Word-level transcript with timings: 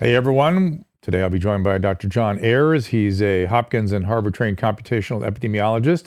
Hey 0.00 0.14
everyone. 0.14 0.84
Today 1.02 1.22
I'll 1.22 1.28
be 1.28 1.40
joined 1.40 1.64
by 1.64 1.76
Dr. 1.78 2.06
John 2.06 2.38
Ayers. 2.38 2.86
He's 2.86 3.20
a 3.20 3.46
Hopkins 3.46 3.90
and 3.90 4.06
Harvard 4.06 4.32
trained 4.32 4.56
computational 4.56 5.28
epidemiologist. 5.28 6.06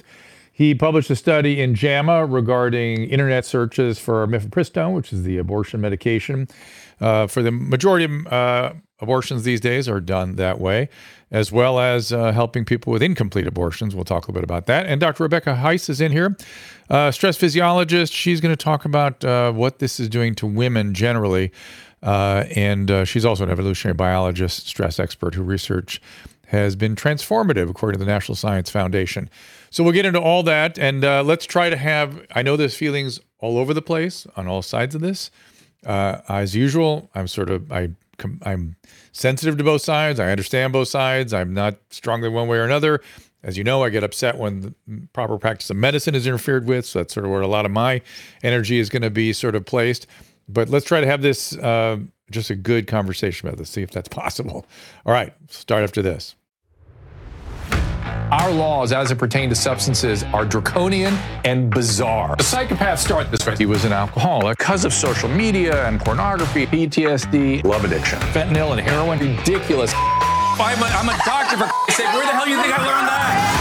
He 0.54 0.74
published 0.74 1.10
a 1.10 1.16
study 1.18 1.60
in 1.60 1.76
JAMA 1.76 2.26
regarding 2.26 3.04
internet 3.10 3.46
searches 3.46 4.00
for 4.00 4.26
mifepristone, 4.28 4.96
which 4.96 5.12
is 5.12 5.24
the 5.24 5.38
abortion 5.38 5.82
medication. 5.82 6.48
Uh, 7.02 7.28
for 7.28 7.44
the 7.44 7.52
majority 7.52 8.06
of 8.06 8.28
uh, 8.28 8.74
abortions 9.02 9.44
these 9.44 9.60
days 9.60 9.90
are 9.90 10.00
done 10.00 10.38
that 10.38 10.62
way, 10.62 10.88
as 11.30 11.52
well 11.52 11.78
as 11.78 12.14
uh, 12.14 12.32
helping 12.32 12.64
people 12.64 12.94
with 12.94 13.04
incomplete 13.04 13.48
abortions. 13.48 13.94
We'll 13.94 14.06
talk 14.06 14.24
a 14.24 14.32
little 14.32 14.36
bit 14.36 14.44
about 14.46 14.68
that. 14.68 14.86
And 14.86 15.02
Dr. 15.02 15.24
Rebecca 15.24 15.60
Heiss 15.62 15.90
is 15.90 16.00
in 16.00 16.14
here, 16.14 16.38
uh, 16.90 17.12
stress 17.12 17.36
physiologist. 17.36 18.14
She's 18.14 18.40
going 18.40 18.56
to 18.56 18.64
talk 18.64 18.86
about 18.86 19.26
uh, 19.26 19.52
what 19.52 19.80
this 19.80 20.00
is 20.00 20.08
doing 20.08 20.34
to 20.36 20.48
women 20.48 20.94
generally. 20.94 21.52
Uh, 22.04 22.46
and 22.56 22.90
uh, 22.90 23.06
she's 23.06 23.26
also 23.26 23.44
an 23.44 23.50
evolutionary 23.50 23.94
biologist, 23.94 24.68
stress 24.68 25.00
expert 25.00 25.36
who 25.36 25.44
research 25.44 26.02
has 26.48 26.76
been 26.76 26.96
transformative, 26.96 27.70
according 27.70 27.98
to 27.98 28.06
the 28.06 28.12
National 28.12 28.36
Science 28.36 28.70
Foundation. 28.70 29.30
So 29.70 29.84
we'll 29.84 29.94
get 29.94 30.06
into 30.06 30.20
all 30.20 30.44
that, 30.44 30.78
and 30.78 31.06
uh, 31.06 31.24
let's 31.24 31.46
try 31.46 31.70
to 31.70 31.78
have. 31.78 32.26
I 32.36 32.42
know 32.42 32.58
there's 32.58 32.76
feelings 32.76 33.22
all 33.40 33.58
over 33.58 33.74
the 33.74 33.82
place 33.82 34.28
on 34.36 34.48
all 34.48 34.62
sides 34.62 34.94
of 34.96 35.02
this. 35.02 35.32
Uh, 35.86 36.20
as 36.28 36.56
usual, 36.56 37.10
I'm 37.16 37.28
sort 37.28 37.50
of 37.50 37.72
I 37.72 37.92
I'm 38.44 38.76
sensitive 39.12 39.58
to 39.58 39.64
both 39.64 39.82
sides. 39.82 40.20
I 40.20 40.30
understand 40.32 40.74
both 40.74 40.90
sides. 40.90 41.34
I'm 41.34 41.54
not 41.54 41.78
strongly 41.90 42.30
one 42.30 42.48
way 42.48 42.58
or 42.58 42.64
another. 42.64 43.02
As 43.44 43.58
you 43.58 43.64
know, 43.64 43.84
I 43.84 43.90
get 43.90 44.04
upset 44.04 44.38
when 44.38 44.62
the 44.62 44.74
proper 45.14 45.38
practice 45.38 45.70
of 45.72 45.78
medicine 45.78 46.14
is 46.14 46.28
interfered 46.28 46.68
with. 46.68 46.86
So 46.86 47.00
that's 47.00 47.14
sort 47.14 47.26
of 47.26 47.32
where 47.32 47.42
a 47.42 47.48
lot 47.48 47.66
of 47.66 47.72
my 47.72 48.02
energy 48.44 48.78
is 48.78 48.90
going 48.90 49.02
to 49.02 49.10
be 49.10 49.34
sort 49.34 49.56
of 49.56 49.66
placed. 49.66 50.06
But 50.50 50.70
let's 50.70 50.86
try 50.86 51.02
to 51.02 51.08
have 51.08 51.22
this 51.22 51.58
uh, 51.58 51.98
just 52.30 52.50
a 52.50 52.56
good 52.56 52.88
conversation 52.88 53.48
about 53.48 53.58
this, 53.58 53.70
see 53.70 53.82
if 53.82 53.92
that's 53.92 54.10
possible. 54.22 54.66
All 55.06 55.14
right, 55.14 55.34
start 55.50 55.84
after 55.84 56.02
this. 56.02 56.36
Our 58.32 58.50
laws, 58.50 58.94
as 58.94 59.12
it 59.12 59.18
pertains 59.18 59.52
to 59.58 59.62
substances, 59.62 60.24
are 60.24 60.46
draconian 60.46 61.16
and 61.44 61.70
bizarre. 61.70 62.38
The 62.38 62.44
psychopaths 62.44 63.00
start 63.00 63.30
this 63.30 63.46
way. 63.46 63.58
He 63.58 63.66
was 63.66 63.84
an 63.84 63.92
alcoholic 63.92 64.58
because 64.58 64.86
of 64.86 64.94
social 64.94 65.28
media 65.28 65.86
and 65.86 66.00
pornography, 66.00 66.66
PTSD, 66.66 67.66
love 67.66 67.84
addiction, 67.84 68.20
fentanyl 68.20 68.72
and 68.72 68.80
heroin. 68.80 69.20
Ridiculous. 69.20 69.92
I'm 69.94 70.82
a, 70.82 70.86
I'm 70.86 71.10
a 71.10 71.18
doctor, 71.26 71.58
for 71.58 71.92
sake. 71.92 72.06
Where 72.14 72.26
the 72.26 72.32
hell 72.32 72.46
do 72.46 72.52
you 72.52 72.62
think 72.62 72.72
I 72.74 72.78
learned 72.78 73.08
that? 73.10 73.61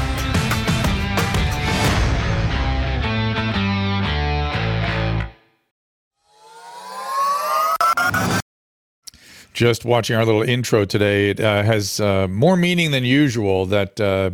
Just 9.53 9.85
watching 9.85 10.15
our 10.15 10.25
little 10.25 10.43
intro 10.43 10.85
today, 10.85 11.31
it 11.31 11.39
uh, 11.39 11.63
has 11.63 11.99
uh, 11.99 12.27
more 12.27 12.55
meaning 12.55 12.91
than 12.91 13.03
usual. 13.03 13.65
That 13.65 13.99
uh, 13.99 14.31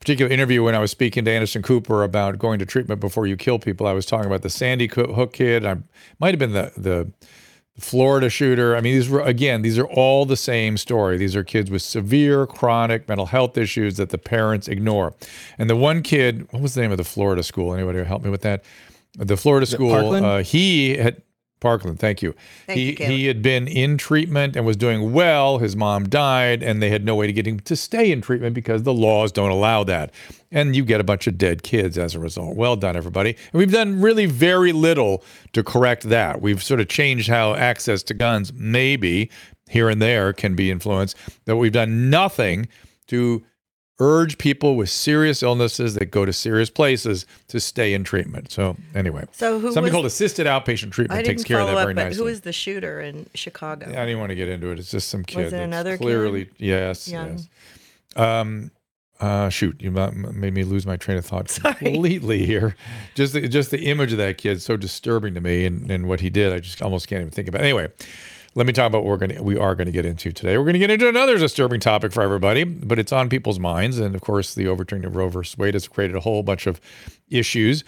particular 0.00 0.30
interview 0.30 0.62
when 0.62 0.74
I 0.74 0.78
was 0.78 0.90
speaking 0.90 1.24
to 1.24 1.30
Anderson 1.30 1.62
Cooper 1.62 2.02
about 2.02 2.38
going 2.38 2.58
to 2.58 2.66
treatment 2.66 3.00
before 3.00 3.26
you 3.26 3.36
kill 3.36 3.58
people, 3.58 3.86
I 3.86 3.92
was 3.92 4.06
talking 4.06 4.26
about 4.26 4.42
the 4.42 4.50
Sandy 4.50 4.88
Hook 4.88 5.32
kid. 5.32 5.64
I 5.64 5.76
might 6.18 6.30
have 6.30 6.38
been 6.38 6.52
the 6.52 6.72
the 6.76 7.12
Florida 7.78 8.30
shooter. 8.30 8.74
I 8.74 8.80
mean, 8.80 8.94
these 8.94 9.08
were 9.08 9.20
again, 9.20 9.62
these 9.62 9.78
are 9.78 9.86
all 9.86 10.24
the 10.24 10.36
same 10.36 10.76
story. 10.76 11.18
These 11.18 11.36
are 11.36 11.44
kids 11.44 11.70
with 11.70 11.82
severe 11.82 12.46
chronic 12.46 13.08
mental 13.08 13.26
health 13.26 13.58
issues 13.58 13.98
that 13.98 14.10
the 14.10 14.18
parents 14.18 14.66
ignore. 14.66 15.14
And 15.58 15.68
the 15.68 15.76
one 15.76 16.02
kid, 16.02 16.50
what 16.52 16.62
was 16.62 16.74
the 16.74 16.80
name 16.80 16.90
of 16.90 16.98
the 16.98 17.04
Florida 17.04 17.42
school? 17.42 17.74
Anybody 17.74 18.02
help 18.04 18.22
me 18.22 18.30
with 18.30 18.42
that? 18.42 18.64
The 19.18 19.36
Florida 19.36 19.66
school. 19.66 20.14
Uh, 20.14 20.42
he 20.42 20.96
had 20.96 21.22
Parkland, 21.60 21.98
thank 21.98 22.20
you. 22.20 22.34
Thank 22.66 22.78
he 22.78 22.90
you, 22.90 23.06
he 23.06 23.26
had 23.26 23.40
been 23.40 23.66
in 23.66 23.96
treatment 23.96 24.56
and 24.56 24.66
was 24.66 24.76
doing 24.76 25.12
well. 25.12 25.58
His 25.58 25.74
mom 25.74 26.08
died, 26.08 26.62
and 26.62 26.82
they 26.82 26.90
had 26.90 27.04
no 27.04 27.14
way 27.14 27.26
to 27.26 27.32
get 27.32 27.46
him 27.46 27.60
to 27.60 27.74
stay 27.76 28.12
in 28.12 28.20
treatment 28.20 28.54
because 28.54 28.82
the 28.82 28.92
laws 28.92 29.32
don't 29.32 29.50
allow 29.50 29.82
that. 29.84 30.12
And 30.52 30.76
you 30.76 30.84
get 30.84 31.00
a 31.00 31.04
bunch 31.04 31.26
of 31.26 31.38
dead 31.38 31.62
kids 31.62 31.96
as 31.96 32.14
a 32.14 32.20
result. 32.20 32.56
Well 32.56 32.76
done, 32.76 32.94
everybody. 32.94 33.30
And 33.30 33.58
we've 33.58 33.72
done 33.72 34.00
really 34.00 34.26
very 34.26 34.72
little 34.72 35.24
to 35.54 35.64
correct 35.64 36.04
that. 36.04 36.42
We've 36.42 36.62
sort 36.62 36.80
of 36.80 36.88
changed 36.88 37.28
how 37.28 37.54
access 37.54 38.02
to 38.04 38.14
guns, 38.14 38.52
maybe 38.52 39.30
here 39.68 39.88
and 39.88 40.00
there, 40.00 40.32
can 40.32 40.54
be 40.54 40.70
influenced. 40.70 41.16
But 41.46 41.56
we've 41.56 41.72
done 41.72 42.10
nothing 42.10 42.68
to 43.08 43.44
urge 43.98 44.36
people 44.36 44.76
with 44.76 44.90
serious 44.90 45.42
illnesses 45.42 45.94
that 45.94 46.10
go 46.10 46.24
to 46.26 46.32
serious 46.32 46.68
places 46.68 47.24
to 47.48 47.58
stay 47.58 47.94
in 47.94 48.04
treatment. 48.04 48.50
So 48.52 48.76
anyway, 48.94 49.24
So 49.32 49.58
who 49.58 49.68
something 49.68 49.84
was- 49.84 49.92
called 49.92 50.06
assisted 50.06 50.46
outpatient 50.46 50.90
treatment 50.92 51.24
takes 51.24 51.44
care 51.44 51.60
of 51.60 51.68
that 51.68 51.76
up, 51.76 51.82
very 51.82 51.94
nicely. 51.94 52.18
who 52.18 52.24
was 52.24 52.42
the 52.42 52.52
shooter 52.52 53.00
in 53.00 53.26
Chicago? 53.34 53.86
I 53.88 54.04
didn't 54.04 54.18
want 54.18 54.30
to 54.30 54.36
get 54.36 54.48
into 54.48 54.68
it. 54.70 54.78
It's 54.78 54.90
just 54.90 55.08
some 55.08 55.24
kid. 55.24 55.44
Was 55.44 55.52
it 55.54 55.60
another 55.60 55.96
kid? 55.96 56.02
clearly 56.02 56.50
yes, 56.58 57.08
Young? 57.08 57.38
yes. 57.38 57.48
Um, 58.16 58.70
uh, 59.18 59.48
shoot, 59.48 59.80
you 59.80 59.90
made 59.90 60.52
me 60.52 60.62
lose 60.62 60.84
my 60.84 60.96
train 60.98 61.16
of 61.16 61.24
thought 61.24 61.48
Sorry. 61.50 61.74
completely 61.74 62.44
here. 62.44 62.76
Just 63.14 63.32
the, 63.32 63.48
just 63.48 63.70
the 63.70 63.86
image 63.86 64.12
of 64.12 64.18
that 64.18 64.36
kid 64.36 64.60
so 64.60 64.76
disturbing 64.76 65.32
to 65.34 65.40
me, 65.40 65.64
and, 65.64 65.90
and 65.90 66.06
what 66.06 66.20
he 66.20 66.28
did, 66.28 66.52
I 66.52 66.58
just 66.60 66.82
almost 66.82 67.08
can't 67.08 67.20
even 67.22 67.30
think 67.30 67.48
about. 67.48 67.62
It. 67.62 67.64
Anyway, 67.64 67.88
let 68.56 68.66
me 68.66 68.72
talk 68.72 68.86
about 68.86 69.04
what 69.04 69.10
we're 69.10 69.18
going 69.18 69.36
to 69.36 69.42
we 69.42 69.58
are 69.58 69.74
going 69.74 69.86
to 69.86 69.92
get 69.92 70.06
into 70.06 70.32
today. 70.32 70.56
We're 70.56 70.64
going 70.64 70.72
to 70.72 70.80
get 70.80 70.90
into 70.90 71.08
another 71.08 71.36
disturbing 71.38 71.78
topic 71.78 72.10
for 72.10 72.22
everybody, 72.22 72.64
but 72.64 72.98
it's 72.98 73.12
on 73.12 73.28
people's 73.28 73.60
minds, 73.60 73.98
and 73.98 74.14
of 74.14 74.22
course, 74.22 74.54
the 74.54 74.66
overturning 74.66 75.04
of 75.04 75.14
Roe 75.14 75.28
versus 75.28 75.56
Wade 75.58 75.74
has 75.74 75.86
created 75.86 76.16
a 76.16 76.20
whole 76.20 76.42
bunch 76.42 76.66
of 76.66 76.80
issues. 77.28 77.84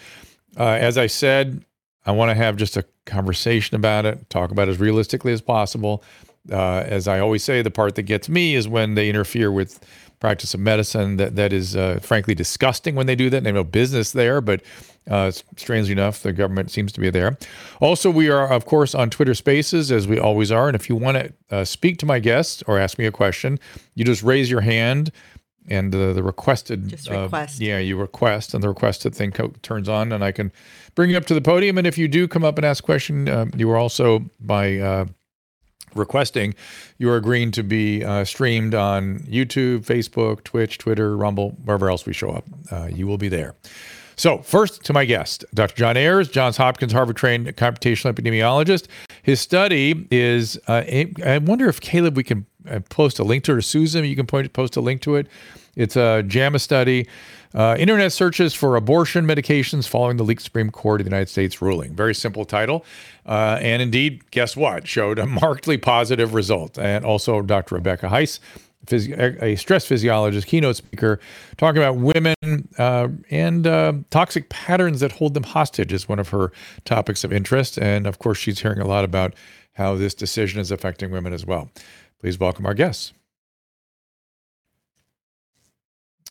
Uh, 0.55 0.63
as 0.79 0.97
I 0.97 1.07
said, 1.07 1.65
I 2.05 2.11
want 2.11 2.29
to 2.29 2.35
have 2.35 2.55
just 2.55 2.77
a 2.77 2.85
conversation 3.05 3.75
about 3.75 4.05
it, 4.05 4.29
talk 4.29 4.51
about 4.51 4.67
it 4.67 4.71
as 4.71 4.79
realistically 4.79 5.33
as 5.33 5.41
possible. 5.41 6.03
Uh, 6.51 6.83
as 6.85 7.07
I 7.07 7.19
always 7.19 7.43
say, 7.43 7.63
the 7.63 7.71
part 7.71 7.95
that 7.95 8.03
gets 8.03 8.29
me 8.29 8.53
is 8.53 8.67
when 8.67 8.93
they 8.93 9.09
interfere 9.09 9.51
with 9.51 9.83
practice 10.19 10.53
of 10.53 10.59
medicine. 10.59 11.17
That 11.17 11.35
that 11.35 11.51
is 11.51 11.75
uh, 11.75 11.99
frankly 12.01 12.35
disgusting 12.35 12.93
when 12.93 13.07
they 13.07 13.15
do 13.15 13.29
that. 13.31 13.43
They 13.43 13.49
have 13.49 13.55
no 13.55 13.63
business 13.63 14.11
there, 14.11 14.39
but 14.39 14.61
uh, 15.09 15.31
strangely 15.57 15.91
enough, 15.91 16.21
the 16.23 16.33
government 16.33 16.71
seems 16.71 16.91
to 16.93 16.99
be 16.99 17.09
there. 17.09 17.37
Also, 17.79 18.09
we 18.09 18.29
are 18.29 18.51
of 18.51 18.65
course 18.65 18.95
on 18.95 19.09
Twitter 19.09 19.33
Spaces 19.35 19.91
as 19.91 20.07
we 20.07 20.17
always 20.19 20.51
are. 20.51 20.67
And 20.67 20.75
if 20.75 20.89
you 20.89 20.95
want 20.95 21.17
to 21.17 21.33
uh, 21.51 21.65
speak 21.65 21.97
to 21.99 22.05
my 22.05 22.19
guests 22.19 22.63
or 22.67 22.79
ask 22.79 22.97
me 22.97 23.05
a 23.05 23.11
question, 23.11 23.59
you 23.95 24.05
just 24.05 24.23
raise 24.23 24.49
your 24.49 24.61
hand. 24.61 25.11
And 25.67 25.93
uh, 25.93 26.13
the 26.13 26.23
requested, 26.23 26.87
Just 26.87 27.11
uh, 27.11 27.23
request. 27.23 27.59
yeah, 27.59 27.77
you 27.77 27.95
request, 27.95 28.55
and 28.55 28.63
the 28.63 28.69
requested 28.69 29.13
thing 29.13 29.31
co- 29.31 29.53
turns 29.61 29.87
on, 29.87 30.11
and 30.11 30.23
I 30.23 30.31
can 30.31 30.51
bring 30.95 31.11
you 31.11 31.17
up 31.17 31.25
to 31.25 31.35
the 31.35 31.41
podium. 31.41 31.77
And 31.77 31.85
if 31.85 31.95
you 31.95 32.07
do 32.07 32.27
come 32.27 32.43
up 32.43 32.57
and 32.57 32.65
ask 32.65 32.83
a 32.83 32.85
question, 32.85 33.29
uh, 33.29 33.45
you 33.55 33.69
are 33.69 33.77
also 33.77 34.25
by 34.39 34.77
uh, 34.77 35.05
requesting, 35.93 36.55
you 36.97 37.09
are 37.11 37.17
agreeing 37.17 37.51
to 37.51 37.61
be 37.63 38.03
uh, 38.03 38.23
streamed 38.25 38.73
on 38.73 39.19
YouTube, 39.19 39.85
Facebook, 39.85 40.43
Twitch, 40.43 40.79
Twitter, 40.79 41.15
Rumble, 41.15 41.51
wherever 41.63 41.89
else 41.89 42.03
we 42.05 42.13
show 42.13 42.31
up. 42.31 42.45
Uh, 42.71 42.87
you 42.91 43.05
will 43.05 43.17
be 43.19 43.29
there. 43.29 43.55
So, 44.19 44.39
first 44.39 44.83
to 44.83 44.91
my 44.91 45.05
guest, 45.05 45.45
Dr. 45.53 45.77
John 45.77 45.95
Ayers, 45.95 46.27
Johns 46.27 46.57
Hopkins 46.57 46.91
Harvard 46.91 47.15
trained 47.15 47.47
computational 47.55 48.13
epidemiologist. 48.13 48.87
His 49.23 49.39
study 49.39 50.09
is, 50.11 50.59
uh, 50.67 50.83
I 51.25 51.37
wonder 51.41 51.69
if 51.69 51.79
Caleb, 51.79 52.17
we 52.17 52.25
can 52.25 52.45
uh, 52.69 52.81
post 52.89 53.19
a 53.19 53.23
link 53.23 53.45
to 53.45 53.53
it, 53.53 53.55
or 53.55 53.61
Susan, 53.61 54.03
you 54.03 54.17
can 54.17 54.25
point, 54.25 54.51
post 54.51 54.75
a 54.75 54.81
link 54.81 55.01
to 55.03 55.15
it. 55.15 55.27
It's 55.77 55.95
a 55.95 56.21
JAMA 56.23 56.59
study. 56.59 57.07
Uh, 57.53 57.77
internet 57.79 58.11
searches 58.11 58.53
for 58.53 58.75
abortion 58.75 59.25
medications 59.25 59.87
following 59.87 60.17
the 60.17 60.25
leaked 60.25 60.41
Supreme 60.41 60.69
Court 60.69 60.99
of 60.99 61.05
the 61.05 61.11
United 61.11 61.29
States 61.29 61.61
ruling. 61.61 61.95
Very 61.95 62.13
simple 62.13 62.43
title. 62.43 62.83
Uh, 63.25 63.57
and 63.61 63.81
indeed, 63.81 64.29
guess 64.31 64.57
what? 64.57 64.85
Showed 64.85 65.17
a 65.17 65.25
markedly 65.25 65.77
positive 65.77 66.33
result. 66.33 66.77
And 66.77 67.05
also, 67.05 67.41
Dr. 67.41 67.75
Rebecca 67.75 68.07
Heiss, 68.07 68.41
a 68.91 69.55
stress 69.55 69.85
physiologist, 69.85 70.47
keynote 70.47 70.75
speaker, 70.75 71.19
talking 71.57 71.81
about 71.81 71.97
women 71.97 72.35
uh, 72.77 73.07
and 73.29 73.67
uh, 73.67 73.93
toxic 74.09 74.49
patterns 74.49 74.99
that 75.01 75.11
hold 75.11 75.33
them 75.33 75.43
hostage 75.43 75.93
is 75.93 76.09
one 76.09 76.19
of 76.19 76.29
her 76.29 76.51
topics 76.85 77.23
of 77.23 77.31
interest. 77.31 77.77
And 77.77 78.07
of 78.07 78.19
course, 78.19 78.37
she's 78.37 78.59
hearing 78.59 78.79
a 78.79 78.87
lot 78.87 79.03
about 79.03 79.33
how 79.73 79.95
this 79.95 80.13
decision 80.13 80.59
is 80.59 80.71
affecting 80.71 81.11
women 81.11 81.33
as 81.33 81.45
well. 81.45 81.69
Please 82.19 82.39
welcome 82.39 82.65
our 82.65 82.73
guests. 82.73 83.13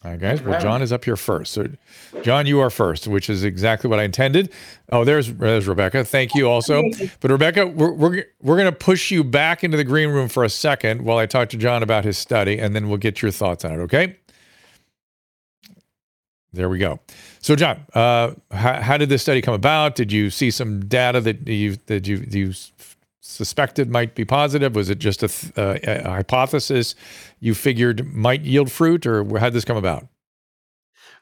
All 0.05 0.13
right, 0.13 0.21
guys. 0.21 0.41
Well, 0.41 0.61
John 0.61 0.81
is 0.81 0.93
up 0.93 1.05
here 1.05 1.17
first. 1.17 1.53
So, 1.55 1.67
John, 2.23 2.47
you 2.47 2.61
are 2.61 2.71
first, 2.71 3.09
which 3.09 3.29
is 3.29 3.43
exactly 3.43 3.91
what 3.91 3.99
I 3.99 4.05
intended. 4.05 4.53
Oh, 4.93 5.05
there's, 5.05 5.35
there's 5.35 5.67
Rebecca. 5.67 6.05
Thank 6.05 6.37
you 6.37 6.49
also. 6.49 6.85
But 7.19 7.33
Rebecca, 7.33 7.67
we're 7.67 7.93
we're, 7.93 8.25
we're 8.41 8.57
going 8.57 8.73
to 8.73 8.79
push 8.79 9.11
you 9.11 9.25
back 9.25 9.65
into 9.65 9.77
the 9.77 9.83
green 9.83 10.11
room 10.11 10.29
for 10.29 10.45
a 10.45 10.49
second 10.49 11.03
while 11.03 11.19
I 11.19 11.27
talk 11.27 11.49
to 11.49 11.57
John 11.57 11.83
about 11.83 12.05
his 12.05 12.17
study, 12.17 12.61
and 12.61 12.77
then 12.77 12.89
we'll 12.89 12.99
get 12.99 13.23
your 13.23 13.33
thoughts 13.33 13.65
on 13.65 13.73
it. 13.73 13.83
Okay. 13.83 14.17
There 16.53 16.69
we 16.69 16.79
go. 16.79 17.01
So, 17.41 17.57
John, 17.57 17.85
uh, 17.93 18.33
how, 18.53 18.81
how 18.81 18.97
did 18.99 19.09
this 19.09 19.23
study 19.23 19.43
come 19.43 19.55
about? 19.55 19.97
Did 19.97 20.13
you 20.13 20.31
see 20.31 20.51
some 20.51 20.87
data 20.87 21.21
that 21.21 21.47
you 21.47 21.77
that 21.87 22.07
you 22.07 22.25
you 22.31 22.53
suspected 23.21 23.91
might 23.91 24.15
be 24.15 24.25
positive? 24.25 24.75
Was 24.75 24.91
it 24.91 24.99
just 24.99 25.23
a, 25.23 25.29
th- 25.29 25.59
uh, 25.59 25.79
a 25.83 26.11
hypothesis 26.11 26.95
you 27.41 27.55
figured 27.55 28.13
might 28.15 28.43
yield 28.43 28.71
fruit, 28.71 29.07
or 29.07 29.25
how 29.39 29.47
did 29.47 29.55
this 29.55 29.65
come 29.65 29.77
about? 29.77 30.07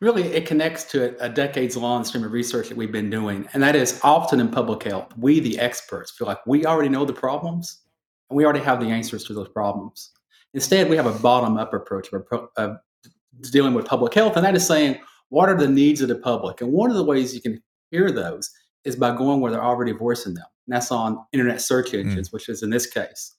Really, 0.01 0.25
it 0.25 0.45
connects 0.47 0.85
to 0.93 1.19
a, 1.25 1.29
decades 1.29 1.77
long 1.77 2.05
stream 2.05 2.23
of 2.23 2.33
research 2.33 2.69
that 2.69 2.77
we've 2.77 2.93
been 2.93 3.09
doing. 3.09 3.49
And 3.55 3.63
that 3.63 3.75
is 3.75 3.99
often 4.03 4.41
in 4.41 4.49
public 4.49 4.83
health, 4.83 5.17
we, 5.17 5.41
the 5.41 5.59
experts, 5.59 6.11
feel 6.11 6.27
like 6.27 6.47
we 6.47 6.67
already 6.67 6.91
know 6.91 7.07
the 7.07 7.15
problems 7.15 7.83
and 8.29 8.37
we 8.37 8.45
already 8.45 8.61
have 8.61 8.79
the 8.79 8.87
answers 8.87 9.25
to 9.25 9.35
those 9.35 9.49
problems. 9.49 10.11
Instead, 10.53 10.91
we 10.91 10.97
have 10.97 11.07
a 11.07 11.19
bottom 11.21 11.57
up 11.57 11.73
approach 11.73 12.13
of, 12.13 12.27
of 12.57 12.77
dealing 13.53 13.73
with 13.73 13.87
public 13.87 14.13
health. 14.13 14.37
And 14.37 14.45
that 14.45 14.55
is 14.55 14.67
saying, 14.67 14.99
what 15.31 15.49
are 15.49 15.57
the 15.57 15.69
needs 15.69 16.03
of 16.03 16.09
the 16.09 16.17
public? 16.17 16.61
And 16.61 16.73
one 16.73 16.91
of 16.91 16.97
the 16.97 17.05
ways 17.05 17.35
you 17.35 17.41
can 17.41 17.63
hear 17.91 18.11
those 18.11 18.51
is 18.85 18.97
by 18.97 19.17
going 19.17 19.41
where 19.41 19.51
they're 19.51 19.65
already 19.65 19.93
voicing 19.93 20.35
them. 20.35 20.47
And 20.67 20.75
that's 20.75 20.91
on 20.91 21.25
internet 21.33 21.61
search 21.61 21.91
hmm. 21.91 21.99
engines, 21.99 22.29
mm. 22.29 22.33
which 22.33 22.49
is 22.49 22.63
in 22.63 22.71
this 22.71 22.87
case. 22.87 23.35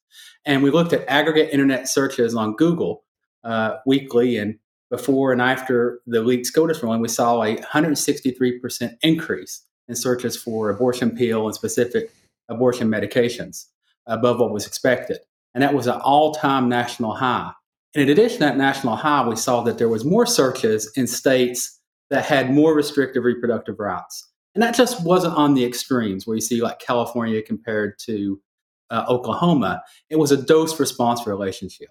And 0.46 0.64
we 0.64 0.72
looked 0.72 0.94
at 0.94 1.08
aggregate 1.08 1.50
internet 1.52 1.90
searches 1.90 2.34
on 2.36 2.56
Google 2.56 3.04
uh, 3.44 3.78
weekly 3.86 4.38
and 4.38 4.58
before 4.90 5.34
and 5.34 5.42
after 5.42 6.00
the 6.08 6.22
leaked 6.22 6.46
SCOTUS 6.46 6.82
ruling, 6.82 7.02
we 7.02 7.10
saw 7.10 7.44
a 7.44 7.58
163% 7.58 8.98
increase 9.02 9.64
in 9.88 9.96
searches 9.96 10.38
for 10.38 10.70
abortion 10.70 11.16
pill 11.16 11.46
and 11.46 11.56
specific 11.56 12.12
abortion 12.50 12.88
medications 12.88 13.66
above 14.06 14.40
what 14.40 14.52
was 14.52 14.66
expected. 14.66 15.20
And 15.54 15.62
that 15.62 15.74
was 15.74 15.88
an 15.88 16.00
all 16.02 16.34
time 16.34 16.70
national 16.70 17.16
high. 17.16 17.52
And 17.96 18.04
in 18.04 18.10
addition 18.10 18.40
to 18.40 18.46
that 18.46 18.58
national 18.58 18.96
high, 18.96 19.28
we 19.28 19.36
saw 19.36 19.62
that 19.64 19.78
there 19.78 19.90
was 19.90 20.06
more 20.06 20.26
searches 20.26 20.92
in 20.96 21.08
states 21.08 21.80
that 22.10 22.26
had 22.26 22.54
more 22.54 22.74
restrictive 22.74 23.24
reproductive 23.24 23.80
rights. 23.80 24.27
And 24.58 24.64
that 24.64 24.74
just 24.74 25.06
wasn't 25.06 25.36
on 25.36 25.54
the 25.54 25.64
extremes 25.64 26.26
where 26.26 26.34
you 26.34 26.42
see 26.42 26.64
like 26.64 26.80
California 26.80 27.44
compared 27.44 28.00
to 28.00 28.42
uh, 28.90 29.06
Oklahoma. 29.08 29.84
It 30.10 30.16
was 30.16 30.32
a 30.32 30.44
dose 30.44 30.80
response 30.80 31.28
relationship. 31.28 31.90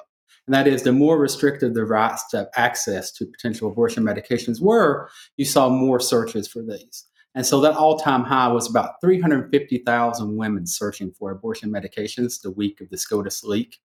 And 0.48 0.54
that 0.54 0.66
is, 0.66 0.82
the 0.82 0.90
more 0.90 1.16
restrictive 1.16 1.74
the 1.74 1.84
rights 1.84 2.28
to 2.30 2.50
access 2.56 3.12
to 3.12 3.24
potential 3.24 3.70
abortion 3.70 4.02
medications 4.02 4.60
were, 4.60 5.08
you 5.36 5.44
saw 5.44 5.68
more 5.68 6.00
searches 6.00 6.48
for 6.48 6.60
these. 6.60 7.04
And 7.36 7.46
so 7.46 7.60
that 7.60 7.76
all 7.76 8.00
time 8.00 8.24
high 8.24 8.48
was 8.48 8.68
about 8.68 9.00
350,000 9.00 10.36
women 10.36 10.66
searching 10.66 11.12
for 11.12 11.30
abortion 11.30 11.70
medications 11.70 12.42
the 12.42 12.50
week 12.50 12.80
of 12.80 12.90
the 12.90 12.98
SCOTUS 12.98 13.44
leak. 13.44 13.78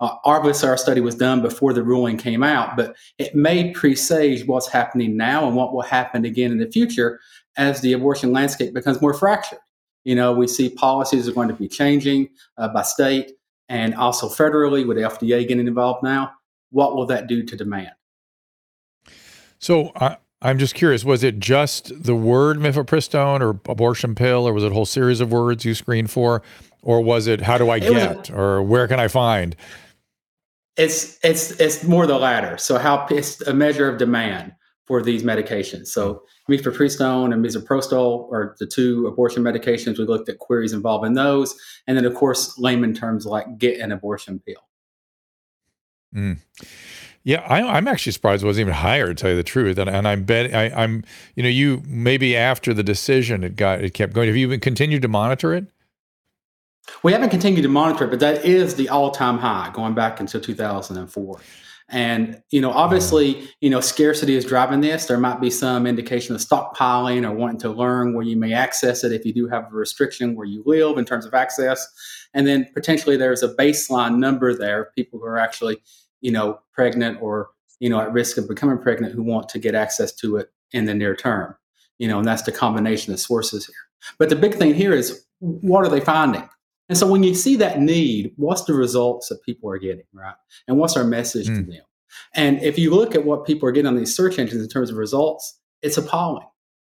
Uh, 0.00 0.16
obviously, 0.24 0.68
our 0.68 0.76
study 0.76 1.00
was 1.00 1.14
done 1.14 1.42
before 1.42 1.72
the 1.72 1.82
ruling 1.82 2.16
came 2.16 2.42
out, 2.42 2.76
but 2.76 2.96
it 3.18 3.34
may 3.34 3.72
presage 3.72 4.46
what's 4.46 4.68
happening 4.68 5.16
now 5.16 5.46
and 5.46 5.56
what 5.56 5.72
will 5.72 5.82
happen 5.82 6.24
again 6.24 6.52
in 6.52 6.58
the 6.58 6.70
future 6.70 7.20
as 7.56 7.80
the 7.80 7.92
abortion 7.92 8.32
landscape 8.32 8.74
becomes 8.74 9.00
more 9.00 9.14
fractured. 9.14 9.60
You 10.04 10.14
know, 10.14 10.32
we 10.32 10.46
see 10.46 10.68
policies 10.68 11.28
are 11.28 11.32
going 11.32 11.48
to 11.48 11.54
be 11.54 11.68
changing 11.68 12.28
uh, 12.58 12.68
by 12.68 12.82
state 12.82 13.32
and 13.68 13.94
also 13.94 14.28
federally 14.28 14.86
with 14.86 14.96
the 14.96 15.04
FDA 15.04 15.46
getting 15.48 15.66
involved 15.66 16.02
now, 16.02 16.32
what 16.70 16.94
will 16.94 17.06
that 17.06 17.26
do 17.26 17.42
to 17.42 17.56
demand? 17.56 17.92
So 19.58 19.92
I, 19.96 20.18
I'm 20.42 20.58
just 20.58 20.74
curious, 20.74 21.04
was 21.04 21.24
it 21.24 21.38
just 21.38 22.02
the 22.02 22.14
word 22.14 22.58
mifepristone 22.58 23.40
or 23.40 23.50
abortion 23.70 24.14
pill, 24.14 24.46
or 24.46 24.52
was 24.52 24.62
it 24.62 24.72
a 24.72 24.74
whole 24.74 24.84
series 24.84 25.20
of 25.20 25.32
words 25.32 25.64
you 25.64 25.74
screened 25.74 26.10
for? 26.10 26.42
Or 26.84 27.00
was 27.00 27.26
it 27.26 27.40
how 27.40 27.58
do 27.58 27.70
I 27.70 27.78
get 27.78 28.30
a, 28.30 28.34
or 28.34 28.62
where 28.62 28.86
can 28.86 29.00
I 29.00 29.08
find? 29.08 29.56
It's 30.76 31.18
it's 31.24 31.52
it's 31.52 31.82
more 31.82 32.06
the 32.06 32.18
latter. 32.18 32.58
So 32.58 32.78
how 32.78 33.06
it's 33.10 33.40
a 33.42 33.54
measure 33.54 33.88
of 33.88 33.98
demand 33.98 34.52
for 34.86 35.02
these 35.02 35.22
medications. 35.22 35.88
So 35.88 36.22
mifepristone 36.48 37.32
and 37.32 37.44
misoprostol 37.44 38.30
are 38.30 38.54
the 38.58 38.66
two 38.66 39.06
abortion 39.06 39.42
medications. 39.42 39.98
We 39.98 40.04
looked 40.04 40.28
at 40.28 40.38
queries 40.38 40.74
involving 40.74 41.14
those, 41.14 41.58
and 41.86 41.96
then 41.96 42.04
of 42.04 42.14
course 42.14 42.58
layman 42.58 42.92
terms 42.92 43.24
like 43.24 43.58
get 43.58 43.80
an 43.80 43.92
abortion 43.92 44.40
pill. 44.46 44.62
Mm. 46.14 46.38
Yeah, 47.24 47.40
I, 47.48 47.78
am 47.78 47.88
actually 47.88 48.12
surprised 48.12 48.42
it 48.42 48.46
wasn't 48.46 48.66
even 48.66 48.74
higher 48.74 49.06
to 49.08 49.14
tell 49.14 49.30
you 49.30 49.36
the 49.36 49.42
truth. 49.42 49.78
And, 49.78 49.88
and 49.88 50.06
I'm 50.06 50.24
bet 50.24 50.54
I, 50.54 50.66
am 50.82 51.02
you 51.34 51.42
know, 51.42 51.48
you 51.48 51.82
maybe 51.86 52.36
after 52.36 52.74
the 52.74 52.82
decision 52.82 53.42
it 53.42 53.56
got 53.56 53.80
it 53.80 53.94
kept 53.94 54.12
going. 54.12 54.28
Have 54.28 54.36
you 54.36 54.46
even 54.46 54.60
continued 54.60 55.00
to 55.02 55.08
monitor 55.08 55.54
it? 55.54 55.66
We 57.02 57.12
haven't 57.12 57.30
continued 57.30 57.62
to 57.62 57.68
monitor 57.68 58.04
it, 58.04 58.10
but 58.10 58.20
that 58.20 58.44
is 58.44 58.74
the 58.74 58.88
all-time 58.88 59.38
high 59.38 59.70
going 59.72 59.94
back 59.94 60.20
until 60.20 60.40
2004. 60.40 61.40
And 61.90 62.42
you 62.50 62.60
know, 62.60 62.70
obviously, 62.70 63.48
you 63.60 63.68
know, 63.68 63.80
scarcity 63.80 64.36
is 64.36 64.44
driving 64.44 64.80
this. 64.80 65.06
There 65.06 65.18
might 65.18 65.40
be 65.40 65.50
some 65.50 65.86
indication 65.86 66.34
of 66.34 66.40
stockpiling 66.40 67.28
or 67.28 67.32
wanting 67.32 67.60
to 67.60 67.68
learn 67.68 68.14
where 68.14 68.24
you 68.24 68.36
may 68.36 68.54
access 68.54 69.04
it 69.04 69.12
if 69.12 69.26
you 69.26 69.34
do 69.34 69.48
have 69.48 69.64
a 69.64 69.76
restriction 69.76 70.34
where 70.34 70.46
you 70.46 70.62
live 70.64 70.96
in 70.96 71.04
terms 71.04 71.26
of 71.26 71.34
access. 71.34 71.86
And 72.32 72.46
then 72.46 72.66
potentially 72.72 73.16
there's 73.16 73.42
a 73.42 73.54
baseline 73.54 74.16
number 74.16 74.54
there 74.54 74.84
of 74.84 74.94
people 74.94 75.18
who 75.18 75.26
are 75.26 75.38
actually, 75.38 75.76
you 76.22 76.32
know, 76.32 76.60
pregnant 76.72 77.20
or 77.20 77.50
you 77.80 77.90
know 77.90 78.00
at 78.00 78.12
risk 78.12 78.38
of 78.38 78.48
becoming 78.48 78.78
pregnant 78.78 79.14
who 79.14 79.22
want 79.22 79.48
to 79.50 79.58
get 79.58 79.74
access 79.74 80.12
to 80.12 80.36
it 80.36 80.50
in 80.72 80.86
the 80.86 80.94
near 80.94 81.14
term. 81.14 81.54
You 81.98 82.08
know, 82.08 82.18
and 82.18 82.26
that's 82.26 82.42
the 82.42 82.52
combination 82.52 83.12
of 83.12 83.20
sources 83.20 83.66
here. 83.66 83.76
But 84.18 84.30
the 84.30 84.36
big 84.36 84.54
thing 84.54 84.74
here 84.74 84.92
is 84.92 85.26
what 85.38 85.84
are 85.84 85.90
they 85.90 86.00
finding? 86.00 86.48
And 86.88 86.98
so 86.98 87.06
when 87.06 87.22
you 87.22 87.34
see 87.34 87.56
that 87.56 87.80
need, 87.80 88.32
what's 88.36 88.64
the 88.64 88.74
results 88.74 89.28
that 89.28 89.42
people 89.42 89.70
are 89.70 89.78
getting, 89.78 90.04
right? 90.12 90.34
And 90.68 90.78
what's 90.78 90.96
our 90.96 91.04
message 91.04 91.48
mm. 91.48 91.56
to 91.56 91.62
hmm. 91.62 91.70
them? 91.70 91.82
And 92.34 92.62
if 92.62 92.78
you 92.78 92.94
look 92.94 93.14
at 93.14 93.24
what 93.24 93.46
people 93.46 93.68
are 93.68 93.72
getting 93.72 93.88
on 93.88 93.96
these 93.96 94.14
search 94.14 94.38
engines 94.38 94.62
in 94.62 94.68
terms 94.68 94.90
of 94.90 94.96
results, 94.96 95.58
it's 95.82 95.96
appalling. 95.96 96.46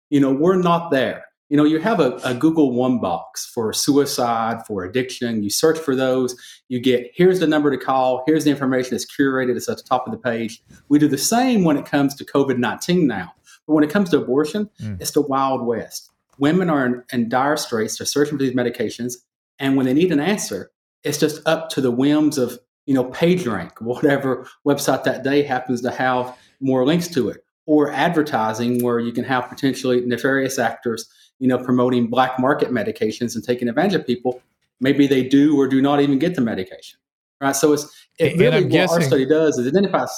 You 0.09 0.19
know, 0.19 0.31
we're 0.31 0.57
not 0.57 0.91
there. 0.91 1.25
You 1.49 1.57
know, 1.57 1.63
you 1.63 1.79
have 1.79 1.99
a, 1.99 2.15
a, 2.23 2.33
Google 2.33 2.71
one 2.71 2.99
box 2.99 3.45
for 3.45 3.71
suicide, 3.71 4.65
for 4.65 4.83
addiction. 4.83 5.43
You 5.43 5.51
search 5.51 5.77
for 5.77 5.95
those. 5.95 6.35
You 6.69 6.79
get 6.79 7.11
here's 7.13 7.39
the 7.39 7.45
number 7.45 7.69
to 7.69 7.77
call. 7.77 8.23
Here's 8.25 8.43
the 8.43 8.49
information 8.49 8.91
that's 8.91 9.05
curated. 9.05 9.55
It's 9.55 9.69
at 9.69 9.77
the 9.77 9.83
top 9.83 10.07
of 10.07 10.11
the 10.11 10.17
page. 10.17 10.63
We 10.89 10.97
do 10.97 11.07
the 11.07 11.19
same 11.19 11.63
when 11.63 11.77
it 11.77 11.85
comes 11.85 12.15
to 12.15 12.25
COVID 12.25 12.57
19 12.57 13.05
now. 13.05 13.33
But 13.67 13.73
when 13.73 13.83
it 13.83 13.91
comes 13.91 14.09
to 14.09 14.17
abortion, 14.17 14.69
mm. 14.81 14.99
it's 14.99 15.11
the 15.11 15.21
Wild 15.21 15.65
West. 15.65 16.11
Women 16.39 16.69
are 16.69 16.85
in, 16.85 17.03
in 17.13 17.29
dire 17.29 17.57
straits. 17.57 17.97
They're 17.97 18.07
searching 18.07 18.37
for 18.37 18.43
these 18.43 18.55
medications. 18.55 19.13
And 19.59 19.75
when 19.75 19.85
they 19.85 19.93
need 19.93 20.11
an 20.11 20.19
answer, 20.19 20.71
it's 21.03 21.17
just 21.17 21.41
up 21.47 21.69
to 21.69 21.81
the 21.81 21.91
whims 21.91 22.37
of, 22.37 22.59
you 22.85 22.93
know, 22.93 23.05
PageRank, 23.05 23.71
whatever 23.81 24.47
website 24.65 25.03
that 25.03 25.23
day 25.23 25.43
happens 25.43 25.81
to 25.81 25.91
have 25.91 26.37
more 26.59 26.85
links 26.85 27.07
to 27.09 27.29
it, 27.29 27.43
or 27.65 27.91
advertising 27.91 28.83
where 28.83 28.99
you 28.99 29.11
can 29.11 29.23
have 29.23 29.49
potentially 29.49 30.05
nefarious 30.05 30.59
actors, 30.59 31.09
you 31.39 31.47
know, 31.47 31.57
promoting 31.57 32.07
black 32.07 32.39
market 32.39 32.69
medications 32.69 33.35
and 33.35 33.43
taking 33.43 33.67
advantage 33.67 33.95
of 33.95 34.07
people. 34.07 34.41
Maybe 34.79 35.07
they 35.07 35.23
do 35.23 35.59
or 35.59 35.67
do 35.67 35.81
not 35.81 36.01
even 36.01 36.19
get 36.19 36.35
the 36.35 36.41
medication. 36.41 36.99
Right. 37.41 37.55
So 37.55 37.73
it's 37.73 38.07
it 38.17 38.37
really 38.37 38.63
what 38.63 38.71
guessing, 38.71 38.95
our 38.95 39.01
study 39.01 39.25
does 39.25 39.57
is 39.57 39.67
identifies 39.67 40.09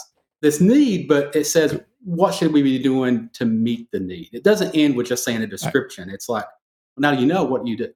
this 0.42 0.62
need, 0.62 1.08
but 1.08 1.36
it 1.36 1.46
says 1.46 1.80
what 2.04 2.34
should 2.34 2.54
we 2.54 2.62
be 2.62 2.80
doing 2.80 3.30
to 3.34 3.46
meet 3.46 3.90
the 3.92 4.00
need. 4.00 4.30
It 4.32 4.44
doesn't 4.44 4.76
end 4.76 4.96
with 4.96 5.08
just 5.08 5.24
saying 5.24 5.42
a 5.42 5.48
description. 5.48 6.10
It's 6.10 6.30
like, 6.30 6.46
well, 6.96 7.12
now 7.12 7.20
you 7.20 7.26
know 7.26 7.44
what 7.44 7.66
you 7.66 7.76
do. 7.76 7.92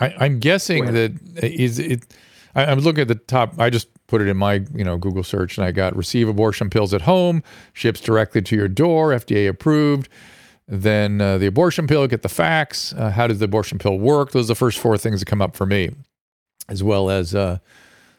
I, 0.00 0.26
am 0.26 0.38
guessing 0.38 0.86
that 0.86 1.12
is 1.42 1.78
it. 1.78 2.14
I, 2.54 2.64
am 2.64 2.80
looking 2.80 3.02
at 3.02 3.08
the 3.08 3.16
top. 3.16 3.58
I 3.58 3.70
just 3.70 3.88
put 4.06 4.20
it 4.20 4.28
in 4.28 4.36
my 4.36 4.64
you 4.74 4.84
know 4.84 4.96
Google 4.96 5.24
search, 5.24 5.58
and 5.58 5.66
I 5.66 5.72
got 5.72 5.96
receive 5.96 6.28
abortion 6.28 6.70
pills 6.70 6.94
at 6.94 7.02
home, 7.02 7.42
ships 7.72 8.00
directly 8.00 8.42
to 8.42 8.56
your 8.56 8.68
door, 8.68 9.10
FDA 9.10 9.48
approved. 9.48 10.08
Then 10.66 11.20
uh, 11.20 11.38
the 11.38 11.46
abortion 11.46 11.86
pill, 11.86 12.06
get 12.06 12.22
the 12.22 12.28
facts. 12.28 12.94
Uh, 12.94 13.10
how 13.10 13.26
does 13.26 13.38
the 13.38 13.44
abortion 13.46 13.78
pill 13.78 13.98
work? 13.98 14.32
Those 14.32 14.46
are 14.46 14.48
the 14.48 14.54
first 14.54 14.78
four 14.78 14.96
things 14.96 15.20
that 15.20 15.26
come 15.26 15.42
up 15.42 15.56
for 15.56 15.66
me, 15.66 15.90
as 16.68 16.82
well 16.82 17.10
as 17.10 17.34
uh, 17.34 17.58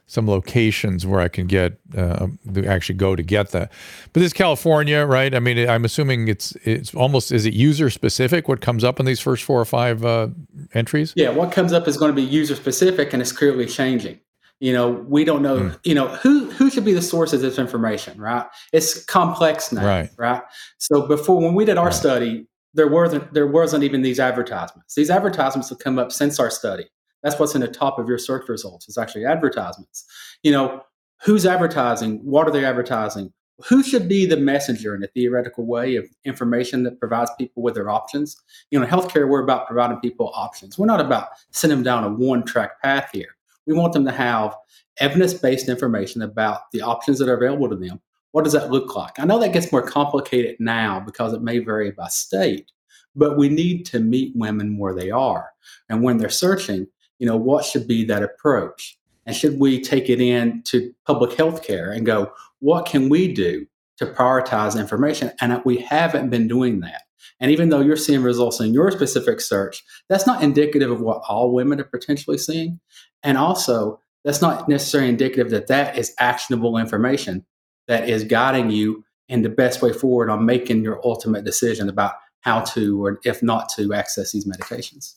some 0.07 0.27
locations 0.27 1.05
where 1.05 1.19
I 1.19 1.27
can 1.27 1.47
get 1.47 1.79
uh, 1.97 2.27
actually 2.67 2.95
go 2.95 3.15
to 3.15 3.23
get 3.23 3.51
that. 3.51 3.71
But 4.13 4.19
this 4.19 4.33
California, 4.33 5.05
right? 5.05 5.33
I 5.33 5.39
mean, 5.39 5.67
I'm 5.67 5.85
assuming 5.85 6.27
it's 6.27 6.55
it's 6.63 6.93
almost 6.93 7.31
is 7.31 7.45
it 7.45 7.53
user 7.53 7.89
specific? 7.89 8.47
What 8.47 8.61
comes 8.61 8.83
up 8.83 8.99
in 8.99 9.05
these 9.05 9.19
first 9.19 9.43
four 9.43 9.59
or 9.59 9.65
five 9.65 10.05
uh, 10.05 10.29
entries? 10.73 11.13
Yeah, 11.15 11.29
what 11.29 11.51
comes 11.51 11.73
up 11.73 11.87
is 11.87 11.97
going 11.97 12.11
to 12.11 12.15
be 12.15 12.21
user 12.21 12.55
specific, 12.55 13.13
and 13.13 13.21
it's 13.21 13.31
clearly 13.31 13.65
changing. 13.65 14.19
You 14.59 14.71
know, 14.71 14.89
we 14.89 15.25
don't 15.25 15.41
know. 15.41 15.57
Mm. 15.57 15.79
You 15.83 15.95
know 15.95 16.07
who 16.07 16.51
who 16.51 16.69
should 16.69 16.85
be 16.85 16.93
the 16.93 17.01
source 17.01 17.33
of 17.33 17.41
this 17.41 17.57
information, 17.57 18.19
right? 18.19 18.45
It's 18.71 19.03
complex 19.05 19.71
now, 19.71 19.85
right? 19.85 20.09
Right. 20.17 20.41
So 20.77 21.07
before 21.07 21.41
when 21.41 21.55
we 21.55 21.65
did 21.65 21.77
our 21.77 21.85
right. 21.85 21.93
study, 21.93 22.47
there 22.73 22.87
wasn't 22.87 23.33
there 23.33 23.47
wasn't 23.47 23.83
even 23.83 24.01
these 24.01 24.19
advertisements. 24.19 24.93
These 24.95 25.09
advertisements 25.09 25.69
have 25.69 25.79
come 25.79 25.97
up 25.97 26.11
since 26.11 26.39
our 26.39 26.51
study. 26.51 26.85
That's 27.25 27.39
what's 27.39 27.55
in 27.55 27.61
the 27.61 27.67
top 27.67 27.97
of 27.97 28.07
your 28.07 28.19
search 28.19 28.47
results. 28.47 28.87
It's 28.87 28.99
actually 28.99 29.25
advertisements. 29.25 30.05
You 30.43 30.51
know, 30.51 30.83
who's 31.23 31.43
advertising? 31.43 32.19
What 32.23 32.47
are 32.47 32.51
they 32.51 32.63
advertising? 32.63 33.33
Who 33.67 33.81
should 33.81 34.07
be 34.07 34.27
the 34.27 34.37
messenger 34.37 34.93
in 34.93 35.03
a 35.03 35.07
theoretical 35.07 35.65
way 35.65 35.95
of 35.95 36.05
information 36.23 36.83
that 36.83 36.99
provides 36.99 37.31
people 37.35 37.63
with 37.63 37.73
their 37.73 37.89
options? 37.89 38.37
You 38.69 38.79
know, 38.79 38.85
healthcare, 38.85 39.27
we're 39.27 39.43
about 39.43 39.65
providing 39.65 39.99
people 40.01 40.31
options. 40.35 40.77
We're 40.77 40.85
not 40.85 41.01
about 41.01 41.29
sending 41.49 41.79
them 41.79 41.83
down 41.83 42.03
a 42.03 42.09
one 42.09 42.43
track 42.45 42.79
path 42.83 43.09
here. 43.11 43.35
We 43.65 43.73
want 43.73 43.93
them 43.93 44.05
to 44.05 44.11
have 44.11 44.55
evidence 44.99 45.33
based 45.33 45.67
information 45.67 46.21
about 46.21 46.69
the 46.73 46.81
options 46.81 47.17
that 47.17 47.27
are 47.27 47.37
available 47.37 47.69
to 47.69 47.75
them. 47.75 47.99
What 48.33 48.43
does 48.43 48.53
that 48.53 48.69
look 48.69 48.95
like? 48.95 49.19
I 49.19 49.25
know 49.25 49.39
that 49.39 49.51
gets 49.51 49.71
more 49.71 49.81
complicated 49.81 50.57
now 50.59 50.99
because 50.99 51.33
it 51.33 51.41
may 51.41 51.57
vary 51.57 51.89
by 51.89 52.09
state, 52.09 52.71
but 53.15 53.35
we 53.35 53.49
need 53.49 53.83
to 53.87 53.99
meet 53.99 54.35
women 54.35 54.77
where 54.77 54.93
they 54.93 55.09
are. 55.09 55.49
And 55.89 56.03
when 56.03 56.17
they're 56.17 56.29
searching, 56.29 56.85
you 57.19 57.27
know, 57.27 57.37
what 57.37 57.65
should 57.65 57.87
be 57.87 58.03
that 58.05 58.23
approach? 58.23 58.97
And 59.25 59.35
should 59.35 59.59
we 59.59 59.81
take 59.81 60.09
it 60.09 60.21
in 60.21 60.61
to 60.63 60.93
public 61.05 61.33
health 61.33 61.63
care 61.63 61.91
and 61.91 62.05
go, 62.05 62.31
what 62.59 62.85
can 62.85 63.09
we 63.09 63.33
do 63.33 63.65
to 63.97 64.05
prioritize 64.05 64.79
information? 64.79 65.31
And 65.41 65.61
we 65.65 65.77
haven't 65.77 66.29
been 66.29 66.47
doing 66.47 66.81
that. 66.81 67.03
And 67.39 67.51
even 67.51 67.69
though 67.69 67.81
you're 67.81 67.97
seeing 67.97 68.21
results 68.21 68.59
in 68.59 68.73
your 68.73 68.91
specific 68.91 69.41
search, 69.41 69.83
that's 70.09 70.27
not 70.27 70.43
indicative 70.43 70.91
of 70.91 71.01
what 71.01 71.21
all 71.27 71.53
women 71.53 71.79
are 71.81 71.85
potentially 71.85 72.37
seeing. 72.37 72.79
And 73.23 73.37
also, 73.37 73.99
that's 74.23 74.41
not 74.41 74.69
necessarily 74.69 75.09
indicative 75.09 75.51
that 75.51 75.67
that 75.67 75.97
is 75.97 76.13
actionable 76.19 76.77
information 76.77 77.45
that 77.87 78.09
is 78.09 78.23
guiding 78.23 78.71
you 78.71 79.03
in 79.27 79.41
the 79.41 79.49
best 79.49 79.81
way 79.81 79.93
forward 79.93 80.29
on 80.29 80.45
making 80.45 80.83
your 80.83 80.99
ultimate 81.05 81.45
decision 81.45 81.89
about 81.89 82.13
how 82.41 82.61
to 82.61 83.03
or 83.03 83.19
if 83.23 83.41
not 83.41 83.69
to 83.69 83.93
access 83.93 84.31
these 84.31 84.45
medications. 84.45 85.15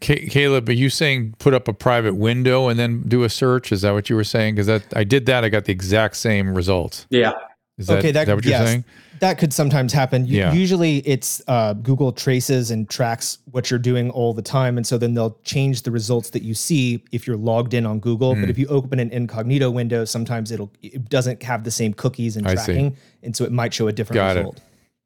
Caleb, 0.00 0.68
are 0.68 0.72
you 0.72 0.90
saying 0.90 1.34
put 1.38 1.54
up 1.54 1.68
a 1.68 1.72
private 1.72 2.14
window 2.14 2.68
and 2.68 2.78
then 2.78 3.02
do 3.02 3.24
a 3.24 3.28
search? 3.28 3.72
Is 3.72 3.82
that 3.82 3.92
what 3.92 4.08
you 4.08 4.16
were 4.16 4.24
saying? 4.24 4.54
Because 4.54 4.66
that 4.66 4.82
I 4.96 5.04
did 5.04 5.26
that, 5.26 5.44
I 5.44 5.48
got 5.48 5.64
the 5.64 5.72
exact 5.72 6.16
same 6.16 6.54
results. 6.54 7.06
Yeah. 7.10 7.32
Is 7.76 7.88
that, 7.88 7.98
okay, 7.98 8.12
that, 8.12 8.20
is 8.20 8.26
that 8.28 8.34
what 8.36 8.44
you're 8.44 8.52
yes, 8.52 8.68
saying? 8.68 8.84
That 9.18 9.38
could 9.38 9.52
sometimes 9.52 9.92
happen. 9.92 10.26
U- 10.26 10.36
Yeah. 10.38 10.52
Usually 10.52 10.98
it's 10.98 11.42
uh, 11.48 11.72
Google 11.74 12.12
traces 12.12 12.70
and 12.70 12.88
tracks 12.88 13.38
what 13.50 13.68
you're 13.68 13.80
doing 13.80 14.10
all 14.10 14.32
the 14.32 14.42
time. 14.42 14.76
And 14.76 14.86
so 14.86 14.96
then 14.96 15.14
they'll 15.14 15.36
change 15.42 15.82
the 15.82 15.90
results 15.90 16.30
that 16.30 16.42
you 16.42 16.54
see 16.54 17.02
if 17.10 17.26
you're 17.26 17.36
logged 17.36 17.74
in 17.74 17.84
on 17.84 17.98
Google. 17.98 18.34
Mm. 18.34 18.42
But 18.42 18.50
if 18.50 18.58
you 18.58 18.68
open 18.68 19.00
an 19.00 19.10
incognito 19.10 19.70
window, 19.70 20.04
sometimes 20.04 20.52
it'll 20.52 20.70
it 20.82 21.08
doesn't 21.08 21.42
have 21.42 21.64
the 21.64 21.70
same 21.70 21.92
cookies 21.94 22.36
and 22.36 22.46
tracking. 22.46 22.96
And 23.24 23.36
so 23.36 23.44
it 23.44 23.50
might 23.50 23.74
show 23.74 23.88
a 23.88 23.92
different 23.92 24.16
Got 24.16 24.36
it. 24.36 24.60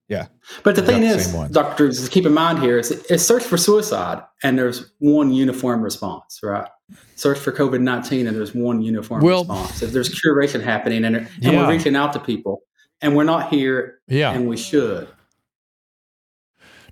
Result. 0.09 0.29
Yeah. 0.31 0.59
But 0.63 0.77
the 0.77 0.83
thing 0.83 1.03
is, 1.03 1.27
same 1.27 1.35
one. 1.37 1.53
Dr. 1.53 1.77
Drews, 1.77 2.05
to 2.05 2.11
keep 2.11 2.27
in 2.27 2.35
mind 2.35 2.59
here 2.61 2.79
is, 2.79 2.91
is 2.91 3.27
search 3.27 3.43
for 3.45 3.57
suicide 3.57 4.23
and 4.43 4.59
there's 4.59 4.93
one 4.99 5.33
uniform 5.33 5.83
response, 5.83 6.41
right? 6.43 6.69
Search 7.17 7.39
for 7.39 7.53
COVID 7.53 7.81
19 7.81 8.27
and 8.27 8.37
there's 8.37 8.55
one 8.55 8.81
uniform 8.83 9.23
Well- 9.23 9.41
response. 9.41 9.83
If 9.83 9.93
there's 9.93 10.09
curation 10.09 10.63
happening 10.63 11.05
and, 11.05 11.17
and 11.17 11.29
Yeah. 11.41 11.63
we're 11.67 11.71
reaching 11.71 11.97
out 11.97 12.13
to 12.15 12.21
people 12.21 12.63
and 13.01 13.15
we're 13.17 13.25
not 13.25 13.51
here 13.51 14.01
Yeah. 14.09 14.33
and 14.33 14.49
we 14.49 14.57
should. 14.57 15.09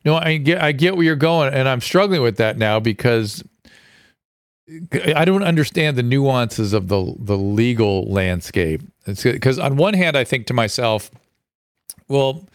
No, 0.04 0.14
I 0.16 0.36
get 0.36 0.62
I 0.62 0.70
get 0.70 0.94
where 0.94 1.04
you're 1.04 1.16
going, 1.16 1.52
and 1.52 1.68
I'm 1.68 1.80
struggling 1.80 2.22
with 2.22 2.36
that 2.36 2.56
now 2.56 2.78
because 2.78 3.42
I 5.04 5.24
don't 5.24 5.42
understand 5.42 5.96
the 5.98 6.02
nuances 6.04 6.72
of 6.72 6.86
the 6.86 7.12
the 7.18 7.36
legal 7.36 8.04
landscape. 8.08 8.82
It's 9.06 9.24
because 9.24 9.58
on 9.58 9.76
one 9.76 9.94
hand, 9.94 10.16
I 10.16 10.22
think 10.22 10.46
to 10.46 10.54
myself, 10.54 11.10
well, 12.06 12.46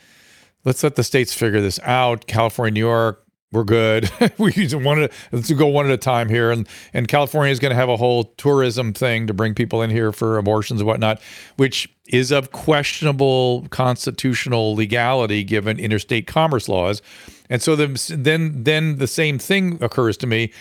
let's 0.66 0.84
let 0.84 0.96
the 0.96 1.04
states 1.04 1.34
figure 1.34 1.62
this 1.62 1.80
out. 1.84 2.28
California, 2.28 2.72
New 2.72 2.80
York, 2.80 3.26
we're 3.52 3.64
good. 3.64 4.10
we 4.38 4.68
one 4.74 5.04
at, 5.04 5.12
let's 5.32 5.52
go 5.52 5.68
one 5.68 5.86
at 5.86 5.92
a 5.92 5.98
time 5.98 6.30
here, 6.30 6.52
and 6.52 6.68
and 6.94 7.08
California 7.08 7.52
is 7.52 7.60
going 7.60 7.72
to 7.72 7.76
have 7.76 7.90
a 7.90 7.98
whole 7.98 8.26
tourism 8.38 8.94
thing 8.94 9.28
to 9.28 9.34
bring 9.34 9.54
people 9.54 9.82
in 9.82 9.90
here 9.90 10.12
for 10.12 10.38
abortions 10.38 10.80
and 10.80 10.88
whatnot, 10.88 11.22
which 11.58 11.94
is 12.08 12.32
of 12.32 12.52
questionable 12.52 13.68
constitutional 13.70 14.76
legality 14.76 15.44
given 15.44 15.80
interstate 15.80 16.28
commerce 16.28 16.70
laws. 16.70 17.02
And 17.50 17.62
so 17.62 17.76
the, 17.76 18.16
then 18.18 18.64
then 18.64 18.98
the 18.98 19.08
same 19.08 19.38
thing 19.38 19.78
occurs 19.82 20.16
to 20.18 20.28
me. 20.28 20.52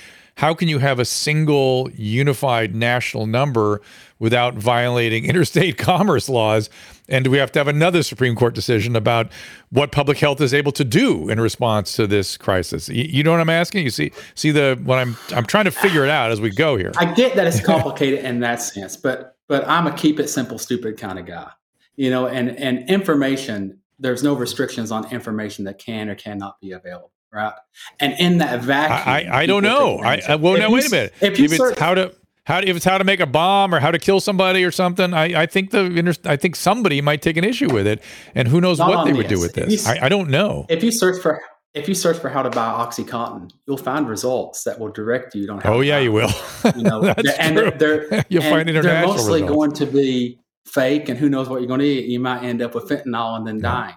How 0.40 0.54
can 0.54 0.68
you 0.68 0.78
have 0.78 0.98
a 0.98 1.04
single 1.04 1.90
unified 1.92 2.74
national 2.74 3.26
number 3.26 3.82
without 4.20 4.54
violating 4.54 5.24
interstate 5.26 5.76
commerce 5.76 6.30
laws? 6.30 6.70
And 7.10 7.24
do 7.26 7.30
we 7.30 7.36
have 7.36 7.52
to 7.52 7.58
have 7.58 7.68
another 7.68 8.02
Supreme 8.02 8.34
Court 8.34 8.54
decision 8.54 8.96
about 8.96 9.30
what 9.68 9.92
public 9.92 10.16
health 10.16 10.40
is 10.40 10.54
able 10.54 10.72
to 10.72 10.82
do 10.82 11.28
in 11.28 11.42
response 11.42 11.94
to 11.96 12.06
this 12.06 12.38
crisis? 12.38 12.88
You, 12.88 13.04
you 13.04 13.22
know 13.22 13.32
what 13.32 13.40
I'm 13.40 13.50
asking? 13.50 13.84
You 13.84 13.90
see 13.90 14.12
see 14.34 14.50
the 14.50 14.80
what 14.82 14.98
I'm 14.98 15.14
I'm 15.34 15.44
trying 15.44 15.66
to 15.66 15.70
figure 15.70 16.04
it 16.04 16.10
out 16.10 16.30
as 16.30 16.40
we 16.40 16.48
go 16.48 16.78
here. 16.78 16.92
I 16.96 17.12
get 17.12 17.36
that 17.36 17.46
it's 17.46 17.60
complicated 17.66 18.24
in 18.24 18.40
that 18.40 18.62
sense, 18.62 18.96
but 18.96 19.36
but 19.46 19.68
I'm 19.68 19.86
a 19.86 19.92
keep 19.92 20.18
it 20.18 20.28
simple, 20.28 20.56
stupid 20.56 20.96
kind 20.96 21.18
of 21.18 21.26
guy. 21.26 21.50
You 21.96 22.08
know, 22.08 22.28
and 22.28 22.56
and 22.56 22.88
information, 22.88 23.78
there's 23.98 24.22
no 24.22 24.32
restrictions 24.32 24.90
on 24.90 25.12
information 25.12 25.66
that 25.66 25.76
can 25.76 26.08
or 26.08 26.14
cannot 26.14 26.58
be 26.62 26.72
available, 26.72 27.12
right? 27.32 27.52
And 28.00 28.14
in 28.18 28.38
that 28.38 28.60
vacuum, 28.62 28.98
I, 29.06 29.24
I, 29.24 29.40
I 29.42 29.46
don't 29.46 29.62
know. 29.62 29.98
I, 29.98 30.20
I 30.28 30.34
well 30.36 30.54
If 30.54 30.60
now 30.60 30.68
you 30.68 30.74
wait 30.74 30.86
a 30.86 30.90
minute. 30.90 31.14
If 31.20 31.38
you 31.38 31.44
it's 31.46 31.56
search, 31.56 31.78
how 31.78 31.94
to 31.94 32.14
how 32.44 32.58
if 32.58 32.76
it's 32.76 32.84
how 32.84 32.98
to 32.98 33.04
make 33.04 33.20
a 33.20 33.26
bomb 33.26 33.74
or 33.74 33.80
how 33.80 33.90
to 33.90 33.98
kill 33.98 34.20
somebody 34.20 34.64
or 34.64 34.70
something, 34.70 35.14
I, 35.14 35.42
I 35.42 35.46
think 35.46 35.70
the 35.70 35.84
inter- 35.84 36.14
I 36.24 36.36
think 36.36 36.56
somebody 36.56 37.00
might 37.00 37.22
take 37.22 37.36
an 37.36 37.44
issue 37.44 37.72
with 37.72 37.86
it, 37.86 38.02
and 38.34 38.48
who 38.48 38.60
knows 38.60 38.78
what 38.80 39.04
they 39.04 39.12
would 39.12 39.28
do 39.28 39.38
with 39.40 39.54
this. 39.54 39.86
you 39.86 39.92
I, 39.92 40.06
I 40.06 40.08
don't 40.08 40.30
know. 40.30 40.66
if 40.68 40.82
you 40.82 40.90
search 40.90 41.20
for 41.22 41.40
if 41.72 41.88
you 41.88 41.94
search 41.94 42.18
for 42.18 42.28
how 42.28 42.42
to 42.42 42.50
buy 42.50 42.66
OxyContin, 42.84 43.48
you'll 43.68 43.76
find 43.76 44.08
results 44.08 44.64
that 44.64 44.80
will 44.80 44.90
direct 44.90 45.36
you 45.36 45.48
on 45.52 45.60
how. 45.60 45.74
Oh 45.74 45.80
yeah, 45.82 45.98
you 46.00 46.10
will. 46.10 46.30
You 46.76 46.82
know, 46.82 47.00
That's 47.14 47.38
and 47.38 47.56
true. 47.56 47.70
they're 47.78 48.24
You'll 48.28 48.42
and 48.42 48.52
find 48.66 48.68
they're 48.68 49.06
mostly 49.06 49.42
results. 49.42 49.56
going 49.56 49.72
to 49.74 49.86
be 49.86 50.40
fake, 50.66 51.08
and 51.08 51.16
who 51.18 51.28
knows 51.28 51.48
what 51.48 51.60
you're 51.60 51.68
going 51.68 51.80
to 51.80 51.86
eat. 51.86 52.06
You 52.06 52.18
might 52.18 52.42
end 52.42 52.60
up 52.62 52.74
with 52.74 52.88
fentanyl 52.88 53.36
and 53.36 53.46
then 53.46 53.56
Yeah. 53.56 53.62
dying. 53.62 53.94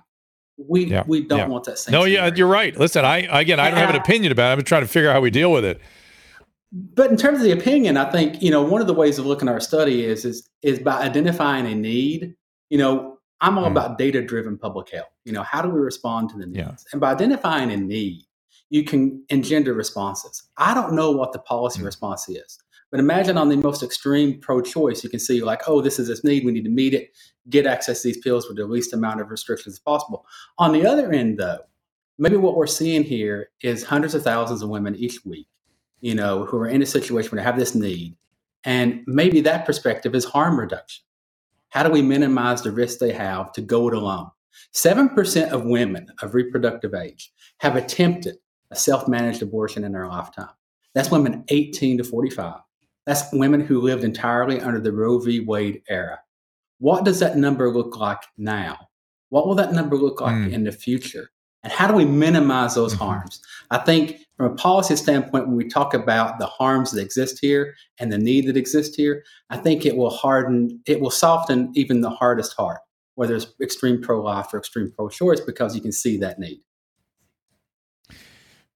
We 0.57 0.86
Yeah, 0.86 1.03
we 1.07 1.22
don't 1.25 1.39
yeah. 1.39 1.48
want 1.48 1.63
that 1.65 1.79
same. 1.79 1.93
No, 1.93 2.03
yeah, 2.05 2.29
you're 2.33 2.48
right. 2.48 2.77
Listen, 2.77 3.05
I 3.05 3.19
again, 3.39 3.60
I 3.60 3.69
don't 3.69 3.79
have 3.79 3.89
an 3.89 3.95
opinion 3.95 4.31
about 4.31 4.51
it. 4.51 4.60
I'm 4.62 4.65
trying 4.65 4.83
to 4.83 4.88
figure 4.88 5.10
out 5.10 5.13
how 5.13 5.22
we 5.22 5.31
deal 5.31 5.51
with 5.51 5.65
it. 5.65 5.81
But 6.72 7.12
in 7.12 7.17
terms 7.17 7.38
of 7.39 7.43
the 7.43 7.51
opinion, 7.51 7.98
I 7.98 8.10
think 8.12 8.41
you 8.41 8.51
know 8.51 8.62
one 8.63 8.81
of 8.81 8.88
the 8.88 8.93
ways 8.93 9.19
of 9.19 9.25
looking 9.25 9.48
at 9.48 9.53
our 9.53 9.60
study 9.60 10.05
is 10.05 10.25
is 10.25 10.48
is 10.62 10.79
by 10.79 11.00
identifying 11.01 11.65
a 11.67 11.75
need. 11.75 12.36
You 12.69 12.77
know, 12.77 13.17
I'm 13.41 13.57
all 13.57 13.65
Mm. 13.65 13.72
about 13.72 13.98
data 13.98 14.22
driven 14.22 14.57
public 14.57 14.89
health. 14.89 15.10
You 15.25 15.33
know, 15.33 15.43
how 15.43 15.62
do 15.62 15.69
we 15.69 15.79
respond 15.79 16.29
to 16.29 16.38
the 16.38 16.45
needs? 16.45 16.57
Yeah. 16.57 16.72
And 16.91 17.01
by 17.01 17.12
identifying 17.12 17.72
a 17.72 17.77
need, 17.77 18.24
you 18.69 18.83
can 18.83 19.24
engender 19.29 19.74
responses. 19.74 20.43
I 20.57 20.74
don't 20.74 20.93
know 20.93 21.12
what 21.12 21.33
the 21.33 21.39
policy 21.39 21.81
Mm. 21.81 21.86
response 21.86 22.27
is, 22.29 22.57
but 22.91 23.00
imagine 23.00 23.38
on 23.38 23.50
the 23.50 23.57
most 23.57 23.83
extreme 23.83 24.39
pro-choice, 24.39 25.03
you 25.03 25.10
can 25.10 25.19
see 25.19 25.41
like, 25.43 25.62
oh, 25.67 25.81
this 25.81 26.00
is 26.00 26.07
this 26.07 26.24
need. 26.24 26.43
We 26.45 26.51
need 26.51 26.63
to 26.63 26.72
meet 26.72 26.93
it. 26.93 27.12
Get 27.50 27.65
access 27.65 28.01
to 28.01 28.07
these 28.07 28.17
pills 28.19 28.47
with 28.47 28.57
the 28.57 28.65
least 28.65 28.93
amount 28.93 29.21
of 29.21 29.29
restrictions 29.29 29.79
possible. 29.79 30.25
On 30.57 30.71
the 30.71 30.85
other 30.85 31.12
end, 31.12 31.38
though, 31.38 31.59
maybe 32.17 32.38
what 32.38 32.55
we're 32.55 32.67
seeing 32.67 33.03
here 33.03 33.50
is 33.62 33.83
hundreds 33.83 34.15
of 34.15 34.23
thousands 34.23 34.62
of 34.62 34.69
women 34.69 34.95
each 34.95 35.25
week 35.25 35.47
you 36.03 36.13
know, 36.13 36.43
who 36.43 36.57
are 36.57 36.67
in 36.67 36.81
a 36.81 36.85
situation 36.85 37.31
where 37.31 37.41
they 37.41 37.45
have 37.45 37.57
this 37.57 37.73
need. 37.73 38.15
And 38.65 39.03
maybe 39.07 39.39
that 39.41 39.65
perspective 39.65 40.13
is 40.13 40.25
harm 40.25 40.59
reduction. 40.59 41.03
How 41.69 41.81
do 41.81 41.89
we 41.89 42.01
minimize 42.01 42.62
the 42.62 42.73
risk 42.73 43.00
they 43.00 43.13
have 43.13 43.53
to 43.53 43.62
go 43.62 43.88
it 43.88 43.93
alone? 43.93 44.29
7% 44.73 45.50
of 45.50 45.63
women 45.63 46.07
of 46.21 46.35
reproductive 46.35 46.93
age 46.93 47.31
have 47.59 47.77
attempted 47.77 48.35
a 48.69 48.75
self 48.75 49.07
managed 49.07 49.41
abortion 49.41 49.85
in 49.85 49.93
their 49.93 50.07
lifetime. 50.07 50.50
That's 50.93 51.09
women 51.09 51.45
18 51.47 52.00
to 52.00 52.03
45. 52.03 52.59
That's 53.05 53.31
women 53.31 53.62
who 53.62 53.79
lived 53.79 54.03
entirely 54.03 54.59
under 54.59 54.81
the 54.81 54.91
Roe 54.91 55.19
v. 55.19 55.39
Wade 55.39 55.83
era. 55.88 56.19
What 56.84 57.06
does 57.06 57.20
that 57.22 57.38
number 57.38 57.72
look 57.72 57.96
like 57.96 58.24
now? 58.38 58.78
What 59.30 59.48
will 59.48 59.56
that 59.56 59.72
number 59.72 59.96
look 59.96 60.20
like 60.20 60.36
Mm. 60.36 60.52
in 60.52 60.63
the 60.66 60.74
future? 60.74 61.30
And 61.63 61.72
how 61.72 61.88
do 61.88 61.94
we 61.94 62.04
minimize 62.04 62.75
those 62.75 62.94
Mhm. 62.94 62.98
harms? 62.98 63.42
I 63.72 63.78
think 63.78 64.20
from 64.36 64.52
a 64.52 64.56
policy 64.56 64.98
standpoint, 64.98 65.48
when 65.48 65.56
we 65.56 65.70
talk 65.70 65.94
about 65.94 66.40
the 66.40 66.46
harms 66.46 66.92
that 66.92 67.02
exist 67.02 67.40
here 67.40 67.74
and 68.00 68.12
the 68.12 68.18
need 68.18 68.48
that 68.48 68.58
exists 68.58 68.98
here, 68.98 69.24
I 69.50 69.56
think 69.56 69.86
it 69.86 69.96
will 69.96 70.10
harden, 70.10 70.82
it 70.86 71.00
will 71.00 71.10
soften 71.10 71.72
even 71.74 72.02
the 72.02 72.10
hardest 72.10 72.54
heart, 72.58 72.82
whether 73.16 73.34
it's 73.34 73.48
extreme 73.62 74.02
pro 74.02 74.22
life 74.22 74.54
or 74.54 74.58
extreme 74.58 74.92
pro 74.92 75.08
choice, 75.08 75.40
because 75.40 75.75
you 75.75 75.82
can 75.82 75.94
see 75.94 76.18
that 76.18 76.38
need. 76.38 76.60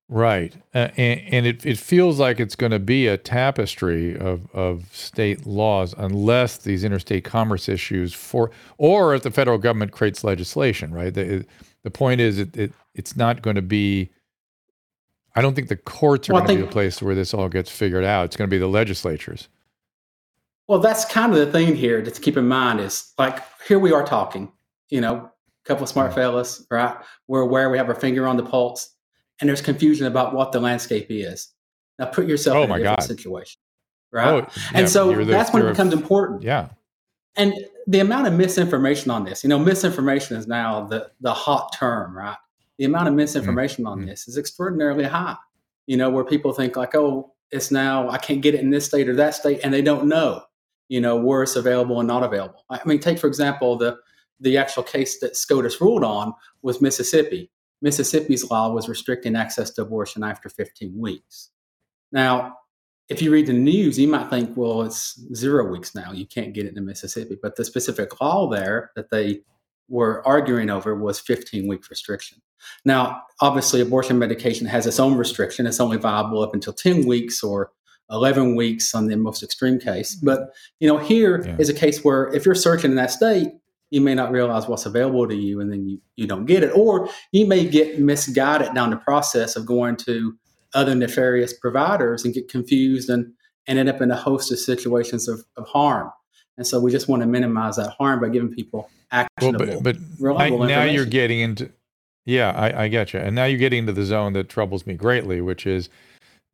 Right. 0.09 0.55
Uh, 0.73 0.87
and 0.95 1.19
and 1.27 1.45
it, 1.45 1.65
it 1.65 1.77
feels 1.77 2.17
like 2.17 2.39
it's 2.39 2.55
going 2.55 2.71
to 2.71 2.79
be 2.79 3.07
a 3.07 3.17
tapestry 3.17 4.17
of, 4.17 4.47
of 4.53 4.85
state 4.93 5.45
laws 5.45 5.93
unless 5.97 6.57
these 6.57 6.85
interstate 6.85 7.25
commerce 7.25 7.67
issues 7.67 8.13
for, 8.13 8.51
or 8.77 9.15
if 9.15 9.23
the 9.23 9.31
federal 9.31 9.57
government 9.57 9.91
creates 9.91 10.23
legislation, 10.23 10.93
right? 10.93 11.13
The, 11.13 11.45
the 11.83 11.91
point 11.91 12.21
is, 12.21 12.39
it, 12.39 12.55
it 12.55 12.71
it's 12.95 13.17
not 13.17 13.41
going 13.41 13.57
to 13.57 13.61
be, 13.61 14.09
I 15.35 15.41
don't 15.41 15.55
think 15.55 15.67
the 15.67 15.75
courts 15.75 16.29
are 16.29 16.33
Well, 16.33 16.43
going 16.43 16.57
to 16.57 16.63
be 16.63 16.67
the 16.67 16.71
place 16.71 17.01
where 17.01 17.13
this 17.13 17.33
all 17.33 17.49
gets 17.49 17.69
figured 17.69 18.05
out. 18.05 18.25
It's 18.25 18.37
going 18.37 18.49
to 18.49 18.53
be 18.53 18.57
the 18.57 18.67
legislatures. 18.67 19.49
Well, 20.67 20.79
that's 20.79 21.05
kind 21.05 21.33
of 21.33 21.37
the 21.37 21.51
thing 21.51 21.75
here 21.75 22.01
to 22.01 22.11
keep 22.11 22.37
in 22.37 22.47
mind 22.47 22.79
is 22.79 23.13
like 23.17 23.43
here 23.67 23.79
we 23.79 23.91
are 23.91 24.03
talking, 24.05 24.51
you 24.89 25.01
know, 25.01 25.15
a 25.15 25.67
couple 25.67 25.83
of 25.83 25.89
smart 25.89 26.13
fellas, 26.13 26.65
right? 26.71 26.95
We're 27.27 27.41
aware 27.41 27.69
we 27.69 27.77
have 27.77 27.89
our 27.89 27.95
finger 27.95 28.25
on 28.25 28.37
the 28.37 28.43
pulse, 28.43 28.95
and 29.39 29.47
there's 29.49 29.61
confusion 29.61 30.07
about 30.07 30.33
what 30.33 30.51
the 30.51 30.59
landscape 30.59 31.07
is. 31.09 31.49
Now 31.99 32.05
put 32.05 32.27
yourself 32.27 32.57
Oh, 32.57 32.63
in 32.63 32.71
a 32.71 32.77
different 32.77 32.99
God. 32.99 33.03
situation, 33.05 33.59
right? 34.11 34.27
Oh, 34.27 34.37
yeah, 34.37 34.71
and 34.75 34.89
so 34.89 35.13
that's 35.25 35.51
when 35.53 35.65
it 35.65 35.69
becomes 35.69 35.93
important. 35.93 36.43
Yeah. 36.43 36.69
And 37.35 37.53
the 37.85 37.99
amount 37.99 38.27
of 38.27 38.33
misinformation 38.33 39.11
on 39.11 39.23
this, 39.23 39.43
you 39.43 39.49
know, 39.49 39.59
misinformation 39.59 40.37
is 40.37 40.47
now 40.47 40.85
the 40.85 41.11
the 41.21 41.33
hot 41.33 41.73
term, 41.73 42.15
right? 42.17 42.37
The 42.77 42.85
amount 42.85 43.07
of 43.07 43.13
misinformation 43.15 43.85
on 43.87 44.01
Mm. 44.01 44.07
this 44.07 44.27
is 44.27 44.37
extraordinarily 44.37 45.03
high. 45.05 45.35
You 45.87 45.97
know, 45.97 46.09
where 46.09 46.23
people 46.25 46.51
think 46.53 46.75
like, 46.75 46.95
oh, 46.95 47.33
it's 47.51 47.71
now 47.71 48.09
I 48.09 48.17
can't 48.17 48.41
get 48.41 48.53
it 48.55 48.59
in 48.61 48.69
this 48.71 48.85
state 48.85 49.07
or 49.07 49.15
that 49.15 49.33
state, 49.35 49.61
and 49.63 49.73
they 49.73 49.81
don't 49.81 50.07
know, 50.07 50.41
you 50.89 50.99
know, 50.99 51.15
where 51.15 51.43
it's 51.43 51.55
available 51.55 51.99
and 51.99 52.07
not 52.07 52.23
available. 52.23 52.63
I 52.69 52.79
mean, 52.85 52.99
take 52.99 53.19
for 53.19 53.27
example 53.27 53.77
the 53.77 53.97
the 54.39 54.57
actual 54.57 54.83
case 54.83 55.19
that 55.19 55.35
SCOTUS 55.35 55.81
ruled 55.81 56.03
on 56.03 56.33
was 56.61 56.79
Mississippi. 56.81 57.49
Mississippi's 57.81 58.49
law 58.49 58.71
was 58.71 58.89
restricting 58.89 59.35
access 59.35 59.71
to 59.71 59.83
abortion 59.83 60.23
after 60.23 60.49
15 60.49 60.97
weeks. 60.97 61.51
Now, 62.11 62.57
if 63.09 63.21
you 63.21 63.31
read 63.31 63.47
the 63.47 63.53
news, 63.53 63.97
you 63.97 64.07
might 64.07 64.29
think, 64.29 64.57
well, 64.57 64.81
it's 64.81 65.19
zero 65.33 65.71
weeks 65.71 65.95
now. 65.95 66.11
You 66.11 66.25
can't 66.25 66.53
get 66.53 66.65
it 66.65 66.75
in 66.75 66.85
Mississippi. 66.85 67.37
But 67.41 67.55
the 67.55 67.63
specific 67.63 68.19
law 68.19 68.49
there 68.49 68.91
that 68.95 69.09
they 69.11 69.41
were 69.87 70.27
arguing 70.27 70.69
over 70.69 70.95
was 70.95 71.19
15 71.19 71.67
week 71.67 71.89
restriction. 71.89 72.41
Now, 72.83 73.21
obviously, 73.39 73.79
abortion 73.79 74.19
medication 74.19 74.67
has 74.67 74.85
its 74.85 74.99
own 74.99 75.15
restriction. 75.15 75.67
It's 75.67 75.79
only 75.79 75.97
viable 75.97 76.41
up 76.41 76.53
until 76.53 76.73
10 76.73 77.05
weeks 77.05 77.43
or 77.43 77.71
11 78.09 78.55
weeks 78.55 78.93
on 78.93 79.07
the 79.07 79.15
most 79.15 79.43
extreme 79.43 79.79
case. 79.79 80.15
Mm-hmm. 80.17 80.25
But, 80.25 80.49
you 80.79 80.87
know, 80.87 80.97
here 80.97 81.43
yeah. 81.45 81.55
is 81.59 81.69
a 81.69 81.73
case 81.73 82.03
where 82.03 82.27
if 82.33 82.45
you're 82.45 82.55
searching 82.55 82.91
in 82.91 82.97
that 82.97 83.11
state, 83.11 83.49
you 83.89 84.01
may 84.01 84.13
not 84.13 84.31
realize 84.31 84.67
what's 84.67 84.85
available 84.85 85.27
to 85.27 85.35
you 85.35 85.61
and 85.61 85.71
then 85.71 85.87
you, 85.87 85.99
you 86.15 86.27
don't 86.27 86.45
get 86.45 86.63
it. 86.63 86.71
Or 86.75 87.09
you 87.31 87.45
may 87.45 87.65
get 87.65 87.99
misguided 87.99 88.73
down 88.73 88.89
the 88.89 88.97
process 88.97 89.55
of 89.55 89.65
going 89.65 89.95
to 89.97 90.37
other 90.73 90.93
nefarious 90.93 91.53
providers 91.53 92.25
and 92.25 92.33
get 92.33 92.49
confused 92.49 93.09
and, 93.09 93.31
and 93.67 93.79
end 93.79 93.89
up 93.89 94.01
in 94.01 94.11
a 94.11 94.15
host 94.15 94.51
of 94.51 94.59
situations 94.59 95.27
of, 95.27 95.43
of 95.55 95.67
harm. 95.67 96.11
And 96.57 96.65
so 96.65 96.79
we 96.79 96.91
just 96.91 97.07
want 97.07 97.21
to 97.21 97.27
minimize 97.27 97.77
that 97.77 97.91
harm 97.97 98.19
by 98.19 98.29
giving 98.29 98.53
people 98.53 98.89
actionable, 99.11 99.65
well, 99.65 99.81
but, 99.81 99.97
but 100.19 100.35
I, 100.35 100.49
now 100.49 100.83
you're 100.83 101.05
getting 101.05 101.39
into, 101.39 101.71
yeah, 102.25 102.51
I, 102.51 102.83
I 102.83 102.87
get 102.89 103.13
you. 103.13 103.19
And 103.19 103.35
now 103.35 103.45
you're 103.45 103.59
getting 103.59 103.79
into 103.79 103.93
the 103.93 104.03
zone 104.03 104.33
that 104.33 104.49
troubles 104.49 104.85
me 104.85 104.95
greatly, 104.95 105.39
which 105.39 105.65
is 105.65 105.89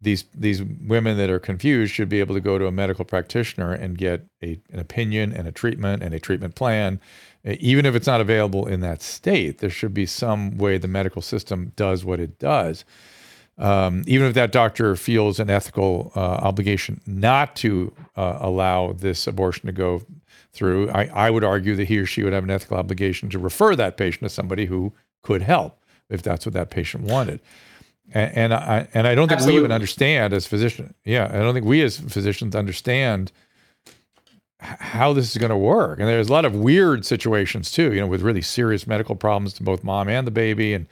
these 0.04 0.26
these 0.34 0.62
women 0.64 1.18
that 1.18 1.30
are 1.30 1.40
confused 1.40 1.94
should 1.94 2.10
be 2.10 2.20
able 2.20 2.36
to 2.36 2.42
go 2.42 2.58
to 2.58 2.68
a 2.68 2.72
medical 2.72 3.06
practitioner 3.06 3.74
and 3.74 3.98
get 3.98 4.26
a, 4.44 4.60
an 4.72 4.80
opinion 4.80 5.34
and 5.34 5.48
a 5.48 5.52
treatment 5.52 6.04
and 6.04 6.14
a 6.14 6.20
treatment 6.20 6.56
plan 6.56 7.00
even 7.46 7.86
if 7.86 7.96
it's 7.96 8.08
not 8.08 8.22
available 8.22 8.68
in 8.68 8.80
that 8.82 9.02
state 9.02 9.60
there 9.60 9.70
should 9.70 9.94
be 9.94 10.06
some 10.06 10.58
way 10.58 10.78
the 10.78 10.88
medical 10.88 11.22
system 11.22 11.72
does 11.76 12.06
what 12.06 12.20
it 12.20 12.38
does 12.40 12.86
um, 13.58 14.04
even 14.08 14.28
if 14.28 14.34
that 14.34 14.52
doctor 14.52 14.96
feels 14.96 15.40
an 15.40 15.50
ethical 15.50 16.12
uh, 16.16 16.20
obligation 16.20 17.02
not 17.06 17.56
to 17.58 17.94
uh, 18.16 18.38
allow 18.42 18.94
this 18.94 19.28
abortion 19.28 19.68
to 19.68 19.72
go 19.72 20.02
through, 20.54 20.90
I, 20.90 21.06
I 21.14 21.30
would 21.30 21.44
argue 21.44 21.76
that 21.76 21.88
he 21.88 21.98
or 21.98 22.06
she 22.06 22.24
would 22.24 22.34
have 22.34 22.44
an 22.44 22.52
ethical 22.52 22.78
obligation 22.78 23.30
to 23.30 23.40
refer 23.40 23.76
that 23.76 23.98
patient 23.98 24.22
to 24.24 24.30
somebody 24.30 24.66
who 24.66 24.94
could 25.22 25.42
help 25.42 25.80
if 26.10 26.22
that's 26.22 26.46
what 26.46 26.54
that 26.54 26.70
patient 26.70 27.04
wanted. 27.04 27.40
And, 28.12 28.38
and 28.38 28.54
I 28.54 28.88
and 28.94 29.08
I 29.08 29.16
don't 29.16 29.28
think 29.28 29.38
Absolutely. 29.38 29.62
we 29.62 29.66
even 29.66 29.72
understand 29.72 30.34
as 30.34 30.46
physicians. 30.46 30.94
Yeah, 31.06 31.30
I 31.32 31.38
don't 31.38 31.54
think 31.54 31.66
we 31.66 31.82
as 31.82 31.98
physicians 31.98 32.56
understand 32.56 33.32
how 34.60 35.14
this 35.14 35.30
is 35.30 35.38
going 35.38 35.50
to 35.50 35.58
work. 35.58 36.00
And 36.00 36.08
there's 36.08 36.30
a 36.30 36.32
lot 36.32 36.46
of 36.46 36.56
weird 36.56 37.06
situations 37.06 37.72
too, 37.72 37.94
you 37.94 38.00
know, 38.00 38.08
with 38.08 38.22
really 38.22 38.42
serious 38.42 38.88
medical 38.88 39.16
problems 39.16 39.54
to 39.56 39.64
both 39.64 39.84
mom 39.84 40.08
and 40.08 40.26
the 40.26 40.32
baby, 40.32 40.74
and 40.74 40.88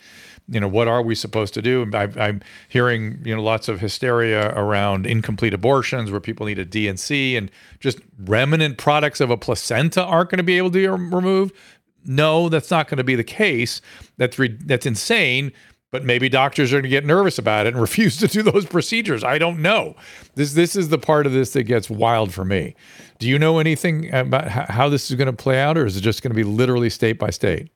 you 0.49 0.59
know, 0.59 0.67
what 0.67 0.87
are 0.87 1.01
we 1.01 1.15
supposed 1.15 1.53
to 1.53 1.61
do? 1.61 1.89
I, 1.93 2.09
I'm 2.17 2.41
hearing, 2.67 3.21
you 3.23 3.33
know, 3.33 3.41
lots 3.41 3.69
of 3.69 3.79
hysteria 3.79 4.53
around 4.57 5.05
incomplete 5.05 5.53
abortions 5.53 6.11
where 6.11 6.19
people 6.19 6.45
need 6.45 6.59
a 6.59 6.65
D&C 6.65 7.37
and 7.37 7.49
just 7.79 7.99
remnant 8.19 8.77
products 8.77 9.21
of 9.21 9.29
a 9.29 9.37
placenta 9.37 10.03
aren't 10.03 10.29
going 10.29 10.39
to 10.39 10.43
be 10.43 10.57
able 10.57 10.69
to 10.71 10.73
be 10.73 10.87
removed. 10.87 11.55
No, 12.03 12.49
that's 12.49 12.69
not 12.69 12.87
going 12.89 12.97
to 12.97 13.03
be 13.03 13.15
the 13.15 13.23
case. 13.23 13.79
That's 14.17 14.37
re- 14.37 14.57
that's 14.65 14.85
insane. 14.85 15.53
But 15.91 16.05
maybe 16.05 16.29
doctors 16.29 16.71
are 16.71 16.75
going 16.75 16.83
to 16.83 16.89
get 16.89 17.05
nervous 17.05 17.37
about 17.37 17.67
it 17.67 17.73
and 17.73 17.81
refuse 17.81 18.17
to 18.17 18.27
do 18.27 18.41
those 18.41 18.65
procedures. 18.65 19.23
I 19.23 19.37
don't 19.37 19.61
know. 19.61 19.95
This 20.35 20.53
this 20.53 20.75
is 20.75 20.89
the 20.89 20.97
part 20.97 21.25
of 21.25 21.33
this 21.33 21.51
that 21.53 21.63
gets 21.63 21.89
wild 21.89 22.33
for 22.33 22.45
me. 22.45 22.75
Do 23.19 23.27
you 23.27 23.37
know 23.37 23.59
anything 23.59 24.13
about 24.13 24.47
how 24.47 24.89
this 24.89 25.11
is 25.11 25.17
going 25.17 25.27
to 25.27 25.33
play 25.33 25.59
out, 25.59 25.77
or 25.77 25.85
is 25.85 25.97
it 25.97 26.01
just 26.01 26.23
going 26.23 26.31
to 26.31 26.35
be 26.35 26.43
literally 26.43 26.89
state 26.89 27.19
by 27.19 27.29
state? 27.29 27.69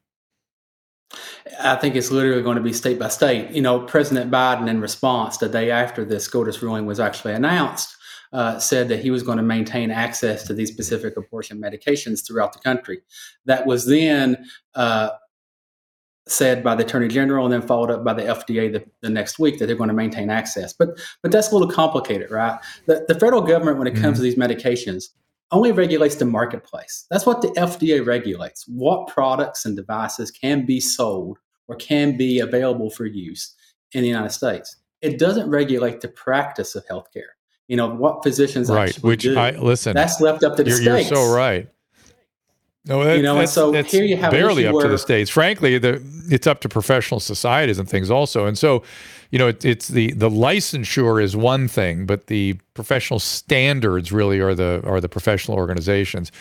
I 1.61 1.75
think 1.75 1.95
it's 1.95 2.11
literally 2.11 2.41
going 2.41 2.57
to 2.57 2.63
be 2.63 2.73
state 2.73 2.97
by 2.99 3.09
state. 3.09 3.51
You 3.51 3.61
know, 3.61 3.81
President 3.81 4.31
Biden, 4.31 4.67
in 4.67 4.81
response, 4.81 5.37
the 5.37 5.49
day 5.49 5.71
after 5.71 6.03
this 6.03 6.25
SCOTUS 6.25 6.61
ruling 6.61 6.85
was 6.85 6.99
actually 6.99 7.33
announced, 7.33 7.95
uh, 8.33 8.59
said 8.59 8.89
that 8.89 8.99
he 8.99 9.11
was 9.11 9.23
going 9.23 9.37
to 9.37 9.43
maintain 9.43 9.91
access 9.91 10.43
to 10.47 10.53
these 10.53 10.71
specific 10.71 11.15
abortion 11.17 11.61
medications 11.61 12.25
throughout 12.25 12.53
the 12.53 12.59
country. 12.59 13.01
That 13.45 13.65
was 13.65 13.85
then 13.85 14.45
uh, 14.73 15.11
said 16.27 16.63
by 16.63 16.75
the 16.75 16.83
Attorney 16.83 17.07
General 17.07 17.45
and 17.45 17.53
then 17.53 17.61
followed 17.61 17.91
up 17.91 18.03
by 18.03 18.13
the 18.13 18.23
FDA 18.23 18.71
the, 18.71 18.83
the, 19.01 19.09
next 19.09 19.37
week 19.37 19.59
that 19.59 19.67
they're 19.67 19.75
going 19.75 19.89
to 19.89 19.93
maintain 19.93 20.29
access. 20.29 20.73
But 20.73 20.89
but 21.21 21.31
that's 21.31 21.51
a 21.51 21.55
little 21.55 21.71
complicated, 21.71 22.31
right? 22.31 22.59
The, 22.87 23.05
the 23.07 23.13
federal 23.13 23.41
government, 23.41 23.77
when 23.77 23.87
it 23.87 23.91
comes 23.91 24.03
mm-hmm. 24.03 24.13
to 24.15 24.21
these 24.21 24.35
medications, 24.35 25.09
only 25.51 25.71
regulates 25.71 26.15
the 26.15 26.25
marketplace. 26.25 27.05
That's 27.11 27.25
what 27.25 27.41
the 27.41 27.49
FDA 27.49 28.05
regulates. 28.05 28.65
What 28.67 29.07
products 29.07 29.65
and 29.65 29.75
devices 29.75 30.31
can 30.31 30.65
be 30.65 30.79
sold 30.79 31.37
or 31.67 31.75
can 31.75 32.17
be 32.17 32.39
available 32.39 32.89
for 32.89 33.05
use 33.05 33.53
in 33.91 34.01
the 34.01 34.07
United 34.07 34.31
States. 34.31 34.77
It 35.01 35.19
doesn't 35.19 35.49
regulate 35.49 36.01
the 36.01 36.07
practice 36.07 36.75
of 36.75 36.85
healthcare. 36.87 37.33
You 37.67 37.77
know 37.77 37.89
what 37.89 38.23
physicians 38.23 38.69
right, 38.69 38.95
which 38.97 39.23
do. 39.23 39.37
I 39.37 39.51
listen. 39.51 39.95
That's 39.95 40.21
left 40.21 40.43
up 40.43 40.55
to 40.57 40.63
the 40.63 40.69
you're, 40.69 40.79
states. 40.79 41.09
You're 41.09 41.25
so 41.25 41.35
right. 41.35 41.67
No, 42.87 43.03
that, 43.03 43.17
you 43.17 43.23
know, 43.23 43.39
and 43.39 43.49
so 43.49 43.71
here 43.83 44.03
you 44.03 44.15
have 44.17 44.31
barely 44.31 44.67
up 44.67 44.75
where, 44.75 44.85
to 44.85 44.89
the 44.89 44.97
states. 44.97 45.31
Frankly, 45.31 45.79
the, 45.79 46.01
it's 46.29 46.45
up 46.45 46.61
to 46.61 46.69
professional 46.69 47.19
societies 47.19 47.79
and 47.79 47.89
things 47.89 48.11
also. 48.11 48.45
And 48.45 48.57
so, 48.57 48.83
you 49.31 49.39
know, 49.39 49.47
it, 49.47 49.65
it's 49.65 49.87
the 49.87 50.11
the 50.11 50.29
licensure 50.29 51.21
is 51.21 51.35
one 51.35 51.67
thing, 51.67 52.05
but 52.05 52.27
the 52.27 52.53
professional 52.75 53.19
standards 53.19 54.11
really 54.11 54.39
are 54.39 54.53
the 54.53 54.83
are 54.85 55.01
the 55.01 55.09
professional 55.09 55.57
organizations. 55.57 56.31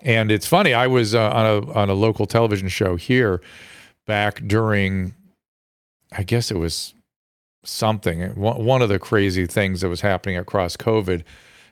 And 0.00 0.30
it's 0.30 0.46
funny. 0.46 0.74
I 0.74 0.86
was 0.86 1.14
uh, 1.14 1.30
on 1.30 1.46
a 1.46 1.72
on 1.72 1.88
a 1.88 1.94
local 1.94 2.26
television 2.26 2.68
show 2.68 2.96
here 2.96 3.40
back 4.06 4.42
during, 4.46 5.14
I 6.12 6.22
guess 6.22 6.50
it 6.50 6.58
was 6.58 6.92
something 7.64 8.28
one 8.34 8.82
of 8.82 8.90
the 8.90 8.98
crazy 8.98 9.46
things 9.46 9.80
that 9.80 9.88
was 9.88 10.02
happening 10.02 10.36
across 10.36 10.76
COVID, 10.76 11.24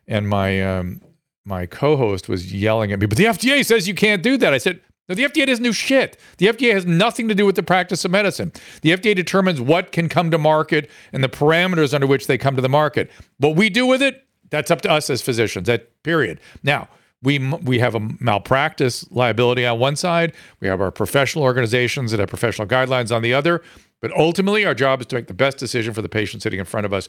and 0.09 0.27
my 0.27 0.63
um, 0.63 1.03
my 1.45 1.67
co-host 1.67 2.29
was 2.29 2.53
yelling 2.53 2.93
at 2.93 3.01
me, 3.01 3.07
but 3.07 3.19
the 3.19 3.25
FDA 3.25 3.65
says 3.65 3.89
you 3.89 3.95
can't 3.95 4.23
do 4.23 4.37
that. 4.37 4.55
I 4.55 4.59
said, 4.59 4.81
no, 5.09 5.15
the 5.15 5.25
FDA 5.25 5.47
doesn't 5.47 5.65
do 5.65 5.73
shit. 5.73 6.17
The 6.39 6.47
FDA 6.47 6.73
has 6.73 6.87
nothing 6.87 7.29
to 7.29 7.35
do 7.35 7.45
with 7.45 7.57
the 7.57 7.63
practice 7.63 8.05
of 8.05 8.11
medicine. 8.11 8.53
The 8.83 8.91
FDA 8.91 9.17
determines 9.17 9.61
what 9.61 9.91
can 9.91 10.09
come 10.09 10.31
to 10.31 10.39
market 10.39 10.89
and 11.13 11.25
the 11.25 11.29
parameters 11.29 11.93
under 11.93 12.07
which 12.07 12.29
they 12.29 12.39
come 12.39 12.55
to 12.57 12.63
the 12.63 12.69
market. 12.69 13.11
What 13.39 13.57
we 13.57 13.69
do 13.69 13.87
with 13.87 14.01
it, 14.01 14.25
that's 14.51 14.71
up 14.71 14.81
to 14.83 14.91
us 14.91 15.11
as 15.11 15.21
physicians. 15.21 15.67
That 15.67 16.03
period. 16.03 16.41
Now, 16.63 16.89
we 17.23 17.39
we 17.39 17.79
have 17.79 17.95
a 17.95 18.01
malpractice 18.21 19.11
liability 19.11 19.65
on 19.65 19.79
one 19.79 19.97
side. 19.97 20.35
We 20.61 20.69
have 20.69 20.81
our 20.81 20.91
professional 20.91 21.45
organizations 21.45 22.11
that 22.11 22.21
have 22.21 22.29
professional 22.29 22.69
guidelines 22.69 23.15
on 23.15 23.23
the 23.23 23.33
other. 23.33 23.63
But 24.01 24.13
ultimately, 24.17 24.65
our 24.65 24.75
job 24.75 25.01
is 25.01 25.07
to 25.09 25.17
make 25.17 25.29
the 25.29 25.35
best 25.35 25.59
decision 25.59 25.95
for 25.95 26.03
the 26.03 26.09
patient 26.09 26.43
sitting 26.43 26.59
in 26.59 26.65
front 26.65 26.85
of 26.85 26.93
us, 26.93 27.09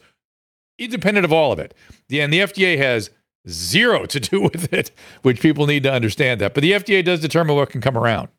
independent 0.77 1.25
of 1.25 1.33
all 1.33 1.51
of 1.51 1.59
it. 1.59 1.73
The, 2.09 2.21
and 2.21 2.31
the 2.31 2.39
FDA 2.39 2.77
has 2.77 3.09
zero 3.49 4.05
to 4.05 4.19
do 4.19 4.41
with 4.53 4.71
it, 4.73 4.91
which 5.21 5.39
people 5.39 5.65
need 5.67 5.83
to 5.83 5.91
understand 5.91 6.41
that. 6.41 6.53
But 6.53 6.61
the 6.61 6.71
FDA 6.71 7.03
does 7.03 7.19
determine 7.19 7.55
what 7.55 7.69
can 7.69 7.81
come 7.81 7.97
around. 7.97 8.29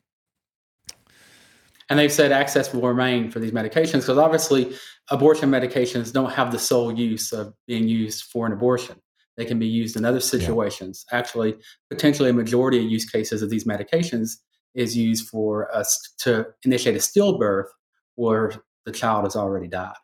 And 1.91 1.99
they've 1.99 2.13
said 2.13 2.33
access 2.33 2.73
will 2.73 2.89
remain 2.89 3.31
for 3.31 3.41
these 3.41 3.53
medications 3.53 4.01
because 4.01 4.17
obviously 4.17 4.75
abortion 5.11 5.51
medications 5.51 6.13
don't 6.13 6.33
have 6.33 6.51
the 6.51 6.59
sole 6.59 6.93
use 6.93 7.33
of 7.33 7.53
being 7.67 7.87
used 7.89 8.25
for 8.25 8.47
an 8.47 8.53
abortion. 8.53 8.97
They 9.37 9.45
can 9.45 9.59
be 9.59 9.67
used 9.67 9.97
in 9.97 10.05
other 10.05 10.21
situations. 10.21 11.05
Yeah. 11.11 11.19
Actually, 11.19 11.57
potentially 11.91 12.31
a 12.31 12.33
majority 12.33 12.79
of 12.79 12.85
use 12.85 13.05
cases 13.09 13.43
of 13.43 13.51
these 13.51 13.65
medications 13.65 14.37
is 14.75 14.97
used 14.97 15.29
for 15.29 15.75
us 15.75 16.15
to 16.19 16.47
initiate 16.65 16.97
a 16.97 17.01
stillbirth 17.01 17.67
where 18.15 18.53
the 18.87 18.93
child 18.93 19.25
has 19.25 19.37
already 19.37 19.69
died. 19.69 19.95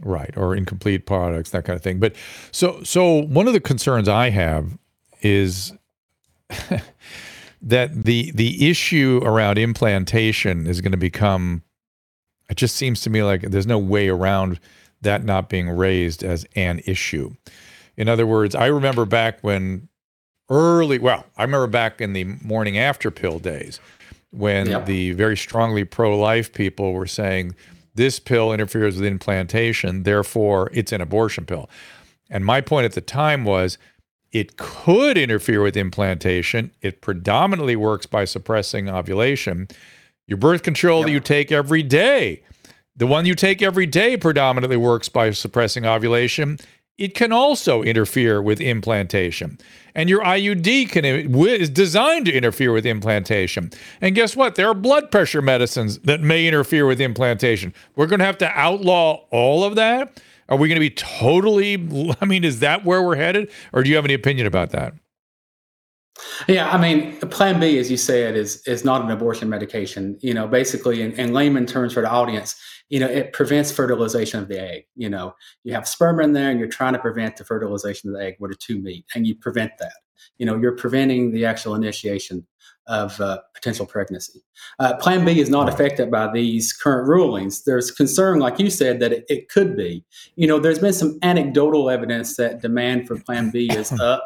Right, 0.00 0.36
or 0.36 0.54
incomplete 0.54 1.06
products, 1.06 1.50
that 1.50 1.64
kind 1.64 1.76
of 1.76 1.82
thing. 1.82 1.98
But 1.98 2.14
so 2.52 2.82
so 2.82 3.22
one 3.22 3.46
of 3.46 3.54
the 3.54 3.60
concerns 3.60 4.08
I 4.08 4.30
have 4.30 4.76
is 5.22 5.72
that 7.62 8.04
the 8.04 8.30
the 8.32 8.68
issue 8.68 9.20
around 9.24 9.58
implantation 9.58 10.66
is 10.66 10.80
going 10.80 10.92
to 10.92 10.98
become 10.98 11.62
it 12.48 12.56
just 12.56 12.76
seems 12.76 13.00
to 13.02 13.10
me 13.10 13.22
like 13.22 13.42
there's 13.42 13.66
no 13.66 13.78
way 13.78 14.08
around 14.08 14.60
that 15.02 15.24
not 15.24 15.48
being 15.48 15.68
raised 15.68 16.22
as 16.22 16.46
an 16.54 16.80
issue. 16.86 17.34
In 17.96 18.08
other 18.08 18.26
words, 18.26 18.54
I 18.54 18.66
remember 18.66 19.04
back 19.04 19.40
when 19.40 19.88
early, 20.48 20.98
well, 20.98 21.24
I 21.36 21.42
remember 21.42 21.66
back 21.66 22.00
in 22.00 22.12
the 22.12 22.24
morning 22.24 22.78
after 22.78 23.10
pill 23.10 23.38
days 23.38 23.80
when 24.30 24.68
yep. 24.68 24.86
the 24.86 25.12
very 25.12 25.36
strongly 25.36 25.84
pro 25.84 26.18
life 26.18 26.52
people 26.52 26.92
were 26.92 27.06
saying 27.06 27.54
this 27.96 28.18
pill 28.18 28.52
interferes 28.52 28.96
with 28.96 29.04
implantation, 29.04 30.04
therefore 30.04 30.70
it's 30.72 30.92
an 30.92 31.00
abortion 31.00 31.44
pill. 31.44 31.68
And 32.30 32.44
my 32.44 32.60
point 32.60 32.84
at 32.84 32.92
the 32.92 33.00
time 33.00 33.44
was 33.44 33.78
it 34.32 34.56
could 34.56 35.16
interfere 35.16 35.62
with 35.62 35.76
implantation. 35.76 36.70
It 36.82 37.00
predominantly 37.00 37.76
works 37.76 38.06
by 38.06 38.24
suppressing 38.24 38.88
ovulation. 38.88 39.68
Your 40.26 40.38
birth 40.38 40.62
control 40.62 41.00
yep. 41.00 41.06
that 41.06 41.12
you 41.12 41.20
take 41.20 41.52
every 41.52 41.82
day, 41.82 42.42
the 42.96 43.06
one 43.06 43.26
you 43.26 43.34
take 43.34 43.62
every 43.62 43.86
day 43.86 44.16
predominantly 44.16 44.76
works 44.76 45.08
by 45.08 45.30
suppressing 45.30 45.86
ovulation 45.86 46.58
it 46.98 47.14
can 47.14 47.32
also 47.32 47.82
interfere 47.82 48.40
with 48.40 48.60
implantation. 48.60 49.58
And 49.94 50.08
your 50.08 50.22
IUD 50.22 50.90
can 50.90 51.04
uh, 51.04 51.44
is 51.44 51.70
designed 51.70 52.26
to 52.26 52.32
interfere 52.32 52.72
with 52.72 52.86
implantation. 52.86 53.70
And 54.00 54.14
guess 54.14 54.34
what? 54.34 54.54
There 54.54 54.68
are 54.68 54.74
blood 54.74 55.10
pressure 55.10 55.42
medicines 55.42 55.98
that 56.00 56.20
may 56.20 56.46
interfere 56.46 56.86
with 56.86 57.00
implantation. 57.00 57.74
We're 57.96 58.06
going 58.06 58.20
to 58.20 58.26
have 58.26 58.38
to 58.38 58.48
outlaw 58.48 59.24
all 59.30 59.64
of 59.64 59.74
that. 59.74 60.20
Are 60.48 60.56
we 60.56 60.68
going 60.68 60.76
to 60.76 60.80
be 60.80 60.90
totally? 60.90 61.74
I 62.20 62.24
mean, 62.24 62.44
is 62.44 62.60
that 62.60 62.84
where 62.84 63.02
we're 63.02 63.16
headed, 63.16 63.50
or 63.72 63.82
do 63.82 63.90
you 63.90 63.96
have 63.96 64.04
any 64.04 64.14
opinion 64.14 64.46
about 64.46 64.70
that? 64.70 64.94
Yeah, 66.48 66.70
I 66.70 66.80
mean, 66.80 67.18
Plan 67.18 67.60
B, 67.60 67.78
as 67.78 67.90
you 67.90 67.96
said, 67.98 68.36
is 68.36 68.62
is 68.66 68.84
not 68.84 69.02
an 69.02 69.10
abortion 69.10 69.50
medication. 69.50 70.18
You 70.20 70.32
know, 70.32 70.46
basically, 70.46 71.02
in, 71.02 71.12
in 71.12 71.34
layman 71.34 71.66
terms 71.66 71.92
for 71.92 72.00
the 72.00 72.08
audience, 72.08 72.54
you 72.88 73.00
know, 73.00 73.08
it 73.08 73.32
prevents 73.32 73.72
fertilization 73.72 74.40
of 74.40 74.48
the 74.48 74.60
egg. 74.60 74.84
You 74.94 75.10
know, 75.10 75.34
you 75.64 75.72
have 75.72 75.88
sperm 75.88 76.20
in 76.20 76.32
there, 76.32 76.50
and 76.50 76.58
you're 76.58 76.68
trying 76.68 76.92
to 76.92 76.98
prevent 76.98 77.36
the 77.36 77.44
fertilization 77.44 78.10
of 78.10 78.16
the 78.16 78.24
egg 78.24 78.36
where 78.38 78.48
the 78.48 78.56
two 78.56 78.78
meet, 78.78 79.04
and 79.14 79.26
you 79.26 79.34
prevent 79.34 79.72
that. 79.78 79.92
You 80.38 80.46
know, 80.46 80.56
you're 80.56 80.76
preventing 80.76 81.32
the 81.32 81.44
actual 81.44 81.74
initiation 81.74 82.46
of 82.86 83.20
uh, 83.20 83.38
potential 83.54 83.86
pregnancy. 83.86 84.44
Uh, 84.78 84.96
plan 84.96 85.24
B 85.24 85.40
is 85.40 85.50
not 85.50 85.68
affected 85.68 86.10
by 86.10 86.30
these 86.32 86.72
current 86.72 87.08
rulings. 87.08 87.64
There's 87.64 87.90
concern, 87.90 88.38
like 88.38 88.60
you 88.60 88.70
said, 88.70 89.00
that 89.00 89.12
it, 89.12 89.24
it 89.28 89.48
could 89.48 89.76
be. 89.76 90.04
You 90.36 90.46
know, 90.46 90.60
there's 90.60 90.78
been 90.78 90.92
some 90.92 91.18
anecdotal 91.22 91.90
evidence 91.90 92.36
that 92.36 92.62
demand 92.62 93.08
for 93.08 93.18
Plan 93.18 93.50
B 93.50 93.68
is 93.72 93.92
up 94.00 94.22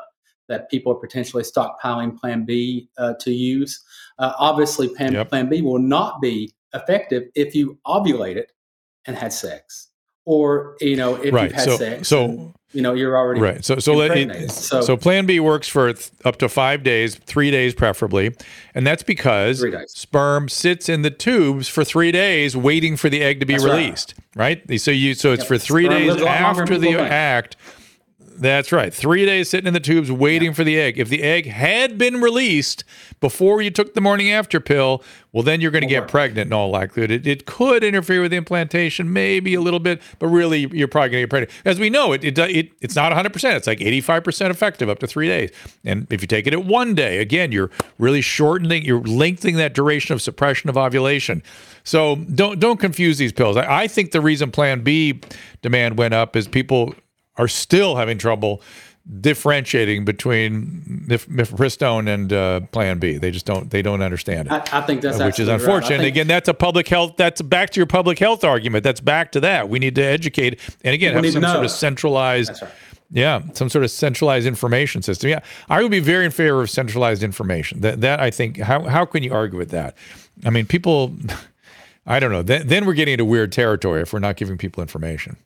that 0.48 0.68
people 0.68 0.92
are 0.92 0.96
potentially 0.96 1.42
stockpiling 1.42 2.18
Plan 2.18 2.44
B 2.44 2.90
uh, 2.98 3.14
to 3.20 3.32
use. 3.32 3.82
Uh, 4.18 4.32
obviously, 4.38 4.88
plan, 4.88 5.14
yep. 5.14 5.30
plan 5.30 5.48
B 5.48 5.62
will 5.62 5.78
not 5.78 6.20
be 6.20 6.52
effective 6.74 7.24
if 7.34 7.54
you 7.54 7.78
ovulated 7.86 8.46
and 9.06 9.16
had 9.16 9.32
sex, 9.32 9.88
or 10.24 10.76
you 10.80 10.96
know 10.96 11.16
if 11.16 11.32
right. 11.32 11.44
you've 11.44 11.52
had 11.52 11.64
so, 11.64 11.76
sex. 11.76 12.08
So 12.08 12.24
and, 12.24 12.54
you 12.72 12.82
know 12.82 12.94
you're 12.94 13.16
already 13.16 13.40
right. 13.40 13.64
So 13.64 13.78
so 13.78 13.94
let 13.94 14.16
it, 14.16 14.50
so, 14.50 14.80
so 14.80 14.96
Plan 14.96 15.26
B 15.26 15.40
works 15.40 15.68
for 15.68 15.92
th- 15.92 16.10
up 16.24 16.36
to 16.38 16.48
five 16.48 16.82
days, 16.82 17.16
three 17.16 17.50
days 17.50 17.74
preferably, 17.74 18.34
and 18.74 18.86
that's 18.86 19.02
because 19.02 19.64
sperm 19.88 20.48
sits 20.48 20.88
in 20.88 21.02
the 21.02 21.10
tubes 21.10 21.68
for 21.68 21.84
three 21.84 22.12
days, 22.12 22.56
waiting 22.56 22.96
for 22.96 23.08
the 23.08 23.22
egg 23.22 23.40
to 23.40 23.46
be 23.46 23.54
that's 23.54 23.64
released. 23.64 24.14
Right. 24.36 24.62
right. 24.68 24.80
So 24.80 24.90
you 24.90 25.14
so 25.14 25.32
it's 25.32 25.40
yep. 25.40 25.48
for 25.48 25.58
three 25.58 25.86
sperm 25.86 25.98
days 26.06 26.22
after 26.22 26.78
the 26.78 26.98
act. 26.98 27.56
That's 28.40 28.72
right. 28.72 28.92
Three 28.92 29.26
days 29.26 29.50
sitting 29.50 29.66
in 29.66 29.74
the 29.74 29.80
tubes 29.80 30.10
waiting 30.10 30.48
yeah. 30.48 30.54
for 30.54 30.64
the 30.64 30.80
egg. 30.80 30.98
If 30.98 31.10
the 31.10 31.22
egg 31.22 31.44
had 31.44 31.98
been 31.98 32.22
released 32.22 32.84
before 33.20 33.60
you 33.60 33.70
took 33.70 33.92
the 33.92 34.00
morning 34.00 34.30
after 34.32 34.60
pill, 34.60 35.04
well, 35.32 35.42
then 35.42 35.60
you're 35.60 35.70
going 35.70 35.82
to 35.82 35.88
get 35.88 36.08
pregnant 36.08 36.46
in 36.46 36.52
all 36.54 36.70
likelihood. 36.70 37.10
It, 37.10 37.26
it 37.26 37.44
could 37.44 37.84
interfere 37.84 38.22
with 38.22 38.32
implantation, 38.32 39.12
maybe 39.12 39.52
a 39.52 39.60
little 39.60 39.78
bit, 39.78 40.00
but 40.18 40.28
really 40.28 40.66
you're 40.72 40.88
probably 40.88 41.10
going 41.10 41.20
to 41.20 41.26
get 41.26 41.30
pregnant. 41.30 41.52
As 41.66 41.78
we 41.78 41.90
know, 41.90 42.12
it, 42.14 42.24
it, 42.24 42.38
it 42.38 42.72
it's 42.80 42.96
not 42.96 43.12
100%. 43.12 43.56
It's 43.56 43.66
like 43.66 43.78
85% 43.78 44.48
effective 44.48 44.88
up 44.88 45.00
to 45.00 45.06
three 45.06 45.28
days. 45.28 45.50
And 45.84 46.06
if 46.10 46.22
you 46.22 46.26
take 46.26 46.46
it 46.46 46.54
at 46.54 46.64
one 46.64 46.94
day, 46.94 47.18
again, 47.18 47.52
you're 47.52 47.70
really 47.98 48.22
shortening, 48.22 48.86
you're 48.86 49.02
lengthening 49.02 49.56
that 49.56 49.74
duration 49.74 50.14
of 50.14 50.22
suppression 50.22 50.70
of 50.70 50.78
ovulation. 50.78 51.42
So 51.84 52.16
don't 52.16 52.58
don't 52.58 52.78
confuse 52.78 53.18
these 53.18 53.32
pills. 53.32 53.56
I, 53.58 53.82
I 53.82 53.86
think 53.86 54.12
the 54.12 54.20
reason 54.20 54.50
Plan 54.50 54.82
B 54.82 55.20
demand 55.62 55.98
went 55.98 56.14
up 56.14 56.36
is 56.36 56.48
people 56.48 56.94
are 57.36 57.48
still 57.48 57.96
having 57.96 58.18
trouble 58.18 58.62
differentiating 59.20 60.04
between 60.04 61.04
mif- 61.08 61.26
mifepristone 61.26 62.12
and 62.12 62.32
uh, 62.32 62.60
Plan 62.72 62.98
B. 62.98 63.16
They 63.18 63.30
just 63.30 63.46
don't 63.46 63.70
they 63.70 63.82
don't 63.82 64.02
understand 64.02 64.48
it. 64.48 64.52
I, 64.52 64.78
I 64.78 64.80
think 64.82 65.00
that's 65.00 65.18
which 65.18 65.40
is 65.40 65.48
unfortunate. 65.48 65.98
Right. 65.98 66.06
Again, 66.06 66.26
that's 66.26 66.48
a 66.48 66.54
public 66.54 66.86
health. 66.88 67.14
That's 67.16 67.42
back 67.42 67.70
to 67.70 67.80
your 67.80 67.86
public 67.86 68.18
health 68.18 68.44
argument. 68.44 68.84
That's 68.84 69.00
back 69.00 69.32
to 69.32 69.40
that. 69.40 69.68
We 69.68 69.78
need 69.78 69.94
to 69.96 70.02
educate 70.02 70.60
and 70.84 70.94
again 70.94 71.14
have 71.14 71.32
some 71.32 71.42
sort 71.42 71.64
of 71.64 71.70
centralized. 71.70 72.62
Right. 72.62 72.70
Yeah, 73.12 73.42
some 73.54 73.68
sort 73.68 73.82
of 73.82 73.90
centralized 73.90 74.46
information 74.46 75.02
system. 75.02 75.30
Yeah, 75.30 75.40
I 75.68 75.82
would 75.82 75.90
be 75.90 75.98
very 75.98 76.24
in 76.24 76.30
favor 76.30 76.62
of 76.62 76.70
centralized 76.70 77.24
information. 77.24 77.80
That 77.80 78.00
that 78.02 78.20
I 78.20 78.30
think. 78.30 78.58
How 78.58 78.82
how 78.84 79.04
can 79.04 79.24
you 79.24 79.32
argue 79.32 79.58
with 79.58 79.70
that? 79.70 79.96
I 80.44 80.50
mean, 80.50 80.66
people. 80.66 81.16
I 82.06 82.18
don't 82.18 82.32
know. 82.32 82.42
Then, 82.42 82.66
then 82.66 82.86
we're 82.86 82.94
getting 82.94 83.12
into 83.12 83.26
weird 83.26 83.52
territory 83.52 84.00
if 84.00 84.12
we're 84.12 84.20
not 84.20 84.36
giving 84.36 84.56
people 84.56 84.80
information. 84.80 85.36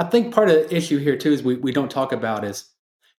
I 0.00 0.04
think 0.04 0.34
part 0.34 0.48
of 0.48 0.54
the 0.54 0.74
issue 0.74 0.96
here 0.96 1.14
too 1.14 1.30
is 1.30 1.42
we, 1.42 1.56
we 1.56 1.72
don't 1.72 1.90
talk 1.90 2.12
about 2.12 2.42
is, 2.42 2.70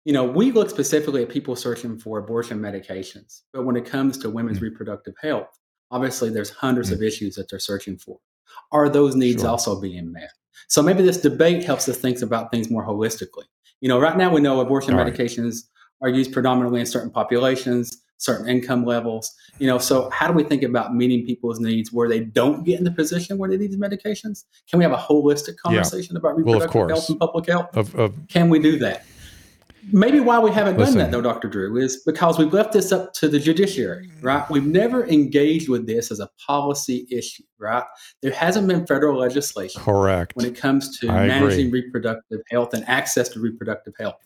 you 0.04 0.13
know, 0.13 0.24
we 0.24 0.52
look 0.52 0.67
specifically 0.67 1.22
at 1.22 1.30
people 1.30 1.56
searching 1.56 2.00
for 2.00 2.17
abortion 2.17 2.60
medications, 2.60 3.41
but 3.54 3.65
when 3.65 3.76
it 3.76 3.86
comes 3.86 4.17
to 4.17 4.32
women's 4.32 4.58
mm-hmm. 4.58 4.65
reproductive 4.65 5.13
health, 5.22 5.60
obviously 5.91 6.32
there's 6.32 6.50
100s 6.50 6.86
mm-hmm. 6.86 6.94
of 6.96 7.04
issues 7.04 7.36
that 7.36 7.52
they're 7.52 7.60
searching 7.60 8.00
for. 8.00 8.17
Are 8.72 8.89
those 8.89 9.15
needs 9.15 9.44
sure. 9.44 9.52
also 9.52 9.80
being 9.80 10.12
met? 10.12 10.32
So 10.70 10.82
maybe 10.82 11.04
this 11.04 11.22
debate 11.22 11.63
helps 11.63 11.88
us 11.88 11.98
think 11.98 12.20
about 12.24 12.50
things 12.50 12.72
more 12.72 12.84
holistically. 12.84 13.46
You 13.80 13.88
know, 13.88 14.00
right 14.00 14.17
now 14.17 14.34
we 14.34 14.41
know 14.41 14.60
abortion 14.60 14.96
All 14.96 15.06
medications 15.06 15.65
right. 16.02 16.10
are 16.10 16.15
used 16.17 16.34
predominantly 16.34 16.80
in 16.80 16.88
certain 16.88 17.12
populations 17.12 18.02
certain 18.22 18.48
income 18.48 18.86
levels. 18.86 19.34
You 19.60 19.68
know, 19.68 19.78
so 19.78 20.10
how 20.12 20.28
do 20.28 20.34
we 20.34 20.44
think 20.44 20.64
about 20.64 20.96
meeting 20.96 21.26
people's 21.26 21.60
needs 21.60 21.92
where 21.92 22.08
they 22.08 22.20
don't 22.20 22.64
get 22.64 22.78
in 22.78 22.86
the 22.86 22.92
position 22.92 23.38
where 23.38 23.50
they 23.50 23.58
need 23.58 23.72
these 23.72 23.80
medications? 23.80 24.46
Can 24.70 24.78
we 24.80 24.84
have 24.84 24.94
a 24.94 24.98
holistic 24.98 25.58
conversation 25.58 26.16
yeah. 26.16 26.20
about 26.20 26.38
reproductive 26.38 26.76
well, 26.76 26.88
health 26.88 27.10
and 27.10 27.20
public 27.20 27.48
health? 27.48 27.76
Of, 27.76 27.96
of, 27.96 28.14
Can 28.28 28.50
we 28.50 28.60
do 28.60 28.78
that? 28.80 29.06
Maybe 29.92 30.20
why 30.20 30.38
we 30.38 30.52
haven't 30.52 30.78
listen. 30.78 31.00
done 31.00 31.10
that 31.10 31.18
though, 31.18 31.24
Dr. 31.24 31.48
Drew, 31.48 31.76
is 31.78 32.04
because 32.06 32.38
we've 32.38 32.54
left 32.54 32.72
this 32.72 32.92
up 32.92 33.14
to 33.14 33.28
the 33.28 33.40
judiciary, 33.40 34.12
right? 34.22 34.48
We've 34.48 34.66
never 34.66 35.08
engaged 35.08 35.70
with 35.70 35.88
this 35.88 36.12
as 36.12 36.20
a 36.20 36.30
policy 36.46 37.08
issue, 37.10 37.44
right? 37.58 37.84
There 38.22 38.32
hasn't 38.32 38.68
been 38.68 38.86
federal 38.86 39.20
legislation 39.20 39.82
correct 39.82 40.36
when 40.36 40.46
it 40.46 40.56
comes 40.56 41.00
to 41.00 41.10
I 41.10 41.26
managing 41.26 41.68
agree. 41.68 41.82
reproductive 41.82 42.42
health 42.52 42.76
and 42.76 42.88
access 42.88 43.28
to 43.30 43.40
reproductive 43.40 43.96
health. 44.00 44.24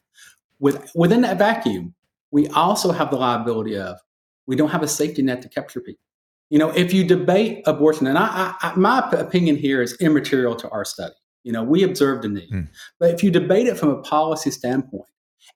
With, 0.59 0.91
within 0.93 1.21
that 1.21 1.37
vacuum, 1.37 1.95
we 2.35 2.49
also 2.49 2.91
have 2.91 3.11
the 3.11 3.15
liability 3.15 3.77
of 3.77 3.97
we 4.45 4.57
don't 4.57 4.67
have 4.67 4.83
a 4.83 4.89
safety 4.89 5.21
net 5.21 5.41
to 5.41 5.47
capture 5.47 5.79
people. 5.79 6.03
You 6.49 6.59
know, 6.59 6.69
if 6.71 6.93
you 6.93 7.05
debate 7.05 7.63
abortion, 7.65 8.07
and 8.07 8.17
I, 8.17 8.53
I, 8.61 8.73
my 8.75 9.09
opinion 9.13 9.55
here 9.55 9.81
is 9.81 9.95
immaterial 10.01 10.53
to 10.57 10.69
our 10.69 10.83
study. 10.83 11.15
You 11.45 11.53
know, 11.53 11.63
we 11.63 11.83
observed 11.83 12.25
a 12.25 12.27
need, 12.27 12.49
hmm. 12.49 12.63
but 12.99 13.11
if 13.11 13.23
you 13.23 13.31
debate 13.31 13.67
it 13.67 13.77
from 13.77 13.87
a 13.87 14.01
policy 14.01 14.51
standpoint, 14.51 15.07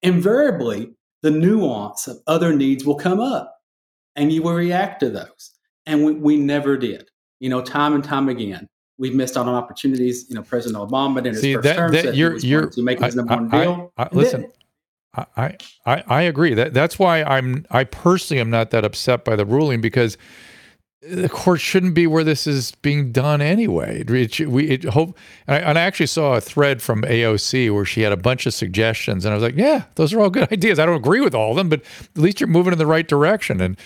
invariably 0.03 0.93
the 1.21 1.31
nuance 1.31 2.07
of 2.07 2.19
other 2.27 2.55
needs 2.55 2.85
will 2.85 2.95
come 2.95 3.19
up, 3.19 3.57
and 4.15 4.31
you 4.31 4.41
will 4.41 4.53
react 4.53 5.01
to 5.01 5.09
those. 5.09 5.51
And 5.85 6.05
we, 6.05 6.13
we 6.13 6.37
never 6.37 6.77
did. 6.77 7.09
You 7.41 7.49
know, 7.49 7.61
time 7.61 7.93
and 7.93 8.05
time 8.05 8.29
again, 8.29 8.69
we've 8.97 9.13
missed 9.13 9.35
out 9.35 9.49
on 9.49 9.53
opportunities. 9.53 10.27
You 10.29 10.35
know, 10.35 10.43
President 10.43 10.81
Obama 10.81 11.17
in 11.17 11.25
his 11.25 11.41
See, 11.41 11.55
first 11.55 11.63
that, 11.65 11.75
term 11.75 11.91
that 11.91 12.05
said 12.05 12.15
you're, 12.15 12.29
he 12.29 12.33
was 12.35 12.45
you're, 12.45 12.69
to 12.69 12.81
make 12.81 13.01
his 13.01 13.17
number 13.17 13.35
one 13.35 13.49
deal. 13.49 13.91
I, 13.97 14.03
I, 14.03 14.09
listen, 14.13 14.49
I, 15.15 15.57
I, 15.85 16.03
I 16.07 16.21
agree 16.21 16.53
that 16.53 16.73
that's 16.73 16.99
why 16.99 17.23
I'm 17.23 17.65
I 17.71 17.83
personally 17.83 18.39
am 18.39 18.49
not 18.49 18.69
that 18.71 18.85
upset 18.85 19.25
by 19.25 19.35
the 19.35 19.45
ruling 19.45 19.81
because 19.81 20.17
the 21.01 21.29
court 21.29 21.61
shouldn't 21.61 21.93
be 21.93 22.05
where 22.05 22.23
this 22.23 22.45
is 22.45 22.73
being 22.81 23.11
done 23.11 23.41
anyway. 23.41 24.03
It, 24.07 24.39
we 24.47 24.69
it 24.69 24.83
hope 24.83 25.17
and 25.47 25.55
I, 25.55 25.69
and 25.69 25.79
I, 25.79 25.81
actually 25.81 26.07
saw 26.07 26.35
a 26.35 26.41
thread 26.41 26.81
from 26.81 27.03
AOC 27.03 27.73
where 27.73 27.85
she 27.85 28.01
had 28.01 28.11
a 28.11 28.17
bunch 28.17 28.45
of 28.45 28.53
suggestions 28.53 29.25
and 29.25 29.31
I 29.31 29.35
was 29.35 29.43
like, 29.43 29.55
yeah, 29.55 29.85
those 29.95 30.13
are 30.13 30.19
all 30.19 30.29
good 30.29 30.47
ideas. 30.51 30.77
I 30.77 30.85
don't 30.85 30.97
agree 30.97 31.21
with 31.21 31.33
all 31.33 31.51
of 31.51 31.57
them, 31.57 31.69
but 31.69 31.81
at 32.15 32.21
least 32.21 32.39
you're 32.39 32.47
moving 32.47 32.73
in 32.73 32.79
the 32.79 32.85
right 32.85 33.07
direction. 33.07 33.61
And 33.61 33.77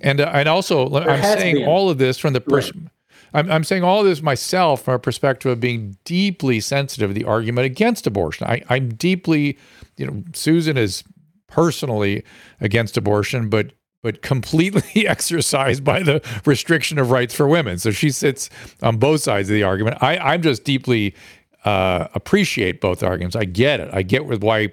and 0.00 0.20
uh, 0.20 0.30
and 0.34 0.48
also 0.48 0.88
there 0.88 1.08
I'm 1.08 1.22
saying 1.22 1.56
been. 1.56 1.68
all 1.68 1.88
of 1.88 1.98
this 1.98 2.18
from 2.18 2.32
the 2.32 2.40
person. 2.40 2.82
Right. 2.82 2.92
I'm, 3.34 3.50
I'm 3.50 3.64
saying 3.64 3.84
all 3.84 4.02
this 4.04 4.22
myself 4.22 4.82
from 4.82 4.94
a 4.94 4.98
perspective 4.98 5.52
of 5.52 5.60
being 5.60 5.96
deeply 6.04 6.60
sensitive 6.60 7.10
to 7.10 7.14
the 7.14 7.24
argument 7.24 7.66
against 7.66 8.06
abortion. 8.06 8.46
I, 8.46 8.62
I'm 8.68 8.90
deeply 8.94 9.58
you 9.98 10.06
know, 10.06 10.22
Susan 10.32 10.76
is 10.78 11.04
personally 11.48 12.24
against 12.60 12.96
abortion, 12.96 13.50
but 13.50 13.72
but 14.00 14.22
completely 14.22 15.06
exercised 15.08 15.82
by 15.82 16.02
the 16.02 16.22
restriction 16.46 16.98
of 16.98 17.10
rights 17.10 17.34
for 17.34 17.48
women. 17.48 17.78
So 17.78 17.90
she 17.90 18.10
sits 18.10 18.48
on 18.80 18.96
both 18.96 19.20
sides 19.22 19.50
of 19.50 19.54
the 19.54 19.64
argument. 19.64 19.98
I, 20.00 20.16
I'm 20.18 20.40
just 20.40 20.62
deeply 20.62 21.16
uh, 21.64 22.06
appreciate 22.14 22.80
both 22.80 23.02
arguments. 23.02 23.34
I 23.34 23.44
get 23.44 23.80
it. 23.80 23.90
I 23.92 24.02
get 24.02 24.24
why 24.40 24.68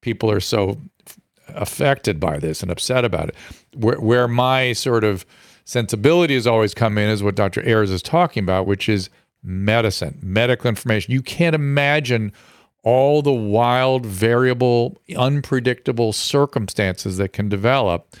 people 0.00 0.28
are 0.32 0.40
so 0.40 0.80
affected 1.48 2.18
by 2.18 2.38
this 2.38 2.60
and 2.60 2.72
upset 2.72 3.04
about 3.04 3.28
it. 3.28 3.36
Where, 3.76 4.00
where 4.00 4.26
my 4.26 4.72
sort 4.72 5.04
of 5.04 5.24
sensibility 5.66 6.34
has 6.34 6.46
always 6.46 6.72
come 6.72 6.96
in 6.96 7.10
is 7.10 7.22
what 7.22 7.34
Dr. 7.34 7.60
Ayers 7.68 7.90
is 7.90 8.00
talking 8.00 8.42
about, 8.42 8.66
which 8.66 8.88
is 8.88 9.10
medicine, 9.42 10.18
medical 10.22 10.68
information. 10.68 11.12
You 11.12 11.22
can't 11.22 11.54
imagine 11.54 12.32
all 12.82 13.20
the 13.20 13.32
wild, 13.32 14.06
variable, 14.06 14.96
unpredictable 15.16 16.12
circumstances 16.12 17.16
that 17.16 17.32
can 17.32 17.48
develop 17.48 18.16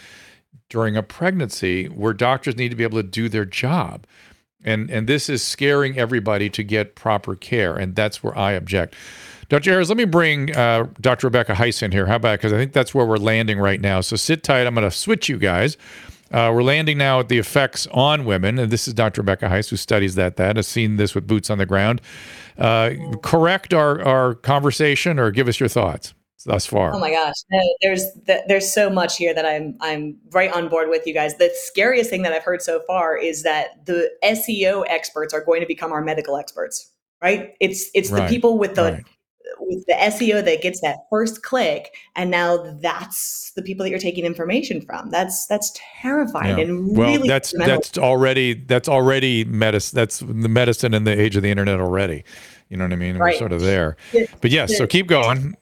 during 0.68 0.96
a 0.96 1.02
pregnancy 1.02 1.86
where 1.86 2.12
doctors 2.12 2.56
need 2.56 2.70
to 2.70 2.76
be 2.76 2.82
able 2.82 3.00
to 3.00 3.08
do 3.08 3.28
their 3.28 3.44
job. 3.44 4.06
And, 4.64 4.90
and 4.90 5.06
this 5.06 5.28
is 5.28 5.44
scaring 5.44 5.96
everybody 5.96 6.50
to 6.50 6.64
get 6.64 6.96
proper 6.96 7.36
care. 7.36 7.76
And 7.76 7.94
that's 7.94 8.24
where 8.24 8.36
I 8.36 8.52
object. 8.52 8.96
Dr. 9.48 9.70
Ayers, 9.70 9.88
let 9.88 9.96
me 9.96 10.04
bring 10.04 10.54
uh, 10.56 10.88
Dr. 11.00 11.28
Rebecca 11.28 11.52
Heiss 11.52 11.80
in 11.84 11.92
here. 11.92 12.06
How 12.06 12.16
about 12.16 12.40
Because 12.40 12.52
I 12.52 12.56
think 12.56 12.72
that's 12.72 12.92
where 12.92 13.06
we're 13.06 13.18
landing 13.18 13.60
right 13.60 13.80
now. 13.80 14.00
So 14.00 14.16
sit 14.16 14.42
tight. 14.42 14.66
I'm 14.66 14.74
going 14.74 14.88
to 14.88 14.96
switch 14.96 15.28
you 15.28 15.38
guys. 15.38 15.76
Uh, 16.32 16.50
we're 16.52 16.62
landing 16.62 16.98
now 16.98 17.20
at 17.20 17.28
the 17.28 17.38
effects 17.38 17.86
on 17.92 18.24
women, 18.24 18.58
and 18.58 18.70
this 18.70 18.88
is 18.88 18.94
Dr. 18.94 19.20
Rebecca 19.20 19.46
Heiss, 19.46 19.70
who 19.70 19.76
studies 19.76 20.14
that. 20.16 20.36
That 20.36 20.56
has 20.56 20.66
seen 20.66 20.96
this 20.96 21.14
with 21.14 21.26
boots 21.26 21.50
on 21.50 21.58
the 21.58 21.66
ground. 21.66 22.00
Uh, 22.58 22.90
correct 23.22 23.72
our 23.72 24.02
our 24.02 24.34
conversation, 24.34 25.18
or 25.18 25.30
give 25.30 25.48
us 25.48 25.60
your 25.60 25.68
thoughts 25.68 26.14
thus 26.44 26.66
far. 26.66 26.94
Oh 26.94 26.98
my 26.98 27.10
gosh, 27.10 27.34
there's 27.80 28.04
there's 28.26 28.72
so 28.72 28.90
much 28.90 29.16
here 29.16 29.34
that 29.34 29.46
I'm 29.46 29.76
I'm 29.80 30.16
right 30.32 30.52
on 30.52 30.68
board 30.68 30.88
with 30.88 31.06
you 31.06 31.14
guys. 31.14 31.36
The 31.36 31.50
scariest 31.54 32.10
thing 32.10 32.22
that 32.22 32.32
I've 32.32 32.44
heard 32.44 32.62
so 32.62 32.80
far 32.86 33.16
is 33.16 33.42
that 33.42 33.84
the 33.86 34.10
SEO 34.24 34.84
experts 34.88 35.32
are 35.32 35.44
going 35.44 35.60
to 35.60 35.66
become 35.66 35.92
our 35.92 36.02
medical 36.02 36.36
experts 36.36 36.92
right? 37.22 37.54
It's 37.60 37.90
it's 37.94 38.10
Right, 38.10 38.22
the 38.22 38.28
people 38.28 38.58
with 38.58 38.74
the 38.74 38.82
right. 38.82 39.04
With 39.60 39.86
the 39.86 39.94
SEO 39.94 40.44
that 40.44 40.62
gets 40.62 40.80
that 40.80 41.06
first 41.10 41.42
click, 41.42 41.94
and 42.14 42.30
now 42.30 42.56
that's 42.80 43.52
the 43.56 43.62
people 43.62 43.84
that 43.84 43.90
you're 43.90 43.98
taking 43.98 44.24
information 44.24 44.80
from. 44.80 45.10
That's 45.10 45.46
that's 45.46 45.72
terrifying 46.00 46.58
Yeah. 46.58 46.64
and 46.64 46.96
well, 46.96 47.12
really 47.12 47.28
that's 47.28 47.52
that's 47.58 47.96
already 47.98 48.54
that's 48.54 48.88
already 48.88 49.44
medicine. 49.44 49.96
That's 49.96 50.18
the 50.20 50.48
medicine 50.48 50.94
in 50.94 51.04
the 51.04 51.18
age 51.20 51.36
of 51.36 51.42
the 51.42 51.50
internet 51.50 51.80
already. 51.80 52.24
You 52.68 52.76
know 52.76 52.84
what 52.84 52.92
I 52.92 52.96
mean? 52.96 53.18
We're 53.18 53.26
Right. 53.26 53.38
sort 53.38 53.52
of 53.52 53.60
there. 53.60 53.96
But 54.40 54.50
yes, 54.50 54.76
so 54.76 54.86
keep 54.86 55.06
going. 55.06 55.56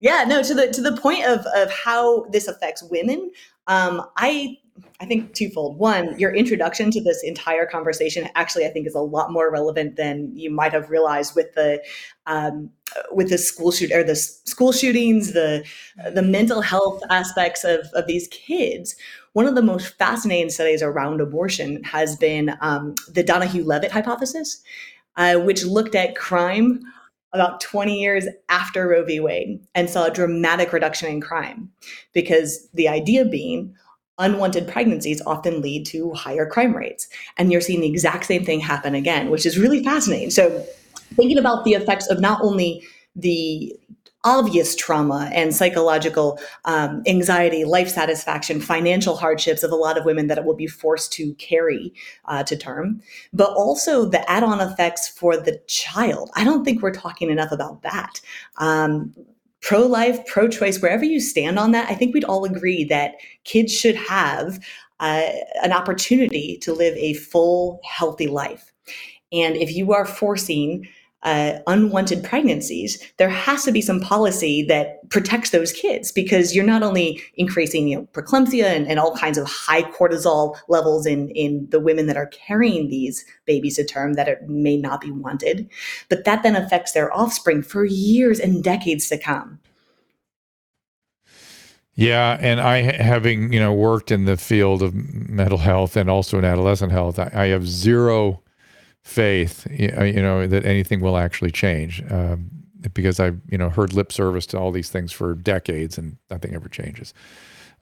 Yeah, 0.00 0.24
no, 0.26 0.42
to 0.42 0.54
the 0.54 0.68
to 0.68 0.80
the 0.80 0.96
point 0.96 1.24
of 1.24 1.44
of 1.54 1.70
how 1.70 2.24
this 2.30 2.46
affects 2.48 2.82
women, 2.84 3.30
um, 3.66 4.02
I 4.16 4.56
I 5.00 5.06
think 5.06 5.34
twofold. 5.34 5.78
One, 5.78 6.18
your 6.18 6.34
introduction 6.34 6.90
to 6.90 7.02
this 7.02 7.22
entire 7.22 7.66
conversation 7.66 8.28
actually 8.34 8.66
I 8.66 8.70
think 8.70 8.86
is 8.86 8.94
a 8.94 9.00
lot 9.00 9.32
more 9.32 9.50
relevant 9.50 9.96
than 9.96 10.32
you 10.34 10.50
might 10.50 10.72
have 10.72 10.90
realized 10.90 11.34
with 11.34 11.54
the 11.54 11.82
um, 12.26 12.70
with 13.12 13.30
the 13.30 13.38
school 13.38 13.70
shoot 13.70 13.92
or 13.92 14.02
the 14.02 14.16
school 14.16 14.72
shootings, 14.72 15.32
the 15.32 15.64
the 16.12 16.22
mental 16.22 16.60
health 16.60 17.02
aspects 17.10 17.64
of 17.64 17.86
of 17.94 18.06
these 18.06 18.28
kids. 18.28 18.96
One 19.32 19.46
of 19.46 19.54
the 19.54 19.62
most 19.62 19.96
fascinating 19.98 20.50
studies 20.50 20.82
around 20.82 21.20
abortion 21.20 21.84
has 21.84 22.16
been 22.16 22.56
um, 22.60 22.94
the 23.08 23.22
Donohue 23.22 23.64
Levitt 23.64 23.92
hypothesis, 23.92 24.62
uh, 25.16 25.36
which 25.36 25.64
looked 25.64 25.94
at 25.94 26.16
crime 26.16 26.80
about 27.32 27.60
20 27.60 28.00
years 28.00 28.26
after 28.48 28.88
Roe 28.88 29.04
v. 29.04 29.20
Wade 29.20 29.60
and 29.74 29.90
saw 29.90 30.06
a 30.06 30.10
dramatic 30.10 30.72
reduction 30.72 31.10
in 31.10 31.20
crime 31.20 31.70
because 32.12 32.68
the 32.72 32.88
idea 32.88 33.24
being 33.24 33.74
unwanted 34.18 34.66
pregnancies 34.68 35.22
often 35.26 35.60
lead 35.60 35.86
to 35.86 36.12
higher 36.12 36.46
crime 36.46 36.74
rates. 36.74 37.08
And 37.36 37.52
you're 37.52 37.60
seeing 37.60 37.80
the 37.80 37.88
exact 37.88 38.26
same 38.26 38.44
thing 38.44 38.60
happen 38.60 38.94
again, 38.94 39.30
which 39.30 39.46
is 39.46 39.58
really 39.58 39.82
fascinating. 39.82 40.30
So, 40.30 40.64
thinking 41.14 41.38
about 41.38 41.64
the 41.64 41.72
effects 41.72 42.08
of 42.08 42.20
not 42.20 42.40
only 42.42 42.82
the 43.16 43.74
obvious 44.24 44.74
trauma 44.74 45.30
and 45.32 45.54
psychological 45.54 46.38
um, 46.64 47.02
anxiety, 47.06 47.64
life 47.64 47.88
satisfaction, 47.88 48.60
financial 48.60 49.16
hardships 49.16 49.62
of 49.62 49.70
a 49.70 49.76
lot 49.76 49.96
of 49.96 50.04
women 50.04 50.26
that 50.26 50.38
it 50.38 50.44
will 50.44 50.56
be 50.56 50.66
forced 50.66 51.12
to 51.12 51.34
carry 51.34 51.94
uh, 52.26 52.42
to 52.42 52.56
term, 52.56 53.00
but 53.32 53.50
also 53.50 54.04
the 54.04 54.28
add 54.30 54.42
on 54.42 54.60
effects 54.60 55.08
for 55.08 55.36
the 55.36 55.58
child. 55.66 56.30
I 56.34 56.44
don't 56.44 56.64
think 56.64 56.82
we're 56.82 56.92
talking 56.92 57.30
enough 57.30 57.52
about 57.52 57.82
that. 57.82 58.20
Um, 58.58 59.14
Pro 59.68 59.86
life, 59.86 60.24
pro 60.24 60.48
choice, 60.48 60.80
wherever 60.80 61.04
you 61.04 61.20
stand 61.20 61.58
on 61.58 61.72
that, 61.72 61.90
I 61.90 61.94
think 61.94 62.14
we'd 62.14 62.24
all 62.24 62.46
agree 62.46 62.84
that 62.84 63.16
kids 63.44 63.70
should 63.70 63.96
have 63.96 64.58
uh, 64.98 65.28
an 65.62 65.72
opportunity 65.72 66.56
to 66.62 66.72
live 66.72 66.96
a 66.96 67.12
full, 67.12 67.78
healthy 67.84 68.28
life. 68.28 68.72
And 69.30 69.56
if 69.56 69.70
you 69.76 69.92
are 69.92 70.06
forcing 70.06 70.88
uh, 71.22 71.58
unwanted 71.66 72.22
pregnancies, 72.22 73.02
there 73.16 73.28
has 73.28 73.64
to 73.64 73.72
be 73.72 73.80
some 73.80 74.00
policy 74.00 74.62
that 74.62 75.08
protects 75.10 75.50
those 75.50 75.72
kids 75.72 76.12
because 76.12 76.54
you're 76.54 76.64
not 76.64 76.82
only 76.82 77.20
increasing 77.34 77.88
you 77.88 77.96
know, 77.96 78.08
preeclampsia 78.12 78.64
and, 78.64 78.86
and 78.86 79.00
all 79.00 79.16
kinds 79.16 79.36
of 79.36 79.46
high 79.46 79.82
cortisol 79.82 80.56
levels 80.68 81.06
in, 81.06 81.30
in 81.30 81.68
the 81.70 81.80
women 81.80 82.06
that 82.06 82.16
are 82.16 82.26
carrying 82.26 82.88
these 82.88 83.24
babies 83.46 83.76
to 83.76 83.84
term 83.84 84.14
that 84.14 84.48
may 84.48 84.76
not 84.76 85.00
be 85.00 85.10
wanted, 85.10 85.68
but 86.08 86.24
that 86.24 86.42
then 86.42 86.54
affects 86.54 86.92
their 86.92 87.12
offspring 87.12 87.62
for 87.62 87.84
years 87.84 88.38
and 88.38 88.62
decades 88.62 89.08
to 89.08 89.18
come. 89.18 89.58
Yeah, 91.94 92.38
and 92.40 92.60
I 92.60 92.82
having 92.82 93.52
you 93.52 93.58
know 93.58 93.72
worked 93.72 94.12
in 94.12 94.24
the 94.24 94.36
field 94.36 94.84
of 94.84 94.94
mental 94.94 95.58
health 95.58 95.96
and 95.96 96.08
also 96.08 96.38
in 96.38 96.44
adolescent 96.44 96.92
health, 96.92 97.18
I, 97.18 97.28
I 97.34 97.46
have 97.46 97.66
zero 97.66 98.40
faith, 99.08 99.66
uh, 99.98 100.04
you 100.04 100.20
know, 100.20 100.46
that 100.46 100.64
anything 100.66 101.00
will 101.00 101.16
actually 101.16 101.50
change 101.50 102.02
um, 102.10 102.50
because 102.92 103.18
I've 103.18 103.40
you 103.50 103.56
know 103.58 103.70
heard 103.70 103.92
lip 103.94 104.12
service 104.12 104.46
to 104.46 104.58
all 104.58 104.70
these 104.70 104.90
things 104.90 105.12
for 105.12 105.34
decades 105.34 105.96
and 105.98 106.16
nothing 106.30 106.54
ever 106.54 106.68
changes. 106.68 107.14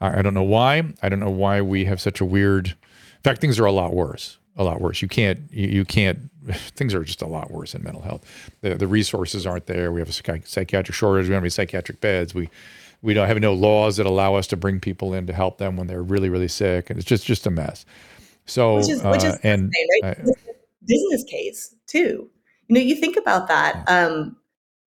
I, 0.00 0.18
I 0.20 0.22
don't 0.22 0.34
know 0.34 0.42
why. 0.44 0.82
I 1.02 1.08
don't 1.08 1.20
know 1.20 1.30
why 1.30 1.60
we 1.62 1.84
have 1.86 2.00
such 2.00 2.20
a 2.20 2.24
weird. 2.24 2.68
In 2.68 3.22
fact, 3.24 3.40
things 3.40 3.58
are 3.58 3.64
a 3.66 3.72
lot 3.72 3.92
worse. 3.92 4.38
A 4.56 4.64
lot 4.64 4.80
worse. 4.80 5.02
You 5.02 5.08
can't. 5.08 5.40
You, 5.52 5.68
you 5.68 5.84
can't. 5.84 6.30
Things 6.76 6.94
are 6.94 7.04
just 7.04 7.20
a 7.20 7.26
lot 7.26 7.50
worse 7.50 7.74
in 7.74 7.82
mental 7.82 8.00
health. 8.02 8.24
The 8.62 8.74
the 8.76 8.86
resources 8.86 9.46
aren't 9.46 9.66
there. 9.66 9.92
We 9.92 10.00
have 10.00 10.08
a 10.08 10.12
psychi- 10.12 10.46
psychiatric 10.46 10.94
shortage. 10.94 11.24
We 11.24 11.30
don't 11.30 11.34
have 11.38 11.42
any 11.42 11.50
psychiatric 11.50 12.00
beds. 12.00 12.34
We 12.34 12.48
we 13.02 13.12
don't 13.12 13.26
have 13.26 13.38
no 13.40 13.52
laws 13.52 13.96
that 13.98 14.06
allow 14.06 14.34
us 14.36 14.46
to 14.46 14.56
bring 14.56 14.80
people 14.80 15.12
in 15.12 15.26
to 15.26 15.32
help 15.34 15.58
them 15.58 15.76
when 15.76 15.88
they're 15.88 16.02
really 16.02 16.30
really 16.30 16.48
sick, 16.48 16.88
and 16.88 16.98
it's 16.98 17.06
just 17.06 17.26
just 17.26 17.46
a 17.46 17.50
mess. 17.50 17.84
So 18.46 18.76
which 18.76 18.88
is 18.88 19.02
which 19.02 19.24
is 19.24 19.34
uh, 19.34 19.38
and 19.42 19.72
right? 20.02 20.16
I- 20.18 20.22
This 20.22 20.36
is 20.38 20.45
a 20.45 20.45
business 20.86 21.24
case 21.24 21.74
too. 21.86 22.28
You 22.68 22.74
know, 22.74 22.80
you 22.80 22.96
think 22.96 23.16
about 23.16 23.48
that. 23.48 23.84
Um, 23.88 24.36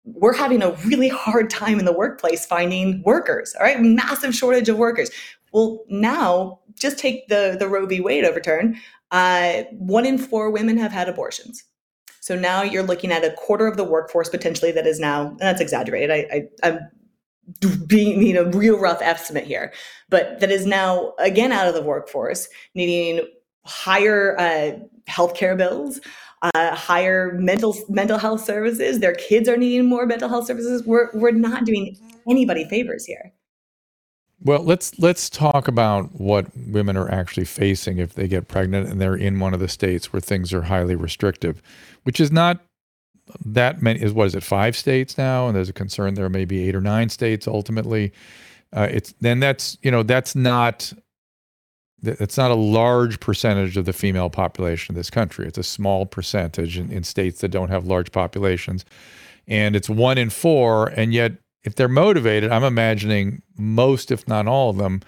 we're 0.04 0.34
having 0.34 0.62
a 0.62 0.72
really 0.86 1.08
hard 1.08 1.50
time 1.50 1.78
in 1.78 1.84
the 1.84 1.92
workplace 1.92 2.46
finding 2.46 3.02
workers. 3.02 3.54
All 3.58 3.66
right, 3.66 3.80
massive 3.80 4.34
shortage 4.34 4.68
of 4.68 4.78
workers. 4.78 5.10
Well, 5.52 5.84
now 5.88 6.60
just 6.78 6.98
take 6.98 7.28
the 7.28 7.56
the 7.58 7.68
Roe 7.68 7.86
v. 7.86 8.00
Wade 8.00 8.24
overturn. 8.24 8.78
Uh, 9.10 9.62
one 9.72 10.06
in 10.06 10.18
four 10.18 10.50
women 10.50 10.76
have 10.78 10.92
had 10.92 11.08
abortions. 11.08 11.64
So 12.20 12.34
now 12.34 12.62
you're 12.62 12.82
looking 12.82 13.12
at 13.12 13.24
a 13.24 13.30
quarter 13.32 13.66
of 13.66 13.76
the 13.76 13.84
workforce 13.84 14.28
potentially 14.28 14.72
that 14.72 14.86
is 14.86 14.98
now. 14.98 15.28
And 15.28 15.38
that's 15.38 15.60
exaggerated. 15.60 16.10
I, 16.10 16.26
I 16.32 16.68
I'm 16.68 16.80
being 17.86 18.22
you 18.22 18.34
know 18.34 18.44
real 18.50 18.78
rough 18.78 19.00
estimate 19.02 19.44
here, 19.44 19.72
but 20.08 20.40
that 20.40 20.50
is 20.50 20.66
now 20.66 21.14
again 21.18 21.52
out 21.52 21.68
of 21.68 21.74
the 21.74 21.82
workforce, 21.82 22.48
needing 22.74 23.26
higher 23.64 24.38
uh, 24.38 24.72
healthcare 25.08 25.56
bills, 25.56 26.00
uh, 26.42 26.74
higher 26.74 27.32
mental 27.34 27.76
mental 27.88 28.18
health 28.18 28.44
services. 28.44 29.00
Their 29.00 29.14
kids 29.14 29.48
are 29.48 29.56
needing 29.56 29.88
more 29.88 30.06
mental 30.06 30.28
health 30.28 30.46
services. 30.46 30.84
We're 30.84 31.10
we're 31.14 31.30
not 31.30 31.64
doing 31.64 31.96
anybody 32.28 32.64
favors 32.64 33.04
here. 33.04 33.32
Well, 34.42 34.62
let's 34.62 34.98
let's 34.98 35.30
talk 35.30 35.66
about 35.66 36.20
what 36.20 36.46
women 36.56 36.96
are 36.96 37.10
actually 37.10 37.46
facing 37.46 37.98
if 37.98 38.14
they 38.14 38.28
get 38.28 38.48
pregnant 38.48 38.88
and 38.88 39.00
they're 39.00 39.16
in 39.16 39.40
one 39.40 39.54
of 39.54 39.60
the 39.60 39.68
states 39.68 40.12
where 40.12 40.20
things 40.20 40.52
are 40.52 40.62
highly 40.62 40.94
restrictive, 40.94 41.62
which 42.02 42.20
is 42.20 42.30
not 42.30 42.60
that 43.44 43.80
many. 43.82 44.00
Is 44.00 44.12
what 44.12 44.26
is 44.26 44.34
it? 44.34 44.42
Five 44.42 44.76
states 44.76 45.16
now, 45.16 45.46
and 45.46 45.56
there's 45.56 45.70
a 45.70 45.72
concern 45.72 46.14
there 46.14 46.28
may 46.28 46.44
be 46.44 46.68
eight 46.68 46.74
or 46.74 46.82
nine 46.82 47.08
states 47.08 47.48
ultimately. 47.48 48.12
Uh, 48.72 48.88
it's 48.90 49.14
then 49.20 49.40
that's 49.40 49.78
you 49.82 49.90
know 49.90 50.02
that's 50.02 50.34
not 50.34 50.92
it's 52.02 52.36
not 52.36 52.50
a 52.50 52.54
large 52.54 53.20
percentage 53.20 53.76
of 53.76 53.84
the 53.84 53.92
female 53.92 54.30
population 54.30 54.92
of 54.92 54.96
this 54.96 55.10
country. 55.10 55.46
It's 55.46 55.58
a 55.58 55.62
small 55.62 56.06
percentage 56.06 56.78
in, 56.78 56.90
in 56.90 57.04
states 57.04 57.40
that 57.40 57.48
don't 57.48 57.68
have 57.70 57.86
large 57.86 58.12
populations, 58.12 58.84
and 59.46 59.74
it's 59.74 59.88
one 59.88 60.18
in 60.18 60.30
four. 60.30 60.88
And 60.88 61.12
yet, 61.12 61.32
if 61.64 61.74
they're 61.74 61.88
motivated, 61.88 62.52
I'm 62.52 62.64
imagining 62.64 63.42
most, 63.56 64.10
if 64.10 64.26
not 64.28 64.46
all 64.46 64.70
of 64.70 64.76
them, 64.76 65.02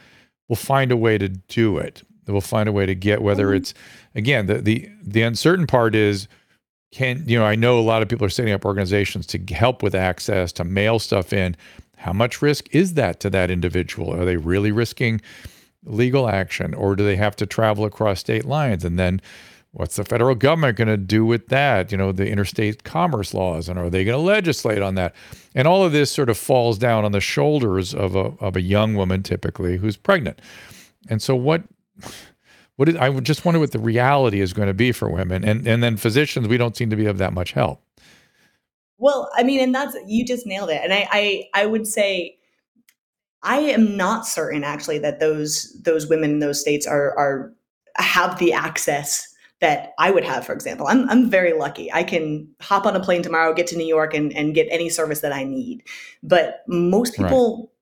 will 0.48 0.56
find 0.56 0.90
a 0.90 0.96
way 0.96 1.18
to 1.18 1.28
do 1.28 1.78
it. 1.78 2.02
They 2.24 2.32
will 2.32 2.40
find 2.40 2.68
a 2.68 2.72
way 2.72 2.86
to 2.86 2.94
get 2.94 3.22
whether 3.22 3.46
mm-hmm. 3.46 3.56
it's 3.56 3.74
again 4.14 4.46
the 4.46 4.58
the 4.58 4.88
the 5.02 5.22
uncertain 5.22 5.66
part 5.66 5.94
is 5.94 6.28
can 6.92 7.22
you 7.26 7.38
know 7.38 7.44
I 7.44 7.54
know 7.54 7.78
a 7.78 7.80
lot 7.80 8.02
of 8.02 8.08
people 8.08 8.26
are 8.26 8.30
setting 8.30 8.52
up 8.52 8.64
organizations 8.64 9.26
to 9.28 9.38
help 9.54 9.82
with 9.82 9.94
access 9.94 10.52
to 10.52 10.64
mail 10.64 10.98
stuff 10.98 11.32
in. 11.32 11.56
How 11.96 12.12
much 12.12 12.40
risk 12.40 12.68
is 12.70 12.94
that 12.94 13.18
to 13.20 13.30
that 13.30 13.50
individual? 13.50 14.14
Are 14.14 14.24
they 14.24 14.36
really 14.36 14.70
risking 14.70 15.20
legal 15.88 16.28
action 16.28 16.74
or 16.74 16.96
do 16.96 17.04
they 17.04 17.16
have 17.16 17.36
to 17.36 17.46
travel 17.46 17.84
across 17.84 18.20
state 18.20 18.44
lines? 18.44 18.84
And 18.84 18.98
then 18.98 19.20
what's 19.72 19.96
the 19.96 20.04
federal 20.04 20.34
government 20.34 20.76
going 20.76 20.88
to 20.88 20.96
do 20.96 21.24
with 21.24 21.48
that? 21.48 21.90
You 21.90 21.98
know 21.98 22.12
the 22.12 22.28
interstate 22.28 22.84
commerce 22.84 23.34
laws 23.34 23.68
and 23.68 23.78
are 23.78 23.90
they 23.90 24.04
going 24.04 24.18
to 24.18 24.24
legislate 24.24 24.82
on 24.82 24.94
that? 24.96 25.14
And 25.54 25.66
all 25.66 25.84
of 25.84 25.92
this 25.92 26.10
sort 26.10 26.28
of 26.28 26.38
falls 26.38 26.78
down 26.78 27.04
on 27.04 27.12
the 27.12 27.20
shoulders 27.20 27.94
of 27.94 28.14
a, 28.14 28.32
of 28.40 28.56
a 28.56 28.60
young 28.60 28.94
woman 28.94 29.22
typically 29.22 29.76
who's 29.76 29.96
pregnant. 29.96 30.40
And 31.08 31.20
so 31.22 31.34
what 31.34 31.64
what 32.76 32.88
is 32.88 32.94
i 32.94 33.10
just 33.18 33.44
wonder 33.44 33.58
what 33.58 33.72
the 33.72 33.78
reality 33.80 34.40
is 34.40 34.52
going 34.52 34.68
to 34.68 34.74
be 34.74 34.92
for 34.92 35.10
women. 35.10 35.44
And 35.44 35.66
and 35.66 35.82
then 35.82 35.96
physicians 35.96 36.48
we 36.48 36.58
don't 36.58 36.76
seem 36.76 36.90
to 36.90 36.96
be 36.96 37.06
of 37.06 37.18
that 37.18 37.32
much 37.32 37.52
help. 37.52 37.82
Well, 38.98 39.30
I 39.36 39.44
mean, 39.44 39.60
and 39.60 39.74
that's 39.74 39.96
you 40.06 40.24
just 40.24 40.46
nailed 40.46 40.70
it. 40.70 40.80
And 40.82 40.92
I, 40.92 41.08
I, 41.10 41.48
I 41.54 41.66
would 41.66 41.86
say, 41.86 42.36
I 43.42 43.58
am 43.58 43.96
not 43.96 44.26
certain 44.26 44.64
actually 44.64 44.98
that 44.98 45.20
those 45.20 45.76
those 45.82 46.08
women 46.08 46.30
in 46.32 46.38
those 46.40 46.60
states 46.60 46.86
are 46.86 47.16
are 47.18 47.52
have 47.96 48.38
the 48.38 48.52
access 48.52 49.26
that 49.60 49.92
I 49.98 50.10
would 50.10 50.24
have, 50.24 50.46
for 50.46 50.52
example. 50.52 50.86
I'm 50.88 51.08
I'm 51.08 51.30
very 51.30 51.52
lucky. 51.52 51.92
I 51.92 52.04
can 52.04 52.48
hop 52.60 52.86
on 52.86 52.96
a 52.96 53.00
plane 53.00 53.22
tomorrow, 53.22 53.54
get 53.54 53.66
to 53.68 53.76
New 53.76 53.86
York, 53.86 54.14
and 54.14 54.32
and 54.36 54.54
get 54.54 54.68
any 54.70 54.88
service 54.88 55.20
that 55.20 55.32
I 55.32 55.44
need. 55.44 55.82
But 56.22 56.62
most 56.68 57.14
people, 57.16 57.72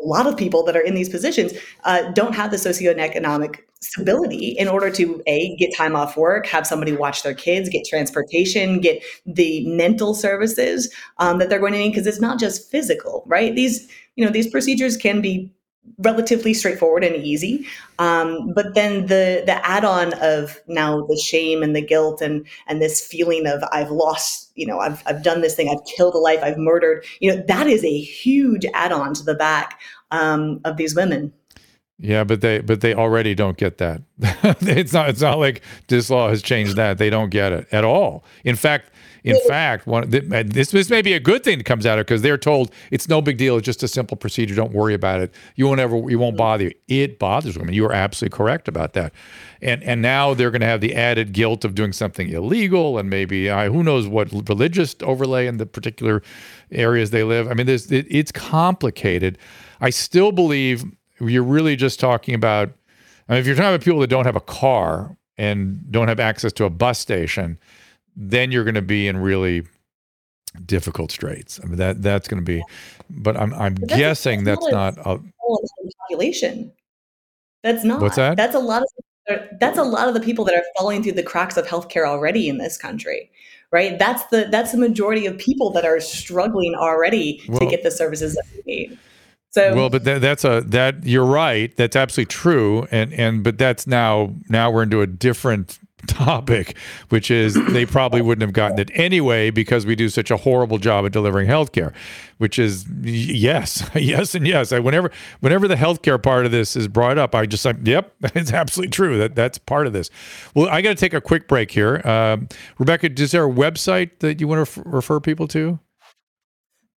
a 0.00 0.06
lot 0.06 0.26
of 0.26 0.36
people 0.36 0.62
that 0.64 0.76
are 0.76 0.80
in 0.80 0.94
these 0.94 1.08
positions, 1.08 1.52
uh, 1.84 2.10
don't 2.12 2.34
have 2.34 2.50
the 2.50 2.56
socioeconomic 2.56 3.56
stability 3.80 4.54
in 4.58 4.68
order 4.68 4.90
to 4.90 5.22
a 5.26 5.54
get 5.56 5.70
time 5.76 5.94
off 5.94 6.16
work, 6.16 6.46
have 6.46 6.66
somebody 6.66 6.92
watch 6.92 7.22
their 7.22 7.34
kids, 7.34 7.68
get 7.68 7.86
transportation, 7.86 8.80
get 8.80 9.02
the 9.26 9.66
mental 9.66 10.14
services 10.14 10.92
um, 11.18 11.38
that 11.38 11.48
they're 11.48 11.60
going 11.60 11.72
to 11.72 11.78
need 11.78 11.90
because 11.90 12.06
it's 12.06 12.20
not 12.20 12.38
just 12.38 12.70
physical, 12.70 13.22
right? 13.26 13.54
These 13.54 13.88
you 14.16 14.24
know 14.24 14.30
these 14.30 14.50
procedures 14.50 14.96
can 14.96 15.20
be 15.20 15.50
relatively 15.98 16.52
straightforward 16.54 17.04
and 17.04 17.16
easy. 17.16 17.66
Um, 17.98 18.52
but 18.54 18.74
then 18.74 19.06
the 19.06 19.42
the 19.46 19.60
add 19.66 19.84
on 19.84 20.14
of 20.20 20.60
now 20.66 21.06
the 21.06 21.16
shame 21.16 21.62
and 21.62 21.74
the 21.74 21.80
guilt 21.80 22.20
and 22.20 22.46
and 22.66 22.80
this 22.82 23.04
feeling 23.04 23.46
of 23.46 23.62
I've 23.72 23.90
lost, 23.90 24.50
you 24.54 24.66
know, 24.66 24.78
I've 24.78 25.02
I've 25.06 25.22
done 25.22 25.40
this 25.40 25.54
thing, 25.54 25.68
I've 25.68 25.84
killed 25.86 26.14
a 26.14 26.18
life, 26.18 26.40
I've 26.42 26.58
murdered. 26.58 27.04
You 27.20 27.34
know, 27.34 27.42
that 27.48 27.66
is 27.66 27.84
a 27.84 28.00
huge 28.00 28.66
add 28.74 28.92
on 28.92 29.14
to 29.14 29.22
the 29.22 29.34
back 29.34 29.80
um, 30.10 30.60
of 30.64 30.76
these 30.76 30.94
women. 30.94 31.32
Yeah, 31.98 32.24
but 32.24 32.42
they 32.42 32.60
but 32.60 32.82
they 32.82 32.94
already 32.94 33.34
don't 33.34 33.56
get 33.56 33.78
that. 33.78 34.02
it's 34.60 34.92
not 34.92 35.08
it's 35.08 35.22
not 35.22 35.38
like 35.38 35.62
this 35.88 36.10
law 36.10 36.28
has 36.28 36.42
changed 36.42 36.76
that. 36.76 36.98
They 36.98 37.08
don't 37.08 37.30
get 37.30 37.52
it 37.52 37.66
at 37.72 37.84
all. 37.84 38.24
In 38.44 38.54
fact, 38.54 38.90
in 39.26 39.40
fact, 39.48 39.88
one 39.88 40.08
this 40.08 40.70
this 40.70 40.88
may 40.88 41.02
be 41.02 41.12
a 41.12 41.18
good 41.18 41.42
thing 41.42 41.58
that 41.58 41.64
comes 41.64 41.84
out 41.84 41.98
of 41.98 42.02
it 42.02 42.06
because 42.06 42.22
they're 42.22 42.38
told 42.38 42.70
it's 42.92 43.08
no 43.08 43.20
big 43.20 43.36
deal. 43.36 43.56
It's 43.56 43.64
just 43.64 43.82
a 43.82 43.88
simple 43.88 44.16
procedure. 44.16 44.54
Don't 44.54 44.72
worry 44.72 44.94
about 44.94 45.20
it. 45.20 45.34
You 45.56 45.66
won't 45.66 45.80
ever 45.80 45.96
you 46.08 46.20
won't 46.20 46.36
bother 46.36 46.64
you. 46.64 46.72
It 46.86 47.18
bothers 47.18 47.58
women. 47.58 47.74
You 47.74 47.86
are 47.86 47.92
absolutely 47.92 48.36
correct 48.36 48.68
about 48.68 48.92
that. 48.92 49.12
And 49.60 49.82
and 49.82 50.00
now 50.00 50.32
they're 50.32 50.52
going 50.52 50.60
to 50.60 50.68
have 50.68 50.80
the 50.80 50.94
added 50.94 51.32
guilt 51.32 51.64
of 51.64 51.74
doing 51.74 51.92
something 51.92 52.28
illegal 52.28 52.98
and 52.98 53.10
maybe 53.10 53.50
uh, 53.50 53.68
who 53.68 53.82
knows 53.82 54.06
what 54.06 54.30
religious 54.48 54.94
overlay 55.02 55.48
in 55.48 55.56
the 55.56 55.66
particular 55.66 56.22
areas 56.70 57.10
they 57.10 57.24
live. 57.24 57.48
I 57.48 57.54
mean, 57.54 57.66
there's 57.66 57.90
it, 57.90 58.06
it's 58.08 58.30
complicated. 58.30 59.38
I 59.80 59.90
still 59.90 60.30
believe 60.30 60.84
you're 61.20 61.42
really 61.42 61.74
just 61.74 61.98
talking 61.98 62.34
about. 62.34 62.70
I 63.28 63.32
mean, 63.32 63.40
if 63.40 63.46
you're 63.46 63.56
talking 63.56 63.70
about 63.70 63.82
people 63.82 63.98
that 64.00 64.06
don't 64.06 64.24
have 64.24 64.36
a 64.36 64.40
car 64.40 65.16
and 65.36 65.90
don't 65.90 66.06
have 66.06 66.20
access 66.20 66.52
to 66.52 66.64
a 66.64 66.70
bus 66.70 67.00
station 67.00 67.58
then 68.16 68.50
you're 68.50 68.64
going 68.64 68.74
to 68.74 68.82
be 68.82 69.08
in 69.08 69.18
really 69.18 69.66
difficult 70.64 71.12
straits. 71.12 71.60
I 71.62 71.66
mean 71.66 71.76
that 71.76 72.02
that's 72.02 72.28
going 72.28 72.42
to 72.42 72.44
be, 72.44 72.62
but 73.10 73.36
I'm 73.36 73.52
I'm 73.54 73.74
but 73.74 73.88
guessing 73.88 74.44
that's, 74.44 74.60
that's 74.60 74.72
not 74.72 74.98
a 74.98 75.20
population. 76.02 76.72
That's 77.62 77.84
not. 77.84 78.00
What's 78.00 78.16
that? 78.16 78.36
That's 78.36 78.54
a 78.54 78.60
lot 78.60 78.82
of 78.82 78.88
that's 79.60 79.78
a 79.78 79.82
lot 79.82 80.08
of 80.08 80.14
the 80.14 80.20
people 80.20 80.44
that 80.44 80.54
are 80.54 80.62
falling 80.78 81.02
through 81.02 81.12
the 81.12 81.22
cracks 81.22 81.56
of 81.56 81.66
healthcare 81.66 82.06
already 82.06 82.48
in 82.48 82.58
this 82.58 82.78
country. 82.78 83.30
Right. 83.72 83.98
That's 83.98 84.24
the 84.26 84.46
that's 84.50 84.72
the 84.72 84.78
majority 84.78 85.26
of 85.26 85.36
people 85.36 85.70
that 85.72 85.84
are 85.84 86.00
struggling 86.00 86.74
already 86.74 87.42
well, 87.48 87.58
to 87.58 87.66
get 87.66 87.82
the 87.82 87.90
services 87.90 88.34
that 88.34 88.44
they 88.54 88.62
need. 88.64 88.98
So, 89.50 89.74
well, 89.74 89.90
but 89.90 90.04
that, 90.04 90.20
that's 90.20 90.44
a 90.44 90.62
that 90.66 91.04
you're 91.04 91.24
right. 91.24 91.74
That's 91.76 91.96
absolutely 91.96 92.30
true. 92.30 92.86
And 92.90 93.12
and 93.12 93.42
but 93.42 93.58
that's 93.58 93.86
now 93.86 94.34
now 94.48 94.70
we're 94.70 94.84
into 94.84 95.00
a 95.00 95.06
different 95.06 95.80
topic, 96.06 96.76
which 97.08 97.30
is 97.30 97.54
they 97.72 97.84
probably 97.86 98.22
wouldn't 98.22 98.42
have 98.42 98.52
gotten 98.52 98.78
it 98.78 98.90
anyway 98.94 99.50
because 99.50 99.84
we 99.84 99.94
do 99.94 100.08
such 100.08 100.30
a 100.30 100.36
horrible 100.36 100.78
job 100.78 101.04
at 101.04 101.12
delivering 101.12 101.48
healthcare. 101.48 101.92
Which 102.38 102.58
is 102.58 102.86
yes, 103.02 103.88
yes, 103.94 104.34
and 104.34 104.46
yes. 104.46 104.72
I, 104.72 104.78
whenever 104.78 105.10
whenever 105.40 105.66
the 105.66 105.74
healthcare 105.74 106.22
part 106.22 106.44
of 106.46 106.52
this 106.52 106.76
is 106.76 106.86
brought 106.88 107.18
up, 107.18 107.34
I 107.34 107.46
just 107.46 107.64
like, 107.64 107.76
yep, 107.84 108.14
it's 108.34 108.52
absolutely 108.52 108.90
true. 108.90 109.18
That 109.18 109.34
that's 109.34 109.58
part 109.58 109.86
of 109.86 109.92
this. 109.92 110.10
Well, 110.54 110.68
I 110.68 110.82
got 110.82 110.90
to 110.90 110.96
take 110.96 111.14
a 111.14 111.20
quick 111.20 111.48
break 111.48 111.70
here. 111.70 112.06
Um, 112.06 112.48
Rebecca, 112.78 113.10
is 113.18 113.32
there 113.32 113.44
a 113.44 113.52
website 113.52 114.18
that 114.20 114.40
you 114.40 114.48
want 114.48 114.66
to 114.66 114.80
f- 114.80 114.86
refer 114.86 115.20
people 115.20 115.48
to? 115.48 115.78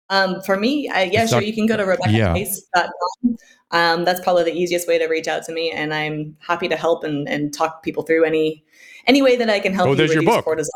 Um, 0.10 0.42
for 0.42 0.58
me, 0.58 0.90
uh, 0.90 1.02
yeah, 1.02 1.24
it's 1.24 1.32
sure. 1.32 1.40
Not, 1.40 1.48
you 1.48 1.54
can 1.54 1.68
go 1.68 1.78
to 1.78 1.84
rebeccaheiss.com. 1.84 2.92
Yeah. 3.24 3.36
Um, 3.72 4.04
that's 4.04 4.20
probably 4.22 4.44
the 4.44 4.54
easiest 4.54 4.88
way 4.88 4.98
to 4.98 5.06
reach 5.06 5.28
out 5.28 5.44
to 5.44 5.52
me, 5.52 5.72
and 5.72 5.94
I'm 5.94 6.36
happy 6.40 6.68
to 6.68 6.76
help 6.76 7.04
and, 7.04 7.30
and 7.30 7.54
talk 7.54 7.84
people 7.84 8.02
through 8.02 8.26
any 8.26 8.64
any 9.08 9.22
way 9.22 9.36
that 9.36 9.50
I 9.50 9.60
can 9.60 9.74
help 9.74 9.88
oh, 9.88 9.92
you 9.92 9.98
there's 9.98 10.14
your 10.14 10.24
book. 10.24 10.46
cortisol. 10.46 10.70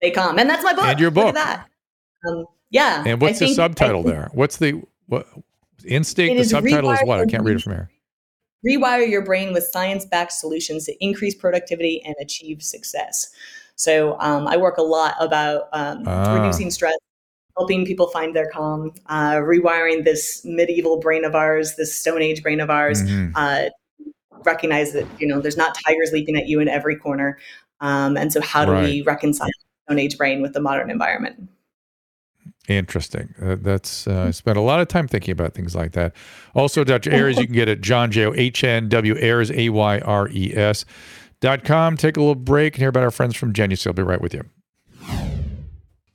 They 0.00 0.10
come, 0.10 0.38
and 0.38 0.48
that's 0.50 0.64
my 0.64 0.74
book. 0.74 0.84
And 0.84 0.98
your 0.98 1.10
book. 1.10 1.34
That. 1.34 1.68
Um, 2.28 2.44
yeah. 2.70 3.04
And 3.06 3.20
what's 3.20 3.36
I 3.36 3.38
the 3.40 3.46
think, 3.46 3.56
subtitle 3.56 4.02
there? 4.02 4.30
What's 4.32 4.56
the 4.56 4.82
what? 5.06 5.26
Instinct. 5.84 6.38
The 6.38 6.44
subtitle 6.44 6.90
is 6.92 7.00
what? 7.04 7.20
I 7.20 7.26
can't 7.26 7.44
read 7.44 7.56
it 7.56 7.62
from 7.62 7.72
here. 7.72 7.90
Rewire 8.64 9.08
your 9.08 9.24
brain 9.24 9.52
with 9.52 9.64
science-backed 9.64 10.32
solutions 10.32 10.84
to 10.86 11.04
increase 11.04 11.34
productivity 11.34 12.00
and 12.04 12.14
achieve 12.20 12.62
success. 12.62 13.28
So 13.74 14.16
um, 14.20 14.46
I 14.46 14.56
work 14.56 14.76
a 14.76 14.82
lot 14.82 15.16
about 15.18 15.62
um, 15.72 16.04
ah. 16.06 16.34
reducing 16.34 16.70
stress, 16.70 16.96
helping 17.56 17.84
people 17.84 18.06
find 18.08 18.36
their 18.36 18.48
calm, 18.50 18.92
uh, 19.06 19.36
rewiring 19.36 20.04
this 20.04 20.42
medieval 20.44 21.00
brain 21.00 21.24
of 21.24 21.34
ours, 21.34 21.74
this 21.74 21.92
Stone 21.92 22.22
Age 22.22 22.42
brain 22.42 22.60
of 22.60 22.70
ours, 22.70 23.02
mm-hmm. 23.02 23.32
uh, 23.34 23.70
recognize 24.44 24.92
that 24.92 25.06
you 25.18 25.26
know 25.26 25.40
there's 25.40 25.56
not 25.56 25.76
tigers 25.86 26.10
leaping 26.12 26.36
at 26.36 26.46
you 26.46 26.60
in 26.60 26.68
every 26.68 26.96
corner 26.96 27.38
um, 27.80 28.16
and 28.16 28.32
so 28.32 28.40
how 28.40 28.64
do 28.64 28.72
right. 28.72 28.84
we 28.84 29.02
reconcile 29.02 29.48
stone 29.86 29.98
age 29.98 30.16
brain 30.16 30.42
with 30.42 30.52
the 30.52 30.60
modern 30.60 30.90
environment 30.90 31.48
Interesting. 32.68 33.34
Uh, 33.42 33.56
that's 33.60 34.06
uh, 34.06 34.26
I 34.28 34.30
spent 34.30 34.56
a 34.56 34.60
lot 34.60 34.80
of 34.80 34.86
time 34.86 35.08
thinking 35.08 35.32
about 35.32 35.52
things 35.52 35.74
like 35.74 35.92
that. 35.92 36.14
Also, 36.54 36.84
Dr. 36.84 37.12
Ayers, 37.12 37.36
you 37.36 37.46
can 37.46 37.54
get 37.54 37.68
at 37.68 37.80
John 37.80 38.12
J 38.12 38.26
O 38.26 38.32
H 38.34 38.62
N 38.62 38.88
W 38.88 39.16
Ayers 39.18 39.50
A 39.50 39.68
Y 39.68 39.98
R 39.98 40.28
E 40.28 40.54
S 40.54 40.84
dot 41.40 41.64
com. 41.64 41.96
Take 41.96 42.16
a 42.16 42.20
little 42.20 42.36
break 42.36 42.74
and 42.74 42.82
hear 42.82 42.88
about 42.88 43.02
our 43.02 43.10
friends 43.10 43.34
from 43.34 43.52
Genucel. 43.52 43.88
I'll 43.88 43.92
be 43.94 44.02
right 44.04 44.20
with 44.20 44.32
you. 44.32 44.44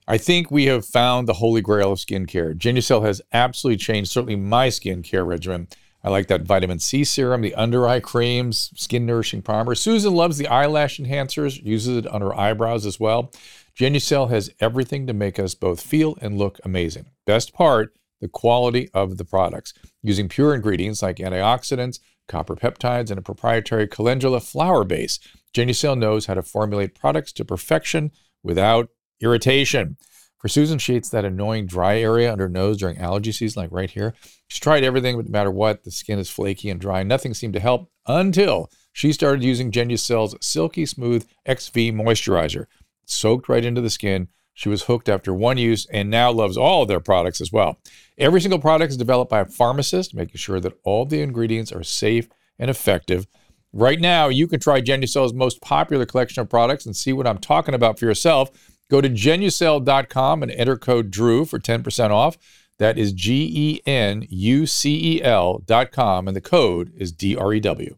I 0.08 0.18
think 0.18 0.50
we 0.50 0.66
have 0.68 0.86
found 0.86 1.28
the 1.28 1.34
holy 1.34 1.62
grail 1.62 1.92
of 1.92 2.00
skincare. 2.00 2.58
Genucel 2.58 3.04
has 3.06 3.22
absolutely 3.34 3.78
changed, 3.78 4.10
certainly 4.10 4.38
my 4.38 4.70
skincare 4.70 5.28
regimen. 5.28 5.68
I 6.04 6.10
like 6.10 6.28
that 6.28 6.44
vitamin 6.44 6.80
C 6.80 7.04
serum, 7.04 7.42
the 7.42 7.56
under 7.56 7.88
eye 7.88 8.00
creams, 8.00 8.72
skin 8.76 9.06
nourishing 9.06 9.42
primer. 9.42 9.76
Susan 9.76 10.14
loves 10.14 10.38
the 10.38 10.48
eyelash 10.48 11.00
enhancers, 11.00 11.62
uses 11.64 11.98
it 11.98 12.08
on 12.08 12.22
her 12.22 12.38
eyebrows 12.38 12.86
as 12.86 13.00
well. 13.00 13.32
Genucel 13.78 14.30
has 14.30 14.50
everything 14.60 15.06
to 15.08 15.14
make 15.14 15.38
us 15.38 15.54
both 15.54 15.82
feel 15.82 16.18
and 16.22 16.38
look 16.38 16.60
amazing. 16.64 17.08
Best 17.26 17.54
part, 17.54 17.94
the 18.22 18.28
quality 18.28 18.90
of 18.94 19.18
the 19.18 19.26
products. 19.26 19.74
Using 20.02 20.30
pure 20.30 20.56
ingredients 20.56 21.02
like 21.02 21.18
antioxidants, 21.18 22.00
copper 22.28 22.56
peptides, 22.56 23.10
and 23.10 23.20
a 23.20 23.24
proprietary 23.24 23.88
calendula 23.88 24.40
flower 24.40 24.84
base, 24.84 25.20
Genucel 25.54 25.98
knows 25.98 26.26
how 26.26 26.34
to 26.34 26.42
formulate 26.42 26.96
products 26.96 27.32
to 27.34 27.46
perfection 27.46 28.12
without 28.44 28.90
irritation. 29.22 29.98
For 30.40 30.48
Susan, 30.48 30.78
she 30.78 30.94
hates 30.94 31.10
that 31.10 31.26
annoying 31.26 31.66
dry 31.66 32.00
area 32.00 32.32
under 32.32 32.46
her 32.46 32.50
nose 32.50 32.78
during 32.78 32.98
allergy 33.00 33.32
season, 33.32 33.64
like 33.64 33.72
right 33.72 33.90
here. 33.90 34.14
She's 34.48 34.60
tried 34.60 34.84
everything, 34.84 35.18
but 35.18 35.26
no 35.26 35.32
matter 35.32 35.52
what, 35.52 35.84
the 35.84 35.92
skin 35.92 36.20
is 36.20 36.30
flaky 36.30 36.70
and 36.70 36.80
dry. 36.80 37.02
Nothing 37.04 37.34
seemed 37.34 37.54
to 37.54 37.60
help 37.60 37.90
until 38.06 38.70
she 38.94 39.12
started 39.12 39.44
using 39.44 39.72
Genucel's 39.72 40.36
Silky 40.42 40.86
Smooth 40.86 41.28
XV 41.50 41.74
moisturizer. 41.94 42.66
soaked 43.06 43.50
right 43.50 43.66
into 43.66 43.82
the 43.82 43.90
skin. 43.90 44.28
She 44.54 44.70
was 44.70 44.84
hooked 44.84 45.08
after 45.08 45.34
one 45.34 45.58
use 45.58 45.86
and 45.94 46.10
now 46.10 46.32
loves 46.32 46.58
all 46.58 46.82
of 46.82 46.88
their 46.88 47.00
products 47.00 47.42
as 47.42 47.52
well. 47.52 47.80
Every 48.18 48.42
single 48.42 48.60
product 48.60 48.90
is 48.90 48.98
developed 48.98 49.30
by 49.30 49.42
a 49.42 49.46
pharmacist, 49.46 50.16
making 50.16 50.38
sure 50.38 50.60
that 50.60 50.78
all 50.84 51.06
the 51.06 51.22
ingredients 51.22 51.72
are 51.72 51.84
safe 51.84 52.28
and 52.58 52.70
effective. 52.70 53.28
Right 53.72 54.00
now, 54.00 54.30
you 54.30 54.48
can 54.48 54.60
try 54.60 54.82
Genucel's 54.82 55.34
most 55.34 55.62
popular 55.62 56.06
collection 56.08 56.42
of 56.42 56.50
products 56.50 56.86
and 56.86 56.96
see 56.96 57.14
what 57.14 57.28
I'm 57.28 57.38
talking 57.38 57.76
about 57.76 58.00
for 58.00 58.06
yourself. 58.06 58.50
Go 58.90 59.02
to 59.02 59.10
genucel.com 59.10 60.44
and 60.44 60.52
enter 60.52 60.78
code 60.78 61.12
DREW 61.12 61.46
for 61.46 61.60
10% 61.60 62.10
off. 62.10 62.38
That 62.80 62.98
is 62.98 63.12
G 63.12 63.50
E 63.54 63.82
N 63.90 64.26
U 64.30 64.66
C 64.68 65.18
E 65.18 65.24
L.com, 65.24 66.28
and 66.28 66.38
the 66.38 66.42
code 66.42 66.94
is 66.96 67.12
D 67.12 67.36
R 67.36 67.54
E 67.54 67.60
W. 67.60 67.98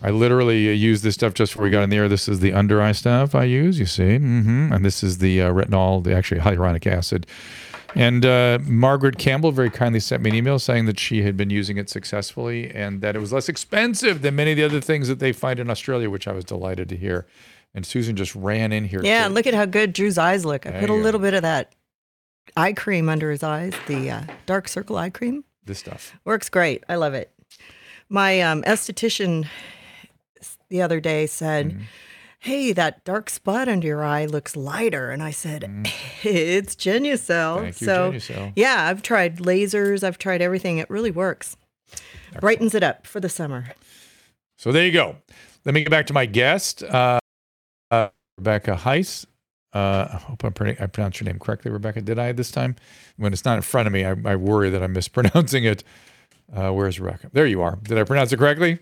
I 0.00 0.10
literally 0.10 0.68
uh, 0.68 0.72
use 0.72 1.02
this 1.02 1.14
stuff 1.14 1.34
just 1.34 1.52
before 1.52 1.64
we 1.64 1.70
got 1.70 1.82
in 1.82 1.90
the 1.90 1.96
air. 1.96 2.08
This 2.08 2.28
is 2.28 2.40
the 2.40 2.52
under 2.52 2.80
eye 2.80 2.92
stuff 2.92 3.34
I 3.34 3.44
use, 3.44 3.80
you 3.80 3.86
see. 3.86 4.18
Mm-hmm. 4.18 4.72
And 4.72 4.84
this 4.84 5.02
is 5.02 5.18
the 5.18 5.42
uh, 5.42 5.52
retinol, 5.52 6.04
the 6.04 6.14
actually 6.14 6.40
hyaluronic 6.42 6.86
acid. 6.86 7.26
And 7.94 8.24
uh, 8.24 8.58
Margaret 8.62 9.18
Campbell 9.18 9.50
very 9.50 9.70
kindly 9.70 9.98
sent 9.98 10.22
me 10.22 10.30
an 10.30 10.36
email 10.36 10.58
saying 10.58 10.84
that 10.86 11.00
she 11.00 11.22
had 11.22 11.36
been 11.36 11.50
using 11.50 11.78
it 11.78 11.88
successfully 11.88 12.70
and 12.70 13.00
that 13.00 13.16
it 13.16 13.18
was 13.18 13.32
less 13.32 13.48
expensive 13.48 14.20
than 14.20 14.36
many 14.36 14.52
of 14.52 14.58
the 14.58 14.64
other 14.64 14.80
things 14.80 15.08
that 15.08 15.18
they 15.18 15.32
find 15.32 15.58
in 15.58 15.70
Australia, 15.70 16.10
which 16.10 16.28
I 16.28 16.32
was 16.32 16.44
delighted 16.44 16.88
to 16.90 16.96
hear. 16.96 17.26
And 17.74 17.86
Susan 17.86 18.16
just 18.16 18.34
ran 18.34 18.72
in 18.72 18.84
here. 18.84 19.00
Yeah, 19.02 19.28
look 19.28 19.46
at 19.46 19.54
how 19.54 19.66
good 19.66 19.92
Drew's 19.92 20.18
eyes 20.18 20.44
look. 20.44 20.66
I 20.66 20.70
there 20.70 20.80
put 20.80 20.90
a 20.90 20.94
little 20.94 21.20
go. 21.20 21.26
bit 21.26 21.34
of 21.34 21.42
that 21.42 21.74
eye 22.56 22.72
cream 22.72 23.08
under 23.08 23.30
his 23.30 23.42
eyes, 23.42 23.74
the 23.86 24.10
uh, 24.10 24.22
dark 24.46 24.68
circle 24.68 24.96
eye 24.96 25.10
cream. 25.10 25.44
This 25.64 25.78
stuff 25.80 26.14
works 26.24 26.48
great. 26.48 26.82
I 26.88 26.96
love 26.96 27.14
it. 27.14 27.32
My 28.08 28.40
um, 28.40 28.62
esthetician 28.62 29.46
the 30.70 30.82
other 30.82 31.00
day 31.00 31.26
said, 31.26 31.70
mm-hmm. 31.70 31.82
Hey, 32.40 32.72
that 32.72 33.04
dark 33.04 33.30
spot 33.30 33.68
under 33.68 33.84
your 33.84 34.04
eye 34.04 34.24
looks 34.24 34.54
lighter. 34.54 35.10
And 35.10 35.24
I 35.24 35.32
said, 35.32 35.62
mm. 35.62 35.92
It's 36.24 36.76
Genucel. 36.76 37.62
Thank 37.62 37.80
you, 37.80 37.86
so, 37.86 38.12
Genucel. 38.12 38.52
yeah, 38.54 38.86
I've 38.88 39.02
tried 39.02 39.38
lasers, 39.38 40.04
I've 40.04 40.18
tried 40.18 40.40
everything. 40.40 40.78
It 40.78 40.88
really 40.88 41.10
works. 41.10 41.56
Excellent. 41.90 42.40
Brightens 42.40 42.74
it 42.74 42.84
up 42.84 43.06
for 43.06 43.18
the 43.18 43.28
summer. 43.28 43.66
So 44.56 44.70
there 44.70 44.86
you 44.86 44.92
go. 44.92 45.16
Let 45.64 45.74
me 45.74 45.82
get 45.82 45.90
back 45.90 46.06
to 46.06 46.12
my 46.12 46.26
guest. 46.26 46.84
Uh, 46.84 47.18
uh, 47.90 48.08
Rebecca 48.36 48.76
Heiss. 48.76 49.26
Uh, 49.74 50.08
I 50.12 50.16
hope 50.16 50.44
I'm 50.44 50.54
I 50.80 50.86
pronounced 50.86 51.20
your 51.20 51.26
name 51.26 51.38
correctly, 51.38 51.70
Rebecca. 51.70 52.00
Did 52.00 52.18
I 52.18 52.32
this 52.32 52.50
time? 52.50 52.76
When 53.16 53.32
it's 53.32 53.44
not 53.44 53.56
in 53.56 53.62
front 53.62 53.86
of 53.86 53.92
me, 53.92 54.04
I, 54.04 54.14
I 54.24 54.36
worry 54.36 54.70
that 54.70 54.82
I'm 54.82 54.92
mispronouncing 54.92 55.64
it. 55.64 55.84
Uh, 56.54 56.70
where's 56.70 56.98
Rebecca? 56.98 57.30
There 57.32 57.46
you 57.46 57.60
are. 57.60 57.78
Did 57.82 57.98
I 57.98 58.04
pronounce 58.04 58.32
it 58.32 58.38
correctly? 58.38 58.78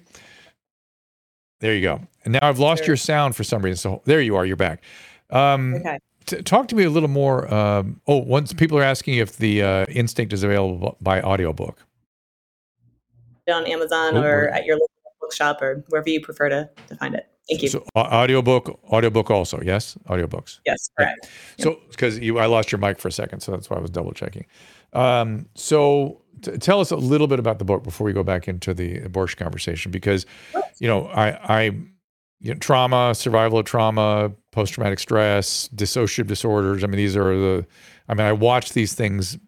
There 1.60 1.74
you 1.74 1.82
go. 1.82 2.00
And 2.24 2.34
now 2.34 2.40
I've 2.42 2.58
lost 2.58 2.80
sure. 2.80 2.88
your 2.88 2.96
sound 2.96 3.34
for 3.34 3.42
some 3.42 3.62
reason. 3.62 3.78
So 3.78 4.02
there 4.04 4.20
you 4.20 4.36
are. 4.36 4.46
You're 4.46 4.56
back. 4.56 4.82
Um, 5.30 5.74
okay. 5.74 5.98
T- 6.26 6.42
talk 6.42 6.68
to 6.68 6.76
me 6.76 6.84
a 6.84 6.90
little 6.90 7.08
more. 7.08 7.52
Um, 7.52 8.00
oh, 8.06 8.18
once 8.18 8.52
people 8.52 8.78
are 8.78 8.82
asking 8.82 9.14
if 9.14 9.38
the 9.38 9.62
uh, 9.62 9.86
Instinct 9.86 10.32
is 10.32 10.42
available 10.42 10.96
by 11.00 11.22
audiobook. 11.22 11.84
on 13.48 13.66
Amazon 13.66 14.16
Oh, 14.16 14.22
or 14.22 14.48
at 14.50 14.64
your 14.64 14.76
local 14.76 14.90
bookshop 15.20 15.62
or 15.62 15.84
wherever 15.88 16.08
you 16.08 16.20
prefer 16.20 16.48
to, 16.48 16.68
to 16.88 16.96
find 16.96 17.14
it. 17.14 17.28
Thank 17.48 17.62
you. 17.62 17.68
So 17.68 17.84
au- 17.94 18.00
audiobook, 18.00 18.80
audiobook 18.90 19.30
also, 19.30 19.60
yes, 19.62 19.96
audiobooks. 20.08 20.60
yes, 20.66 20.90
correct. 20.96 21.28
So 21.58 21.80
because 21.90 22.18
you, 22.18 22.38
I 22.38 22.46
lost 22.46 22.72
your 22.72 22.78
mic 22.78 22.98
for 22.98 23.08
a 23.08 23.12
second, 23.12 23.40
so 23.40 23.52
that's 23.52 23.70
why 23.70 23.76
I 23.76 23.80
was 23.80 23.90
double 23.90 24.12
checking. 24.12 24.46
Um, 24.92 25.48
so 25.54 26.22
t- 26.42 26.56
tell 26.58 26.80
us 26.80 26.90
a 26.90 26.96
little 26.96 27.26
bit 27.26 27.38
about 27.38 27.58
the 27.58 27.64
book 27.64 27.84
before 27.84 28.04
we 28.04 28.12
go 28.12 28.22
back 28.22 28.48
into 28.48 28.74
the 28.74 28.98
abortion 29.00 29.38
conversation, 29.38 29.92
because 29.92 30.26
you 30.78 30.88
know 30.88 31.06
I, 31.08 31.30
I, 31.58 31.62
you 32.40 32.52
know, 32.52 32.54
trauma, 32.54 33.14
survival 33.14 33.58
of 33.58 33.64
trauma, 33.64 34.32
post 34.50 34.74
traumatic 34.74 34.98
stress, 34.98 35.68
dissociative 35.68 36.26
disorders. 36.26 36.82
I 36.82 36.88
mean, 36.88 36.98
these 36.98 37.16
are 37.16 37.36
the. 37.36 37.66
I 38.08 38.14
mean, 38.14 38.26
I 38.26 38.32
watch 38.32 38.72
these 38.72 38.94
things 38.94 39.38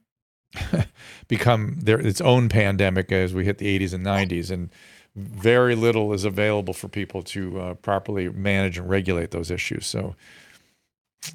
become 1.28 1.78
their 1.80 1.98
its 2.00 2.20
own 2.20 2.48
pandemic 2.48 3.12
as 3.12 3.34
we 3.34 3.44
hit 3.44 3.58
the 3.58 3.78
80s 3.78 3.92
and 3.92 4.04
90s, 4.04 4.50
and 4.50 4.70
very 5.18 5.74
little 5.74 6.12
is 6.12 6.24
available 6.24 6.74
for 6.74 6.88
people 6.88 7.22
to 7.22 7.60
uh, 7.60 7.74
properly 7.74 8.28
manage 8.28 8.78
and 8.78 8.88
regulate 8.88 9.30
those 9.30 9.50
issues. 9.50 9.86
So, 9.86 10.14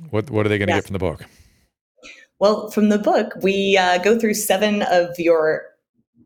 what 0.10 0.30
what 0.30 0.46
are 0.46 0.50
they 0.50 0.58
going 0.58 0.70
to 0.70 0.74
Yes. 0.74 0.84
get 0.84 0.88
from 0.88 0.94
the 0.94 1.00
book? 1.00 1.26
Well, 2.40 2.70
from 2.72 2.90
the 2.90 2.98
book, 2.98 3.34
we 3.42 3.78
uh, 3.78 4.00
go 4.00 4.18
through 4.20 4.34
seven 4.34 4.82
of 4.84 5.18
your 5.18 5.74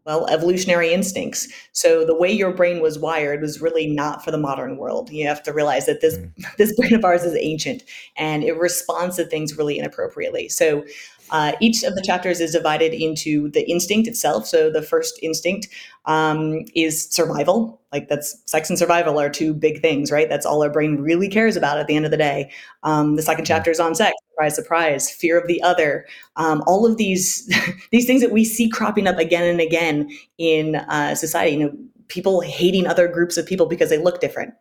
well 0.07 0.25
evolutionary 0.27 0.93
instincts. 0.93 1.47
So 1.73 2.05
the 2.05 2.15
way 2.15 2.31
your 2.31 2.53
brain 2.53 2.81
was 2.81 2.97
wired 2.97 3.41
was 3.41 3.61
really 3.61 3.87
not 3.87 4.23
for 4.23 4.31
the 4.31 4.37
modern 4.37 4.77
world. 4.77 5.11
You 5.11 5.27
have 5.27 5.43
to 5.43 5.53
realize 5.53 5.85
that 5.85 5.99
this 6.01 6.17
this 6.57 6.73
brain 6.75 6.95
of 6.95 7.03
ours 7.03 7.23
is 7.23 7.35
ancient 7.39 7.83
and 8.15 8.43
it 8.43 8.57
responds 8.57 9.17
to 9.17 9.25
things 9.25 9.57
really 9.57 9.77
inappropriately. 9.77 10.47
So 10.47 10.85
uh, 11.29 11.53
each 11.59 11.83
of 11.83 11.95
the 11.95 12.01
chapters 12.01 12.39
is 12.39 12.51
divided 12.51 12.93
into 12.93 13.49
the 13.51 13.69
instinct 13.69 14.07
itself. 14.07 14.47
So 14.47 14.69
the 14.69 14.81
first 14.81 15.19
instinct 15.21 15.67
um, 16.05 16.65
is 16.75 17.09
survival. 17.09 17.81
Like 17.91 18.09
that's 18.09 18.41
sex 18.45 18.69
and 18.69 18.77
survival 18.77 19.19
are 19.19 19.29
two 19.29 19.53
big 19.53 19.81
things, 19.81 20.11
right? 20.11 20.29
That's 20.29 20.45
all 20.45 20.63
our 20.63 20.69
brain 20.69 20.97
really 20.97 21.29
cares 21.29 21.55
about 21.55 21.77
at 21.77 21.87
the 21.87 21.95
end 21.95 22.05
of 22.05 22.11
the 22.11 22.17
day. 22.17 22.51
Um, 22.83 23.15
the 23.15 23.21
second 23.21 23.45
chapter 23.45 23.71
is 23.71 23.79
on 23.79 23.95
sex. 23.95 24.13
Surprise, 24.31 24.55
surprise. 24.55 25.11
Fear 25.11 25.39
of 25.39 25.47
the 25.47 25.61
other. 25.61 26.05
Um, 26.35 26.63
all 26.67 26.85
of 26.85 26.97
these 26.97 27.47
these 27.91 28.05
things 28.05 28.21
that 28.21 28.31
we 28.31 28.45
see 28.45 28.69
cropping 28.69 29.07
up 29.07 29.17
again 29.17 29.43
and 29.43 29.61
again 29.61 30.09
in 30.37 30.75
uh, 30.75 31.15
society. 31.15 31.57
You 31.57 31.65
know, 31.65 31.77
people 32.07 32.41
hating 32.41 32.87
other 32.87 33.07
groups 33.07 33.37
of 33.37 33.45
people 33.45 33.65
because 33.65 33.89
they 33.89 33.97
look 33.97 34.21
different. 34.21 34.53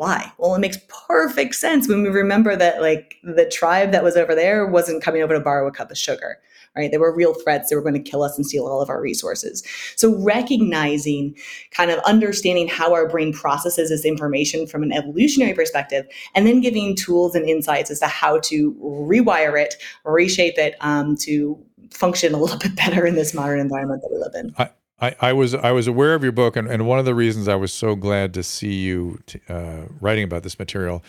Why? 0.00 0.32
Well, 0.38 0.54
it 0.54 0.60
makes 0.60 0.78
perfect 1.08 1.56
sense 1.56 1.86
when 1.86 2.02
we 2.02 2.08
remember 2.08 2.56
that 2.56 2.80
like 2.80 3.16
the 3.22 3.44
tribe 3.44 3.92
that 3.92 4.02
was 4.02 4.16
over 4.16 4.34
there 4.34 4.66
wasn't 4.66 5.02
coming 5.02 5.20
over 5.20 5.34
to 5.34 5.40
borrow 5.40 5.66
a 5.66 5.70
cup 5.70 5.90
of 5.90 5.98
sugar, 5.98 6.38
right? 6.74 6.90
They 6.90 6.96
were 6.96 7.14
real 7.14 7.34
threats. 7.34 7.68
They 7.68 7.76
were 7.76 7.82
going 7.82 8.02
to 8.02 8.10
kill 8.10 8.22
us 8.22 8.34
and 8.34 8.46
steal 8.46 8.66
all 8.66 8.80
of 8.80 8.88
our 8.88 8.98
resources. 8.98 9.62
So 9.96 10.16
recognizing, 10.24 11.36
kind 11.70 11.90
of 11.90 11.98
understanding 12.06 12.66
how 12.66 12.94
our 12.94 13.06
brain 13.06 13.34
processes 13.34 13.90
this 13.90 14.06
information 14.06 14.66
from 14.66 14.82
an 14.82 14.90
evolutionary 14.90 15.52
perspective, 15.52 16.06
and 16.34 16.46
then 16.46 16.62
giving 16.62 16.96
tools 16.96 17.34
and 17.34 17.46
insights 17.46 17.90
as 17.90 18.00
to 18.00 18.06
how 18.06 18.38
to 18.44 18.72
rewire 18.82 19.62
it, 19.62 19.74
reshape 20.06 20.56
it 20.56 20.76
um, 20.80 21.14
to 21.18 21.62
function 21.90 22.32
a 22.32 22.38
little 22.40 22.58
bit 22.58 22.74
better 22.74 23.04
in 23.04 23.16
this 23.16 23.34
modern 23.34 23.60
environment 23.60 24.00
that 24.00 24.10
we 24.10 24.16
live 24.16 24.32
in. 24.34 24.54
I, 24.56 24.70
I 25.00 25.32
was 25.32 25.54
I 25.54 25.72
was 25.72 25.86
aware 25.86 26.14
of 26.14 26.22
your 26.22 26.32
book, 26.32 26.56
and, 26.56 26.68
and 26.68 26.86
one 26.86 26.98
of 26.98 27.04
the 27.04 27.14
reasons 27.14 27.48
I 27.48 27.54
was 27.56 27.72
so 27.72 27.94
glad 27.94 28.34
to 28.34 28.42
see 28.42 28.74
you 28.74 29.18
t- 29.26 29.40
uh, 29.48 29.84
writing 30.00 30.24
about 30.24 30.42
this 30.42 30.58
material 30.58 31.02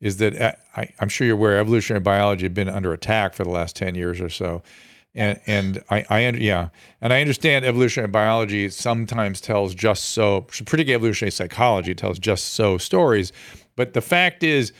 is 0.00 0.16
that 0.18 0.40
uh, 0.40 0.52
I, 0.76 0.88
I'm 1.00 1.08
sure 1.08 1.26
you're 1.26 1.36
aware 1.36 1.58
evolutionary 1.58 2.00
biology 2.00 2.44
had 2.44 2.54
been 2.54 2.68
under 2.68 2.92
attack 2.92 3.34
for 3.34 3.44
the 3.44 3.50
last 3.50 3.76
ten 3.76 3.94
years 3.94 4.20
or 4.20 4.30
so, 4.30 4.62
and 5.14 5.38
and 5.46 5.82
I, 5.90 6.04
I 6.08 6.28
yeah, 6.30 6.70
and 7.02 7.12
I 7.12 7.20
understand 7.20 7.64
evolutionary 7.66 8.10
biology 8.10 8.70
sometimes 8.70 9.40
tells 9.40 9.74
just 9.74 10.04
so, 10.10 10.42
particularly 10.42 10.94
evolutionary 10.94 11.32
psychology 11.32 11.94
tells 11.94 12.18
just 12.18 12.54
so 12.54 12.78
stories, 12.78 13.30
but 13.76 13.92
the 13.92 14.00
fact 14.00 14.42
is 14.42 14.72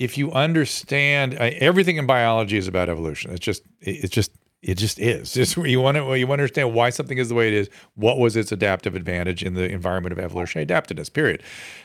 if 0.00 0.16
you 0.16 0.32
understand 0.32 1.34
everything 1.34 1.98
in 1.98 2.06
biology 2.06 2.56
is 2.56 2.66
about 2.66 2.88
evolution. 2.88 3.30
It's 3.32 3.44
just 3.44 3.62
it's 3.82 4.08
just 4.08 4.32
it 4.62 4.76
just 4.76 4.98
is. 4.98 5.32
Just 5.40 5.56
you 5.56 5.80
want 5.80 5.96
to 5.96 6.14
you 6.16 6.26
want 6.26 6.38
to 6.38 6.42
understand 6.42 6.74
why 6.74 6.90
something 6.90 7.18
is 7.18 7.28
the 7.28 7.34
way 7.34 7.48
it 7.48 7.54
is 7.54 7.70
what 7.94 8.18
was 8.18 8.36
its 8.36 8.52
adaptive 8.52 8.94
advantage 8.94 9.42
in 9.42 9.54
the 9.54 9.64
environment 9.64 10.12
of 10.12 10.18
evolutionary 10.18 10.66
adaptiveness 10.66 11.12
period. 11.12 11.42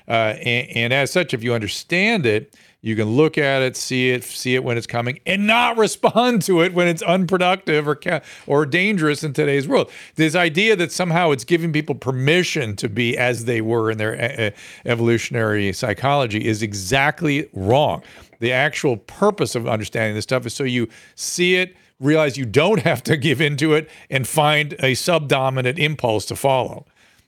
Uh, 0.07 0.35
and, 0.43 0.69
and 0.75 0.93
as 0.93 1.11
such 1.11 1.33
if 1.33 1.43
you 1.43 1.53
understand 1.53 2.25
it 2.25 2.53
you 2.81 2.95
can 2.95 3.05
look 3.05 3.37
at 3.39 3.63
it 3.63 3.75
see 3.75 4.11
it 4.11 4.23
see 4.23 4.53
it 4.53 4.63
when 4.63 4.77
it's 4.77 4.85
coming 4.85 5.19
and 5.25 5.47
not 5.47 5.75
respond 5.85 6.41
to 6.43 6.61
it 6.61 6.73
when 6.73 6.87
it's 6.87 7.01
unproductive 7.01 7.87
or 7.87 7.99
or 8.45 8.65
dangerous 8.65 9.23
in 9.23 9.33
today's 9.33 9.67
world. 9.67 9.89
This 10.15 10.35
idea 10.35 10.75
that 10.75 10.91
somehow 10.91 11.31
it's 11.31 11.45
giving 11.45 11.71
people 11.71 11.95
permission 11.95 12.75
to 12.75 12.89
be 12.89 13.17
as 13.17 13.45
they 13.45 13.61
were 13.61 13.89
in 13.89 13.97
their 13.97 14.21
uh, 14.21 14.51
evolutionary 14.85 15.71
psychology 15.73 16.45
is 16.45 16.61
exactly 16.61 17.49
wrong. 17.53 18.03
The 18.39 18.51
actual 18.51 18.97
purpose 18.97 19.55
of 19.55 19.67
understanding 19.67 20.13
this 20.13 20.23
stuff 20.23 20.45
is 20.45 20.53
so 20.53 20.65
you 20.65 20.89
see 21.15 21.55
it 21.55 21.75
realize 21.99 22.37
you 22.37 22.45
don't 22.45 22.81
have 22.81 23.03
to 23.03 23.17
give 23.17 23.41
into 23.41 23.73
it 23.73 23.89
and 24.09 24.27
find 24.27 24.73
a 24.79 24.93
subdominant 24.95 25.79
impulse 25.79 26.25
to 26.25 26.35
follow. 26.35 26.85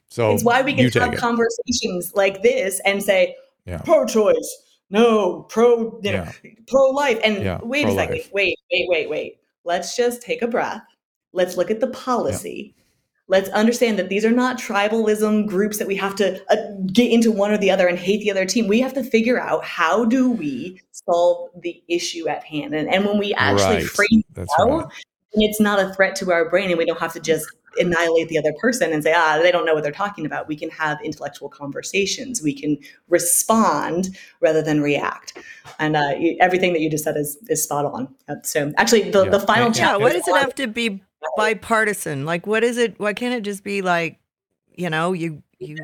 So 0.09 0.31
It's 0.33 0.43
why 0.43 0.61
we 0.61 0.73
can 0.73 0.89
have 0.89 1.13
it. 1.13 1.19
conversations 1.19 2.13
like 2.15 2.41
this 2.41 2.79
and 2.85 3.03
say 3.03 3.35
Yeah. 3.65 3.81
pro-choice, 3.83 4.63
no, 4.89 5.43
pro, 5.49 5.99
you 6.01 6.11
know, 6.11 6.25
Yeah. 6.43 6.51
pro-life. 6.67 7.19
And 7.23 7.43
Yeah, 7.43 7.59
wait 7.63 7.87
a 7.87 7.93
second, 7.93 8.21
wait, 8.31 8.57
wait, 8.71 8.87
wait, 8.89 9.09
wait. 9.09 9.37
Let's 9.65 9.95
just 9.97 10.21
take 10.21 10.41
a 10.41 10.47
breath. 10.47 10.81
Let's 11.33 11.57
look 11.57 11.69
at 11.69 11.81
the 11.81 11.87
policy. 11.87 12.73
Let's 13.29 13.49
understand 13.49 13.99
that 13.99 14.07
these 14.09 14.23
are 14.23 14.31
not 14.31 14.57
tribalism 14.57 15.47
groups 15.47 15.77
that 15.79 15.87
we 15.87 15.95
have 15.97 16.15
to 16.15 16.41
uh, 16.49 16.55
get 16.93 17.11
into 17.11 17.31
one 17.31 17.51
or 17.51 17.57
the 17.57 17.69
other 17.71 17.87
and 17.87 17.99
hate 17.99 18.21
the 18.21 18.31
other 18.31 18.45
team. 18.45 18.67
We 18.67 18.79
have 18.79 18.93
to 18.93 19.03
figure 19.03 19.39
out 19.39 19.65
how 19.65 20.05
do 20.05 20.29
we 20.31 20.81
solve 20.91 21.49
the 21.61 21.83
issue 21.89 22.27
at 22.29 22.43
hand. 22.45 22.73
And, 22.73 22.87
and 22.93 23.05
when 23.05 23.17
we 23.17 23.33
actually 23.33 23.75
Right. 23.77 23.85
frame 23.85 24.23
That's 24.33 24.53
out, 24.59 24.69
right. 24.69 24.87
it's 25.33 25.59
not 25.59 25.79
a 25.79 25.93
threat 25.93 26.15
to 26.17 26.31
our 26.31 26.49
brain 26.49 26.69
and 26.69 26.77
we 26.77 26.85
don't 26.85 26.99
have 26.99 27.13
to 27.13 27.19
just 27.19 27.45
annihilate 27.79 28.27
the 28.29 28.37
other 28.39 28.53
person 28.59 28.91
and 28.91 29.03
say 29.03 29.13
ah 29.15 29.37
they 29.43 29.51
don't 29.51 29.63
know 29.63 29.75
what 29.75 29.83
they're 29.83 29.91
talking 29.91 30.25
about 30.25 30.47
we 30.47 30.55
can 30.55 30.67
have 30.71 30.97
intellectual 31.03 31.47
conversations 31.47 32.41
we 32.41 32.51
can 32.51 32.75
respond 33.07 34.17
rather 34.41 34.63
than 34.63 34.81
react 34.81 35.37
and 35.77 35.95
uh, 35.95 36.13
everything 36.39 36.73
that 36.73 36.79
you 36.81 36.89
just 36.89 37.03
said 37.03 37.15
is, 37.15 37.37
is 37.49 37.61
spot 37.61 37.85
on 37.85 38.07
Uh, 38.27 38.33
so 38.43 38.71
actually 38.77 39.11
the, 39.11 39.25
Yeah. 39.25 39.29
the 39.29 39.39
final 39.41 39.67
And- 39.67 39.77
Yeah, 39.77 39.95
what 39.97 40.13
does 40.13 40.27
it 40.27 40.35
have 40.35 40.55
to 40.55 40.65
be 40.65 41.03
bipartisan? 41.35 42.25
Like, 42.25 42.45
what 42.47 42.63
is 42.63 42.77
it? 42.77 42.99
Why 42.99 43.13
can't 43.13 43.33
it 43.33 43.41
just 43.41 43.63
be 43.63 43.81
like, 43.81 44.19
you 44.75 44.89
know, 44.89 45.13
you 45.13 45.41
you 45.59 45.75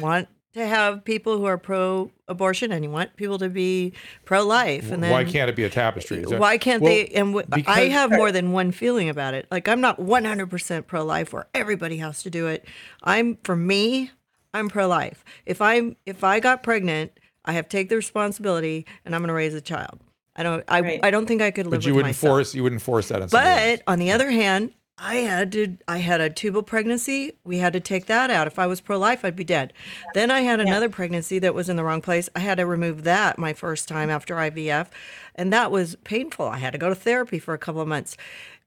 want 0.00 0.28
to 0.52 0.66
have 0.66 1.04
people 1.04 1.38
who 1.38 1.44
are 1.44 1.56
pro-abortion 1.56 2.72
and 2.72 2.84
you 2.84 2.90
want 2.90 3.14
people 3.16 3.38
to 3.38 3.48
be 3.48 3.92
pro-life, 4.24 4.90
and 4.90 5.02
then 5.02 5.10
why 5.12 5.24
can't 5.24 5.48
it 5.48 5.56
be 5.56 5.64
a 5.64 5.70
tapestry? 5.70 6.24
That- 6.24 6.40
why 6.40 6.58
can't 6.58 6.82
Well, 6.82 6.92
they? 6.92 7.06
And 7.08 7.28
w- 7.34 7.46
I 7.52 7.56
because- 7.56 7.92
have 7.92 8.10
more 8.10 8.32
than 8.32 8.52
one 8.52 8.72
feeling 8.72 9.08
about 9.08 9.34
it. 9.34 9.46
Like, 9.50 9.68
I'm 9.68 9.80
not 9.80 9.98
100% 10.00 10.86
pro-life 10.86 11.32
where 11.32 11.46
everybody 11.54 11.98
has 11.98 12.22
to 12.24 12.30
do 12.30 12.46
it. 12.48 12.66
I'm 13.04 13.38
for 13.44 13.54
me, 13.56 14.10
I'm 14.52 14.68
pro-life. 14.68 15.24
If 15.46 15.62
I'm 15.62 15.96
if 16.04 16.24
I 16.24 16.40
got 16.40 16.62
pregnant, 16.62 17.12
I 17.44 17.52
have 17.52 17.68
to 17.68 17.76
take 17.76 17.88
the 17.88 17.96
responsibility, 17.96 18.86
and 19.04 19.14
I'm 19.14 19.20
going 19.22 19.28
to 19.28 19.34
raise 19.34 19.54
a 19.54 19.60
child. 19.60 20.00
I 20.36 20.42
don't. 20.42 20.64
I, 20.68 20.80
Right. 20.80 21.00
I 21.02 21.10
don't 21.10 21.26
think 21.26 21.42
I 21.42 21.50
could 21.50 21.66
live 21.66 21.80
But 21.80 21.86
you 21.86 21.92
with 21.92 21.96
wouldn't 21.96 22.08
myself. 22.16 22.30
force 22.30 22.54
you 22.54 22.62
wouldn't 22.62 22.82
force 22.82 23.08
that 23.08 23.22
on 23.22 23.28
somebody 23.28 23.50
else. 23.72 23.80
But 23.84 23.92
on 23.92 23.98
the 23.98 24.12
other 24.12 24.30
hand, 24.30 24.72
I 25.02 25.16
had 25.16 25.50
to 25.52 25.76
I 25.88 25.98
had 25.98 26.20
a 26.20 26.28
tubal 26.30 26.62
pregnancy. 26.62 27.32
We 27.42 27.58
had 27.58 27.72
to 27.72 27.80
take 27.80 28.06
that 28.06 28.30
out. 28.30 28.46
If 28.46 28.58
I 28.58 28.66
was 28.66 28.80
pro 28.80 28.98
life, 28.98 29.24
I'd 29.24 29.34
be 29.34 29.44
dead. 29.44 29.72
Then 30.14 30.30
I 30.30 30.42
had 30.42 30.60
another 30.60 30.88
pregnancy 30.90 31.38
that 31.40 31.54
was 31.54 31.68
in 31.68 31.76
the 31.76 31.84
wrong 31.84 32.02
place. 32.02 32.28
I 32.36 32.40
had 32.40 32.58
to 32.58 32.66
remove 32.66 33.04
that 33.04 33.38
my 33.38 33.52
first 33.54 33.88
time 33.88 34.10
after 34.10 34.36
IVF, 34.36 34.88
and 35.34 35.52
that 35.52 35.70
was 35.70 35.96
painful. 36.04 36.46
I 36.46 36.58
had 36.58 36.72
to 36.72 36.78
go 36.78 36.90
to 36.90 36.94
therapy 36.94 37.38
for 37.38 37.54
a 37.54 37.58
couple 37.58 37.80
of 37.80 37.88
months. 37.88 38.16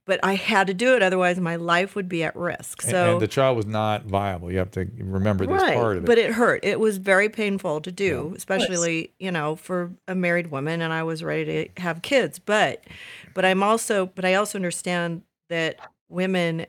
But 0.06 0.20
I 0.22 0.34
had 0.34 0.66
to 0.66 0.74
do 0.74 0.94
it, 0.94 1.02
otherwise 1.02 1.40
my 1.40 1.56
life 1.56 1.94
would 1.96 2.10
be 2.10 2.22
at 2.24 2.36
risk. 2.36 2.82
So 2.82 3.12
and 3.12 3.20
the 3.22 3.28
child 3.28 3.56
was 3.56 3.64
not 3.64 4.04
viable. 4.04 4.52
You 4.52 4.58
have 4.58 4.70
to 4.72 4.86
remember 4.98 5.46
this 5.46 5.62
right, 5.62 5.74
part 5.74 5.96
of 5.96 6.04
it. 6.04 6.06
but 6.06 6.18
it 6.18 6.32
hurt. 6.32 6.60
It 6.62 6.78
was 6.78 6.98
very 6.98 7.30
painful 7.30 7.80
to 7.80 7.90
do, 7.90 8.34
especially 8.36 9.12
you 9.18 9.30
know 9.32 9.56
for 9.56 9.92
a 10.06 10.14
married 10.14 10.48
woman, 10.50 10.82
and 10.82 10.92
I 10.92 11.04
was 11.04 11.22
ready 11.24 11.44
to 11.74 11.80
have 11.80 12.02
kids. 12.02 12.38
But, 12.38 12.84
but 13.32 13.46
I'm 13.46 13.62
also, 13.62 14.06
but 14.06 14.26
I 14.26 14.34
also 14.34 14.58
understand 14.58 15.22
that 15.48 15.78
women 16.10 16.66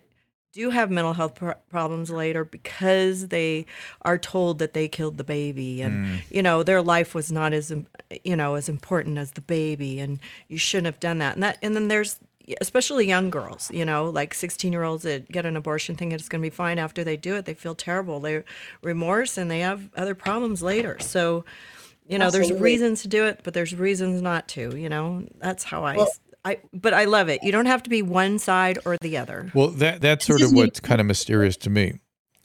do 0.53 0.69
have 0.69 0.89
mental 0.89 1.11
health 1.11 1.35
pro- 1.35 1.55
problems 1.69 2.09
later 2.09 2.45
because 2.45 3.27
they 3.27 3.65
are 4.03 4.17
told 4.17 4.59
that 4.59 4.73
they 4.73 4.87
killed 4.87 5.17
the 5.17 5.23
baby 5.25 5.81
and 5.81 6.05
Mm. 6.05 6.19
you 6.31 6.41
know 6.41 6.63
their 6.63 6.81
life 6.81 7.13
was 7.13 7.29
not 7.29 7.51
as 7.51 7.73
you 8.23 8.35
know 8.37 8.55
as 8.55 8.69
important 8.69 9.17
as 9.17 9.31
the 9.31 9.41
baby 9.41 9.99
and 9.99 10.19
you 10.47 10.57
shouldn't 10.57 10.85
have 10.85 11.01
done 11.01 11.17
that 11.17 11.33
and 11.33 11.43
that 11.43 11.57
and 11.61 11.75
then 11.75 11.89
there's 11.89 12.21
especially 12.61 13.07
young 13.07 13.29
girls 13.29 13.71
you 13.71 13.85
know 13.85 14.09
like 14.09 14.33
16 14.33 14.71
year 14.71 14.83
olds 14.83 15.03
that 15.03 15.29
get 15.31 15.45
an 15.45 15.55
abortion 15.55 15.95
thinking 15.95 16.15
it's 16.15 16.29
going 16.29 16.41
to 16.41 16.45
be 16.45 16.55
fine 16.55 16.77
after 16.77 17.03
they 17.03 17.17
do 17.17 17.35
it 17.35 17.45
they 17.45 17.53
feel 17.53 17.75
terrible 17.75 18.19
they 18.19 18.43
remorse 18.81 19.37
and 19.37 19.49
they 19.49 19.59
have 19.59 19.89
other 19.95 20.15
problems 20.15 20.61
later 20.61 20.97
so 20.99 21.43
you 22.07 22.17
know 22.17 22.29
there's 22.29 22.51
reasons 22.53 23.01
to 23.01 23.07
do 23.07 23.25
it 23.25 23.41
but 23.43 23.53
there's 23.53 23.73
reasons 23.75 24.21
not 24.21 24.47
to 24.47 24.75
you 24.77 24.89
know 24.89 25.23
that's 25.39 25.63
how 25.63 25.83
i 25.85 26.05
I, 26.45 26.59
but 26.73 26.93
I 26.93 27.05
love 27.05 27.27
it. 27.27 27.41
You 27.41 27.51
don't 27.51 27.65
have 27.65 27.81
to 27.83 27.89
be 27.89 28.03
one 28.03 28.37
side 28.37 28.77
or 28.85 28.97
the 29.01 29.17
other. 29.17 29.51
Well, 29.55 29.69
that 29.69 29.99
that's 29.99 30.27
sort 30.27 30.43
of 30.43 30.53
what's 30.53 30.79
kind 30.79 31.01
of 31.01 31.07
mysterious 31.07 31.57
to 31.57 31.71
me. 31.71 31.99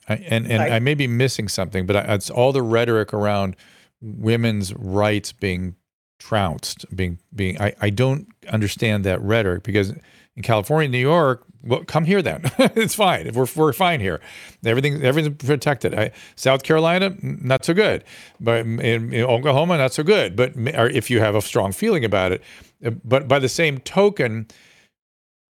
I, 0.09 0.15
and 0.15 0.47
and 0.47 0.61
Sorry. 0.61 0.73
I 0.73 0.79
may 0.79 0.95
be 0.95 1.07
missing 1.07 1.49
something, 1.49 1.85
but 1.85 1.97
I, 1.97 2.15
it's 2.15 2.31
all 2.31 2.53
the 2.53 2.63
rhetoric 2.63 3.13
around 3.13 3.57
women's 4.01 4.73
rights 4.75 5.33
being 5.33 5.77
trounced, 6.21 6.85
being 6.95 7.19
being. 7.35 7.61
I, 7.61 7.75
I 7.81 7.91
don't 7.91 8.29
understand 8.49 9.05
that 9.05 9.21
rhetoric 9.21 9.65
because 9.65 9.91
in 10.37 10.43
California, 10.43 10.89
New 10.89 10.99
York, 10.99 11.45
well, 11.63 11.83
come 11.85 12.05
here 12.05 12.23
then. 12.23 12.43
it's 12.59 12.95
fine. 12.95 13.27
If 13.27 13.35
we're 13.35 13.49
we're 13.57 13.73
fine 13.73 13.99
here, 13.99 14.21
everything 14.65 15.03
everything's 15.03 15.45
protected. 15.45 15.95
I, 15.95 16.13
South 16.37 16.63
Carolina, 16.63 17.17
not 17.21 17.65
so 17.65 17.75
good, 17.75 18.05
but 18.39 18.61
in, 18.61 18.81
in 19.13 19.25
Oklahoma, 19.25 19.79
not 19.79 19.93
so 19.93 20.05
good. 20.05 20.37
But 20.37 20.53
if 20.55 21.11
you 21.11 21.19
have 21.19 21.35
a 21.35 21.43
strong 21.43 21.73
feeling 21.73 22.05
about 22.05 22.31
it, 22.31 22.43
uh, 22.85 22.91
but 23.05 23.27
by 23.27 23.41
the 23.41 23.49
same 23.49 23.79
token 23.79 24.47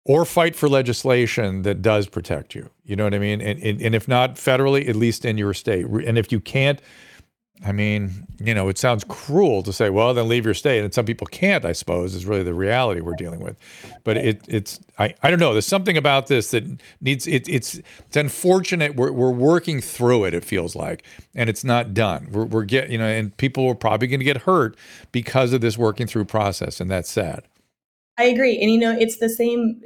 or 0.03 0.25
fight 0.25 0.55
for 0.55 0.67
legislation 0.67 1.61
that 1.61 1.81
does 1.81 2.07
protect 2.07 2.55
you. 2.55 2.69
You 2.83 2.95
know 2.95 3.03
what 3.03 3.13
I 3.13 3.19
mean? 3.19 3.39
And, 3.39 3.61
and, 3.61 3.79
and 3.79 3.93
if 3.93 4.07
not 4.07 4.35
federally, 4.35 4.89
at 4.89 4.95
least 4.95 5.25
in 5.25 5.37
your 5.37 5.53
state. 5.53 5.85
And 5.85 6.17
if 6.17 6.31
you 6.31 6.39
can't, 6.39 6.81
I 7.63 7.71
mean, 7.71 8.25
you 8.39 8.55
know, 8.55 8.69
it 8.69 8.79
sounds 8.79 9.03
cruel 9.03 9.61
to 9.63 9.71
say, 9.71 9.91
well, 9.91 10.13
then 10.15 10.27
leave 10.27 10.45
your 10.45 10.55
state. 10.55 10.83
And 10.83 10.91
some 10.91 11.05
people 11.05 11.27
can't, 11.27 11.63
I 11.63 11.73
suppose, 11.73 12.15
is 12.15 12.25
really 12.25 12.41
the 12.41 12.55
reality 12.55 13.01
we're 13.01 13.13
dealing 13.13 13.39
with. 13.39 13.55
But 14.03 14.17
it, 14.17 14.41
it's, 14.47 14.79
I, 14.97 15.13
I 15.21 15.29
don't 15.29 15.39
know. 15.39 15.53
There's 15.53 15.67
something 15.67 15.95
about 15.95 16.25
this 16.25 16.51
that 16.51 16.63
needs, 17.01 17.27
it, 17.27 17.47
it's, 17.47 17.75
it's 17.75 18.17
unfortunate. 18.17 18.95
We're, 18.95 19.11
we're 19.11 19.31
working 19.31 19.79
through 19.79 20.25
it, 20.25 20.33
it 20.33 20.43
feels 20.43 20.75
like, 20.75 21.03
and 21.35 21.49
it's 21.49 21.63
not 21.63 21.93
done. 21.93 22.29
We're, 22.31 22.45
we're 22.45 22.63
get, 22.63 22.89
you 22.89 22.97
know, 22.97 23.05
and 23.05 23.35
people 23.37 23.67
are 23.67 23.75
probably 23.75 24.07
going 24.07 24.21
to 24.21 24.25
get 24.25 24.37
hurt 24.37 24.75
because 25.11 25.53
of 25.53 25.61
this 25.61 25.77
working 25.77 26.07
through 26.07 26.25
process. 26.25 26.79
And 26.79 26.89
that's 26.89 27.11
sad. 27.11 27.43
I 28.17 28.23
agree. 28.25 28.59
And 28.59 28.71
you 28.71 28.79
know, 28.79 28.97
it's 28.97 29.17
the 29.17 29.29
same 29.29 29.81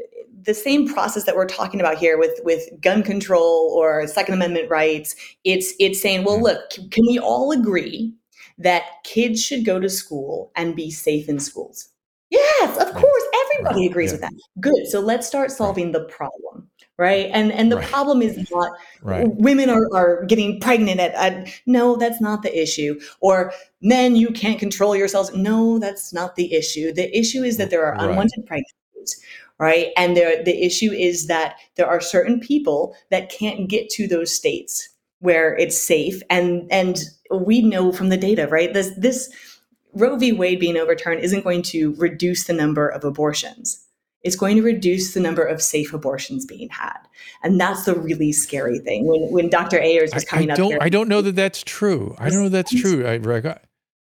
the 0.46 0.54
same 0.54 0.88
process 0.88 1.24
that 1.26 1.36
we're 1.36 1.48
talking 1.48 1.80
about 1.80 1.98
here 1.98 2.18
with 2.18 2.40
with 2.44 2.70
gun 2.82 3.04
control 3.04 3.74
or 3.78 4.08
second 4.08 4.34
amendment 4.36 4.70
rights. 4.70 5.16
It's 5.44 5.74
it's 5.80 6.02
saying, 6.02 6.24
well, 6.24 6.36
mm-hmm. 6.36 6.46
look, 6.46 6.70
can 6.92 7.06
we 7.08 7.20
all 7.20 7.52
agree 7.52 8.14
that 8.58 8.84
kids 9.04 9.44
should 9.44 9.66
go 9.66 9.80
to 9.80 9.90
school 9.90 10.52
and 10.56 10.76
be 10.76 10.90
safe 10.92 11.28
in 11.28 11.40
schools? 11.40 11.90
Yes, 12.30 12.78
of 12.78 12.94
course. 12.94 13.24
Everybody 13.46 13.82
Right. 13.82 13.90
agrees 13.92 14.10
Yeah. 14.10 14.14
with 14.14 14.22
that. 14.22 14.34
Good. 14.60 14.88
So 14.88 15.00
let's 15.00 15.28
start 15.28 15.52
solving 15.52 15.92
the 15.92 16.06
problem. 16.06 16.70
Right. 16.98 17.30
And 17.34 17.52
and 17.52 17.72
the 17.72 17.78
Right. 17.78 17.86
problem 17.88 18.22
is 18.22 18.50
not 18.52 18.72
Right. 19.02 19.28
women 19.36 19.70
are, 19.70 19.88
are 19.94 20.24
getting 20.26 20.60
pregnant 20.62 21.00
at, 21.00 21.14
at 21.16 21.50
no 21.66 21.98
that's 21.98 22.22
not 22.22 22.42
the 22.42 22.62
issue 22.62 23.00
or 23.20 23.52
men 23.82 24.16
you 24.16 24.30
can't 24.32 24.58
control 24.60 24.96
yourselves 24.96 25.32
no 25.36 25.78
that's 25.78 26.14
not 26.14 26.36
the 26.38 26.54
issue 26.54 26.94
the 26.94 27.16
issue 27.18 27.44
is 27.44 27.58
that 27.58 27.70
there 27.70 27.86
are 27.86 27.96
Right. 27.96 28.10
unwanted 28.10 28.46
pregnancies 28.46 29.22
right 29.60 29.92
and 29.98 30.16
there 30.16 30.44
the 30.44 30.64
issue 30.64 30.92
is 30.92 31.28
that 31.28 31.56
there 31.76 31.88
are 31.88 32.02
certain 32.02 32.40
people 32.40 32.96
that 33.12 33.30
can't 33.30 33.70
get 33.70 33.90
to 33.90 34.08
those 34.08 34.34
states 34.34 34.90
where 35.20 35.56
it's 35.56 35.78
safe 35.78 36.22
and 36.30 36.68
and 36.72 37.04
we 37.32 37.62
know 37.62 37.92
from 37.92 38.10
the 38.10 38.18
data 38.18 38.48
right 38.48 38.74
this 38.74 38.92
this 38.98 39.34
roe 39.94 40.18
v 40.18 40.32
wade 40.32 40.60
being 40.60 40.78
overturned 40.78 41.22
isn't 41.22 41.44
going 41.44 41.62
to 41.62 41.96
reduce 41.96 42.46
the 42.46 42.54
number 42.54 42.88
of 42.88 43.04
abortions 43.04 43.82
it's 44.24 44.36
going 44.36 44.56
to 44.56 44.64
reduce 44.64 45.14
the 45.14 45.20
number 45.20 45.44
of 45.44 45.62
safe 45.62 45.94
abortions 45.94 46.46
being 46.46 46.70
had 46.70 46.98
and 47.44 47.60
that's 47.60 47.86
the 47.86 47.96
really 47.96 48.32
scary 48.32 48.80
thing 48.80 49.06
when 49.06 49.22
when 49.32 49.50
dr 49.50 49.80
ayers 49.80 50.14
was 50.14 50.26
coming 50.26 50.50
I 50.50 50.54
up 50.54 50.58
don't. 50.58 50.72
here 50.72 50.80
I 50.82 50.90
don't 50.90 51.08
know 51.08 51.22
that 51.22 51.36
that's 51.36 51.64
true. 51.64 52.16
I 52.20 52.30
don't 52.30 52.44
know 52.44 52.50
that's 52.50 52.74
true. 52.74 53.06
I, 53.06 53.16
Rick, 53.16 53.46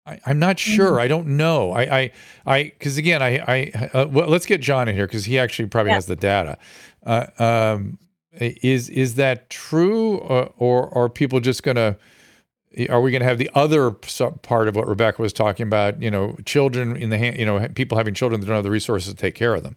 I, 0.10 0.14
I, 0.14 0.22
I'm 0.28 0.40
not 0.40 0.60
sure. 0.60 1.00
I 1.00 1.08
don't 1.08 1.28
know. 1.28 1.72
I, 1.72 1.82
I, 2.00 2.12
I, 2.46 2.64
because 2.64 2.98
again, 2.98 3.22
I, 3.22 3.38
I, 3.48 3.90
uh, 3.94 4.08
well, 4.10 4.28
let's 4.28 4.46
get 4.46 4.62
John 4.62 4.88
in 4.88 4.96
here 4.96 5.08
because 5.08 5.26
he 5.26 5.40
actually 5.40 5.68
probably 5.70 5.92
Yeah. 5.92 5.96
has 5.96 6.06
the 6.08 6.16
data. 6.16 6.58
Uh, 7.06 7.28
um, 7.40 8.00
is 8.40 8.90
is 8.90 9.16
that 9.16 9.50
true, 9.50 10.18
or, 10.18 10.54
or 10.58 10.98
are 10.98 11.10
people 11.10 11.40
just 11.40 11.64
gonna? 11.64 11.98
Are 12.90 13.02
we 13.02 13.12
going 13.12 13.22
to 13.22 13.28
have 13.28 13.40
the 13.40 13.50
other 13.56 13.96
sub- 14.06 14.42
part 14.44 14.68
of 14.68 14.76
what 14.76 14.88
Rebecca 14.88 15.22
was 15.22 15.34
talking 15.34 15.64
about? 15.66 16.02
You 16.02 16.12
know, 16.12 16.38
children 16.46 16.96
in 16.96 17.10
the 17.10 17.18
hand. 17.18 17.38
You 17.38 17.46
know, 17.46 17.68
people 17.70 17.98
having 17.98 18.14
children 18.14 18.40
that 18.42 18.48
don't 18.48 18.56
have 18.56 18.64
the 18.64 18.72
resources 18.72 19.14
to 19.14 19.20
take 19.20 19.36
care 19.36 19.56
of 19.56 19.64
them. 19.64 19.76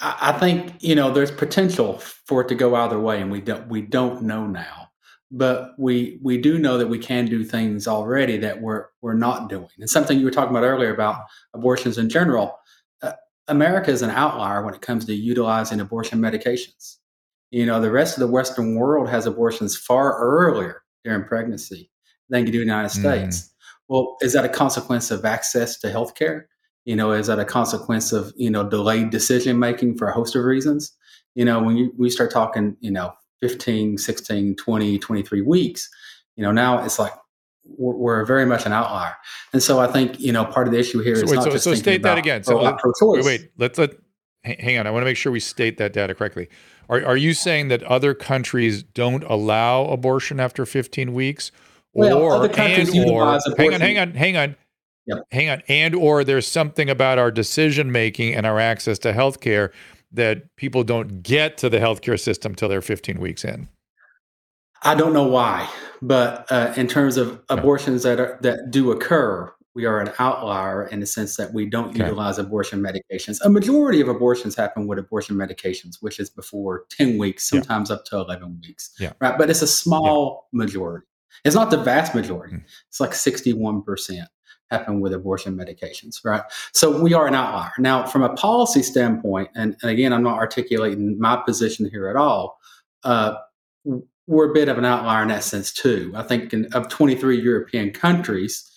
I 0.00 0.16
I 0.20 0.32
think 0.38 0.74
you 0.80 0.94
know 0.94 1.12
there's 1.12 1.30
potential 1.30 1.98
for 1.98 2.42
it 2.42 2.48
to 2.48 2.54
go 2.54 2.74
either 2.76 2.98
way, 2.98 3.20
and 3.20 3.30
we 3.30 3.40
don't 3.40 3.68
we 3.68 3.82
don't 3.82 4.22
know 4.22 4.46
now. 4.46 4.90
But 5.34 5.72
we 5.78 6.18
we 6.22 6.36
do 6.38 6.58
know 6.58 6.76
that 6.78 6.88
we 6.88 6.98
can 6.98 7.26
do 7.26 7.42
things 7.42 7.88
already 7.88 8.36
that 8.38 8.60
we're 8.60 8.86
we're 9.00 9.14
not 9.14 9.48
doing. 9.48 9.68
And 9.78 9.88
something 9.88 10.18
you 10.18 10.26
were 10.26 10.30
talking 10.30 10.54
about 10.54 10.64
earlier 10.64 10.92
about 10.92 11.22
abortions 11.54 11.96
in 11.98 12.08
general. 12.10 12.58
Uh, 13.02 13.12
America 13.48 13.90
is 13.90 14.02
an 14.02 14.10
outlier 14.10 14.62
when 14.62 14.74
it 14.74 14.82
comes 14.82 15.06
to 15.06 15.14
utilizing 15.14 15.80
abortion 15.80 16.20
medications. 16.20 16.96
You 17.50 17.66
know, 17.66 17.80
the 17.80 17.90
rest 17.90 18.16
of 18.16 18.20
the 18.20 18.32
Western 18.32 18.74
world 18.74 19.08
has 19.08 19.26
abortions 19.26 19.76
far 19.76 20.18
earlier 20.18 20.82
during 21.04 21.24
pregnancy 21.24 21.90
than 22.28 22.46
you 22.46 22.52
do 22.52 22.60
in 22.60 22.68
the 22.68 22.72
United 22.74 22.96
Mm. 22.96 23.00
States. 23.00 23.50
Well, 23.88 24.16
is 24.20 24.34
that 24.34 24.44
a 24.44 24.48
consequence 24.48 25.10
of 25.10 25.24
access 25.24 25.78
to 25.80 25.90
health 25.90 26.14
care? 26.14 26.48
you 26.84 26.96
know 26.96 27.12
is 27.12 27.28
that 27.28 27.38
a 27.38 27.44
consequence 27.44 28.12
of 28.12 28.32
you 28.36 28.50
know 28.50 28.68
delayed 28.68 29.10
decision 29.10 29.58
making 29.58 29.96
for 29.96 30.08
a 30.08 30.12
host 30.12 30.34
of 30.34 30.44
reasons 30.44 30.96
you 31.34 31.44
know 31.44 31.62
when 31.62 31.76
you 31.76 31.92
we 31.96 32.10
start 32.10 32.30
talking 32.30 32.76
you 32.80 32.90
know 32.90 33.12
15 33.42 33.98
16 33.98 34.56
20 34.56 34.98
23 34.98 35.42
weeks 35.42 35.90
you 36.36 36.42
know 36.42 36.52
now 36.52 36.82
it's 36.84 36.98
like 36.98 37.12
we're, 37.64 37.94
we're 37.94 38.24
very 38.24 38.46
much 38.46 38.64
an 38.64 38.72
outlier 38.72 39.14
and 39.52 39.62
so 39.62 39.80
i 39.80 39.86
think 39.86 40.18
you 40.18 40.32
know 40.32 40.44
part 40.44 40.66
of 40.66 40.72
the 40.72 40.78
issue 40.78 41.00
here 41.00 41.14
is 41.14 41.20
So, 41.20 41.26
wait, 41.26 41.34
not 41.34 41.44
so, 41.44 41.50
just 41.50 41.64
so 41.64 41.74
state 41.74 42.02
that 42.02 42.18
again. 42.18 42.42
So 42.44 42.60
let, 42.60 42.76
wait, 43.00 43.24
wait, 43.24 43.50
let's 43.58 43.78
let 43.78 43.90
hang 44.44 44.78
on. 44.78 44.86
I 44.86 44.90
want 44.90 45.02
to 45.02 45.04
make 45.04 45.16
sure 45.16 45.32
we 45.32 45.40
state 45.40 45.78
that 45.78 45.92
data 45.92 46.14
correctly. 46.14 46.48
Are 46.88 47.04
are 47.04 47.16
you 47.16 47.34
saying 47.34 47.68
that 47.68 47.82
other 47.84 48.14
countries 48.14 48.82
don't 48.82 49.24
allow 49.24 49.84
abortion 49.86 50.40
after 50.40 50.66
15 50.66 51.12
weeks, 51.14 51.52
Well, 51.92 52.18
or 52.18 52.32
other 52.32 52.48
countries 52.48 52.94
and 52.94 53.10
or 53.10 53.38
hang 53.56 53.74
on, 53.74 53.80
hang 53.80 53.98
on, 53.98 54.14
hang 54.14 54.36
on, 54.36 54.56
Yep. 55.06 55.18
hang 55.32 55.50
on, 55.50 55.62
and 55.68 55.94
or 55.94 56.24
there's 56.24 56.46
something 56.46 56.88
about 56.90 57.18
our 57.18 57.30
decision 57.30 57.90
making 57.90 58.34
and 58.34 58.46
our 58.46 58.60
access 58.60 58.98
to 59.00 59.12
healthcare 59.12 59.70
that 60.12 60.42
people 60.56 60.84
don't 60.84 61.22
get 61.22 61.56
to 61.58 61.68
the 61.68 61.78
healthcare 61.78 62.20
system 62.20 62.54
till 62.54 62.68
they're 62.68 62.82
15 62.82 63.18
weeks 63.20 63.44
in. 63.44 63.68
I 64.84 64.94
don't 64.94 65.12
know 65.12 65.26
why, 65.26 65.68
but 66.00 66.50
uh, 66.50 66.72
in 66.76 66.88
terms 66.88 67.16
of 67.16 67.40
abortions 67.48 68.02
that 68.02 68.18
are, 68.18 68.38
that 68.42 68.70
do 68.70 68.90
occur, 68.90 69.52
we 69.74 69.86
are 69.86 70.00
an 70.00 70.10
outlier 70.18 70.86
in 70.88 71.00
the 71.00 71.06
sense 71.06 71.36
that 71.36 71.54
we 71.54 71.66
don't 71.66 71.90
Okay. 71.90 72.00
utilize 72.04 72.38
abortion 72.38 72.82
medications. 72.82 73.38
A 73.42 73.48
majority 73.48 74.00
of 74.00 74.08
abortions 74.08 74.56
happen 74.56 74.86
with 74.88 74.98
abortion 74.98 75.36
medications, 75.36 75.96
which 76.00 76.18
is 76.20 76.28
before 76.28 76.84
ten 76.90 77.16
weeks, 77.16 77.48
Yeah. 77.50 77.60
sometimes 77.60 77.90
up 77.90 78.04
to 78.06 78.16
eleven 78.18 78.60
weeks. 78.60 78.90
Yeah. 78.98 79.12
Right, 79.20 79.38
but 79.38 79.48
it's 79.50 79.62
a 79.62 79.66
small 79.68 80.48
majority. 80.52 81.06
It's 81.44 81.54
not 81.54 81.70
the 81.70 81.78
vast 81.78 82.14
majority. 82.14 82.56
Mm. 82.56 82.64
It's 82.88 83.00
like 83.00 83.14
sixty-one 83.14 83.82
percent 83.82 84.28
happen 84.72 85.00
with 85.00 85.12
abortion 85.12 85.56
medications. 85.56 86.24
Right, 86.24 86.42
so 86.72 87.00
we 87.00 87.14
are 87.14 87.26
an 87.26 87.34
outlier. 87.34 87.72
Now, 87.78 88.06
from 88.06 88.22
a 88.22 88.34
policy 88.34 88.82
standpoint, 88.82 89.50
and, 89.54 89.76
and 89.82 89.90
again, 89.90 90.12
I'm 90.12 90.22
not 90.22 90.38
articulating 90.38 91.18
my 91.18 91.36
position 91.36 91.88
here 91.90 92.08
at 92.08 92.16
all. 92.16 92.58
Uh, 93.04 93.34
we're 94.26 94.50
a 94.50 94.54
bit 94.54 94.68
of 94.68 94.78
an 94.78 94.84
outlier 94.84 95.22
in 95.22 95.28
that 95.28 95.44
sense 95.44 95.72
too. 95.72 96.12
I 96.16 96.22
think 96.22 96.52
in, 96.52 96.66
of 96.72 96.88
23 96.88 97.40
European 97.40 97.90
countries, 97.90 98.68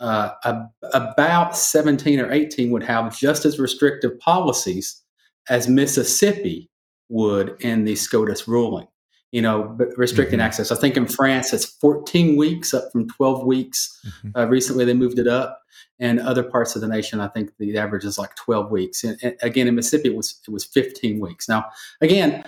uh, 0.00 0.30
ab- 0.44 0.70
about 0.92 1.56
17 1.56 2.20
or 2.20 2.32
18 2.32 2.70
would 2.70 2.82
have 2.82 3.16
just 3.16 3.44
as 3.44 3.58
restrictive 3.58 4.18
policies 4.18 5.02
as 5.48 5.68
Mississippi 5.68 6.70
would 7.08 7.56
in 7.60 7.84
the 7.84 7.94
SCOTUS 7.94 8.48
ruling. 8.48 8.88
You 9.34 9.42
know, 9.42 9.76
restricting 9.96 10.38
Mhm. 10.38 10.44
access. 10.44 10.70
I 10.70 10.76
think 10.76 10.96
in 10.96 11.06
France 11.06 11.52
it's 11.52 11.64
14 11.64 12.36
weeks, 12.36 12.72
up 12.72 12.84
from 12.92 13.08
12 13.08 13.44
weeks. 13.44 14.00
Mhm. 14.22 14.32
Uh, 14.36 14.46
recently, 14.46 14.84
they 14.84 14.94
moved 14.94 15.18
it 15.18 15.26
up. 15.26 15.60
And 15.98 16.20
other 16.20 16.44
parts 16.44 16.76
of 16.76 16.82
the 16.82 16.86
nation, 16.88 17.18
I 17.20 17.26
think 17.28 17.50
the 17.58 17.76
average 17.76 18.04
is 18.04 18.16
like 18.16 18.36
12 18.36 18.70
weeks. 18.70 19.02
And, 19.02 19.18
and 19.24 19.34
again, 19.42 19.66
in 19.66 19.74
Mississippi, 19.74 20.10
it 20.10 20.16
was 20.16 20.40
it 20.46 20.52
was 20.52 20.64
15 20.64 21.18
weeks. 21.18 21.48
Now, 21.48 21.64
again, 22.00 22.44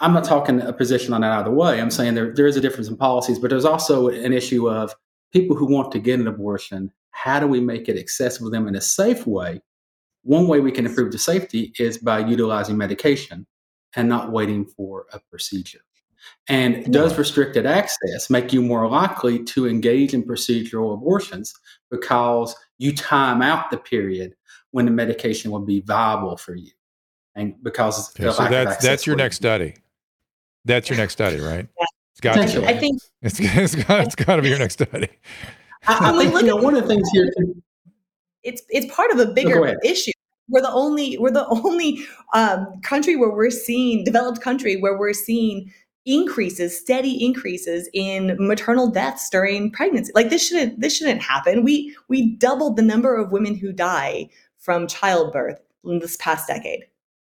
I'm 0.00 0.14
not 0.14 0.24
talking 0.24 0.62
a 0.62 0.72
position 0.72 1.12
on 1.12 1.20
that 1.20 1.32
either 1.38 1.50
way. 1.50 1.80
I'm 1.80 1.90
saying 1.90 2.14
there, 2.14 2.32
there 2.34 2.46
is 2.46 2.56
a 2.56 2.60
difference 2.62 2.88
in 2.88 2.96
policies, 2.96 3.38
but 3.38 3.50
there's 3.50 3.64
also 3.66 4.08
an 4.08 4.32
issue 4.32 4.70
of 4.70 4.94
people 5.34 5.54
who 5.54 5.66
want 5.66 5.92
to 5.92 5.98
get 5.98 6.18
an 6.18 6.26
abortion. 6.26 6.92
How 7.10 7.40
do 7.40 7.46
we 7.46 7.60
make 7.60 7.90
it 7.90 7.98
accessible 7.98 8.48
to 8.50 8.56
them 8.56 8.68
in 8.68 8.74
a 8.74 8.80
safe 8.80 9.26
way? 9.26 9.60
One 10.22 10.48
way 10.48 10.60
we 10.60 10.72
can 10.72 10.86
improve 10.86 11.12
the 11.12 11.18
safety 11.18 11.74
is 11.78 11.98
by 11.98 12.18
utilizing 12.20 12.76
medication 12.78 13.46
and 13.94 14.08
not 14.08 14.32
waiting 14.32 14.64
for 14.64 15.06
a 15.12 15.20
procedure. 15.30 15.80
And 16.48 16.92
does 16.92 17.18
restricted 17.18 17.66
access 17.66 18.30
make 18.30 18.52
you 18.52 18.62
more 18.62 18.88
likely 18.88 19.42
to 19.44 19.66
engage 19.68 20.14
in 20.14 20.22
procedural 20.22 20.94
abortions 20.94 21.52
because 21.90 22.54
you 22.78 22.94
time 22.94 23.42
out 23.42 23.70
the 23.70 23.76
period 23.78 24.34
when 24.70 24.84
the 24.84 24.90
medication 24.92 25.50
will 25.50 25.64
be 25.64 25.80
viable 25.80 26.36
for 26.36 26.54
you? 26.54 26.70
And 27.34 27.54
because 27.62 28.10
Okay, 28.10 28.24
the 28.24 28.32
so 28.32 28.42
lack 28.42 28.50
that's 28.50 28.70
access 28.70 28.82
that's 28.84 29.06
your 29.06 29.16
will- 29.16 29.24
next 29.24 29.36
study. 29.36 29.74
That's 30.64 30.88
your 30.88 30.98
next 30.98 31.12
study, 31.14 31.38
right? 31.40 31.66
Yeah. 31.78 31.86
It's 32.12 32.20
got 32.20 32.48
to 32.48 32.60
be. 32.60 32.66
I 32.66 32.76
think 32.78 33.00
It's, 33.22 33.38
it's 33.40 33.74
got 33.74 34.00
it's 34.06 34.14
got 34.14 34.36
to 34.36 34.42
be 34.42 34.48
your 34.48 34.58
next 34.58 34.74
study. 34.74 35.08
I, 35.86 36.08
I 36.08 36.10
When 36.12 36.20
think 36.20 36.32
look 36.34 36.42
you 36.42 36.48
know 36.48 36.58
at- 36.58 36.64
one 36.64 36.74
of 36.76 36.82
the 36.82 36.88
things 36.88 37.08
here. 37.12 37.30
It's 38.42 38.62
it's 38.68 38.86
part 38.94 39.10
of 39.10 39.18
a 39.18 39.26
bigger 39.26 39.64
ahead. 39.64 39.78
issue. 39.84 40.12
We're 40.48 40.60
the 40.62 40.70
only 40.70 41.18
we're 41.18 41.32
the 41.32 41.46
only 41.64 41.98
um, 42.32 42.80
country 42.82 43.16
where 43.16 43.30
we're 43.30 43.50
seeing 43.50 44.04
developed 44.04 44.40
country 44.40 44.76
where 44.76 44.96
we're 44.96 45.12
seeing 45.12 45.72
increases, 46.06 46.78
steady 46.78 47.22
increases 47.22 47.90
in 47.92 48.36
maternal 48.38 48.88
deaths 48.88 49.28
during 49.28 49.70
pregnancy. 49.72 50.12
Like 50.14 50.30
this 50.30 50.46
shouldn't 50.46 50.80
this 50.80 50.96
shouldn't 50.96 51.20
happen. 51.20 51.64
We 51.64 51.94
we 52.08 52.36
doubled 52.36 52.76
the 52.76 52.82
number 52.82 53.16
of 53.16 53.32
women 53.32 53.54
who 53.56 53.72
die 53.72 54.30
from 54.58 54.86
childbirth 54.86 55.60
in 55.84 55.98
this 55.98 56.16
past 56.16 56.46
decade. 56.46 56.84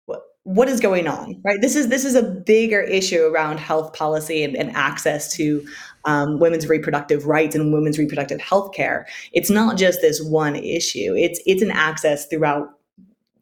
What 0.05 0.21
what 0.43 0.67
is 0.67 0.81
going 0.81 1.07
on? 1.07 1.41
Right? 1.43 1.61
This 1.61 1.75
is 1.75 1.87
this 1.87 2.03
is 2.03 2.15
a 2.15 2.23
bigger 2.23 2.81
issue 2.81 3.23
around 3.23 3.59
health 3.59 3.93
policy 3.93 4.43
and, 4.43 4.55
and 4.55 4.75
access 4.75 5.33
to 5.35 5.65
um, 6.03 6.39
women's 6.39 6.67
reproductive 6.67 7.25
rights 7.25 7.55
and 7.55 7.73
women's 7.73 7.97
reproductive 7.97 8.41
health 8.41 8.73
care. 8.73 9.07
It's 9.31 9.49
not 9.49 9.77
just 9.77 10.01
this 10.01 10.21
one 10.21 10.57
issue. 10.57 11.15
It's 11.15 11.39
it's 11.45 11.61
an 11.61 11.71
access 11.71 12.27
throughout 12.27 12.69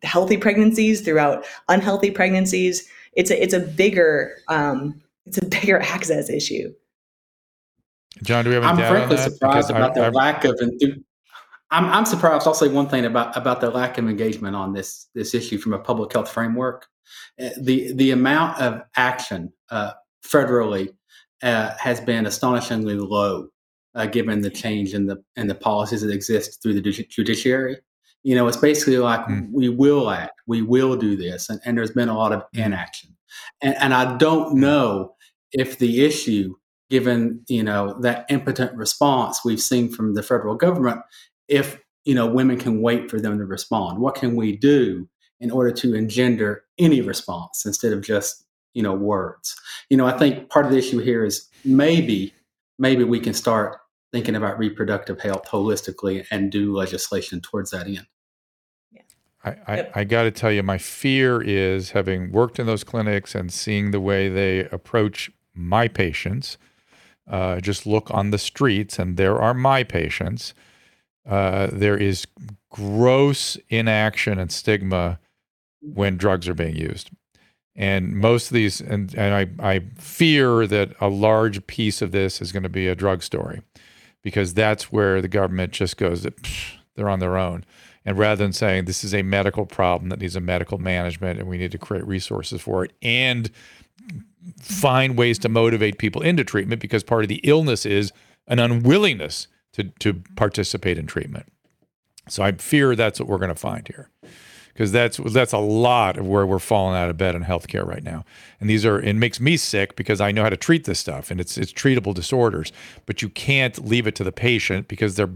healthy 0.03 0.37
pregnancies, 0.37 1.01
throughout 1.01 1.45
unhealthy 1.67 2.11
pregnancies. 2.11 2.87
It's 3.13 3.31
a 3.31 3.41
it's 3.41 3.53
a 3.53 3.59
bigger 3.59 4.35
um, 4.49 5.01
it's 5.25 5.37
a 5.37 5.45
bigger 5.45 5.79
access 5.81 6.29
issue. 6.29 6.73
John, 8.23 8.43
do 8.45 8.49
we 8.49 8.55
have 8.55 8.63
any 8.63 8.71
I'm 8.71 8.77
data 8.77 8.89
frankly 8.89 9.17
on 9.17 9.23
that? 9.23 9.31
surprised 9.33 9.67
Because 9.67 9.69
about 9.69 9.91
I- 9.91 9.93
the 10.01 10.05
I- 10.05 10.09
lack 10.09 10.45
of. 10.45 10.55
enthu- 10.55 11.03
I'm, 11.71 11.85
I'm 11.85 12.05
surprised. 12.05 12.47
I'll 12.47 12.53
say 12.53 12.67
one 12.69 12.87
thing 12.87 13.05
about 13.05 13.35
about 13.35 13.59
the 13.59 13.69
lack 13.71 13.97
of 13.97 14.07
engagement 14.07 14.55
on 14.55 14.71
this 14.73 15.07
this 15.15 15.33
issue 15.33 15.57
from 15.57 15.73
a 15.73 15.79
public 15.79 16.13
health 16.13 16.29
framework. 16.31 16.87
Uh, 17.41 17.49
The 17.61 17.91
the 17.93 18.11
amount 18.11 18.61
of 18.61 18.81
action 18.95 19.51
uh, 19.69 19.91
federally 20.25 20.89
uh, 21.43 21.71
has 21.79 21.99
been 21.99 22.27
astonishingly 22.27 22.95
low, 22.95 23.47
uh, 23.95 24.05
given 24.05 24.41
the 24.41 24.49
change 24.49 24.93
in 24.93 25.07
the 25.07 25.17
in 25.35 25.47
the 25.47 25.55
policies 25.55 26.01
that 26.01 26.11
exist 26.11 26.61
through 26.61 26.75
the 26.75 26.81
judi- 26.81 27.09
judiciary. 27.09 27.77
You 28.23 28.35
know, 28.35 28.47
it's 28.47 28.57
basically 28.57 28.97
like 28.99 29.21
Mm. 29.25 29.49
we 29.51 29.69
will 29.69 30.09
act, 30.09 30.39
we 30.47 30.61
will 30.61 30.95
do 30.95 31.15
this, 31.17 31.49
and, 31.49 31.59
and 31.65 31.77
there's 31.77 31.91
been 31.91 32.09
a 32.09 32.17
lot 32.17 32.31
of 32.31 32.41
Mm. 32.55 32.65
inaction. 32.67 33.09
And, 33.61 33.75
and 33.79 33.93
I 33.93 34.17
don't 34.17 34.55
know 34.55 35.14
if 35.51 35.79
the 35.79 36.05
issue, 36.05 36.55
given 36.89 37.43
you 37.47 37.63
know 37.63 37.99
that 38.01 38.25
impotent 38.29 38.75
response 38.75 39.43
we've 39.43 39.61
seen 39.61 39.89
from 39.89 40.13
the 40.13 40.23
federal 40.23 40.55
government, 40.55 41.01
if 41.47 41.79
you 42.03 42.15
know 42.15 42.27
women 42.27 42.57
can 42.57 42.81
wait 42.81 43.09
for 43.09 43.19
them 43.19 43.37
to 43.37 43.45
respond, 43.45 43.99
what 43.99 44.15
can 44.15 44.35
we 44.35 44.55
do 44.55 45.07
in 45.39 45.51
order 45.51 45.71
to 45.71 45.95
engender 45.95 46.63
any 46.77 47.01
response 47.01 47.65
instead 47.65 47.93
of 47.93 48.01
just 48.01 48.45
you 48.73 48.83
know 48.83 48.93
words? 48.93 49.55
You 49.89 49.97
know, 49.97 50.05
I 50.05 50.17
think 50.17 50.49
part 50.49 50.65
of 50.65 50.71
the 50.71 50.77
issue 50.77 50.99
here 50.99 51.25
is 51.25 51.49
maybe 51.63 52.33
maybe 52.77 53.03
we 53.03 53.19
can 53.19 53.33
start 53.33 53.79
thinking 54.11 54.35
about 54.35 54.57
reproductive 54.57 55.19
health 55.19 55.45
holistically 55.45 56.25
and 56.31 56.51
do 56.51 56.73
legislation 56.73 57.41
towards 57.41 57.71
that 57.71 57.87
end. 57.87 58.07
I, 59.43 59.55
I, 59.67 59.89
I 59.93 60.03
got 60.03 60.23
to 60.23 60.31
tell 60.31 60.51
you, 60.51 60.63
my 60.63 60.77
fear 60.77 61.41
is 61.41 61.91
having 61.91 62.31
worked 62.31 62.57
in 62.57 62.65
those 62.65 62.83
clinics 62.83 63.35
and 63.35 63.53
seeing 63.53 63.91
the 63.91 63.99
way 63.99 64.27
they 64.27 64.65
approach 64.65 65.29
my 65.55 65.87
patients. 65.87 66.57
Uh, 67.27 67.59
just 67.59 67.87
look 67.87 68.11
on 68.11 68.31
the 68.31 68.37
streets, 68.37 68.99
and 68.99 69.17
there 69.17 69.41
are 69.41 69.53
my 69.53 69.83
patients. 69.83 70.53
Uh, 71.27 71.67
there 71.71 71.97
is 71.97 72.27
gross 72.69 73.57
inaction 73.69 74.37
and 74.37 74.51
stigma 74.51 75.19
when 75.81 76.17
drugs 76.17 76.47
are 76.47 76.53
being 76.53 76.75
used. 76.75 77.09
And 77.75 78.15
most 78.15 78.47
of 78.47 78.53
these, 78.53 78.79
and, 78.79 79.13
and 79.15 79.59
I, 79.61 79.73
I 79.75 79.79
fear 79.97 80.65
that 80.67 80.95
a 81.01 81.09
large 81.09 81.65
piece 81.67 82.01
of 82.01 82.11
this 82.11 82.41
is 82.41 82.51
going 82.51 82.63
to 82.63 82.69
be 82.69 82.87
a 82.87 82.95
drug 82.95 83.21
story 83.21 83.61
because 84.23 84.53
that's 84.53 84.91
where 84.91 85.21
the 85.21 85.27
government 85.27 85.73
just 85.73 85.97
goes, 85.97 86.25
they're 86.95 87.09
on 87.09 87.19
their 87.19 87.37
own. 87.37 87.65
And 88.05 88.17
rather 88.17 88.43
than 88.43 88.53
saying 88.53 88.85
this 88.85 89.03
is 89.03 89.13
a 89.13 89.23
medical 89.23 89.65
problem 89.65 90.09
that 90.09 90.19
needs 90.19 90.35
a 90.35 90.41
medical 90.41 90.77
management 90.77 91.39
and 91.39 91.49
we 91.49 91.57
need 91.57 91.71
to 91.71 91.77
create 91.77 92.05
resources 92.05 92.61
for 92.61 92.85
it 92.85 92.93
and 93.01 93.49
find 94.61 95.17
ways 95.17 95.39
to 95.39 95.49
motivate 95.49 95.97
people 95.97 96.21
into 96.21 96.43
treatment 96.43 96.81
because 96.81 97.03
part 97.03 97.23
of 97.23 97.29
the 97.29 97.41
illness 97.43 97.85
is 97.85 98.11
an 98.47 98.59
unwillingness 98.59 99.47
to, 99.73 99.85
to 99.99 100.21
participate 100.35 100.97
in 100.97 101.07
treatment. 101.07 101.51
So 102.29 102.43
I 102.43 102.51
fear 102.53 102.95
that's 102.95 103.19
what 103.19 103.27
we're 103.27 103.37
going 103.37 103.49
to 103.49 103.55
find 103.55 103.87
here 103.87 104.09
because 104.75 104.91
that's 104.91 105.17
that's 105.17 105.53
a 105.53 105.57
lot 105.57 106.17
of 106.17 106.27
where 106.27 106.45
we're 106.45 106.59
falling 106.59 106.97
out 106.97 107.09
of 107.09 107.17
bed 107.17 107.33
in 107.33 107.43
healthcare 107.43 107.85
right 107.85 108.03
now. 108.03 108.25
And 108.59 108.69
these 108.69 108.85
are 108.85 108.99
it 108.99 109.13
makes 109.13 109.39
me 109.39 109.57
sick 109.57 109.95
because 109.95 110.19
I 110.19 110.31
know 110.31 110.43
how 110.43 110.49
to 110.49 110.57
treat 110.57 110.83
this 110.83 110.99
stuff 110.99 111.31
and 111.31 111.39
it's 111.39 111.57
it's 111.57 111.71
treatable 111.71 112.13
disorders, 112.13 112.71
but 113.05 113.21
you 113.21 113.29
can't 113.29 113.85
leave 113.85 114.05
it 114.05 114.15
to 114.15 114.23
the 114.23 114.31
patient 114.31 114.87
because 114.87 115.15
they're 115.15 115.29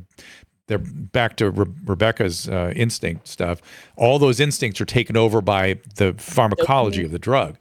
they're 0.69 0.77
back 0.77 1.35
to 1.37 1.51
Re- 1.51 1.65
Rebecca's 1.83 2.47
uh, 2.47 2.71
instinct 2.75 3.27
stuff. 3.27 3.61
All 3.97 4.17
those 4.19 4.39
instincts 4.39 4.79
are 4.79 4.85
taken 4.85 5.17
over 5.17 5.41
by 5.41 5.79
the 5.95 6.13
pharmacology 6.17 7.03
of 7.03 7.11
the 7.11 7.19
drug. 7.19 7.57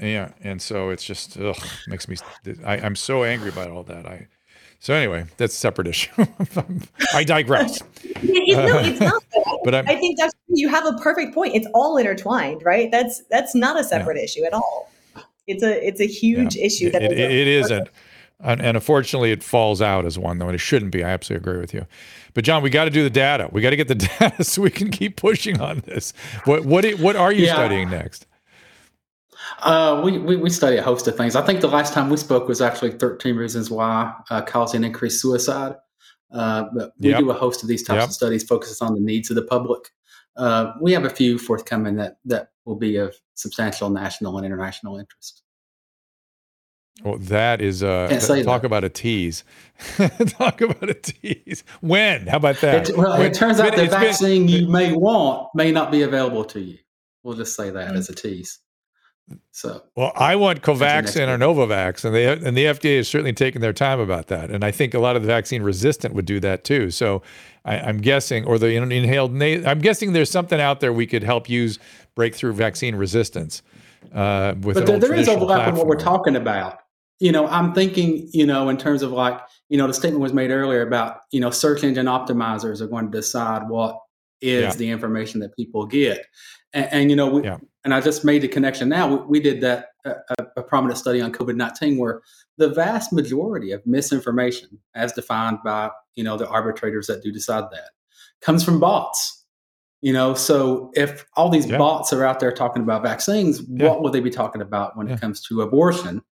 Yeah, 0.00 0.30
and 0.42 0.62
so 0.62 0.90
it's 0.90 1.04
just 1.04 1.38
ugh, 1.38 1.58
makes 1.88 2.08
me. 2.08 2.16
I, 2.64 2.78
I'm 2.78 2.94
so 2.96 3.24
angry 3.24 3.48
about 3.50 3.70
all 3.70 3.82
that. 3.82 4.06
I 4.06 4.28
so 4.78 4.94
anyway, 4.94 5.26
that's 5.36 5.54
a 5.54 5.58
separate 5.58 5.88
issue. 5.88 6.10
I 7.12 7.24
digress. 7.24 7.82
It- 8.04 8.56
no, 8.56 8.78
it's 8.78 9.00
not. 9.00 9.22
But 9.64 9.74
I'm, 9.74 9.88
I 9.88 9.96
think 9.96 10.16
that's 10.18 10.32
you 10.46 10.68
have 10.68 10.86
a 10.86 10.92
perfect 10.98 11.34
point. 11.34 11.54
It's 11.54 11.66
all 11.74 11.96
intertwined, 11.96 12.62
right? 12.64 12.90
That's 12.92 13.24
that's 13.28 13.54
not 13.56 13.78
a 13.78 13.82
separate 13.82 14.16
issue 14.16 14.44
at 14.44 14.52
all. 14.54 14.90
It's 15.48 15.62
a 15.64 15.84
it's 15.86 16.00
a 16.00 16.06
huge 16.06 16.54
Yeah. 16.54 16.66
issue 16.66 16.90
that 16.92 17.02
it, 17.02 17.12
is 17.12 17.18
it, 17.18 17.30
it 17.32 17.48
isn't, 17.48 17.88
And, 18.40 18.62
and 18.62 18.76
unfortunately, 18.76 19.32
it 19.32 19.42
falls 19.42 19.82
out 19.82 20.06
as 20.06 20.16
one, 20.16 20.38
though, 20.38 20.46
and 20.46 20.54
it 20.54 20.58
shouldn't 20.60 20.92
be. 20.92 21.02
I 21.02 21.08
absolutely 21.10 21.48
agree 21.50 21.60
with 21.60 21.74
you. 21.74 21.86
But 22.34 22.44
John, 22.44 22.62
we 22.62 22.70
got 22.70 22.84
to 22.84 22.90
do 22.90 23.02
the 23.02 23.10
data. 23.10 23.48
We 23.50 23.60
got 23.62 23.70
to 23.70 23.76
get 23.76 23.88
the 23.88 23.94
data 24.20 24.44
so 24.44 24.62
we 24.62 24.70
can 24.70 24.90
keep 24.90 25.16
pushing 25.16 25.60
on 25.60 25.80
this. 25.86 26.12
What 26.44 26.64
what 26.64 26.84
what 26.98 27.16
are 27.16 27.32
you 27.32 27.44
Yeah. 27.46 27.54
studying 27.54 27.90
next? 27.90 28.26
Uh, 29.60 30.00
we, 30.04 30.18
we 30.18 30.36
we 30.36 30.50
study 30.50 30.76
a 30.76 30.82
host 30.82 31.06
of 31.08 31.16
things. 31.16 31.34
I 31.36 31.42
think 31.44 31.60
the 31.60 31.68
last 31.68 31.92
time 31.92 32.10
we 32.10 32.16
spoke 32.16 32.48
was 32.48 32.60
actually 32.60 32.92
13 32.92 33.36
reasons 33.36 33.70
why 33.70 34.12
uh, 34.30 34.42
causing 34.42 34.84
increased 34.84 35.20
suicide. 35.20 35.76
Uh, 36.32 36.64
but 36.74 36.92
we 36.98 37.10
Yep. 37.10 37.18
do 37.20 37.30
a 37.30 37.34
host 37.34 37.62
of 37.62 37.68
these 37.68 37.82
types 37.82 38.00
Yep. 38.00 38.08
of 38.08 38.12
studies, 38.14 38.44
focuses 38.44 38.82
on 38.82 38.94
the 38.94 39.00
needs 39.00 39.30
of 39.30 39.36
the 39.36 39.42
public. 39.42 39.80
Uh, 40.36 40.72
we 40.80 40.92
have 40.92 41.04
a 41.04 41.10
few 41.10 41.38
forthcoming 41.38 41.96
that 41.96 42.18
that 42.26 42.50
will 42.66 42.76
be 42.76 42.96
of 42.96 43.14
substantial 43.34 43.88
national 43.88 44.36
and 44.36 44.44
international 44.46 44.98
interest. 44.98 45.42
Well, 47.04 47.18
that 47.18 47.60
is 47.60 47.82
uh, 47.82 48.08
Can't 48.10 48.44
talk 48.44 48.62
that. 48.62 48.66
about 48.66 48.84
a 48.84 48.88
tease. 48.88 49.44
talk 50.30 50.60
about 50.60 50.90
a 50.90 50.94
tease. 50.94 51.62
When? 51.80 52.26
How 52.26 52.38
about 52.38 52.56
that? 52.60 52.88
It, 52.90 52.96
well, 52.96 53.18
When- 53.18 53.30
it 53.30 53.34
turns 53.34 53.60
out 53.60 53.70
been- 53.70 53.78
the 53.78 53.84
it's 53.84 53.94
been- 53.94 54.02
vaccine 54.02 54.48
you 54.48 54.68
may 54.68 54.92
want 54.92 55.48
may 55.54 55.70
not 55.70 55.90
be 55.92 56.02
available 56.02 56.44
to 56.46 56.60
you. 56.60 56.78
We'll 57.22 57.36
just 57.36 57.54
say 57.54 57.70
that 57.70 57.94
as 57.94 58.08
a 58.08 58.14
tease. 58.14 58.58
So 59.52 59.82
Well, 59.94 60.12
I 60.16 60.36
want 60.36 60.56
next 60.66 60.66
Covaxin 60.80 61.28
or. 61.28 61.36
Novavax, 61.36 62.04
and 62.04 62.14
they 62.14 62.26
and 62.32 62.56
the 62.56 62.64
FDA 62.64 62.96
is 62.96 63.08
certainly 63.08 63.34
taking 63.34 63.60
their 63.60 63.74
time 63.74 64.00
about 64.00 64.28
that. 64.28 64.50
And 64.50 64.64
I 64.64 64.70
think 64.70 64.94
a 64.94 64.98
lot 64.98 65.16
of 65.16 65.22
the 65.22 65.26
vaccine 65.28 65.62
resistant 65.62 66.14
would 66.14 66.24
do 66.24 66.40
that 66.40 66.64
too. 66.64 66.90
So 66.90 67.20
I, 67.64 67.78
I'm 67.78 67.98
guessing, 67.98 68.46
or 68.46 68.58
the 68.58 68.68
inhaled, 68.74 69.34
na- 69.34 69.68
I'm 69.68 69.80
guessing 69.80 70.14
there's 70.14 70.30
something 70.30 70.58
out 70.60 70.80
there 70.80 70.94
we 70.94 71.06
could 71.06 71.22
help 71.22 71.48
use 71.50 71.78
breakthrough 72.14 72.54
vaccine 72.54 72.96
resistance 72.96 73.60
uh, 74.14 74.54
with. 74.62 74.76
but 74.76 74.86
there, 74.86 74.98
there 74.98 75.14
is 75.14 75.28
overlap 75.28 75.68
in 75.68 75.76
what 75.76 75.86
we're 75.86 75.96
talking 75.96 76.34
about. 76.34 76.78
You 77.20 77.32
know, 77.32 77.46
I'm 77.48 77.74
thinking, 77.74 78.28
you 78.32 78.46
know, 78.46 78.68
in 78.68 78.76
terms 78.76 79.02
of 79.02 79.10
like, 79.10 79.40
you 79.68 79.76
know, 79.76 79.86
the 79.88 79.94
statement 79.94 80.22
was 80.22 80.32
made 80.32 80.50
earlier 80.50 80.82
about, 80.82 81.18
you 81.32 81.40
know, 81.40 81.50
search 81.50 81.82
engine 81.82 82.06
optimizers 82.06 82.80
are 82.80 82.86
going 82.86 83.10
to 83.10 83.18
decide 83.18 83.68
what 83.68 83.98
is 84.40 84.62
Yeah. 84.62 84.74
the 84.74 84.88
information 84.90 85.40
that 85.40 85.54
people 85.56 85.84
get. 85.84 86.24
And, 86.72 86.88
and 86.92 87.10
you 87.10 87.16
know, 87.16 87.28
we, 87.28 87.42
Yeah. 87.44 87.58
and 87.84 87.92
I 87.92 88.00
just 88.00 88.24
made 88.24 88.42
the 88.42 88.48
connection 88.48 88.88
now. 88.88 89.08
We, 89.08 89.16
we 89.26 89.40
did 89.40 89.60
that, 89.62 89.86
a, 90.04 90.10
a- 90.38 90.46
a 90.58 90.62
prominent 90.62 90.98
study 90.98 91.20
on 91.20 91.32
COVID 91.32 91.56
19 91.56 91.98
where 91.98 92.20
the 92.56 92.68
vast 92.68 93.12
majority 93.12 93.72
of 93.72 93.84
misinformation, 93.84 94.68
as 94.94 95.12
defined 95.12 95.58
by, 95.64 95.90
you 96.14 96.22
know, 96.24 96.36
the 96.36 96.48
arbitrators 96.48 97.08
that 97.08 97.22
do 97.22 97.32
decide 97.32 97.64
that, 97.72 97.90
comes 98.40 98.62
from 98.64 98.78
bots. 98.78 99.44
You 100.02 100.12
know, 100.12 100.34
so 100.34 100.92
if 100.94 101.24
all 101.34 101.48
these 101.50 101.66
Yeah. 101.66 101.78
bots 101.78 102.12
are 102.12 102.24
out 102.24 102.38
there 102.38 102.52
talking 102.52 102.82
about 102.84 103.02
vaccines, 103.02 103.60
what 103.62 104.00
will 104.02 104.12
they 104.12 104.20
be 104.20 104.30
talking 104.30 104.62
about 104.62 104.96
when 104.96 105.08
it 105.08 105.20
comes 105.20 105.40
to 105.48 105.62
abortion 105.62 106.22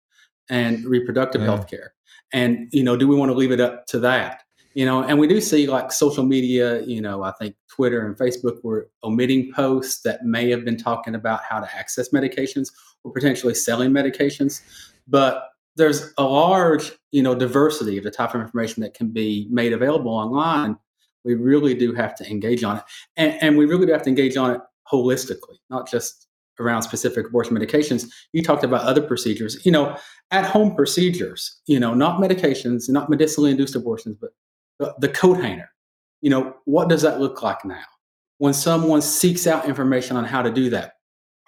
and 0.49 0.84
reproductive 0.84 1.40
Yeah. 1.42 1.49
health 1.49 1.68
care? 1.68 1.92
And, 2.32 2.68
you 2.72 2.82
know, 2.82 2.97
do 2.97 3.07
we 3.09 3.16
want 3.16 3.30
to 3.30 3.36
leave 3.36 3.53
it 3.53 3.61
up 3.61 3.86
to 3.86 3.99
that? 4.01 4.42
You 4.74 4.84
know, 4.84 5.03
and 5.03 5.18
we 5.18 5.26
do 5.26 5.40
see 5.40 5.66
like 5.66 5.90
social 5.90 6.24
media, 6.24 6.82
you 6.82 7.01
know, 7.01 7.22
I 7.22 7.32
think 7.32 7.57
Twitter 7.68 8.07
and 8.07 8.14
Facebook 8.14 8.62
were 8.62 8.90
omitting 9.03 9.51
posts 9.55 10.03
that 10.03 10.24
may 10.24 10.51
have 10.51 10.66
been 10.66 10.76
talking 10.76 11.14
about 11.14 11.40
how 11.49 11.61
to 11.61 11.76
access 11.76 12.11
medications 12.11 12.68
or 13.03 13.11
potentially 13.11 13.55
selling 13.55 13.90
medications. 13.90 14.61
But 15.09 15.44
there's 15.76 16.12
a 16.18 16.24
large, 16.24 16.92
you 17.11 17.22
know, 17.22 17.34
diversity 17.34 17.97
of 17.97 18.05
the 18.05 18.11
type 18.11 18.34
of 18.34 18.40
information 18.40 18.82
that 18.82 18.92
can 18.92 19.09
be 19.09 19.47
made 19.51 19.72
available 19.72 20.12
online. 20.12 20.76
We 21.24 21.34
really 21.34 21.74
do 21.74 21.94
have 21.94 22.14
to 22.16 22.30
engage 22.30 22.62
on 22.62 22.76
it. 22.76 22.82
And, 23.16 23.38
and 23.40 23.59
we 23.59 23.64
really 23.64 23.86
do 23.86 23.92
have 23.92 24.03
to 24.03 24.11
engage 24.11 24.36
on 24.36 24.51
it 24.57 24.61
holistically, 24.92 25.57
not 25.70 25.88
just 25.88 26.26
around 26.61 26.82
specific 26.82 27.26
abortion 27.26 27.57
medications. 27.57 28.09
You 28.32 28.42
talked 28.42 28.64
about 28.64 28.82
other 28.84 29.02
procedures, 29.02 29.64
you 29.64 29.72
know, 29.72 29.96
at 30.30 30.44
home 30.44 30.74
procedures, 30.74 31.61
you 31.66 31.78
know, 31.78 31.94
not 31.94 32.20
medications, 32.20 32.88
not 32.88 33.09
medicinally 33.11 33.50
induced 33.50 33.76
abortions, 33.76 34.16
but 34.20 34.30
the, 34.78 34.94
the 34.98 35.09
coat 35.09 35.40
hanger. 35.40 35.70
You 36.22 36.30
know, 36.30 36.57
what 36.64 36.88
does 36.88 37.02
that 37.02 37.20
look 37.20 37.42
like 37.42 37.64
now? 37.64 37.84
When 38.38 38.54
someone 38.54 39.02
seeks 39.02 39.46
out 39.46 39.68
information 39.68 40.16
on 40.16 40.24
how 40.24 40.42
to 40.42 40.50
do 40.50 40.70
that, 40.70 40.94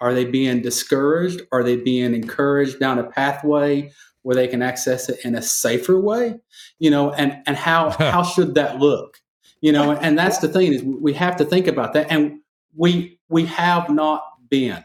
Are 0.01 0.13
they 0.13 0.25
being 0.25 0.61
discouraged? 0.61 1.41
Are 1.51 1.63
they 1.63 1.75
being 1.75 2.13
encouraged 2.13 2.79
down 2.79 2.99
a 2.99 3.03
pathway 3.03 3.91
where 4.21 4.35
they 4.35 4.47
can 4.47 4.61
access 4.61 5.09
it 5.09 5.19
in 5.25 5.35
a 5.35 5.41
safer 5.41 5.99
way? 5.99 6.39
You 6.79 6.89
know, 6.91 7.11
and 7.11 7.41
and 7.45 7.57
how 7.57 7.89
how 8.13 8.23
should 8.23 8.55
that 8.55 8.79
look? 8.79 9.17
You 9.61 9.73
know, 9.73 9.91
and 9.91 10.17
that's 10.17 10.37
the 10.37 10.47
thing 10.47 10.73
is 10.73 10.83
we 10.83 11.13
have 11.13 11.35
to 11.37 11.45
think 11.45 11.67
about 11.67 11.93
that, 11.93 12.07
and 12.09 12.39
we 12.75 13.19
we 13.27 13.45
have 13.45 13.89
not 13.89 14.23
been 14.49 14.83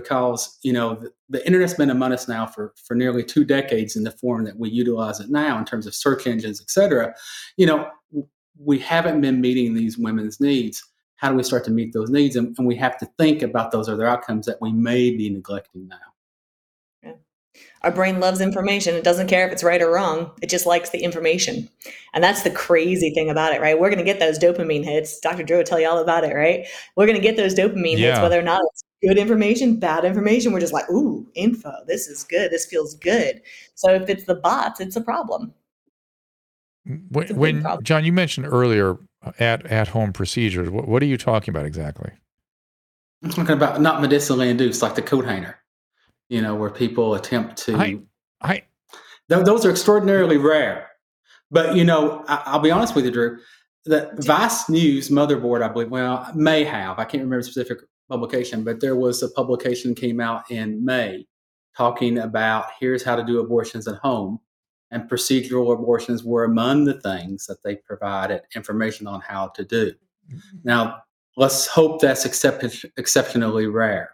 because 0.00 0.58
you 0.62 0.72
know 0.72 0.94
the, 0.94 1.12
the, 1.28 1.46
internet's 1.46 1.74
been 1.74 1.90
among 1.90 2.12
us 2.12 2.28
now 2.28 2.46
for 2.46 2.74
for 2.84 2.94
nearly 2.94 3.24
two 3.24 3.44
decades 3.44 3.96
in 3.96 4.04
the 4.04 4.10
form 4.10 4.44
that 4.44 4.58
we 4.58 4.70
utilize 4.70 5.20
it 5.20 5.30
now 5.30 5.58
in 5.58 5.64
terms 5.64 5.86
of 5.86 5.94
search 5.94 6.26
engines, 6.26 6.60
et 6.60 6.70
cetera. 6.70 7.14
You 7.56 7.66
know, 7.66 7.90
we 8.58 8.78
haven't 8.78 9.20
been 9.20 9.40
meeting 9.40 9.74
these 9.74 9.98
women's 9.98 10.40
needs. 10.40 10.84
How 11.16 11.30
do 11.30 11.36
we 11.36 11.42
start 11.42 11.64
to 11.64 11.70
meet 11.70 11.92
those 11.92 12.10
needs? 12.10 12.36
And, 12.36 12.54
and 12.58 12.66
we 12.66 12.76
have 12.76 12.96
to 12.98 13.06
think 13.18 13.42
about 13.42 13.72
those 13.72 13.88
other 13.88 14.06
outcomes 14.06 14.46
that 14.46 14.60
we 14.60 14.72
may 14.72 15.10
be 15.10 15.30
neglecting 15.30 15.88
now. 15.88 15.96
Yeah. 17.02 17.12
Our 17.82 17.90
brain 17.90 18.20
loves 18.20 18.40
information. 18.40 18.94
It 18.94 19.02
doesn't 19.02 19.26
care 19.26 19.46
if 19.46 19.52
it's 19.52 19.64
right 19.64 19.82
or 19.82 19.92
wrong. 19.92 20.30
It 20.42 20.48
just 20.48 20.64
likes 20.64 20.90
the 20.90 21.02
information. 21.02 21.68
And 22.14 22.22
that's 22.22 22.42
the 22.42 22.50
crazy 22.50 23.10
thing 23.10 23.30
about 23.30 23.52
it, 23.52 23.60
right? 23.60 23.78
We're 23.78 23.90
going 23.90 23.98
to 23.98 24.04
get 24.04 24.20
those 24.20 24.38
dopamine 24.38 24.84
hits. 24.84 25.18
Dr. 25.18 25.42
Drew 25.42 25.56
will 25.56 25.64
tell 25.64 25.80
you 25.80 25.88
all 25.88 25.98
about 25.98 26.22
it, 26.22 26.34
right? 26.34 26.66
We're 26.96 27.06
going 27.06 27.20
to 27.20 27.22
get 27.22 27.36
those 27.36 27.54
dopamine 27.54 27.98
yeah. 27.98 28.10
hits, 28.10 28.20
whether 28.20 28.38
or 28.38 28.42
not 28.42 28.62
it's 28.72 28.84
good 29.02 29.18
information, 29.18 29.76
bad 29.76 30.04
information. 30.04 30.52
We're 30.52 30.60
just 30.60 30.72
like, 30.72 30.88
ooh, 30.90 31.26
info. 31.34 31.72
This 31.86 32.08
is 32.08 32.24
good. 32.24 32.50
This 32.50 32.66
feels 32.66 32.94
good. 32.96 33.42
So 33.74 33.92
if 33.92 34.08
it's 34.08 34.24
the 34.24 34.34
bots, 34.34 34.80
it's 34.80 34.96
a 34.96 35.00
problem. 35.00 35.54
When, 37.10 37.36
when 37.36 37.66
John, 37.82 38.04
you 38.04 38.12
mentioned 38.12 38.46
earlier 38.46 38.96
uh, 39.22 39.32
at 39.38 39.66
at 39.66 39.88
home 39.88 40.12
procedures. 40.12 40.70
What, 40.70 40.88
what 40.88 41.02
are 41.02 41.06
you 41.06 41.18
talking 41.18 41.52
about 41.52 41.66
exactly? 41.66 42.10
I'm 43.22 43.30
talking 43.30 43.54
about 43.54 43.80
not 43.80 44.00
medicinally 44.00 44.48
induced, 44.48 44.80
like 44.80 44.94
the 44.94 45.02
coat 45.02 45.26
hanger. 45.26 45.58
You 46.30 46.40
know, 46.40 46.54
where 46.54 46.70
people 46.70 47.14
attempt 47.14 47.56
to. 47.64 47.76
I, 47.76 47.98
I 48.40 48.62
th- 49.30 49.44
those 49.44 49.66
are 49.66 49.70
extraordinarily 49.70 50.38
rare. 50.38 50.88
But 51.50 51.76
you 51.76 51.84
know, 51.84 52.24
I, 52.26 52.54
will 52.54 52.62
be 52.62 52.70
honest 52.70 52.94
with 52.94 53.04
you, 53.04 53.10
Drew. 53.10 53.38
The 53.84 54.10
Vice 54.18 54.68
News 54.68 55.08
motherboard, 55.08 55.62
I 55.62 55.68
believe, 55.68 55.90
well, 55.90 56.30
may 56.34 56.64
have. 56.64 56.98
I 56.98 57.04
can't 57.04 57.22
remember 57.22 57.42
specific 57.42 57.78
publication, 58.08 58.64
but 58.64 58.80
there 58.80 58.96
was 58.96 59.22
a 59.22 59.28
publication 59.28 59.94
came 59.94 60.20
out 60.20 60.50
in 60.50 60.84
May 60.84 61.26
talking 61.76 62.18
about 62.18 62.66
here's 62.80 63.04
how 63.04 63.16
to 63.16 63.24
do 63.24 63.40
abortions 63.40 63.86
at 63.86 63.96
home 63.96 64.40
and 64.90 65.08
procedural 65.08 65.72
abortions 65.72 66.24
were 66.24 66.44
among 66.44 66.84
the 66.84 67.00
things 67.00 67.46
that 67.46 67.62
they 67.62 67.76
provided 67.76 68.42
information 68.54 69.06
on 69.06 69.20
how 69.20 69.48
to 69.48 69.64
do. 69.64 69.92
Mm-hmm. 70.30 70.58
Now, 70.64 71.02
let's 71.36 71.66
hope 71.66 72.00
that's 72.00 72.24
except- 72.24 72.86
exceptionally 72.96 73.66
rare, 73.66 74.12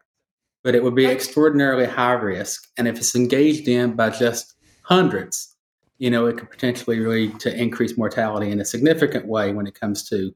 but 0.62 0.74
it 0.74 0.82
would 0.82 0.94
be 0.94 1.06
extraordinarily 1.06 1.86
high 1.86 2.12
risk. 2.12 2.68
And 2.76 2.88
if 2.88 2.96
it's 2.96 3.14
engaged 3.14 3.68
in 3.68 3.94
by 3.94 4.10
just 4.10 4.54
hundreds, 4.82 5.56
you 5.98 6.10
know, 6.10 6.26
it 6.26 6.36
could 6.36 6.50
potentially 6.50 7.00
lead 7.00 7.38
to 7.40 7.56
increased 7.56 7.96
mortality 7.96 8.50
in 8.50 8.60
a 8.60 8.64
significant 8.64 9.26
way 9.26 9.52
when 9.52 9.66
it 9.66 9.78
comes 9.78 10.08
to, 10.08 10.34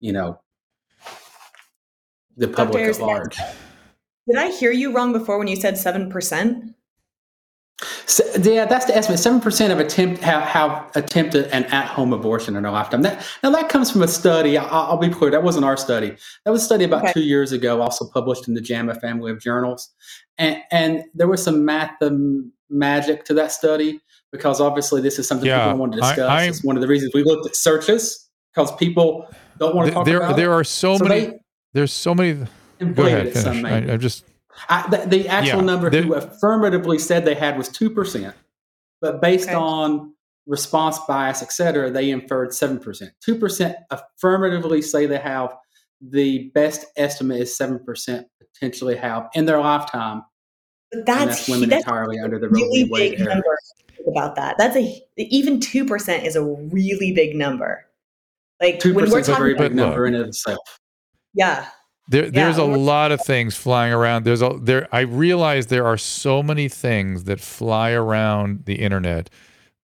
you 0.00 0.12
know, 0.12 0.38
the 2.38 2.48
public 2.48 2.82
at 2.84 2.98
large. 2.98 3.36
Did 4.26 4.36
I 4.36 4.50
hear 4.50 4.72
you 4.72 4.94
wrong 4.94 5.12
before 5.12 5.38
when 5.38 5.48
you 5.48 5.56
said 5.56 5.74
7%? 5.74 6.74
So, 8.06 8.24
yeah, 8.42 8.64
that's 8.64 8.86
the 8.86 8.96
estimate. 8.96 9.20
Seven 9.20 9.40
percent 9.40 9.72
of 9.72 9.78
attempt 9.78 10.20
have, 10.22 10.42
have, 10.42 10.90
attempted 10.96 11.46
an 11.46 11.64
at-home 11.66 12.12
abortion 12.12 12.56
in 12.56 12.64
their 12.64 12.72
lifetime. 12.72 13.02
That, 13.02 13.24
now 13.44 13.50
that 13.50 13.68
comes 13.68 13.90
from 13.90 14.02
a 14.02 14.08
study. 14.08 14.58
I'll, 14.58 14.66
I'll, 14.68 14.96
be 14.96 15.08
clear, 15.08 15.30
that 15.30 15.44
wasn't 15.44 15.64
our 15.64 15.76
study. 15.76 16.16
That 16.44 16.50
was 16.50 16.62
a 16.62 16.64
study 16.64 16.84
about 16.84 17.04
okay. 17.04 17.12
two 17.12 17.22
years 17.22 17.52
ago, 17.52 17.80
also 17.80 18.08
published 18.08 18.48
in 18.48 18.54
the 18.54 18.60
JAMA 18.60 18.96
family 18.96 19.30
of 19.30 19.40
journals. 19.40 19.94
And, 20.38 20.60
and 20.72 21.04
there 21.14 21.28
was 21.28 21.42
some 21.42 21.64
math 21.64 21.92
um, 22.02 22.52
magic 22.68 23.24
to 23.26 23.34
that 23.34 23.52
study 23.52 24.00
because 24.32 24.60
obviously 24.60 25.00
this 25.00 25.18
is 25.18 25.28
something 25.28 25.46
yeah, 25.46 25.66
people 25.66 25.78
want 25.78 25.92
to 25.92 26.00
discuss. 26.00 26.28
I, 26.28 26.44
it's 26.44 26.64
one 26.64 26.76
of 26.76 26.82
the 26.82 26.88
reasons 26.88 27.12
we 27.14 27.22
looked 27.22 27.46
at 27.46 27.54
searches 27.54 28.28
because 28.52 28.74
people 28.76 29.28
don't 29.58 29.76
want 29.76 29.88
to 29.88 29.94
talk 29.94 30.04
there, 30.04 30.18
about 30.18 30.36
there 30.36 30.52
it. 30.52 30.56
are 30.56 30.64
so, 30.64 30.96
so 30.96 31.04
many. 31.04 31.26
They, 31.26 31.37
there's 31.72 31.92
so 31.92 32.14
many. 32.14 32.46
Go 32.94 33.06
ahead. 33.06 33.32
Finish. 33.32 33.64
I, 33.64 33.76
I'm 33.92 34.00
just 34.00 34.24
I, 34.68 34.88
the, 34.88 35.06
the, 35.06 35.28
actual 35.28 35.60
yeah, 35.60 35.66
number 35.66 35.90
who 35.90 36.14
affirmatively 36.14 36.98
said 36.98 37.24
they 37.24 37.34
had 37.34 37.56
was 37.56 37.68
2%, 37.68 38.32
but 39.00 39.20
based 39.20 39.48
okay. 39.48 39.56
on 39.56 40.14
response 40.46 40.98
bias, 41.06 41.42
et 41.42 41.52
cetera, 41.52 41.90
they 41.90 42.10
inferred 42.10 42.50
7%. 42.50 43.10
2% 43.26 43.74
affirmatively 43.90 44.82
say 44.82 45.06
they 45.06 45.18
have. 45.18 45.54
The 46.00 46.50
best 46.54 46.86
estimate 46.96 47.42
is 47.42 47.56
7% 47.58 48.24
potentially 48.40 48.96
have 48.96 49.28
in 49.34 49.46
their 49.46 49.60
lifetime. 49.60 50.22
But 50.90 51.06
that's, 51.06 51.24
that's 51.24 51.48
women 51.48 51.68
that's 51.68 51.84
entirely 51.84 52.18
under 52.18 52.38
the 52.38 52.48
really 52.48 52.84
Roe 52.84 52.96
v. 52.96 53.10
big 53.10 53.18
number 53.18 53.58
about 54.06 54.36
that. 54.36 54.56
That's 54.58 54.76
a 54.76 55.02
even 55.16 55.60
2% 55.60 56.24
is 56.24 56.36
a 56.36 56.42
really 56.42 57.12
big 57.12 57.36
number. 57.36 57.84
Like 58.60 58.80
2% 58.80 59.18
is 59.18 59.28
a 59.28 59.34
very 59.34 59.54
big 59.54 59.74
number 59.74 60.06
in 60.06 60.14
itself. 60.14 60.80
Yeah. 61.34 61.68
There, 62.10 62.30
there's 62.30 62.56
a 62.56 62.64
lot 62.64 63.12
of 63.12 63.20
things 63.20 63.54
flying 63.54 63.92
around. 63.92 64.24
There's 64.24 64.40
a 64.40 64.58
there. 64.58 64.88
I 64.90 65.00
realize 65.00 65.66
there 65.66 65.86
are 65.86 65.98
so 65.98 66.42
many 66.42 66.68
things 66.68 67.24
that 67.24 67.38
fly 67.38 67.90
around 67.90 68.64
the 68.64 68.76
internet 68.76 69.28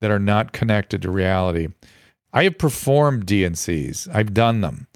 that 0.01 0.11
are 0.11 0.19
not 0.19 0.53
connected 0.53 1.03
to 1.03 1.11
reality. 1.11 1.69
I 2.33 2.45
have 2.45 2.59
performed 2.59 3.27
D&Cs. 3.27 4.09
I've 4.09 4.35
done 4.35 4.63
them. 4.63 4.89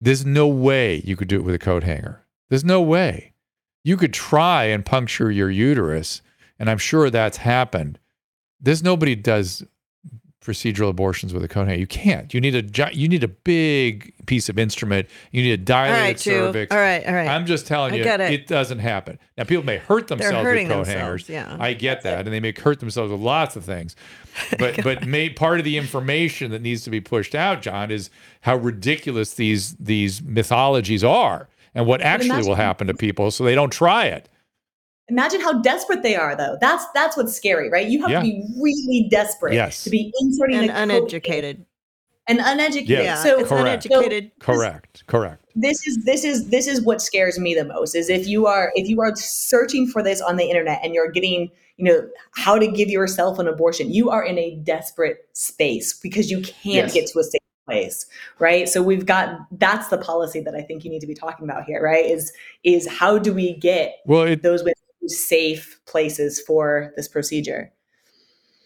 There's 0.00 0.26
no 0.26 0.48
way 0.48 1.02
you 1.04 1.16
could 1.16 1.28
do 1.28 1.36
it 1.36 1.44
with 1.44 1.54
a 1.54 1.58
coat 1.58 1.84
hanger. 1.84 2.24
There's 2.48 2.64
no 2.64 2.82
way. 2.82 3.32
You 3.84 3.96
could 3.96 4.12
try 4.12 4.64
and 4.64 4.84
puncture 4.84 5.30
your 5.30 5.50
uterus, 5.50 6.20
and 6.58 6.68
I'm 6.68 6.78
sure 6.78 7.10
that's 7.10 7.38
happened. 7.38 7.98
There's 8.60 8.82
nobody 8.82 9.14
does 9.14 9.64
procedural 10.44 10.88
abortions 10.88 11.34
with 11.34 11.44
a 11.44 11.54
hanger. 11.54 11.74
You 11.74 11.86
can't. 11.86 12.32
You 12.32 12.40
need 12.40 12.54
a 12.54 12.94
you 12.94 13.08
need 13.08 13.22
a 13.22 13.28
big 13.28 14.14
piece 14.26 14.48
of 14.48 14.58
instrument. 14.58 15.06
You 15.32 15.42
need 15.42 15.52
a 15.52 15.56
dilated 15.58 15.96
all 15.96 16.02
right, 16.02 16.20
cervix. 16.20 16.72
All 16.72 16.80
right, 16.80 17.06
all 17.06 17.12
right. 17.12 17.28
I'm 17.28 17.44
just 17.44 17.66
telling 17.66 17.94
you, 17.94 18.02
it. 18.02 18.20
it. 18.20 18.46
doesn't 18.46 18.78
happen. 18.78 19.18
Now, 19.36 19.44
people 19.44 19.64
may 19.64 19.76
hurt 19.76 20.08
themselves 20.08 20.46
with 20.46 20.68
coat 20.68 20.86
hangers. 20.86 21.28
Yeah, 21.28 21.56
I 21.60 21.74
get 21.74 22.02
that, 22.02 22.26
and 22.26 22.32
they 22.32 22.40
may 22.40 22.52
hurt 22.52 22.80
themselves 22.80 23.12
with 23.12 23.20
lots 23.20 23.56
of 23.56 23.64
things. 23.64 23.96
But 24.58 24.82
but 24.82 25.06
may, 25.06 25.28
part 25.28 25.58
of 25.58 25.64
the 25.64 25.76
information 25.76 26.52
that 26.52 26.62
needs 26.62 26.84
to 26.84 26.90
be 26.90 27.00
pushed 27.00 27.34
out, 27.34 27.62
John, 27.62 27.90
is 27.90 28.10
how 28.42 28.56
ridiculous 28.56 29.34
these 29.34 29.74
these 29.74 30.22
mythologies 30.22 31.02
are, 31.04 31.48
and 31.74 31.84
what 31.84 32.00
actually 32.00 32.42
will 32.44 32.54
happen 32.54 32.86
to 32.86 32.94
people, 32.94 33.32
so 33.32 33.44
they 33.44 33.56
don't 33.56 33.72
try 33.72 34.06
it. 34.06 34.29
Imagine 35.10 35.40
how 35.40 35.60
desperate 35.60 36.02
they 36.02 36.14
are, 36.14 36.36
though. 36.36 36.56
That's 36.60 36.84
that's 36.94 37.16
what's 37.16 37.34
scary, 37.34 37.68
right? 37.68 37.86
You 37.86 38.00
have 38.02 38.10
yeah. 38.10 38.20
to 38.20 38.24
be 38.24 38.44
really 38.58 39.08
desperate 39.10 39.54
yes. 39.54 39.84
to 39.84 39.90
be 39.90 40.12
inserting 40.20 40.70
and 40.70 40.70
uneducated. 40.70 41.66
And 42.28 42.38
uneducated. 42.38 42.88
Yeah. 43.04 43.16
So 43.16 43.40
it's 43.40 43.48
correct. 43.48 43.86
uneducated. 43.86 44.30
So 44.40 44.46
correct. 44.46 45.04
Correct. 45.08 45.44
This 45.56 45.84
is 45.86 46.04
this 46.04 46.24
is 46.24 46.48
this 46.48 46.68
is 46.68 46.80
what 46.80 47.02
scares 47.02 47.38
me 47.38 47.54
the 47.54 47.64
most 47.64 47.96
is 47.96 48.08
if 48.08 48.28
you 48.28 48.46
are 48.46 48.72
if 48.76 48.88
you 48.88 49.00
are 49.00 49.14
searching 49.16 49.88
for 49.88 50.02
this 50.02 50.20
on 50.20 50.36
the 50.36 50.44
internet 50.44 50.80
and 50.84 50.94
you're 50.94 51.10
getting 51.10 51.50
you 51.76 51.84
know 51.84 52.08
how 52.36 52.58
to 52.58 52.68
give 52.68 52.88
yourself 52.88 53.38
an 53.40 53.48
abortion, 53.48 53.92
you 53.92 54.10
are 54.10 54.22
in 54.22 54.38
a 54.38 54.54
desperate 54.56 55.28
space 55.32 55.98
because 55.98 56.30
you 56.30 56.40
can't 56.40 56.86
yes. 56.86 56.94
get 56.94 57.06
to 57.08 57.18
a 57.18 57.24
safe 57.24 57.40
place 57.66 58.06
right 58.38 58.68
so 58.68 58.82
we've 58.82 59.06
got 59.06 59.38
that's 59.52 59.88
the 59.88 59.98
policy 59.98 60.40
that 60.40 60.54
i 60.54 60.62
think 60.62 60.82
you 60.84 60.90
need 60.90 60.98
to 60.98 61.06
be 61.06 61.14
talking 61.14 61.44
about 61.44 61.62
here 61.64 61.80
right 61.80 62.06
is 62.06 62.32
is 62.64 62.88
how 62.88 63.16
do 63.18 63.32
we 63.32 63.54
get 63.54 63.96
well 64.06 64.22
it, 64.22 64.42
those 64.42 64.62
women 64.62 64.74
safe 65.06 65.80
places 65.86 66.40
for 66.40 66.92
this 66.96 67.08
procedure. 67.08 67.72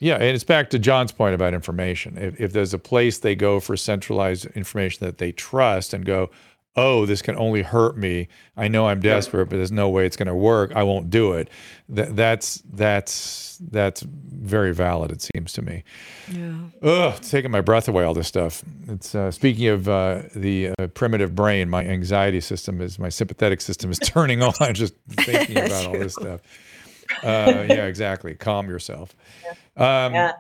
Yeah, 0.01 0.15
and 0.15 0.25
it's 0.25 0.45
back 0.45 0.71
to 0.71 0.79
John's 0.79 1.13
point 1.13 1.35
about 1.35 1.55
information. 1.55 2.19
If, 2.19 2.41
if 2.41 2.53
there's 2.53 2.75
a 2.75 2.79
place 2.79 3.19
they 3.19 3.35
go 3.35 3.61
for 3.61 3.77
centralized 3.77 4.47
information 4.47 5.07
that 5.07 5.19
they 5.19 5.33
trust 5.33 5.95
and 5.95 6.05
go, 6.05 6.31
oh, 6.77 7.07
this 7.07 7.23
can 7.23 7.37
only 7.37 7.63
hurt 7.63 7.97
me. 7.97 8.29
I 8.57 8.69
know 8.69 8.89
I'm 8.89 9.01
desperate, 9.01 9.47
but 9.47 9.57
there's 9.57 9.73
no 9.73 9.89
way 9.89 10.07
it's 10.07 10.17
going 10.17 10.29
to 10.29 10.35
work. 10.35 10.73
I 10.75 10.83
won't 10.83 11.11
do 11.11 11.33
it. 11.33 11.49
That, 11.89 12.17
that's 12.17 12.63
that's 12.73 13.59
that's 13.71 14.03
very 14.03 14.75
valid. 14.75 15.13
It 15.13 15.29
seems 15.35 15.53
to 15.55 15.63
me. 15.63 15.85
Yeah. 16.31 16.55
Ugh, 16.83 17.15
it's 17.17 17.31
taking 17.31 17.51
my 17.51 17.61
breath 17.61 17.89
away. 17.89 18.05
All 18.05 18.15
this 18.15 18.29
stuff. 18.29 18.65
It's 18.89 19.15
uh, 19.15 19.31
speaking 19.31 19.69
of 19.69 19.89
uh, 19.89 20.23
the 20.35 20.71
uh, 20.79 20.89
primitive 20.89 21.35
brain. 21.35 21.69
My 21.69 21.85
anxiety 21.85 22.41
system 22.41 22.81
is 22.81 22.99
my 22.99 23.09
sympathetic 23.09 23.61
system 23.61 23.91
is 23.91 23.99
turning 24.03 24.43
on 24.43 24.75
just 24.75 24.95
thinking 25.11 25.59
about 25.65 25.87
all 25.87 25.93
this 25.93 26.15
stuff. 26.15 26.41
Uh, 27.23 27.67
yeah, 27.69 27.87
exactly. 27.87 28.35
Calm 28.35 28.69
yourself. 28.69 29.15
Um, 29.77 30.15
yeah. 30.15 30.33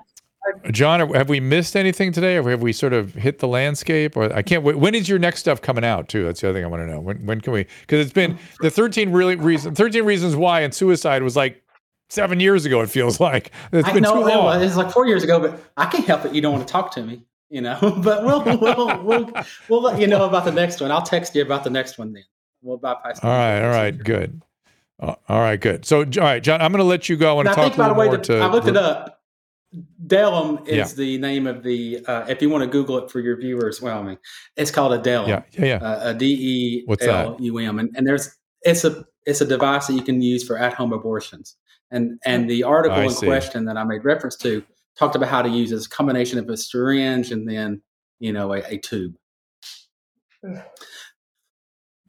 John, 0.70 1.00
have 1.14 1.28
we 1.28 1.40
missed 1.40 1.76
anything 1.76 2.12
today, 2.12 2.36
or 2.36 2.50
have 2.50 2.62
we 2.62 2.72
sort 2.72 2.92
of 2.92 3.14
hit 3.14 3.38
the 3.38 3.48
landscape? 3.48 4.16
Or 4.16 4.32
I 4.32 4.42
can't. 4.42 4.62
When 4.62 4.94
is 4.94 5.08
your 5.08 5.18
next 5.18 5.40
stuff 5.40 5.62
coming 5.62 5.84
out? 5.84 6.08
Too. 6.08 6.24
That's 6.24 6.40
the 6.40 6.48
other 6.48 6.58
thing 6.58 6.64
I 6.64 6.68
want 6.68 6.82
to 6.82 6.86
know. 6.86 7.00
When 7.00 7.24
when 7.24 7.40
can 7.40 7.52
we? 7.52 7.66
Because 7.80 8.04
it's 8.04 8.12
been 8.12 8.38
the 8.60 8.70
thirteen 8.70 9.12
really 9.12 9.36
reason, 9.36 9.74
thirteen 9.74 10.04
reasons 10.04 10.36
why, 10.36 10.60
and 10.60 10.74
suicide 10.74 11.22
was 11.22 11.36
like 11.36 11.62
seven 12.10 12.40
years 12.40 12.64
ago. 12.64 12.80
It 12.80 12.90
feels 12.90 13.20
like 13.20 13.52
it's 13.72 13.90
been 13.90 14.02
know, 14.02 14.14
too 14.14 14.28
long. 14.28 14.62
It's 14.62 14.76
like 14.76 14.90
four 14.90 15.06
years 15.06 15.22
ago, 15.22 15.40
but 15.40 15.58
I 15.76 15.86
can't 15.86 16.04
help 16.04 16.24
it. 16.24 16.34
You 16.34 16.40
don't 16.40 16.52
want 16.52 16.66
to 16.66 16.72
talk 16.72 16.90
to 16.92 17.02
me, 17.02 17.22
you 17.48 17.60
know. 17.60 17.78
but 18.02 18.24
we'll 18.24 18.42
we'll 18.44 19.02
we'll, 19.02 19.30
we'll 19.68 19.82
let 19.82 20.00
you 20.00 20.06
know 20.06 20.24
about 20.24 20.44
the 20.44 20.52
next 20.52 20.80
one. 20.80 20.90
I'll 20.90 21.02
text 21.02 21.34
you 21.34 21.42
about 21.42 21.64
the 21.64 21.70
next 21.70 21.98
one 21.98 22.12
then. 22.12 22.24
We'll 22.62 22.78
bypass. 22.78 23.22
All 23.22 23.30
right. 23.30 23.62
All 23.62 23.70
right. 23.70 23.96
Good. 23.96 24.42
Uh, 25.00 25.14
all 25.28 25.40
right, 25.40 25.60
good. 25.60 25.84
So, 25.84 25.98
all 25.98 26.04
right, 26.04 26.42
John, 26.42 26.62
I'm 26.62 26.70
going 26.70 26.78
to 26.78 26.84
let 26.84 27.08
you 27.08 27.16
go 27.16 27.40
and 27.40 27.48
I 27.48 27.54
talk 27.54 27.76
a 27.76 27.80
little 27.80 27.96
more 27.96 28.16
that 28.16 28.24
to. 28.24 28.38
I 28.38 28.50
looked 28.50 28.68
it 28.68 28.76
up. 28.76 29.23
Del-Em 30.06 30.58
is 30.66 30.90
Yeah. 30.92 30.96
the 30.96 31.18
name 31.18 31.46
of 31.46 31.62
the. 31.62 32.04
Uh, 32.06 32.24
if 32.28 32.40
you 32.42 32.48
want 32.50 32.62
to 32.62 32.68
Google 32.70 32.98
it 32.98 33.10
for 33.10 33.20
your 33.20 33.36
viewers, 33.36 33.80
well, 33.82 33.98
I 33.98 34.02
mean, 34.02 34.18
it's 34.56 34.70
called 34.70 34.92
a 34.92 34.98
Del-Em. 34.98 35.28
Yeah, 35.28 35.42
yeah, 35.52 35.64
yeah. 35.66 35.76
uh, 35.88 36.10
a 36.10 36.14
D 36.14 36.26
E 36.38 36.82
What's 36.86 37.04
L 37.04 37.36
U 37.40 37.58
M, 37.58 37.78
and, 37.78 37.90
and 37.96 38.06
there's 38.06 38.30
it's 38.62 38.84
a 38.84 39.04
it's 39.26 39.40
a 39.40 39.46
device 39.46 39.86
that 39.88 39.94
you 39.94 40.02
can 40.02 40.20
use 40.22 40.46
for 40.46 40.58
at 40.58 40.74
home 40.74 40.92
abortions. 40.92 41.56
And 41.90 42.18
and 42.24 42.48
the 42.48 42.62
article 42.62 42.98
I 42.98 43.04
in 43.04 43.10
see. 43.10 43.26
question 43.26 43.64
that 43.66 43.76
I 43.76 43.84
made 43.84 44.04
reference 44.04 44.36
to 44.38 44.62
talked 44.96 45.16
about 45.16 45.28
how 45.28 45.42
to 45.42 45.48
use 45.48 45.70
this 45.70 45.86
combination 45.86 46.38
of 46.38 46.48
a 46.48 46.56
syringe 46.56 47.30
and 47.32 47.48
then 47.48 47.82
you 48.20 48.32
know 48.32 48.52
a, 48.52 48.62
a 48.68 48.78
tube. 48.78 49.14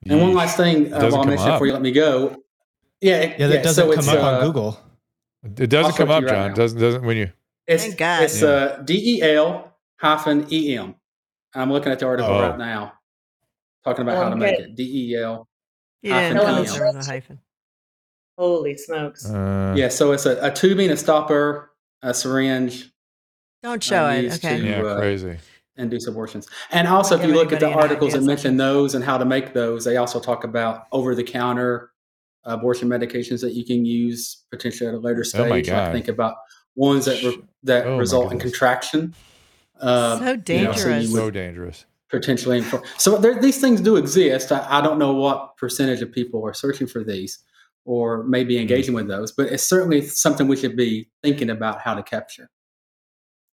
And 0.07 0.21
one 0.21 0.33
last 0.35 0.55
thing 0.55 0.93
uh, 0.93 0.99
while 0.99 1.15
I 1.15 1.17
come 1.17 1.27
mention 1.29 1.47
before 1.51 1.65
you 1.65 1.73
let 1.73 1.81
me 1.81 1.91
go. 1.91 2.35
Yeah, 3.01 3.21
it- 3.21 3.39
Yeah, 3.39 3.47
that 3.47 3.63
doesn't 3.63 3.89
so 3.89 3.95
come 3.95 4.09
up 4.09 4.23
uh, 4.23 4.35
on 4.37 4.45
Google. 4.45 4.79
It 5.57 5.67
doesn't 5.69 5.95
come 5.95 6.11
up, 6.11 6.21
to 6.21 6.25
right 6.27 6.31
John. 6.35 6.49
now. 6.49 6.55
doesn't 6.55 6.79
doesn't 6.79 7.03
when 7.03 7.17
you. 7.17 7.31
It's, 7.67 7.83
Thank 7.83 7.97
God. 7.97 8.23
It's 8.23 8.41
Yeah. 8.41 8.47
uh, 8.47 8.81
D 8.83 9.17
E 9.17 9.21
L 9.23 9.73
hyphen 9.99 10.47
E 10.51 10.77
M. 10.77 10.95
I'm 11.53 11.71
looking 11.71 11.91
at 11.91 11.99
the 11.99 12.05
article 12.05 12.31
Oh. 12.33 12.41
right 12.49 12.57
now, 12.57 12.93
talking 13.83 14.03
about 14.03 14.17
Oh, 14.17 14.23
how 14.23 14.29
to 14.29 14.35
make 14.35 14.53
okay. 14.55 14.63
it. 14.63 14.75
D 14.75 15.11
E 15.11 15.15
L. 15.17 15.47
You 16.01 16.13
Hyphen 16.13 16.37
didn't 16.37 16.45
tell 16.47 16.59
E 16.59 16.61
us 16.63 16.73
M. 16.73 16.77
there 16.79 16.93
was 16.93 17.07
a 17.07 17.11
hyphen. 17.11 17.39
Holy 18.37 18.77
smokes. 18.77 19.25
Uh, 19.29 19.73
Yeah, 19.77 19.87
so 19.89 20.11
it's 20.11 20.25
a, 20.25 20.37
a 20.45 20.51
tubing, 20.51 20.91
a 20.91 20.97
stopper, 20.97 21.71
a 22.01 22.13
syringe, 22.13 22.91
Don't 23.63 23.81
show 23.81 24.05
Uh, 24.05 24.11
it. 24.11 24.23
used 24.25 24.45
Okay. 24.45 24.57
to- 24.59 24.63
yeah, 24.63 24.81
uh, 24.83 24.99
crazy. 24.99 25.37
induce 25.77 26.05
abortions. 26.07 26.47
And 26.71 26.87
also, 26.87 27.17
if 27.17 27.25
you 27.25 27.33
look 27.33 27.51
at 27.51 27.59
the 27.59 27.67
articles 27.69 28.13
that 28.13 28.21
mention 28.21 28.57
those 28.57 28.93
and 28.95 29.03
how 29.03 29.17
to 29.17 29.25
make 29.25 29.53
those, 29.53 29.83
they 29.85 29.97
also 29.97 30.19
talk 30.19 30.43
about 30.43 30.83
over 30.91 31.15
the 31.15 31.23
counter 31.23 31.91
abortion 32.43 32.87
medications 32.87 33.41
that 33.41 33.53
you 33.53 33.65
can 33.65 33.83
use 33.83 34.45
potentially 34.51 34.87
at 34.87 34.93
a 34.93 34.99
later 34.99 35.23
stage. 35.23 35.41
Oh 35.41 35.49
my 35.49 35.61
stage. 35.63 35.73
Like 35.73 35.85
God. 35.87 35.91
think 35.93 36.07
about 36.09 36.35
ones 36.75 37.05
that 37.05 37.21
re- 37.23 37.41
that 37.63 37.85
Oh 37.87 37.97
result 37.97 38.31
in 38.31 38.39
contraction. 38.39 39.13
Uh, 39.79 40.19
So 40.19 40.35
dangerous. 40.35 41.05
you 41.07 41.11
would 41.13 41.19
So 41.19 41.31
dangerous. 41.31 41.85
potentially. 42.09 42.61
infor- 42.61 42.85
So 42.97 43.17
there, 43.17 43.39
these 43.41 43.59
things 43.59 43.81
do 43.81 43.95
exist. 43.97 44.51
I, 44.51 44.65
I 44.69 44.81
don't 44.81 44.99
know 44.99 45.13
what 45.13 45.57
percentage 45.57 46.01
of 46.01 46.11
people 46.11 46.45
are 46.45 46.53
searching 46.53 46.87
for 46.87 47.03
these 47.03 47.39
or 47.85 48.23
Hmm. 48.23 48.29
maybe 48.31 48.57
engaging 48.59 48.93
with 48.93 49.07
those, 49.07 49.31
but 49.31 49.47
it's 49.47 49.63
certainly 49.63 50.01
something 50.01 50.47
we 50.47 50.55
should 50.57 50.75
be 50.77 51.09
thinking 51.23 51.49
about 51.49 51.81
how 51.81 51.93
to 51.95 52.03
capture. 52.03 52.49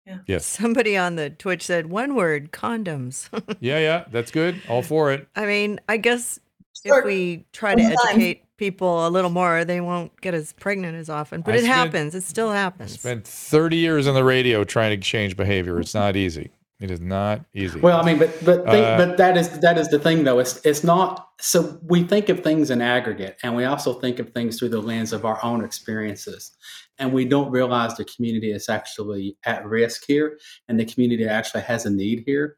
Yeah. 0.06 0.18
Yes. 0.26 0.44
Somebody 0.46 0.96
on 0.96 1.14
the 1.16 1.30
Twitch 1.30 1.62
said 1.62 1.86
one 1.86 2.14
word 2.16 2.50
condoms. 2.52 3.28
Yeah, 3.60 3.78
yeah. 3.78 4.04
That's 4.10 4.30
good. 4.32 4.60
All 4.68 4.82
for 4.82 5.12
it. 5.12 5.28
I 5.36 5.46
mean, 5.46 5.80
I 5.88 5.96
guess 5.96 6.38
Sure. 6.84 6.98
if 7.00 7.04
we 7.04 7.44
try 7.52 7.74
to 7.76 7.82
educate 7.82 8.44
people 8.62 9.06
a 9.06 9.10
little 9.10 9.30
more, 9.30 9.64
they 9.64 9.80
won't 9.80 10.12
get 10.20 10.34
as 10.34 10.52
pregnant 10.52 10.96
as 10.96 11.10
often. 11.10 11.40
But 11.40 11.54
I 11.54 11.56
it 11.58 11.60
spent- 11.62 11.74
happens. 11.74 12.14
It 12.14 12.22
still 12.22 12.52
happens. 12.52 12.92
Spent 12.92 13.26
30 13.26 13.76
years 13.76 14.06
on 14.06 14.14
the 14.14 14.22
radio 14.22 14.62
trying 14.62 14.90
to 14.98 15.02
change 15.02 15.36
behavior. 15.36 15.80
It's 15.80 15.94
not 15.94 16.14
easy. 16.14 16.50
It 16.80 16.90
is 16.90 17.00
not 17.00 17.44
easy. 17.54 17.78
Well, 17.80 18.00
I 18.00 18.04
mean, 18.04 18.18
but 18.18 18.30
but 18.44 18.64
think, 18.66 18.86
Uh, 18.86 18.96
but 18.96 19.16
that 19.16 19.36
is 19.36 19.48
that 19.60 19.78
is 19.78 19.88
the 19.88 19.98
thing, 20.00 20.24
though. 20.24 20.38
It's 20.40 20.60
it's 20.64 20.82
not. 20.84 21.28
So 21.40 21.78
we 21.82 22.02
think 22.02 22.28
of 22.28 22.40
things 22.40 22.70
in 22.70 22.80
aggregate, 22.82 23.36
and 23.44 23.54
we 23.56 23.64
also 23.64 23.94
think 23.94 24.18
of 24.18 24.30
things 24.30 24.58
through 24.58 24.70
the 24.70 24.80
lens 24.80 25.12
of 25.12 25.24
our 25.24 25.38
own 25.44 25.64
experiences, 25.64 26.50
and 26.98 27.12
we 27.12 27.24
don't 27.24 27.50
realize 27.52 27.94
the 27.96 28.04
community 28.04 28.50
is 28.52 28.68
actually 28.68 29.36
at 29.44 29.64
risk 29.64 30.04
here, 30.08 30.38
and 30.68 30.78
the 30.80 30.84
community 30.84 31.24
actually 31.26 31.62
has 31.62 31.86
a 31.86 31.90
need 31.90 32.24
here, 32.26 32.56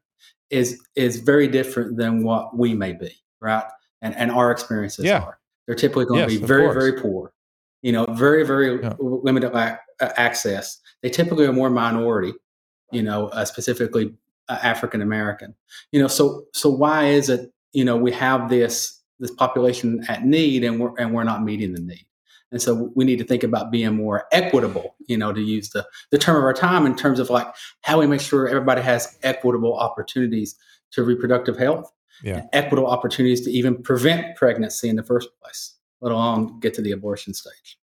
is 0.49 0.81
is 0.95 1.17
very 1.19 1.47
different 1.47 1.95
than 1.97 2.23
what 2.23 2.57
we 2.57 2.73
may 2.73 2.93
be, 2.93 3.11
right? 3.41 3.65
And 4.01 4.15
and 4.15 4.31
our 4.31 4.49
experiences 4.49 5.05
Yeah. 5.05 5.19
are. 5.21 5.37
They're 5.67 5.75
typically 5.75 6.05
going 6.05 6.21
Yes, 6.21 6.33
to 6.33 6.39
be 6.39 6.45
very 6.45 6.63
course. 6.65 6.75
very 6.75 7.01
poor, 7.01 7.33
you 7.81 7.91
know, 7.91 8.05
very 8.11 8.45
very 8.45 8.81
Yeah. 8.81 8.93
limited 8.99 9.51
access. 10.01 10.79
They 11.01 11.09
typically 11.09 11.45
are 11.45 11.53
more 11.53 11.69
minority, 11.69 12.33
you 12.91 13.01
know, 13.03 13.27
uh, 13.29 13.45
specifically 13.45 14.13
uh, 14.49 14.59
African 14.61 15.01
American. 15.01 15.55
You 15.91 16.01
know, 16.01 16.07
so 16.07 16.45
so 16.53 16.69
why 16.69 17.05
is 17.07 17.29
it 17.29 17.51
you 17.73 17.83
know 17.85 17.97
we 17.97 18.11
have 18.11 18.49
this 18.49 19.01
this 19.19 19.31
population 19.31 20.03
at 20.07 20.25
need 20.25 20.63
and 20.63 20.79
we're 20.79 20.95
and 20.97 21.13
we're 21.13 21.23
not 21.23 21.43
meeting 21.43 21.73
the 21.73 21.81
need? 21.81 22.05
And 22.51 22.61
so 22.61 22.91
we 22.95 23.03
need 23.05 23.17
to 23.17 23.25
think 23.25 23.43
about 23.43 23.71
being 23.71 23.95
more 23.95 24.25
equitable. 24.31 24.95
You 25.07 25.17
know, 25.17 25.33
to 25.33 25.41
use 25.41 25.69
the 25.71 25.85
the 26.11 26.17
term 26.19 26.37
of 26.37 26.43
our 26.43 26.53
time 26.53 26.85
in 26.85 26.95
terms 26.95 27.19
of 27.19 27.29
like 27.29 27.47
how 27.81 27.99
we 27.99 28.05
make 28.07 28.21
sure 28.21 28.47
everybody 28.47 28.81
has 28.81 29.17
equitable 29.23 29.75
opportunities 29.77 30.55
to 30.91 31.03
reproductive 31.03 31.57
health, 31.57 31.91
Yeah. 32.23 32.45
equitable 32.53 32.89
opportunities 32.89 33.41
to 33.41 33.51
even 33.51 33.81
prevent 33.81 34.35
pregnancy 34.35 34.89
in 34.89 34.95
the 34.95 35.03
first 35.03 35.29
place, 35.41 35.75
let 36.01 36.11
alone 36.11 36.59
get 36.59 36.73
to 36.75 36.81
the 36.81 36.91
abortion 36.91 37.33
stage. 37.33 37.77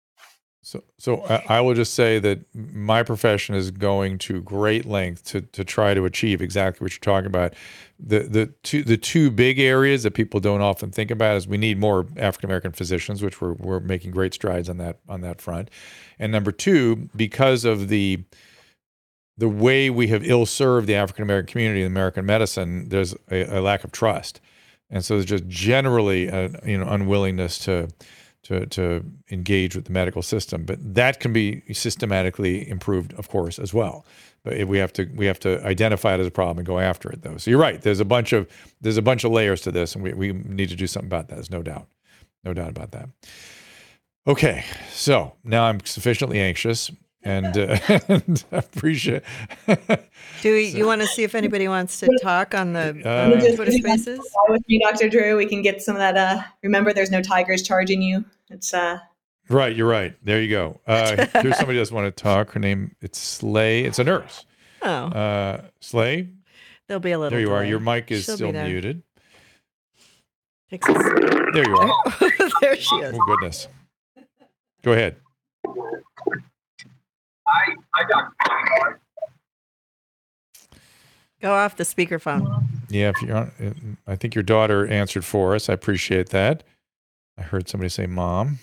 So, 0.64 0.84
so 1.00 1.24
I, 1.24 1.58
I 1.58 1.62
will 1.62 1.74
just 1.74 1.96
say 1.96 2.20
that 2.20 2.40
my 2.56 3.02
profession 3.02 3.56
is 3.56 3.72
going 3.72 4.20
to 4.20 4.42
great 4.42 4.86
length 4.86 5.26
to 5.26 5.42
to 5.42 5.66
try 5.66 5.96
to 5.96 6.06
achieve 6.06 6.40
exactly 6.42 6.86
what 6.86 6.92
you're 6.92 7.00
talking 7.00 7.26
about. 7.26 7.56
The 8.00 8.20
the 8.20 8.46
two 8.62 8.84
the 8.84 8.96
two 8.96 9.32
big 9.32 9.60
areas 9.60 10.04
that 10.04 10.12
people 10.12 10.40
don't 10.40 10.62
often 10.62 10.92
think 10.92 11.10
about 11.10 11.36
is 11.36 11.48
we 11.48 11.58
need 11.58 11.80
more 11.80 12.06
African 12.16 12.50
American 12.50 12.74
physicians, 12.74 13.24
which 13.24 13.42
we're 13.42 13.54
we're 13.54 13.80
making 13.80 14.12
great 14.12 14.36
strides 14.36 14.70
on 14.70 14.78
that 14.78 15.00
on 15.10 15.22
that 15.22 15.42
front, 15.42 15.70
and 16.20 16.32
number 16.32 16.52
two, 16.52 17.10
because 17.16 17.66
of 17.66 17.88
the 17.88 18.24
the 19.38 19.50
way 19.50 19.90
we 19.90 20.08
have 20.08 20.24
ill 20.24 20.46
served 20.46 20.88
the 20.88 20.96
African 20.96 21.24
American 21.24 21.52
community 21.52 21.82
in 21.82 21.88
American 21.88 22.26
medicine, 22.26 22.90
there's 22.90 23.16
a, 23.32 23.58
a 23.58 23.62
lack 23.62 23.84
of 23.84 23.92
trust, 23.92 24.42
and 24.90 25.04
so 25.04 25.16
there's 25.16 25.26
just 25.26 25.48
generally 25.48 26.28
a 26.28 26.50
you 26.66 26.78
know 26.78 26.88
unwillingness 26.88 27.58
to 27.60 27.88
to 28.44 28.66
to 28.68 29.06
engage 29.32 29.76
with 29.76 29.86
the 29.86 29.92
medical 29.92 30.22
system. 30.22 30.66
But 30.66 30.96
that 30.96 31.20
can 31.20 31.34
be 31.34 31.64
systematically 31.74 32.68
improved, 32.70 33.14
of 33.14 33.30
course, 33.30 33.60
as 33.60 33.74
well. 33.74 34.06
But 34.44 34.58
if 34.58 34.68
we 34.68 34.78
have 34.80 34.92
to 34.94 35.06
we 35.16 35.26
have 35.26 35.40
to 35.42 35.64
identify 35.66 36.16
it 36.16 36.20
as 36.20 36.28
a 36.28 36.32
problem 36.32 36.60
and 36.60 36.68
go 36.68 36.80
after 36.80 37.12
it, 37.12 37.22
though. 37.22 37.38
So 37.38 37.52
you're 37.52 37.60
right. 37.60 37.82
There's 37.82 38.00
a 38.00 38.06
bunch 38.06 38.34
of 38.34 38.48
there's 38.82 38.98
a 38.98 39.02
bunch 39.02 39.24
of 39.24 39.32
layers 39.32 39.62
to 39.62 39.72
this, 39.72 39.96
and 39.96 40.04
we, 40.04 40.14
we 40.14 40.34
need 40.34 40.70
to 40.70 40.76
do 40.76 40.88
something 40.88 41.08
about 41.08 41.28
that. 41.30 41.36
There's 41.36 41.52
no 41.52 41.62
doubt, 41.62 41.88
no 42.44 42.54
doubt 42.54 42.70
about 42.70 42.92
that. 42.92 43.10
Okay, 44.28 44.66
so 44.92 45.34
now 45.44 45.64
I'm 45.64 45.84
sufficiently 45.84 46.40
anxious 46.40 46.92
and, 47.24 47.58
uh, 47.58 47.78
and 48.08 48.44
appreciate. 48.52 49.24
Do 50.42 50.54
we, 50.54 50.66
you 50.66 50.86
want 50.86 51.02
to 51.02 51.08
see 51.08 51.24
if 51.24 51.36
anybody 51.36 51.68
wants 51.68 52.00
to 52.00 52.20
talk 52.22 52.56
on 52.56 52.74
the, 52.74 53.02
Uh, 53.06 53.24
on 53.34 53.40
the 53.40 53.56
Twitter 53.56 53.72
Spaces? 53.72 54.18
Fly 54.20 54.46
with 54.50 54.68
me, 54.68 54.80
Dr. 54.84 55.10
Drew. 55.10 55.38
We 55.38 55.46
can 55.46 55.62
get 55.62 55.82
some 55.82 55.96
of 55.96 56.00
that. 56.00 56.18
Uh, 56.18 56.42
remember, 56.64 56.94
there's 56.94 57.12
no 57.12 57.22
tigers 57.22 57.62
charging 57.64 58.02
you. 58.02 58.26
It's 58.50 58.74
uh, 58.74 59.00
right, 59.50 59.76
you're 59.76 59.88
right. 59.88 60.16
There 60.24 60.42
you 60.42 60.50
go. 60.50 60.82
Uh, 60.88 61.26
here's 61.42 61.58
somebody 61.58 61.78
who 61.78 61.82
doesn't 61.82 61.96
want 61.96 62.16
to 62.16 62.24
talk. 62.24 62.52
Her 62.52 62.60
name 62.60 62.96
it's 63.02 63.20
Slay. 63.20 63.84
It's 63.84 64.00
a 64.00 64.04
nurse. 64.04 64.46
Oh, 64.82 64.90
Uh, 64.90 65.62
Slay, 65.80 66.30
there'll 66.88 67.00
be 67.00 67.12
a 67.12 67.20
little. 67.20 67.32
there 67.32 67.40
you 67.40 67.54
are. 67.54 67.64
Your 67.64 67.80
mic 67.80 68.12
is 68.12 68.26
She'll 68.26 68.36
still 68.36 68.52
muted. 68.52 69.04
There 70.72 71.68
you 71.68 71.76
are. 71.78 71.94
there 72.62 72.76
she 72.78 72.96
is. 72.96 73.14
Oh 73.14 73.26
goodness. 73.28 73.68
Go 74.84 74.94
ahead. 74.94 75.18
Go 81.42 81.54
off 81.54 81.76
the 81.78 81.84
speakerphone. 81.84 82.66
Yeah, 82.90 83.10
if 83.10 83.22
you're 83.22 83.36
on, 83.36 83.98
I 84.06 84.16
think 84.16 84.36
your 84.36 84.44
daughter 84.44 84.86
answered 84.86 85.26
for 85.26 85.56
us. 85.56 85.70
I 85.70 85.74
appreciate 85.74 86.30
that. 86.30 86.64
I 87.38 87.42
heard 87.42 87.68
somebody 87.68 87.90
say 87.90 88.06
mom. 88.06 88.60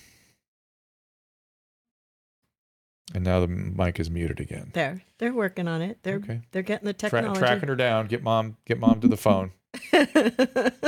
And 3.14 3.24
now 3.24 3.40
the 3.40 3.48
mic 3.48 3.98
is 3.98 4.10
muted 4.10 4.38
again. 4.38 4.70
There, 4.74 5.02
they're 5.18 5.32
working 5.32 5.66
on 5.66 5.80
it. 5.82 5.98
They're 6.02 6.16
Okay. 6.16 6.42
they're 6.52 6.62
getting 6.62 6.86
the 6.86 6.92
Tra- 6.92 7.10
technology. 7.10 7.40
tracking 7.40 7.68
her 7.68 7.74
down. 7.74 8.06
Get 8.06 8.22
mom. 8.22 8.58
Get 8.66 8.78
mom 8.78 9.00
to 9.00 9.08
the 9.08 9.16
phone. 9.16 9.52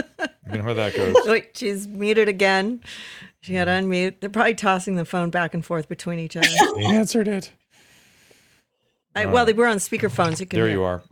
You 0.52 0.56
know 0.58 0.64
how 0.64 0.74
that 0.74 0.96
goes. 0.96 1.14
Wait, 1.26 1.56
she's 1.56 1.86
muted 1.86 2.28
again. 2.28 2.80
She 3.40 3.52
got 3.52 3.66
to 3.66 3.70
unmute. 3.70 4.16
They're 4.18 4.28
probably 4.30 4.54
tossing 4.56 4.96
the 4.96 5.04
phone 5.04 5.30
back 5.30 5.54
and 5.54 5.64
forth 5.64 5.88
between 5.88 6.18
each 6.18 6.36
other. 6.36 6.48
They 6.74 6.86
answered 6.86 7.28
it. 7.28 7.52
I, 9.14 9.26
well, 9.26 9.44
they 9.44 9.52
were 9.52 9.66
on 9.66 9.76
speakerphones. 9.78 10.40
You 10.40 10.46
can 10.46 10.58
There 10.58 10.66
hear. 10.68 10.76
you 10.76 10.82
are. 10.84 11.02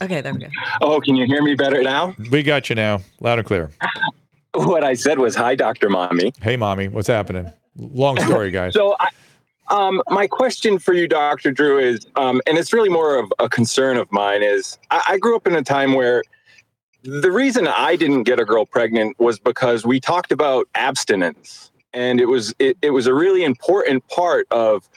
Okay, 0.00 0.20
there 0.20 0.32
we 0.32 0.40
go. 0.40 0.46
Oh, 0.80 1.00
can 1.00 1.16
you 1.16 1.26
hear 1.26 1.42
me 1.42 1.54
better 1.54 1.82
now? 1.82 2.14
We 2.30 2.42
got 2.42 2.68
you 2.68 2.76
now, 2.76 3.00
loud 3.20 3.38
and 3.38 3.46
clear. 3.46 3.70
What 4.54 4.82
I 4.82 4.94
said 4.94 5.18
was, 5.18 5.36
"Hi, 5.36 5.54
Dr. 5.54 5.88
Mommy." 5.90 6.32
Hey, 6.40 6.56
mommy, 6.56 6.88
what's 6.88 7.06
happening? 7.06 7.52
Long 7.76 8.18
story, 8.18 8.50
guys. 8.50 8.72
So, 8.78 8.96
I, 8.98 9.08
um, 9.68 10.02
my 10.08 10.26
question 10.26 10.78
for 10.78 10.94
you, 10.94 11.06
Dr. 11.06 11.52
Drew, 11.52 11.78
is, 11.78 12.06
um, 12.16 12.40
and 12.46 12.56
it's 12.58 12.72
really 12.72 12.88
more 12.88 13.18
of 13.18 13.30
a 13.38 13.48
concern 13.48 13.98
of 13.98 14.10
mine, 14.10 14.42
is 14.42 14.78
I, 14.90 15.02
I 15.10 15.18
grew 15.18 15.36
up 15.36 15.46
in 15.46 15.54
a 15.54 15.62
time 15.62 15.92
where 15.92 16.24
the 17.04 17.30
reason 17.30 17.68
I 17.68 17.94
didn't 17.94 18.22
get 18.24 18.40
a 18.40 18.44
girl 18.44 18.64
pregnant 18.64 19.20
was 19.20 19.38
because 19.38 19.84
we 19.86 20.00
talked 20.00 20.32
about 20.32 20.66
abstinence, 20.74 21.70
and 21.92 22.18
it 22.18 22.26
was 22.26 22.54
it, 22.58 22.78
it 22.82 22.90
was 22.90 23.06
a 23.06 23.14
really 23.14 23.44
important 23.44 24.08
part 24.08 24.46
of 24.50 24.88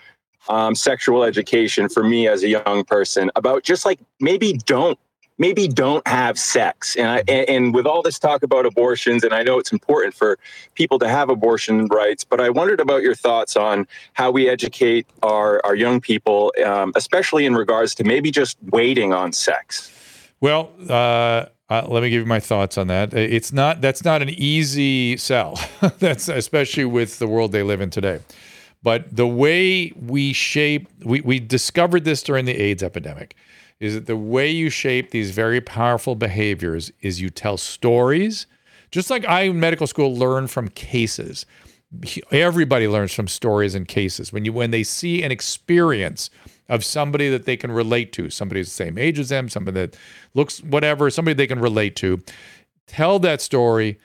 um, 0.48 0.76
sexual 0.76 1.24
education 1.24 1.90
for 1.90 2.04
me 2.04 2.28
as 2.28 2.44
a 2.44 2.50
young 2.50 2.84
person 2.84 3.32
about 3.36 3.64
just 3.64 3.86
like 3.86 4.00
maybe 4.20 4.54
don't 4.66 4.98
maybe 5.42 5.68
don't 5.68 6.08
have 6.08 6.38
sex. 6.38 6.96
And, 6.96 7.08
I, 7.08 7.24
and, 7.28 7.50
and 7.50 7.74
with 7.74 7.88
all 7.88 8.04
this 8.04 8.20
talk 8.20 8.44
about 8.44 8.68
abortions, 8.68 9.24
and 9.24 9.34
I 9.34 9.42
know 9.42 9.58
it's 9.58 9.72
important 9.72 10.14
for 10.14 10.38
people 10.76 11.00
to 11.00 11.10
have 11.10 11.30
abortion 11.30 11.88
rights, 11.88 12.24
but 12.24 12.40
I 12.40 12.52
wondered 12.52 12.80
about 12.80 13.02
your 13.02 13.16
thoughts 13.16 13.58
on 13.58 13.88
how 14.14 14.30
we 14.30 14.48
educate 14.48 15.08
our, 15.24 15.60
our 15.66 15.74
young 15.74 16.00
people, 16.00 16.54
um, 16.64 16.94
especially 16.96 17.48
in 17.48 17.56
regards 17.56 17.96
to 17.96 18.04
maybe 18.04 18.30
just 18.30 18.56
waiting 18.70 19.14
on 19.14 19.34
sex. 19.34 19.92
Well, 20.42 20.74
uh, 20.88 21.46
uh, 21.72 21.88
let 21.88 22.04
me 22.04 22.12
give 22.12 22.22
you 22.22 22.28
my 22.28 22.40
thoughts 22.40 22.78
on 22.78 22.88
that. 22.88 23.14
It's 23.14 23.52
not 23.54 23.80
that's 23.80 24.04
not 24.04 24.22
an 24.22 24.30
easy 24.30 25.16
sell. 25.18 25.58
that's 26.00 26.28
especially 26.28 26.86
with 26.86 27.18
the 27.18 27.28
world 27.28 27.52
they 27.52 27.64
live 27.64 27.80
in 27.80 27.90
today. 27.90 28.20
But 28.84 29.16
the 29.16 29.28
way 29.28 29.92
we 29.96 30.34
shape, 30.34 30.88
we, 31.04 31.22
we 31.22 31.40
discovered 31.40 32.04
this 32.04 32.24
during 32.24 32.46
the 32.46 32.60
AIDS 32.60 32.82
epidemic, 32.82 33.36
is 33.80 33.94
that 33.96 34.06
the 34.06 34.18
way 34.18 34.50
you 34.50 34.70
shape 34.70 35.12
these 35.12 35.32
very 35.32 35.62
powerful 35.62 36.16
behaviors 36.16 36.92
is 37.02 37.22
you 37.22 37.30
tell 37.30 37.58
stories. 37.58 38.48
Just 38.92 39.10
like 39.10 39.26
I 39.26 39.44
in 39.44 39.60
medical 39.60 39.88
school 39.88 40.16
learn 40.16 40.48
from 40.48 40.70
cases. 40.70 41.46
Everybody 42.32 42.88
learns 42.88 43.14
from 43.14 43.28
stories 43.28 43.76
and 43.76 43.88
cases. 43.88 44.32
When 44.32 44.46
you 44.46 44.54
when 44.54 44.72
they 44.72 44.84
see 44.84 45.24
an 45.24 45.32
experience 45.32 46.30
of 46.70 46.86
somebody 46.86 47.30
that 47.30 47.46
they 47.46 47.58
can 47.58 47.72
relate 47.72 48.14
to, 48.14 48.30
somebody 48.30 48.62
the 48.62 48.70
same 48.70 48.98
age 48.98 49.20
as 49.20 49.30
them, 49.30 49.50
somebody 49.50 49.82
that 49.82 49.98
looks 50.34 50.62
whatever, 50.64 51.10
somebody 51.10 51.34
they 51.34 51.48
can 51.48 51.60
relate 51.60 51.96
to, 51.98 52.22
tell 52.88 53.20
that 53.20 53.42
story, 53.42 54.00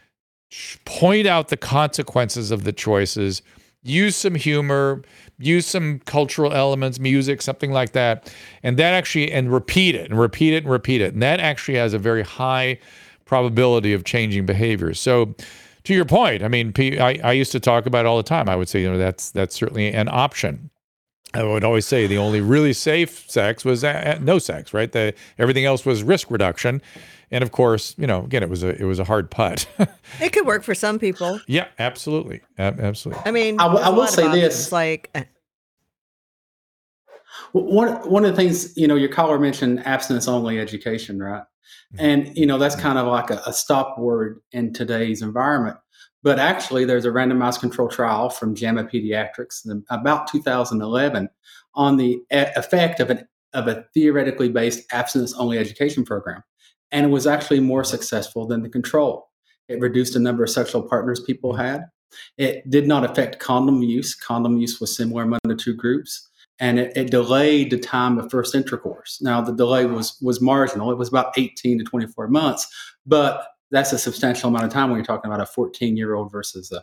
point 0.85 1.27
out 1.27 1.49
the 1.49 1.57
consequences 1.57 2.51
of 2.51 2.65
the 2.65 2.73
choices, 2.73 3.43
use 3.87 4.17
some 4.17 4.35
humor, 4.35 5.03
use 5.39 5.67
some 5.67 6.01
cultural 6.01 6.53
elements, 6.53 6.99
music, 6.99 7.43
something 7.43 7.73
like 7.73 7.93
that, 7.93 8.33
and 8.63 8.77
that 8.79 8.93
actually 8.93 9.31
and 9.33 9.53
repeat 9.53 9.95
it 9.95 10.11
and 10.11 10.19
repeat 10.19 10.55
it 10.55 10.65
and 10.65 10.71
repeat 10.71 11.01
it, 11.01 11.15
and 11.15 11.23
that 11.23 11.41
actually 11.41 11.79
has 11.79 11.95
a 11.95 11.99
very 11.99 12.23
high 12.23 12.79
probability 13.25 13.93
of 13.93 14.05
changing 14.05 14.47
behavior. 14.47 14.95
So. 14.95 15.35
To 15.85 15.95
your 15.95 16.05
point, 16.05 16.43
I 16.43 16.49
mean, 16.49 16.73
I, 16.77 17.21
I 17.23 17.31
used 17.31 17.53
to 17.53 17.61
talk 17.61 17.87
about 17.87 18.07
it 18.07 18.09
all 18.09 18.17
the 18.17 18.25
time. 18.25 18.49
I 18.49 18.57
would 18.57 18.69
say, 18.69 18.83
you 18.83 18.91
know, 18.91 18.99
that's 18.99 19.31
that's 19.31 19.55
certainly 19.55 19.93
an 19.93 20.09
option. 20.11 20.69
I 21.37 21.43
would 21.43 21.65
always 21.65 21.87
say 21.87 22.07
the 22.07 22.19
only 22.19 22.41
really 22.41 22.73
safe 22.73 23.31
sex 23.31 23.65
was 23.65 23.85
uh, 23.85 24.17
uh, 24.17 24.19
no 24.21 24.39
sex, 24.39 24.73
right? 24.73 24.91
The, 24.91 25.15
everything 25.39 25.65
else 25.65 25.85
was 25.85 26.03
risk 26.03 26.31
reduction, 26.31 26.81
and 27.31 27.43
of 27.43 27.51
course, 27.51 27.95
you 27.99 28.07
know, 28.07 28.23
again, 28.23 28.43
it 28.43 28.49
was 28.49 28.63
a 28.63 28.81
it 28.81 28.85
was 28.85 28.99
a 28.99 29.05
hard 29.05 29.31
putt. 29.31 29.67
it 30.21 30.33
could 30.33 30.47
work 30.47 30.63
for 30.63 30.75
some 30.75 30.99
people. 30.99 31.41
Yeah, 31.47 31.69
absolutely, 31.79 32.43
absolutely. 32.59 33.23
I 33.27 33.31
mean, 33.31 33.61
I, 33.61 33.65
w- 33.65 33.85
I 33.85 33.89
will 33.89 34.07
say 34.07 34.31
this: 34.31 34.71
like 34.71 35.11
uh, 35.15 35.23
one 37.53 37.95
one 38.09 38.25
of 38.25 38.31
the 38.31 38.37
things 38.37 38.77
you 38.77 38.87
know, 38.87 38.95
your 38.95 39.09
caller 39.09 39.39
mentioned 39.39 39.85
abstinence 39.87 40.29
only 40.29 40.59
education, 40.61 41.21
right? 41.21 41.43
Mm-hmm. 41.95 42.05
And 42.05 42.37
you 42.37 42.47
know, 42.47 42.59
that's 42.59 42.77
kind 42.77 42.99
of 42.99 43.07
like 43.07 43.31
a, 43.31 43.43
a 43.47 43.53
stop 43.53 43.99
word 43.99 44.41
in 44.53 44.73
today's 44.73 45.23
environment. 45.23 45.77
But 46.23 46.39
actually, 46.39 46.85
there's 46.85 47.05
a 47.05 47.11
randomized 47.11 47.61
control 47.61 47.89
trial 47.89 48.31
from 48.31 48.55
JAMA 48.55 48.85
Pediatrics 48.85 49.65
in 49.69 49.85
about 49.91 50.27
2011 50.29 51.29
on 51.75 51.97
the 51.97 52.21
effect 52.31 53.01
of 53.01 53.11
an 53.11 53.27
of 53.53 53.69
a 53.69 53.85
theoretically 53.95 54.49
based 54.49 54.85
abstinence 54.93 55.35
only 55.35 55.59
education 55.59 56.05
program 56.05 56.43
and 56.93 57.07
it 57.07 57.09
was 57.09 57.27
actually 57.27 57.61
more 57.61 57.85
successful 57.85 58.47
than 58.47 58.63
the 58.63 58.69
control. 58.69 59.29
It 59.69 59.81
reduced 59.81 60.15
the 60.15 60.21
number 60.21 60.45
of 60.45 60.51
sexual 60.51 60.83
partners 60.83 61.21
people 61.21 61.55
had. 61.55 61.87
It 62.39 62.69
did 62.71 62.87
not 62.87 63.05
affect 63.05 63.41
condom 63.41 63.83
use. 63.83 64.15
Condom 64.15 64.59
use 64.59 64.81
was 64.81 64.97
similar 64.97 65.25
among 65.25 65.41
the 65.45 65.57
two 65.57 65.75
groups, 65.75 66.29
and 66.61 66.79
it, 66.79 66.97
it, 66.97 67.11
delayed 67.11 67.71
the 67.71 67.79
time 67.79 68.19
of 68.19 68.31
first 68.31 68.55
intercourse. 68.55 69.21
Now, 69.21 69.41
the 69.41 69.53
delay 69.53 69.87
was 69.87 70.17
was 70.23 70.41
marginal. 70.41 70.91
It 70.91 70.99
was 70.99 71.09
about 71.09 71.37
18 71.37 71.79
to 71.79 71.85
24 71.85 72.29
months, 72.29 72.67
but 73.05 73.49
that's 73.71 73.93
a 73.93 73.99
substantial 73.99 74.49
amount 74.49 74.65
of 74.65 74.73
time 74.73 74.91
when 74.91 74.99
you're 74.99 75.05
talking 75.05 75.31
about 75.31 75.41
a 75.41 75.47
14 75.47 75.97
year 75.97 76.15
old 76.15 76.31
versus 76.31 76.73
a 76.73 76.83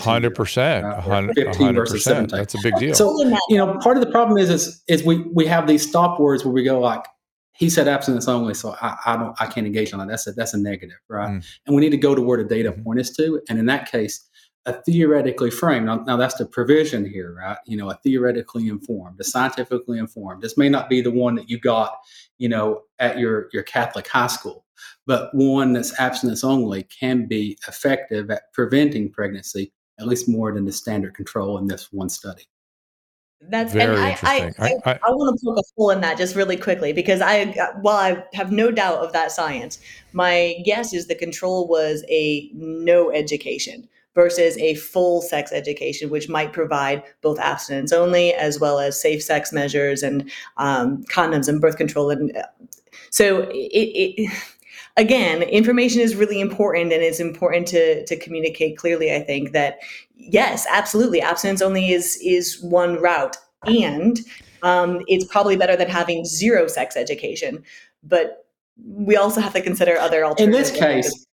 hundred 0.00 0.34
percent, 0.34 0.86
uh, 0.86 1.32
15 1.34 1.74
versus 1.74 2.04
17. 2.04 2.36
That's 2.36 2.54
a 2.54 2.58
big 2.62 2.76
deal. 2.76 2.94
So, 2.94 3.20
you 3.48 3.56
know, 3.56 3.78
part 3.78 3.96
of 3.96 4.04
the 4.04 4.10
problem 4.10 4.38
is, 4.38 4.50
is, 4.50 4.82
is 4.88 5.04
we, 5.04 5.18
we 5.32 5.46
have 5.46 5.66
these 5.66 5.86
stop 5.88 6.18
words 6.18 6.44
where 6.44 6.52
we 6.52 6.64
go 6.64 6.80
like, 6.80 7.04
he 7.60 7.68
said 7.68 7.88
abstinence 7.88 8.26
only, 8.26 8.54
so 8.54 8.74
I, 8.80 8.96
I, 9.04 9.16
don't 9.18 9.36
I 9.38 9.44
can't 9.44 9.66
engage 9.66 9.92
on 9.92 9.98
that. 9.98 10.08
That's 10.08 10.26
a 10.26 10.32
that's 10.32 10.54
a 10.54 10.58
negative, 10.58 10.96
right? 11.08 11.28
Mm. 11.28 11.46
And 11.66 11.76
we 11.76 11.82
need 11.82 11.90
to 11.90 11.98
go 11.98 12.14
to 12.14 12.22
where 12.22 12.38
the 12.38 12.48
data 12.48 12.72
mm-hmm. 12.72 12.82
point 12.82 13.00
us 13.00 13.10
to. 13.16 13.38
And 13.50 13.58
in 13.58 13.66
that 13.66 13.90
case, 13.90 14.26
a 14.64 14.72
theoretically 14.84 15.50
framed. 15.50 15.84
Now, 15.84 15.96
now 15.96 16.16
that's 16.16 16.36
the 16.36 16.46
provision 16.46 17.04
here, 17.04 17.34
right? 17.34 17.58
You 17.66 17.76
know, 17.76 17.90
a 17.90 17.98
theoretically 18.02 18.68
informed, 18.68 19.20
a 19.20 19.24
scientifically 19.24 19.98
informed. 19.98 20.42
This 20.42 20.56
may 20.56 20.70
not 20.70 20.88
be 20.88 21.02
the 21.02 21.10
one 21.10 21.34
that 21.34 21.50
you 21.50 21.60
got, 21.60 21.98
you 22.38 22.48
know, 22.48 22.80
at 22.98 23.18
your 23.18 23.50
your 23.52 23.62
Catholic 23.62 24.08
high 24.08 24.28
school, 24.28 24.64
but 25.06 25.28
one 25.34 25.74
that's 25.74 26.00
abstinence 26.00 26.42
only 26.42 26.84
can 26.84 27.26
be 27.26 27.58
effective 27.68 28.30
at 28.30 28.50
preventing 28.54 29.12
pregnancy, 29.12 29.70
at 29.98 30.06
least 30.06 30.30
more 30.30 30.50
than 30.54 30.64
the 30.64 30.72
standard 30.72 31.14
control 31.14 31.58
in 31.58 31.66
this 31.66 31.92
one 31.92 32.08
study. 32.08 32.46
That's 33.42 33.72
Very 33.72 33.96
and 33.96 34.04
I, 34.04 34.18
I, 34.22 34.52
I, 34.58 34.74
I, 34.84 34.92
I 35.02 35.10
want 35.10 35.38
to 35.38 35.44
poke 35.44 35.58
a 35.58 35.62
hole 35.76 35.90
in 35.90 36.00
that 36.02 36.18
just 36.18 36.36
really 36.36 36.56
quickly 36.56 36.92
because 36.92 37.22
I, 37.22 37.46
while 37.80 37.96
I 37.96 38.22
have 38.34 38.52
no 38.52 38.70
doubt 38.70 38.98
of 38.98 39.12
that 39.12 39.32
science, 39.32 39.78
my 40.12 40.56
guess 40.64 40.92
is 40.92 41.06
the 41.06 41.14
control 41.14 41.66
was 41.66 42.04
a 42.10 42.50
no 42.52 43.10
education 43.10 43.88
versus 44.14 44.58
a 44.58 44.74
full 44.74 45.22
sex 45.22 45.52
education, 45.52 46.10
which 46.10 46.28
might 46.28 46.52
provide 46.52 47.02
both 47.22 47.38
abstinence 47.38 47.92
only 47.92 48.34
as 48.34 48.60
well 48.60 48.78
as 48.78 49.00
safe 49.00 49.22
sex 49.22 49.52
measures 49.52 50.02
and 50.02 50.30
um, 50.58 51.02
condoms 51.04 51.48
and 51.48 51.60
birth 51.60 51.76
control. 51.76 52.10
And 52.10 52.36
uh, 52.36 52.42
so 53.10 53.42
it, 53.50 53.54
it 53.54 54.32
again, 55.00 55.42
information 55.42 56.00
is 56.02 56.14
really 56.14 56.40
important 56.40 56.92
and 56.92 57.02
it's 57.02 57.20
important 57.20 57.66
to, 57.68 58.04
to 58.04 58.16
communicate 58.16 58.76
clearly, 58.76 59.14
I 59.14 59.20
think, 59.20 59.52
that 59.52 59.78
yes, 60.14 60.66
absolutely, 60.70 61.20
abstinence 61.22 61.62
only 61.62 61.90
is 61.90 62.20
is 62.22 62.60
one 62.62 63.00
route. 63.00 63.36
And 63.64 64.20
um, 64.62 65.00
it's 65.06 65.24
probably 65.24 65.56
better 65.56 65.74
than 65.74 65.88
having 65.88 66.24
zero 66.24 66.66
sex 66.66 66.96
education. 66.96 67.64
But 68.02 68.46
we 68.84 69.16
also 69.16 69.40
have 69.40 69.54
to 69.54 69.62
consider 69.62 69.96
other 69.96 70.24
alternatives. 70.24 70.70
In 70.70 70.74
this 70.74 70.80
case, 70.82 71.26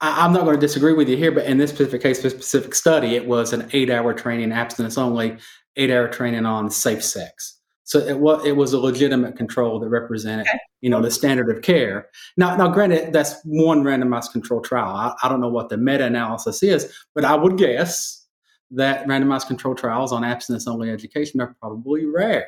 I, 0.00 0.24
am 0.24 0.32
not 0.32 0.44
going 0.44 0.56
to 0.56 0.60
disagree 0.60 0.94
with 0.94 1.08
you 1.08 1.16
here, 1.16 1.32
but 1.32 1.44
in 1.44 1.58
this 1.58 1.70
specific 1.70 2.02
case, 2.02 2.22
this 2.22 2.32
specific 2.32 2.74
study, 2.74 3.16
it 3.16 3.26
was 3.26 3.52
an 3.52 3.68
eight 3.72 3.90
hour 3.90 4.14
training, 4.14 4.52
abstinence 4.52 4.96
only, 4.96 5.36
eight 5.76 5.90
hour 5.90 6.08
training 6.08 6.46
on 6.46 6.70
safe 6.70 7.04
sex. 7.04 7.59
So 7.90 7.98
it 7.98 8.20
was 8.20 8.46
it 8.46 8.54
was 8.54 8.72
a 8.72 8.78
legitimate 8.78 9.36
control 9.36 9.80
that 9.80 9.88
represented, 9.88 10.46
okay. 10.46 10.60
you 10.80 10.88
know, 10.88 11.02
the 11.02 11.10
standard 11.10 11.50
of 11.50 11.60
care. 11.60 12.08
Now, 12.36 12.54
now, 12.54 12.68
granted, 12.68 13.12
that's 13.12 13.34
one 13.42 13.82
randomized 13.82 14.30
control 14.30 14.60
trial. 14.60 14.94
I, 14.94 15.12
I 15.24 15.28
don't 15.28 15.40
know 15.40 15.48
what 15.48 15.70
the 15.70 15.76
meta 15.76 16.04
analysis 16.04 16.62
is, 16.62 16.94
but 17.16 17.24
I 17.24 17.34
would 17.34 17.58
guess 17.58 18.28
that 18.70 19.08
randomized 19.08 19.48
control 19.48 19.74
trials 19.74 20.12
on 20.12 20.22
abstinence 20.22 20.68
only 20.68 20.88
education 20.88 21.40
are 21.40 21.56
probably 21.58 22.06
rare, 22.06 22.46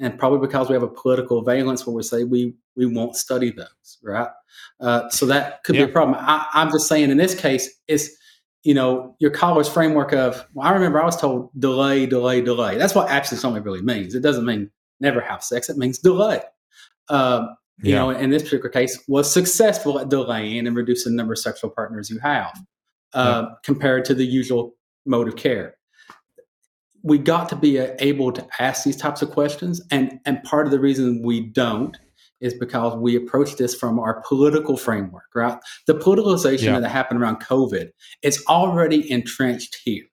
and 0.00 0.18
probably 0.18 0.46
because 0.46 0.68
we 0.68 0.74
have 0.74 0.82
a 0.82 0.88
political 0.88 1.40
valence 1.40 1.86
where 1.86 1.96
we 1.96 2.02
say 2.02 2.24
we 2.24 2.52
we 2.76 2.84
won't 2.84 3.16
study 3.16 3.52
those, 3.52 3.98
right? 4.02 4.28
Uh, 4.80 5.08
so 5.08 5.24
that 5.24 5.64
could 5.64 5.76
yeah. 5.76 5.86
be 5.86 5.90
a 5.90 5.94
problem. 5.94 6.18
I, 6.20 6.46
I'm 6.52 6.70
just 6.70 6.88
saying, 6.88 7.10
in 7.10 7.16
this 7.16 7.34
case, 7.34 7.80
it's 7.88 8.10
you 8.64 8.72
know, 8.72 9.14
your 9.20 9.30
college 9.30 9.68
framework 9.68 10.12
of, 10.12 10.46
well, 10.54 10.66
I 10.66 10.72
remember 10.72 11.00
I 11.00 11.04
was 11.04 11.20
told 11.20 11.50
delay, 11.58 12.06
delay, 12.06 12.40
delay. 12.40 12.78
That's 12.78 12.94
what 12.94 13.10
abstinence 13.10 13.44
only 13.44 13.60
really 13.60 13.82
means. 13.82 14.14
It 14.14 14.20
doesn't 14.20 14.46
mean 14.46 14.70
never 15.00 15.20
have 15.20 15.44
sex. 15.44 15.68
It 15.68 15.76
means 15.76 15.98
delay. 15.98 16.40
Uh, 17.08 17.48
you 17.82 17.92
yeah. 17.92 17.98
know, 17.98 18.10
in 18.10 18.30
this 18.30 18.42
particular 18.42 18.70
case, 18.70 18.98
was 19.06 19.30
successful 19.30 19.98
at 19.98 20.08
delaying 20.08 20.66
and 20.66 20.74
reducing 20.74 21.12
the 21.12 21.16
number 21.16 21.34
of 21.34 21.38
sexual 21.38 21.70
partners 21.70 22.08
you 22.08 22.18
have 22.20 22.58
uh, 23.12 23.46
yeah. 23.46 23.54
compared 23.64 24.04
to 24.06 24.14
the 24.14 24.24
usual 24.24 24.74
mode 25.04 25.28
of 25.28 25.36
care. 25.36 25.76
We 27.02 27.18
got 27.18 27.50
to 27.50 27.56
be 27.56 27.76
able 27.76 28.32
to 28.32 28.46
ask 28.58 28.84
these 28.84 28.96
types 28.96 29.20
of 29.20 29.30
questions, 29.30 29.82
and 29.90 30.20
and 30.24 30.42
part 30.44 30.66
of 30.66 30.70
the 30.70 30.80
reason 30.80 31.20
we 31.22 31.40
don't 31.40 31.98
is 32.44 32.52
because 32.52 32.94
we 32.96 33.16
approach 33.16 33.56
this 33.56 33.74
from 33.74 33.98
our 33.98 34.22
political 34.28 34.76
framework, 34.76 35.24
right? 35.34 35.58
The 35.86 35.94
politicalization 35.94 36.64
yeah. 36.64 36.80
that 36.80 36.90
happened 36.90 37.22
around 37.22 37.36
COVID, 37.40 37.88
it's 38.22 38.44
already 38.46 39.10
entrenched 39.10 39.78
here, 39.82 40.04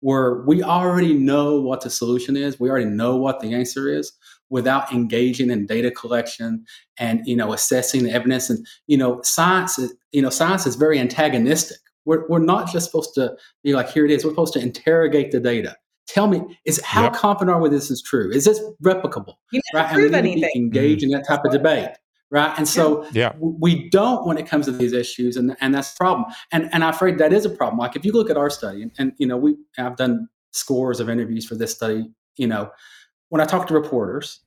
where 0.00 0.42
we 0.42 0.62
already 0.62 1.14
know 1.14 1.58
what 1.58 1.80
the 1.80 1.88
solution 1.88 2.36
is, 2.36 2.60
we 2.60 2.68
already 2.68 2.84
know 2.84 3.16
what 3.16 3.40
the 3.40 3.54
answer 3.54 3.88
is, 3.88 4.12
without 4.50 4.92
engaging 4.92 5.50
in 5.50 5.64
data 5.64 5.90
collection 5.90 6.64
and 6.98 7.26
you 7.26 7.36
know 7.36 7.52
assessing 7.54 8.04
the 8.04 8.12
evidence. 8.12 8.50
And 8.50 8.66
you 8.86 8.98
know, 8.98 9.22
science, 9.22 9.78
is, 9.78 9.94
you 10.12 10.20
know, 10.20 10.30
science 10.30 10.66
is 10.66 10.76
very 10.76 10.98
antagonistic. 10.98 11.78
We're, 12.04 12.28
we're 12.28 12.40
not 12.40 12.70
just 12.70 12.86
supposed 12.86 13.14
to 13.14 13.36
be 13.64 13.72
like, 13.72 13.88
here 13.88 14.04
it 14.04 14.10
is. 14.10 14.22
We're 14.24 14.32
supposed 14.32 14.52
to 14.54 14.60
interrogate 14.60 15.30
the 15.30 15.40
data 15.40 15.76
tell 16.12 16.26
me 16.26 16.42
is 16.64 16.80
how 16.82 17.04
yep. 17.04 17.14
confident 17.14 17.56
are 17.56 17.60
we 17.60 17.68
this 17.68 17.90
is 17.90 18.02
true 18.02 18.30
is 18.30 18.44
this 18.44 18.60
replicable 18.82 19.34
you 19.52 19.60
right 19.74 19.92
prove 19.92 20.12
and 20.12 20.24
we 20.24 20.32
anything. 20.32 20.50
engage 20.54 20.98
mm-hmm. 20.98 21.06
in 21.06 21.10
that 21.10 21.26
type 21.26 21.44
of 21.44 21.52
debate 21.52 21.90
right 22.30 22.54
and 22.58 22.68
so 22.68 23.06
yeah. 23.12 23.32
we 23.38 23.88
don't 23.90 24.26
when 24.26 24.38
it 24.38 24.46
comes 24.46 24.66
to 24.66 24.72
these 24.72 24.92
issues 24.92 25.36
and, 25.36 25.56
and 25.60 25.74
that's 25.74 25.92
the 25.92 25.96
problem 25.96 26.26
and, 26.52 26.68
and 26.72 26.84
i'm 26.84 26.94
afraid 26.94 27.18
that 27.18 27.32
is 27.32 27.44
a 27.44 27.50
problem 27.50 27.78
like 27.78 27.96
if 27.96 28.04
you 28.04 28.12
look 28.12 28.30
at 28.30 28.36
our 28.36 28.50
study 28.50 28.82
and, 28.82 28.92
and 28.98 29.12
you 29.18 29.26
know 29.26 29.36
we 29.36 29.56
i've 29.78 29.96
done 29.96 30.28
scores 30.52 31.00
of 31.00 31.08
interviews 31.08 31.46
for 31.46 31.54
this 31.54 31.72
study 31.72 32.10
you 32.36 32.46
know 32.46 32.70
when 33.28 33.40
i 33.40 33.44
talk 33.44 33.66
to 33.66 33.74
reporters 33.74 34.40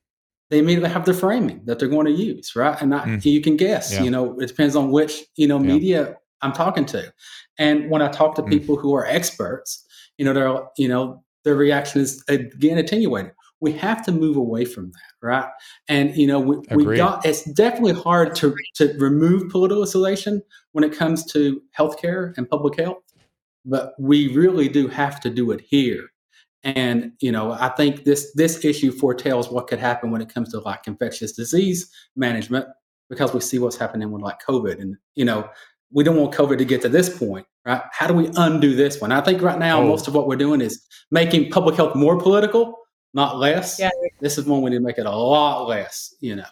they 0.50 0.58
immediately 0.58 0.90
have 0.90 1.04
the 1.04 1.14
framing 1.14 1.60
that 1.64 1.78
they're 1.78 1.88
going 1.88 2.06
to 2.06 2.12
use, 2.12 2.54
right? 2.54 2.80
And 2.80 2.94
I, 2.94 3.04
mm. 3.04 3.24
you 3.24 3.40
can 3.40 3.56
guess, 3.56 3.92
yeah. 3.92 4.02
you 4.02 4.10
know, 4.10 4.38
it 4.38 4.46
depends 4.46 4.76
on 4.76 4.90
which, 4.90 5.24
you 5.36 5.48
know, 5.48 5.58
media 5.58 6.08
yeah. 6.08 6.14
I'm 6.42 6.52
talking 6.52 6.84
to. 6.86 7.12
And 7.58 7.90
when 7.90 8.02
I 8.02 8.08
talk 8.08 8.34
to 8.36 8.42
mm. 8.42 8.50
people 8.50 8.76
who 8.76 8.94
are 8.94 9.06
experts, 9.06 9.84
you 10.18 10.24
know, 10.24 10.32
they're, 10.32 10.60
you 10.76 10.88
know, 10.88 11.24
their 11.44 11.54
reaction 11.54 12.00
is 12.00 12.24
uh, 12.28 12.34
again 12.34 12.78
attenuated. 12.78 13.32
We 13.60 13.72
have 13.72 14.04
to 14.06 14.12
move 14.12 14.36
away 14.36 14.64
from 14.64 14.90
that, 14.90 15.26
right? 15.26 15.48
And 15.88 16.14
you 16.16 16.26
know, 16.26 16.40
we, 16.40 16.56
we 16.74 16.96
got 16.96 17.24
it's 17.24 17.44
definitely 17.52 17.94
hard 17.94 18.34
to 18.36 18.54
to 18.74 18.94
remove 18.98 19.50
political 19.50 19.82
isolation 19.82 20.42
when 20.72 20.84
it 20.84 20.96
comes 20.96 21.24
to 21.32 21.62
healthcare 21.78 22.36
and 22.36 22.48
public 22.48 22.78
health, 22.78 23.02
but 23.64 23.94
we 23.98 24.34
really 24.34 24.68
do 24.68 24.88
have 24.88 25.20
to 25.20 25.30
do 25.30 25.50
it 25.50 25.60
here 25.60 26.10
and 26.64 27.12
you 27.20 27.30
know, 27.30 27.52
I 27.52 27.68
think 27.68 28.04
this 28.04 28.32
this 28.34 28.64
issue 28.64 28.90
foretells 28.90 29.50
what 29.50 29.68
could 29.68 29.78
happen 29.78 30.10
when 30.10 30.22
it 30.22 30.32
comes 30.32 30.50
to 30.52 30.60
like 30.60 30.86
infectious 30.86 31.32
disease 31.32 31.90
management, 32.16 32.66
because 33.10 33.34
we 33.34 33.40
see 33.40 33.58
what's 33.58 33.76
happening 33.76 34.10
with 34.10 34.22
like 34.22 34.38
COVID, 34.46 34.80
and 34.80 34.96
you 35.14 35.26
know, 35.26 35.48
we 35.92 36.02
don't 36.02 36.16
want 36.16 36.32
COVID 36.34 36.56
to 36.58 36.64
get 36.64 36.80
to 36.82 36.88
this 36.88 37.16
point, 37.16 37.46
right? 37.64 37.82
How 37.92 38.06
do 38.06 38.14
we 38.14 38.30
undo 38.36 38.74
this 38.74 39.00
one? 39.00 39.12
I 39.12 39.20
think 39.20 39.42
right 39.42 39.58
now 39.58 39.80
oh. 39.80 39.88
most 39.88 40.08
of 40.08 40.14
what 40.14 40.26
we're 40.26 40.36
doing 40.36 40.60
is 40.60 40.86
making 41.10 41.50
public 41.50 41.76
health 41.76 41.94
more 41.94 42.18
political, 42.18 42.78
not 43.12 43.38
less. 43.38 43.78
Yeah. 43.78 43.90
This 44.20 44.38
is 44.38 44.46
one 44.46 44.62
we 44.62 44.70
need 44.70 44.76
to 44.76 44.82
make 44.82 44.98
it 44.98 45.06
a 45.06 45.10
lot 45.10 45.68
less. 45.68 46.14
You 46.20 46.36
know. 46.36 46.46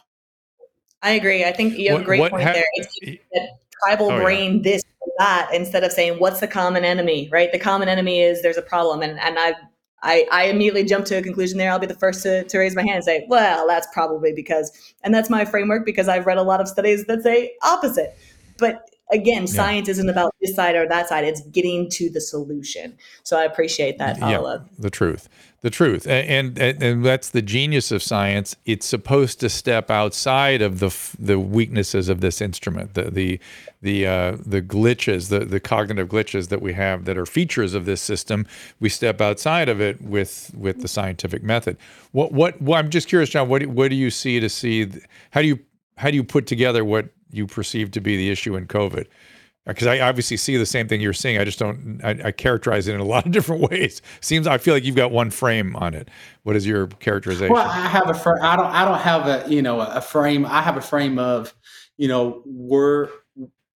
I 1.03 1.13
agree. 1.13 1.45
I 1.45 1.53
think 1.53 1.77
you 1.77 1.91
have 1.91 1.97
what, 1.97 2.03
a 2.03 2.05
great 2.05 2.31
point 2.31 2.43
ha- 2.45 2.53
there. 2.53 2.65
It's 2.75 2.99
that 3.33 3.49
tribal 3.83 4.13
oh, 4.13 4.23
brain 4.23 4.57
yeah. 4.57 4.63
this 4.63 4.83
that 5.19 5.51
instead 5.53 5.85
of 5.85 5.93
saying 5.93 6.19
what's 6.19 6.41
the 6.41 6.49
common 6.49 6.85
enemy, 6.85 7.29
right? 7.31 7.53
The 7.53 7.59
common 7.59 7.89
enemy 7.89 8.23
is 8.23 8.43
there's 8.43 8.57
a 8.57 8.63
problem, 8.63 9.03
and 9.03 9.19
and 9.21 9.39
I've 9.39 9.57
I, 10.03 10.27
I 10.33 10.45
immediately 10.47 10.85
jump 10.85 11.05
to 11.07 11.17
a 11.17 11.23
conclusion 11.23 11.59
there. 11.59 11.71
I'll 11.71 11.79
be 11.79 11.87
the 11.87 11.95
first 11.95 12.23
to, 12.25 12.43
to 12.45 12.59
raise 12.59 12.75
my 12.75 12.83
hand 12.83 12.97
and 12.97 13.05
say, 13.05 13.25
well, 13.29 13.69
that's 13.69 13.87
probably 13.93 14.33
because, 14.33 14.95
and 15.05 15.15
that's 15.15 15.31
my 15.31 15.45
framework 15.45 15.87
because 15.87 16.09
I've 16.09 16.27
read 16.27 16.39
a 16.39 16.43
lot 16.43 16.61
of 16.61 16.67
studies 16.67 17.05
that 17.05 17.23
say 17.23 17.55
opposite. 17.63 18.19
But 18.59 18.91
again, 19.13 19.43
yeah. 19.43 19.47
science 19.47 19.89
isn't 19.89 20.09
about 20.09 20.35
this 20.41 20.55
side 20.55 20.75
or 20.75 20.89
that 20.89 21.09
side. 21.09 21.25
It's 21.25 21.43
getting 21.43 21.89
to 21.91 22.11
the 22.11 22.21
solution. 22.21 22.97
So 23.23 23.39
I 23.39 23.45
appreciate 23.45 23.99
that 23.99 24.19
Yeah, 24.19 24.59
the 24.79 24.91
truth, 24.91 25.29
the 25.61 25.71
truth, 25.71 26.07
and, 26.07 26.59
and 26.59 26.83
and 26.83 27.05
that's 27.05 27.31
the 27.31 27.43
genius 27.43 27.93
of 27.93 28.03
science. 28.03 28.57
It's 28.65 28.87
supposed 28.87 29.41
to 29.41 29.49
step 29.49 29.91
outside 29.91 30.63
of 30.63 30.81
the 30.81 30.97
the 31.19 31.39
weaknesses 31.39 32.09
of 32.09 32.21
this 32.21 32.41
instrument, 32.41 32.95
the 32.95 33.11
the 33.11 33.41
the 33.83 34.07
uh, 34.07 34.37
the 34.45 34.63
glitches, 34.63 35.29
the 35.29 35.41
the 35.41 35.61
cognitive 35.61 36.09
glitches 36.09 36.49
that 36.49 36.63
we 36.63 36.73
have 36.73 37.05
that 37.05 37.19
are 37.19 37.27
features 37.27 37.75
of 37.75 37.85
this 37.85 38.01
system. 38.01 38.47
We 38.81 38.89
step 38.89 39.21
outside 39.21 39.69
of 39.69 39.81
it 39.81 40.01
with 40.01 40.53
with 40.57 40.83
the 40.83 40.89
scientific 40.89 41.43
method. 41.43 41.77
What 42.13 42.33
what? 42.33 42.61
Well, 42.61 42.79
I'm 42.79 42.91
just 42.91 43.09
curious, 43.09 43.31
John. 43.31 43.49
What 43.49 43.67
what 43.67 43.89
do 43.89 43.97
you 43.97 44.11
see 44.11 44.41
to 44.41 44.49
see? 44.49 44.91
How 45.31 45.43
do 45.43 45.49
you 45.49 45.59
how 45.97 46.11
do 46.11 46.17
you 46.17 46.25
put 46.25 46.47
together 46.47 46.85
what 46.85 47.09
you 47.33 47.47
perceive 47.47 47.91
to 47.93 48.01
be 48.01 48.17
the 48.17 48.31
issue 48.31 48.57
in 48.57 48.67
COVID? 48.67 49.07
Uh, 49.65 49.73
because 49.73 49.87
I 49.87 50.01
obviously 50.01 50.37
see 50.37 50.57
the 50.57 50.67
same 50.67 50.89
thing 50.89 51.01
you're 51.01 51.13
seeing. 51.13 51.39
I 51.39 51.45
just 51.45 51.59
don't. 51.59 52.01
I, 52.03 52.19
I, 52.25 52.33
characterize 52.33 52.89
it 52.89 52.95
in 52.95 53.01
a 53.01 53.05
lot 53.15 53.27
of 53.27 53.33
different 53.33 53.71
ways. 53.71 54.03
Seems 54.21 54.47
I 54.47 54.59
feel 54.59 54.75
like 54.75 54.85
you've 54.85 54.97
got 54.97 55.13
one 55.13 55.31
frame 55.31 55.77
on 55.77 55.95
it. 55.95 56.09
What 56.43 56.57
is 56.57 56.67
your 56.67 56.89
characterization? 56.89 57.55
Well, 57.55 57.69
I 57.69 57.87
have 57.89 58.09
a. 58.11 58.15
Fr- 58.15 58.43
I 58.43 58.57
don't. 58.57 58.67
I 58.67 58.85
don't 58.85 58.99
have 58.99 59.27
a. 59.27 59.53
You 59.53 59.63
know, 59.63 59.81
a 59.81 60.01
frame. 60.01 60.45
I 60.47 60.63
have 60.63 60.77
a 60.77 60.81
frame 60.81 61.19
of. 61.19 61.55
You 61.97 62.09
know, 62.09 62.43
we're 62.45 63.09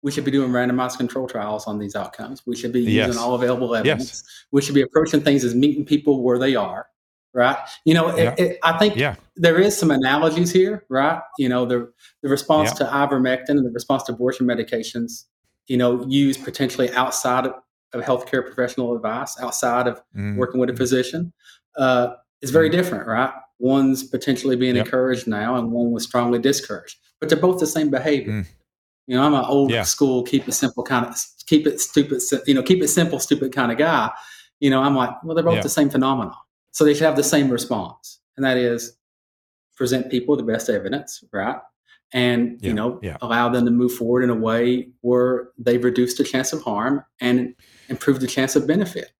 we 0.02 0.11
should 0.11 0.24
be 0.24 0.30
doing 0.30 0.50
randomized 0.50 0.96
control 0.98 1.28
trials 1.28 1.66
on 1.66 1.78
these 1.78 1.94
outcomes. 1.94 2.42
We 2.46 2.57
should 2.57 2.72
be 2.72 2.80
yes. 2.80 3.09
using 3.09 3.22
all 3.22 3.34
available 3.34 3.74
evidence. 3.74 4.11
Yes. 4.11 4.24
We 4.50 4.62
should 4.62 4.74
be 4.74 4.82
approaching 4.82 5.20
things 5.20 5.44
as 5.44 5.54
meeting 5.54 5.84
people 5.84 6.22
where 6.22 6.38
they 6.38 6.57
are 6.57 6.86
right? 7.37 7.57
You 7.84 7.95
know, 7.95 8.16
yeah. 8.16 8.34
it, 8.37 8.41
it, 8.41 8.59
I 8.64 8.78
think 8.78 8.97
yeah. 8.97 9.14
there 9.37 9.61
is 9.61 9.76
some 9.76 9.91
analogies 9.91 10.51
here, 10.51 10.84
right? 10.89 11.20
You 11.39 11.49
know, 11.49 11.66
the 11.66 11.93
the 12.22 12.28
response 12.28 12.70
yeah. 12.70 12.87
to 12.87 12.93
ivermectin 12.93 13.51
and 13.51 13.66
the 13.66 13.70
response 13.70 14.03
to 14.05 14.12
abortion 14.12 14.47
medications, 14.47 15.24
you 15.68 15.76
know, 15.76 16.05
used 16.09 16.43
potentially 16.43 16.91
outside 16.93 17.47
of, 17.47 17.53
of 17.93 18.03
healthcare 18.03 18.45
professional 18.45 18.97
advice, 18.97 19.39
outside 19.41 19.87
of 19.87 20.01
mm. 20.16 20.37
working 20.37 20.59
with 20.59 20.70
a 20.70 20.76
physician, 20.76 21.32
uh, 21.76 22.14
is 22.41 22.51
very 22.51 22.70
mm. 22.70 22.72
different, 22.72 23.07
right? 23.07 23.32
One's 23.59 24.03
potentially 24.03 24.57
being 24.57 24.76
yep. 24.76 24.87
encouraged 24.87 25.26
now, 25.26 25.57
and 25.57 25.70
one 25.70 25.93
was 25.93 26.05
strongly 26.05 26.39
discouraged, 26.39 26.97
but 27.20 27.28
they're 27.28 27.39
both 27.39 27.61
the 27.61 27.66
same 27.66 27.91
behavior. 27.91 28.32
Mm. 28.32 28.47
You 29.07 29.16
know, 29.16 29.22
I'm 29.22 29.34
an 29.34 29.45
old 29.45 29.72
school, 29.87 30.24
keep 30.24 30.49
it 30.49 30.53
simple 30.53 30.82
kind 30.82 31.07
of, 31.07 31.14
keep 31.47 31.66
it 31.66 31.80
stupid, 31.80 32.20
you 32.47 32.55
know, 32.55 32.62
keep 32.62 32.82
it 32.82 32.89
simple, 32.89 33.20
stupid 33.20 33.55
kind 33.55 33.70
of 33.70 33.78
guy. 33.78 34.11
You 34.59 34.70
know, 34.70 34.82
I'm 34.82 34.97
like, 34.97 35.22
well, 35.22 35.34
they're 35.37 35.45
both 35.45 35.62
the 35.62 35.68
same 35.68 35.91
phenomenon. 35.91 36.34
So 36.77 36.85
they 36.85 36.93
should 36.93 37.05
have 37.05 37.16
the 37.16 37.22
same 37.22 37.49
response, 37.49 38.20
and 38.37 38.45
that 38.45 38.59
is 38.59 38.99
present 39.79 40.11
people 40.11 40.37
the 40.37 40.43
best 40.43 40.68
evidence, 40.68 41.24
right? 41.33 41.57
And 42.12 42.59
yeah, 42.61 42.68
you 42.68 42.74
know, 42.74 43.01
yeah. 43.03 43.16
allow 43.22 43.49
them 43.49 43.64
to 43.64 43.70
move 43.70 43.95
forward 43.95 44.24
in 44.24 44.29
a 44.29 44.35
way 44.35 44.91
where 45.01 45.49
they've 45.57 45.83
reduced 45.83 46.18
the 46.18 46.24
chance 46.24 46.53
of 46.53 46.61
harm 46.61 47.03
and 47.18 47.55
improve 47.89 48.20
the 48.20 48.27
chance 48.27 48.57
of 48.57 48.66
benefit. 48.66 49.12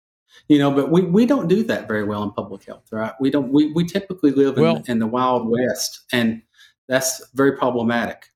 You 0.49 0.59
know, 0.59 0.71
but 0.71 0.91
we, 0.91 1.01
we 1.01 1.25
don't 1.25 1.49
do 1.49 1.63
that 1.63 1.89
very 1.89 2.05
well 2.05 2.23
in 2.25 2.31
public 2.33 2.63
health, 2.67 2.89
right? 2.93 3.15
We 3.21 3.31
don't 3.31 3.51
we, 3.51 3.73
we 3.73 3.87
typically 3.87 4.33
live 4.33 4.59
well, 4.59 4.77
in, 4.77 4.85
in 4.89 4.99
the 4.99 5.07
wild 5.07 5.49
west 5.49 6.05
and 6.13 6.43
that's 6.89 7.27
very 7.33 7.57
problematic 7.57 8.29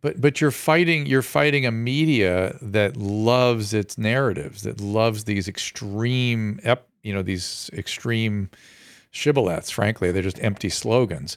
but 0.00 0.20
but 0.20 0.40
you're 0.40 0.50
fighting 0.50 1.06
you're 1.06 1.22
fighting 1.22 1.64
a 1.64 1.70
media 1.70 2.58
that 2.60 2.96
loves 2.98 3.72
its 3.72 3.96
narratives 3.96 4.62
that 4.62 4.80
loves 4.80 5.24
these 5.24 5.48
extreme 5.48 6.60
ep, 6.64 6.86
you 7.02 7.12
know 7.12 7.22
these 7.22 7.70
extreme 7.72 8.50
shibboleths 9.12 9.70
frankly 9.70 10.10
they're 10.10 10.22
just 10.22 10.42
empty 10.42 10.68
slogans. 10.68 11.36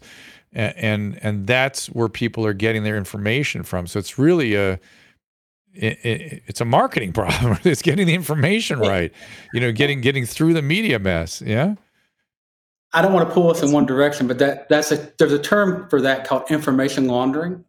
And, 0.53 0.77
and 0.77 1.19
and, 1.23 1.47
that's 1.47 1.87
where 1.87 2.07
people 2.07 2.45
are 2.45 2.53
getting 2.53 2.83
their 2.83 2.95
information 2.95 3.63
from. 3.63 3.87
So 3.87 3.99
it's 3.99 4.17
really 4.17 4.55
a 4.55 4.79
it, 5.73 6.05
it, 6.05 6.43
it's 6.45 6.61
a 6.61 6.65
marketing 6.65 7.11
problem. 7.21 7.57
It's 7.65 7.81
getting 7.81 8.07
the 8.07 8.13
information 8.13 8.79
right 8.79 9.11
you 9.53 9.59
know 9.59 9.71
getting 9.71 10.01
getting 10.01 10.25
through 10.25 10.53
the 10.53 10.61
media 10.61 10.99
mess 10.99 11.41
yeah? 11.41 11.75
I 12.93 13.01
don't 13.01 13.11
want 13.11 13.27
to 13.27 13.33
pull 13.33 13.51
us 13.51 13.61
in 13.61 13.73
one 13.73 13.85
direction 13.85 14.27
but 14.27 14.39
that 14.39 14.69
that's 14.69 14.91
a 14.91 15.11
there's 15.17 15.33
a 15.33 15.39
term 15.39 15.89
for 15.89 15.99
that 16.01 16.25
called 16.25 16.49
information 16.49 17.07
laundering. 17.07 17.65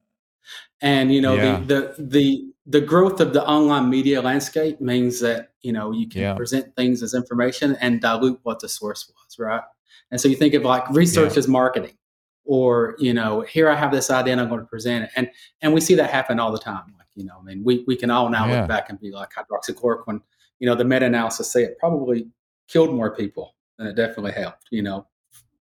And 0.81 1.13
you 1.13 1.21
know 1.21 1.35
yeah. 1.35 1.59
the, 1.61 1.65
the 1.67 1.95
the 1.99 2.46
the 2.67 2.81
growth 2.81 3.21
of 3.21 3.33
the 3.33 3.47
online 3.47 3.89
media 3.89 4.21
landscape 4.21 4.81
means 4.81 5.21
that 5.21 5.53
you 5.63 5.73
know 5.73 5.93
you 5.93 6.09
can 6.09 6.21
yeah. 6.21 6.35
present 6.35 6.75
things 6.77 7.03
as 7.03 7.15
information 7.15 7.77
and 7.81 8.01
dilute 8.01 8.41
what 8.43 8.61
the 8.61 8.69
source 8.69 9.11
was 9.15 9.39
right 9.39 9.63
and 10.11 10.21
so 10.21 10.29
you 10.29 10.37
think 10.37 10.55
of 10.55 10.63
like 10.63 10.89
research 10.91 11.33
yeah. 11.33 11.39
as 11.39 11.49
marketing 11.49 11.97
or 12.45 12.97
you 12.99 13.15
know 13.15 13.41
here 13.43 13.69
i 13.69 13.75
have 13.75 13.93
this 13.93 14.11
idea 14.11 14.33
and 14.33 14.41
i'm 14.41 14.49
going 14.49 14.61
to 14.61 14.67
present 14.67 15.05
it 15.05 15.11
and 15.17 15.31
and 15.63 15.73
we 15.73 15.81
see 15.81 15.95
that 15.95 16.11
happen 16.11 16.41
all 16.41 16.53
the 16.53 16.59
time 16.59 16.85
like 16.99 17.07
you 17.15 17.25
know 17.25 17.35
i 17.39 17.43
mean 17.43 17.63
we, 17.65 17.85
we 17.87 17.97
can 17.97 18.11
all 18.11 18.29
now 18.29 18.47
yeah. 18.47 18.61
look 18.61 18.69
back 18.69 18.91
and 18.91 19.01
be 19.01 19.11
like 19.11 19.31
hydroxychloroquine 19.33 20.21
you 20.59 20.67
know 20.67 20.75
the 20.75 20.85
meta-analysis 20.85 21.51
say 21.51 21.63
it 21.63 21.79
probably 21.79 22.29
killed 22.69 22.95
more 22.95 23.15
people 23.15 23.55
than 23.79 23.87
it 23.87 23.95
definitely 23.95 24.33
helped 24.33 24.67
you 24.71 24.83
know 24.83 25.07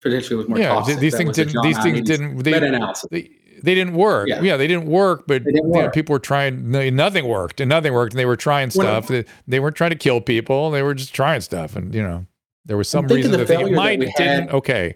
potentially 0.02 0.36
was 0.36 0.48
more 0.48 0.60
yeah 0.60 0.70
toxic. 0.70 1.00
these 1.00 1.16
things 1.16 1.36
didn't 1.36 1.62
these 1.62 1.82
things 1.82 2.02
didn't 2.02 2.38
they, 2.38 2.52
meta-analysis. 2.52 3.08
They, 3.12 3.32
they 3.64 3.76
didn't 3.76 3.94
work. 3.94 4.28
Yeah, 4.28 4.42
yeah 4.42 4.58
they 4.58 4.68
didn't 4.68 4.86
work, 4.86 5.26
but 5.28 5.44
didn't 5.44 5.68
work. 5.68 5.76
You 5.76 5.84
know, 5.84 5.90
people 5.90 6.14
were 6.14 6.20
trying. 6.20 6.72
Nothing 6.72 7.28
worked, 7.28 7.62
and 7.62 7.70
nothing 7.70 7.94
worked, 7.94 8.14
and 8.14 8.20
they 8.20 8.26
were 8.26 8.36
trying 8.36 8.70
stuff. 8.70 9.08
They, 9.08 9.26
they, 9.48 9.60
weren't 9.60 9.76
trying 9.76 9.92
to 9.92 9.98
kill 9.98 10.22
people. 10.22 10.72
They 10.72 10.84
were 10.84 10.94
just 10.94 11.14
trying 11.14 11.42
stuff, 11.42 11.76
and 11.76 11.94
you 11.94 12.02
know, 12.02 12.26
there 12.66 12.78
was 12.78 12.90
some 12.90 13.08
reason 13.08 13.32
that 13.32 13.48
they 13.48 13.70
might 13.72 14.00
didn't. 14.00 14.18
Had, 14.18 14.50
okay. 14.52 14.96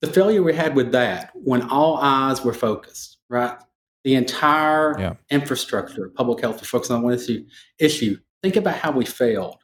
The 0.00 0.08
failure 0.08 0.42
we 0.42 0.54
had 0.54 0.74
with 0.74 0.92
that, 0.92 1.30
when 1.34 1.62
all 1.70 1.96
eyes 1.96 2.44
were 2.44 2.52
focused, 2.52 3.18
right? 3.28 3.56
The 4.04 4.16
entire 4.16 4.98
yeah. 5.00 5.14
infrastructure 5.30 6.10
public 6.10 6.40
health 6.40 6.60
was 6.60 6.68
focused 6.68 6.90
on 6.90 7.02
one 7.02 7.14
issue. 7.14 7.46
Issue. 7.78 8.18
Think 8.42 8.56
about 8.56 8.76
how 8.76 8.90
we 8.90 9.06
failed. 9.06 9.62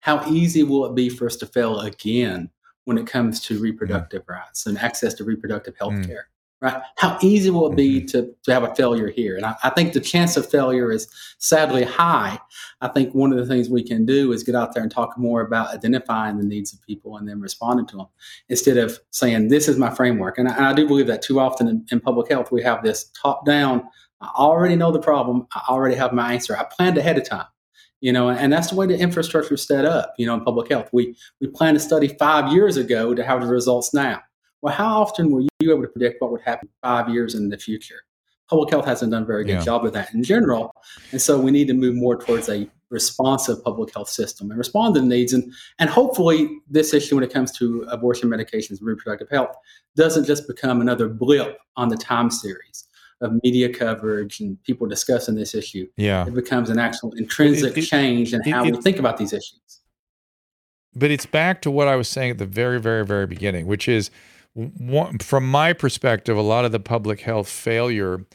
How 0.00 0.24
easy 0.28 0.62
will 0.62 0.86
it 0.86 0.94
be 0.94 1.08
for 1.08 1.26
us 1.26 1.36
to 1.36 1.46
fail 1.46 1.80
again 1.80 2.50
when 2.84 2.98
it 2.98 3.06
comes 3.06 3.40
to 3.40 3.58
reproductive 3.58 4.22
mm. 4.22 4.36
rights 4.36 4.66
and 4.66 4.78
access 4.78 5.14
to 5.14 5.24
reproductive 5.24 5.74
health 5.76 5.94
mm. 5.94 6.06
care? 6.06 6.28
Right? 6.62 6.80
How 6.96 7.18
easy 7.20 7.50
will 7.50 7.70
it 7.70 7.76
be 7.76 7.98
mm-hmm. 7.98 8.06
to, 8.06 8.32
to 8.44 8.52
have 8.54 8.62
a 8.62 8.74
failure 8.74 9.10
here? 9.10 9.36
And 9.36 9.44
I, 9.44 9.56
I, 9.64 9.70
think 9.70 9.92
the 9.92 10.00
chance 10.00 10.36
of 10.36 10.48
failure 10.48 10.92
is 10.92 11.08
sadly 11.38 11.82
high. 11.82 12.38
I 12.80 12.88
think 12.88 13.14
one 13.14 13.32
of 13.32 13.38
the 13.38 13.46
things 13.46 13.68
we 13.68 13.82
can 13.82 14.06
do 14.06 14.32
is 14.32 14.44
get 14.44 14.54
out 14.54 14.72
there 14.72 14.82
and 14.82 14.90
talk 14.90 15.18
more 15.18 15.40
about 15.40 15.74
identifying 15.74 16.38
the 16.38 16.44
needs 16.44 16.72
of 16.72 16.80
people 16.80 17.16
and 17.16 17.28
then 17.28 17.40
responding 17.40 17.86
to 17.88 17.96
them 17.96 18.06
instead 18.48 18.76
of 18.76 18.98
saying, 19.10 19.48
this 19.48 19.68
is 19.68 19.76
my 19.76 19.90
framework. 19.90 20.38
And 20.38 20.48
I, 20.48 20.54
and 20.54 20.64
I 20.64 20.72
do 20.72 20.86
believe 20.86 21.08
that 21.08 21.20
too 21.20 21.40
often 21.40 21.66
in, 21.66 21.84
in 21.90 22.00
public 22.00 22.30
health, 22.30 22.52
we 22.52 22.62
have 22.62 22.82
this 22.82 23.10
top 23.20 23.44
down, 23.44 23.82
I 24.20 24.30
already 24.36 24.76
know 24.76 24.92
the 24.92 25.00
problem, 25.00 25.48
I 25.52 25.62
already 25.68 25.96
have 25.96 26.12
my 26.12 26.32
answer, 26.32 26.56
I 26.56 26.64
planned 26.64 26.96
ahead 26.96 27.18
of 27.18 27.28
time 27.28 27.46
you 28.00 28.12
know 28.12 28.30
and 28.30 28.52
that's 28.52 28.70
the 28.70 28.74
way 28.74 28.84
the 28.84 28.98
infrastructure 28.98 29.54
is 29.54 29.62
set 29.62 29.84
up 29.84 30.12
you 30.18 30.26
know 30.26 30.34
in 30.34 30.40
public 30.40 30.68
health 30.68 30.88
we 30.92 31.16
we 31.40 31.46
planned 31.46 31.76
a 31.76 31.80
study 31.80 32.08
five 32.08 32.52
years 32.52 32.76
ago 32.76 33.14
to 33.14 33.22
have 33.22 33.40
the 33.40 33.46
results 33.46 33.94
now 33.94 34.20
well, 34.62 34.72
how 34.72 35.02
often 35.02 35.30
were 35.30 35.40
you 35.40 35.72
able 35.72 35.82
to 35.82 35.88
predict 35.88 36.22
what 36.22 36.30
would 36.30 36.40
happen 36.40 36.68
five 36.82 37.08
years 37.08 37.34
in 37.34 37.48
the 37.48 37.58
future? 37.58 38.04
Public 38.48 38.70
health 38.70 38.84
hasn't 38.84 39.12
done 39.12 39.24
a 39.24 39.26
very 39.26 39.44
good 39.44 39.54
yeah. 39.54 39.64
job 39.64 39.84
of 39.84 39.92
that 39.92 40.14
in 40.14 40.22
general. 40.22 40.74
And 41.10 41.20
so 41.20 41.40
we 41.40 41.50
need 41.50 41.66
to 41.68 41.74
move 41.74 41.94
more 41.94 42.16
towards 42.16 42.48
a 42.48 42.68
responsive 42.90 43.64
public 43.64 43.92
health 43.94 44.08
system 44.08 44.50
and 44.50 44.58
respond 44.58 44.94
to 44.94 45.00
the 45.00 45.06
needs. 45.06 45.32
And, 45.32 45.52
and 45.78 45.90
hopefully, 45.90 46.60
this 46.68 46.94
issue, 46.94 47.16
when 47.16 47.24
it 47.24 47.32
comes 47.32 47.50
to 47.58 47.86
abortion 47.88 48.28
medications 48.28 48.78
and 48.78 48.82
reproductive 48.82 49.30
health, 49.30 49.56
doesn't 49.96 50.26
just 50.26 50.46
become 50.46 50.80
another 50.80 51.08
blip 51.08 51.58
on 51.76 51.88
the 51.88 51.96
time 51.96 52.30
series 52.30 52.86
of 53.20 53.32
media 53.42 53.72
coverage 53.72 54.40
and 54.40 54.62
people 54.64 54.86
discussing 54.86 55.34
this 55.34 55.54
issue. 55.54 55.88
Yeah. 55.96 56.26
It 56.26 56.34
becomes 56.34 56.70
an 56.70 56.78
actual 56.78 57.12
intrinsic 57.12 57.76
it, 57.76 57.84
it, 57.84 57.86
change 57.86 58.34
in 58.34 58.42
it, 58.42 58.50
how 58.50 58.64
we 58.64 58.72
think 58.82 58.98
about 58.98 59.16
these 59.16 59.32
issues. 59.32 59.80
But 60.94 61.10
it's 61.10 61.24
back 61.26 61.62
to 61.62 61.70
what 61.70 61.88
I 61.88 61.96
was 61.96 62.08
saying 62.08 62.32
at 62.32 62.38
the 62.38 62.46
very, 62.46 62.78
very, 62.78 63.06
very 63.06 63.26
beginning, 63.26 63.66
which 63.66 63.88
is 63.88 64.10
from 65.20 65.50
my 65.50 65.72
perspective, 65.72 66.36
a 66.36 66.42
lot 66.42 66.64
of 66.64 66.72
the 66.72 66.80
public 66.80 67.20
health 67.20 67.48
failure 67.48 68.26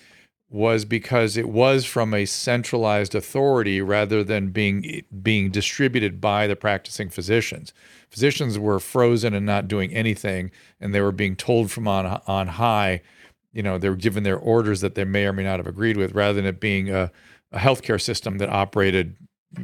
was 0.49 0.85
because 0.85 1.35
it 1.35 1.49
was 1.49 1.85
from 1.85 2.13
a 2.13 2.25
centralized 2.25 3.13
authority 3.13 3.81
rather 3.81 4.23
than 4.23 4.49
being 4.49 4.85
eh, 4.85 5.01
being 5.21 5.51
distributed 5.51 6.21
by 6.21 6.47
the 6.47 6.55
practicing 6.55 7.09
physicians. 7.09 7.73
Physicians 8.09 8.57
were 8.57 8.79
frozen 8.79 9.33
and 9.33 9.45
not 9.45 9.67
doing 9.67 9.93
anything, 9.93 10.51
and 10.79 10.95
they 10.95 11.01
were 11.01 11.11
being 11.11 11.35
told 11.35 11.69
from 11.69 11.87
on 11.87 12.21
on 12.27 12.47
high. 12.47 13.01
You 13.51 13.63
know, 13.63 13.77
they 13.77 13.89
were 13.89 13.95
given 13.95 14.23
their 14.23 14.37
orders 14.37 14.81
that 14.81 14.95
they 14.95 15.03
may 15.03 15.25
or 15.25 15.33
may 15.33 15.43
not 15.43 15.59
have 15.59 15.67
agreed 15.67 15.97
with, 15.97 16.13
rather 16.13 16.33
than 16.33 16.45
it 16.45 16.59
being 16.59 16.89
a, 16.89 17.11
a 17.51 17.59
healthcare 17.59 18.01
system 18.01 18.37
that 18.37 18.49
operated 18.49 19.17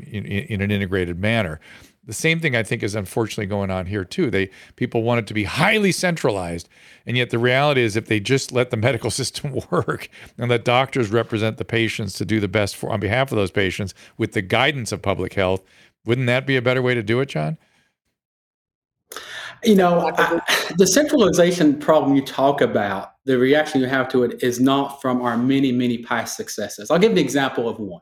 in, 0.08 0.26
in 0.26 0.62
an 0.62 0.72
integrated 0.72 1.20
manner 1.20 1.60
the 2.06 2.14
same 2.14 2.40
thing 2.40 2.56
I 2.56 2.64
think 2.64 2.84
is 2.84 2.96
unfortunately 2.96 3.46
going 3.46 3.72
on 3.72 3.86
here 3.86 4.04
too. 4.04 4.30
They 4.30 4.50
people 4.76 5.04
want 5.04 5.20
it 5.20 5.28
to 5.28 5.34
be 5.34 5.46
highly 5.46 5.92
centralized, 5.92 6.68
and 7.06 7.16
yet 7.16 7.30
the 7.30 7.40
reality 7.40 7.82
is 7.82 7.96
if 7.96 8.08
they 8.08 8.20
just 8.20 8.52
let 8.52 8.72
the 8.72 8.78
medical 8.88 9.10
system 9.10 9.60
work 9.72 10.10
and 10.38 10.50
let 10.50 10.66
doctors 10.66 11.12
represent 11.12 11.58
the 11.58 11.66
patients 11.66 12.14
to 12.14 12.26
do 12.26 12.40
the 12.40 12.48
best 12.48 12.76
for 12.76 12.92
on 12.92 13.00
behalf 13.00 13.32
of 13.32 13.38
those 13.38 13.52
patients 13.52 13.94
with 14.18 14.34
the 14.34 14.42
guidance 14.42 14.92
of 14.92 15.02
public 15.02 15.34
health, 15.34 15.64
wouldn't 16.06 16.28
that 16.28 16.46
be 16.46 16.58
a 16.58 16.62
better 16.62 16.82
way 16.82 16.94
to 16.94 17.04
do 17.04 17.20
it, 17.20 17.28
John? 17.28 17.58
You 19.64 19.76
know, 19.76 20.12
I, 20.18 20.42
the 20.78 20.88
centralization 20.88 21.80
problem 21.80 22.16
you 22.16 22.22
talk 22.22 22.60
about, 22.60 23.14
the 23.24 23.38
reaction 23.38 23.80
you 23.80 23.88
have 23.88 24.10
to 24.10 24.24
it 24.24 24.44
is 24.44 24.60
not 24.60 25.02
from 25.02 25.22
our 25.22 25.38
many, 25.38 25.72
many 25.72 26.00
past 26.00 26.36
successes. 26.36 26.92
I'll 26.92 27.00
give 27.00 27.14
an 27.14 27.18
example 27.18 27.70
of 27.70 27.80
one. 27.80 28.02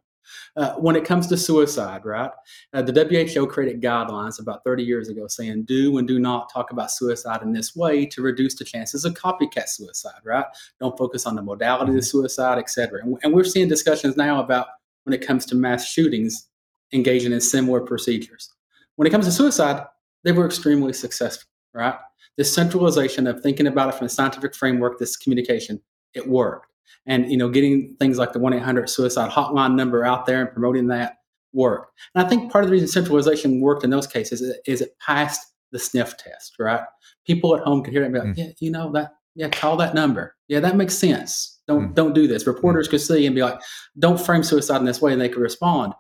Uh, 0.57 0.73
when 0.73 0.97
it 0.97 1.05
comes 1.05 1.27
to 1.27 1.37
suicide, 1.37 2.03
right? 2.03 2.31
Uh, 2.73 2.81
the 2.81 2.91
WHO 3.33 3.47
created 3.47 3.81
guidelines 3.81 4.37
about 4.37 4.61
30 4.65 4.83
years 4.83 5.07
ago 5.07 5.25
saying 5.27 5.63
do 5.63 5.97
and 5.97 6.05
do 6.05 6.19
not 6.19 6.51
talk 6.51 6.71
about 6.71 6.91
suicide 6.91 7.41
in 7.41 7.53
this 7.53 7.73
way 7.73 8.05
to 8.05 8.21
reduce 8.21 8.55
the 8.55 8.65
chances 8.65 9.05
of 9.05 9.13
copycat 9.13 9.69
suicide, 9.69 10.19
right? 10.25 10.43
Don't 10.81 10.97
focus 10.97 11.25
on 11.25 11.35
the 11.35 11.41
modality 11.41 11.91
of 11.91 11.99
mm-hmm. 11.99 12.03
suicide, 12.03 12.57
et 12.57 12.69
cetera. 12.69 13.01
And, 13.01 13.17
and 13.23 13.33
we're 13.33 13.45
seeing 13.45 13.69
discussions 13.69 14.17
now 14.17 14.43
about 14.43 14.67
when 15.05 15.13
it 15.13 15.25
comes 15.25 15.45
to 15.47 15.55
mass 15.55 15.87
shootings 15.87 16.49
engaging 16.91 17.31
in 17.31 17.39
similar 17.39 17.79
procedures. 17.79 18.53
When 18.97 19.07
it 19.07 19.11
comes 19.11 19.27
to 19.27 19.31
suicide, 19.31 19.85
they 20.25 20.33
were 20.33 20.45
extremely 20.45 20.91
successful, 20.91 21.49
right? 21.73 21.95
This 22.35 22.53
centralization 22.53 23.25
of 23.25 23.41
thinking 23.41 23.67
about 23.67 23.87
it 23.87 23.95
from 23.95 24.07
a 24.07 24.09
scientific 24.09 24.53
framework, 24.53 24.99
this 24.99 25.15
communication, 25.15 25.81
it 26.13 26.27
worked 26.27 26.70
and 27.05 27.31
you 27.31 27.37
know 27.37 27.49
getting 27.49 27.95
things 27.99 28.17
like 28.17 28.33
the 28.33 28.39
1-800-suicide 28.39 29.31
hotline 29.31 29.75
number 29.75 30.05
out 30.05 30.25
there 30.25 30.41
and 30.41 30.51
promoting 30.51 30.87
that 30.87 31.17
work 31.53 31.89
and 32.15 32.25
i 32.25 32.29
think 32.29 32.51
part 32.51 32.63
of 32.63 32.69
the 32.69 32.73
reason 32.73 32.87
centralization 32.87 33.59
worked 33.59 33.83
in 33.83 33.89
those 33.89 34.07
cases 34.07 34.41
is, 34.41 34.55
is 34.65 34.81
it 34.81 34.97
passed 34.99 35.53
the 35.71 35.79
sniff 35.79 36.15
test 36.17 36.55
right 36.59 36.83
people 37.25 37.55
at 37.55 37.63
home 37.63 37.83
could 37.83 37.93
hear 37.93 38.03
it 38.03 38.05
and 38.05 38.13
be 38.13 38.19
like 38.19 38.29
mm. 38.29 38.37
yeah 38.37 38.51
you 38.59 38.71
know 38.71 38.91
that 38.91 39.13
yeah 39.35 39.49
call 39.49 39.75
that 39.77 39.93
number 39.93 40.35
yeah 40.47 40.59
that 40.59 40.75
makes 40.75 40.97
sense 40.97 41.61
don't 41.67 41.89
mm. 41.89 41.93
don't 41.95 42.13
do 42.13 42.27
this 42.27 42.47
reporters 42.47 42.87
mm. 42.87 42.91
could 42.91 43.01
see 43.01 43.25
and 43.25 43.35
be 43.35 43.41
like 43.41 43.59
don't 43.99 44.19
frame 44.19 44.43
suicide 44.43 44.77
in 44.77 44.85
this 44.85 45.01
way 45.01 45.11
and 45.11 45.21
they 45.21 45.29
could 45.29 45.41
respond 45.41 45.93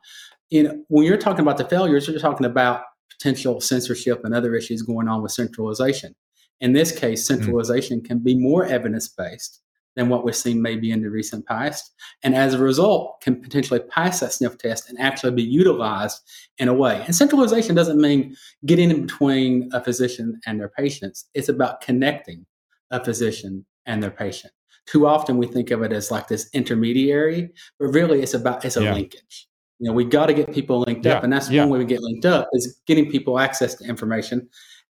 you 0.49 0.63
know 0.63 0.83
when 0.87 1.05
you're 1.05 1.17
talking 1.17 1.41
about 1.41 1.57
the 1.57 1.65
failures 1.65 2.07
you're 2.07 2.19
talking 2.19 2.45
about 2.45 2.83
potential 3.09 3.59
censorship 3.59 4.21
and 4.23 4.33
other 4.33 4.55
issues 4.55 4.81
going 4.81 5.07
on 5.07 5.21
with 5.21 5.31
centralization 5.31 6.15
in 6.61 6.73
this 6.73 6.97
case 6.97 7.23
mm. 7.23 7.27
centralization 7.27 8.01
can 8.01 8.19
be 8.19 8.35
more 8.35 8.65
evidence 8.65 9.07
based 9.09 9.61
than 9.95 10.09
what 10.09 10.23
we've 10.23 10.35
seen 10.35 10.61
maybe 10.61 10.91
in 10.91 11.01
the 11.01 11.09
recent 11.09 11.45
past. 11.45 11.93
And 12.23 12.35
as 12.35 12.53
a 12.53 12.59
result, 12.59 13.21
can 13.21 13.41
potentially 13.41 13.79
pass 13.79 14.19
that 14.19 14.33
sniff 14.33 14.57
test 14.57 14.89
and 14.89 14.99
actually 14.99 15.33
be 15.33 15.43
utilized 15.43 16.21
in 16.57 16.67
a 16.67 16.73
way. 16.73 17.03
And 17.05 17.15
centralization 17.15 17.75
doesn't 17.75 17.99
mean 17.99 18.35
getting 18.65 18.89
in 18.89 19.05
between 19.05 19.69
a 19.73 19.83
physician 19.83 20.39
and 20.45 20.59
their 20.59 20.69
patients, 20.69 21.25
it's 21.33 21.49
about 21.49 21.81
connecting 21.81 22.45
a 22.91 23.03
physician 23.03 23.65
and 23.85 24.01
their 24.01 24.11
patient. 24.11 24.53
Too 24.85 25.07
often 25.07 25.37
we 25.37 25.47
think 25.47 25.71
of 25.71 25.83
it 25.83 25.93
as 25.93 26.11
like 26.11 26.27
this 26.27 26.49
intermediary, 26.53 27.51
but 27.79 27.87
really 27.87 28.21
it's 28.21 28.33
about 28.33 28.65
it's 28.65 28.77
a 28.77 28.83
yeah. 28.83 28.93
linkage. 28.93 29.47
You 29.79 29.87
know, 29.87 29.93
we 29.93 30.05
got 30.05 30.27
to 30.27 30.33
get 30.33 30.53
people 30.53 30.81
linked 30.81 31.05
yeah. 31.05 31.13
up, 31.13 31.23
and 31.23 31.33
that's 31.33 31.49
yeah. 31.49 31.61
one 31.61 31.71
way 31.71 31.79
we 31.79 31.85
get 31.85 32.01
linked 32.01 32.25
up 32.25 32.47
is 32.53 32.79
getting 32.85 33.09
people 33.09 33.39
access 33.39 33.73
to 33.75 33.85
information 33.85 34.47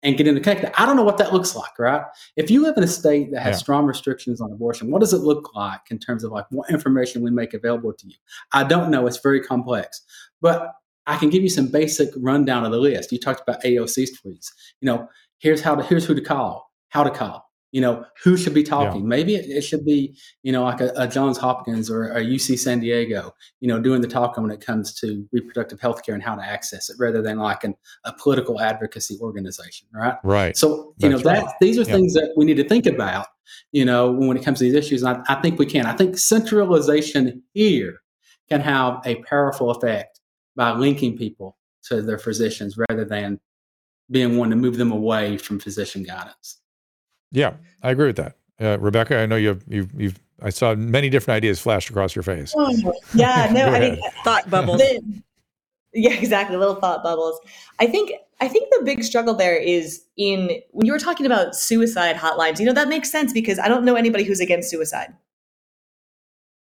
and 0.05 0.15
get 0.15 0.27
into 0.27 0.39
connected. 0.39 0.71
I 0.79 0.85
don't 0.85 0.95
know 0.95 1.03
what 1.03 1.17
that 1.17 1.33
looks 1.33 1.55
like, 1.55 1.77
right? 1.79 2.03
If 2.37 2.51
you 2.51 2.61
live 2.61 2.77
in 2.77 2.83
a 2.83 2.87
state 2.87 3.31
that 3.31 3.41
has 3.41 3.55
yeah. 3.55 3.57
strong 3.57 3.85
restrictions 3.85 4.39
on 4.39 4.51
abortion, 4.51 4.91
what 4.91 4.99
does 4.99 5.13
it 5.13 5.21
look 5.21 5.55
like 5.55 5.81
in 5.89 5.97
terms 5.97 6.23
of 6.23 6.31
like 6.31 6.45
what 6.51 6.69
information 6.69 7.23
we 7.23 7.31
make 7.31 7.55
available 7.55 7.91
to 7.91 8.07
you? 8.07 8.15
I 8.53 8.63
don't 8.63 8.91
know. 8.91 9.07
It's 9.07 9.17
very 9.17 9.41
complex, 9.41 10.01
but 10.41 10.73
I 11.07 11.17
can 11.17 11.31
give 11.31 11.41
you 11.41 11.49
some 11.49 11.67
basic 11.67 12.09
rundown 12.17 12.65
of 12.65 12.71
the 12.71 12.77
list. 12.77 13.11
You 13.11 13.19
talked 13.19 13.41
about 13.41 13.63
AOC 13.63 14.09
tweets. 14.23 14.51
You 14.79 14.85
know, 14.85 15.09
here's 15.39 15.61
how 15.61 15.73
to, 15.73 15.83
here's 15.83 16.05
who 16.05 16.13
to 16.13 16.21
call, 16.21 16.71
how 16.89 17.03
to 17.03 17.09
call, 17.09 17.44
you 17.75 17.81
know 17.81 18.05
who 18.23 18.37
should 18.37 18.53
be 18.53 18.63
talking 18.63 19.01
yeah. 19.01 19.07
maybe 19.07 19.35
it, 19.35 19.45
it, 19.49 19.61
should 19.61 19.83
be 19.83 20.17
you 20.43 20.51
know 20.53 20.63
like 20.63 20.79
a, 20.79 20.93
a, 20.95 21.05
johns 21.05 21.37
hopkins 21.37 21.91
or 21.91 22.09
a 22.13 22.21
uc 22.21 22.57
san 22.57 22.79
diego 22.79 23.33
you 23.59 23.67
know 23.67 23.81
doing 23.81 23.99
the 23.99 24.07
talking 24.07 24.41
when 24.43 24.51
it 24.51 24.65
comes 24.65 24.93
to 24.93 25.27
reproductive 25.33 25.81
health 25.81 26.01
care 26.05 26.15
and 26.15 26.23
how 26.23 26.35
to 26.35 26.41
access 26.41 26.89
it 26.89 26.95
rather 26.97 27.21
than 27.21 27.37
like 27.37 27.65
an, 27.65 27.75
a 28.05 28.13
political 28.13 28.61
advocacy 28.61 29.19
organization 29.21 29.85
right 29.93 30.15
right 30.23 30.55
so 30.55 30.93
you 30.99 31.09
That's 31.09 31.23
know 31.25 31.31
that 31.31 31.43
right. 31.43 31.53
these 31.59 31.77
are 31.77 31.81
yeah. 31.81 31.95
things 31.95 32.13
that 32.13 32.33
we 32.37 32.45
need 32.45 32.55
to 32.55 32.67
think 32.67 32.85
about 32.85 33.27
you 33.73 33.83
know 33.83 34.09
when 34.09 34.37
it 34.37 34.43
comes 34.43 34.59
to 34.59 34.63
these 34.63 34.73
issues 34.73 35.03
and 35.03 35.21
I, 35.27 35.35
I 35.35 35.41
think 35.41 35.59
we 35.59 35.65
can 35.65 35.85
i 35.85 35.93
think 35.93 36.17
centralization 36.17 37.43
here 37.53 37.99
can 38.49 38.61
have 38.61 39.01
a 39.05 39.15
powerful 39.23 39.69
effect 39.71 40.21
by 40.55 40.71
linking 40.71 41.17
people 41.17 41.57
to 41.87 42.01
their 42.01 42.19
physicians 42.19 42.77
rather 42.89 43.03
than 43.03 43.41
being 44.09 44.37
one 44.37 44.51
to 44.51 44.55
move 44.55 44.77
them 44.77 44.93
away 44.93 45.37
from 45.37 45.59
physician 45.59 46.03
guidance 46.03 46.61
yeah, 47.31 47.53
I 47.83 47.91
agree 47.91 48.07
with 48.07 48.17
that. 48.17 48.35
Uh, 48.59 48.77
Rebecca, 48.79 49.17
I 49.19 49.25
know 49.25 49.35
you've, 49.35 49.63
you've, 49.67 49.91
you've, 49.99 50.19
I 50.41 50.49
saw 50.49 50.75
many 50.75 51.09
different 51.09 51.37
ideas 51.37 51.59
flash 51.59 51.89
across 51.89 52.15
your 52.15 52.23
face. 52.23 52.53
Oh, 52.55 52.93
yeah, 53.13 53.49
no, 53.53 53.67
I 53.67 53.79
mean, 53.79 54.01
thought 54.23 54.49
bubbles. 54.49 54.79
The, 54.79 55.01
yeah, 55.93 56.13
exactly. 56.13 56.57
Little 56.57 56.75
thought 56.75 57.03
bubbles. 57.03 57.39
I 57.79 57.87
think, 57.87 58.11
I 58.41 58.47
think 58.47 58.69
the 58.77 58.83
big 58.83 59.03
struggle 59.03 59.33
there 59.33 59.55
is 59.55 60.03
in 60.17 60.61
when 60.71 60.85
you 60.85 60.91
were 60.91 60.99
talking 60.99 61.25
about 61.25 61.55
suicide 61.55 62.17
hotlines, 62.17 62.59
you 62.59 62.65
know, 62.65 62.73
that 62.73 62.89
makes 62.89 63.09
sense 63.11 63.31
because 63.31 63.59
I 63.59 63.67
don't 63.67 63.85
know 63.85 63.95
anybody 63.95 64.25
who's 64.25 64.41
against 64.41 64.69
suicide. 64.69 65.13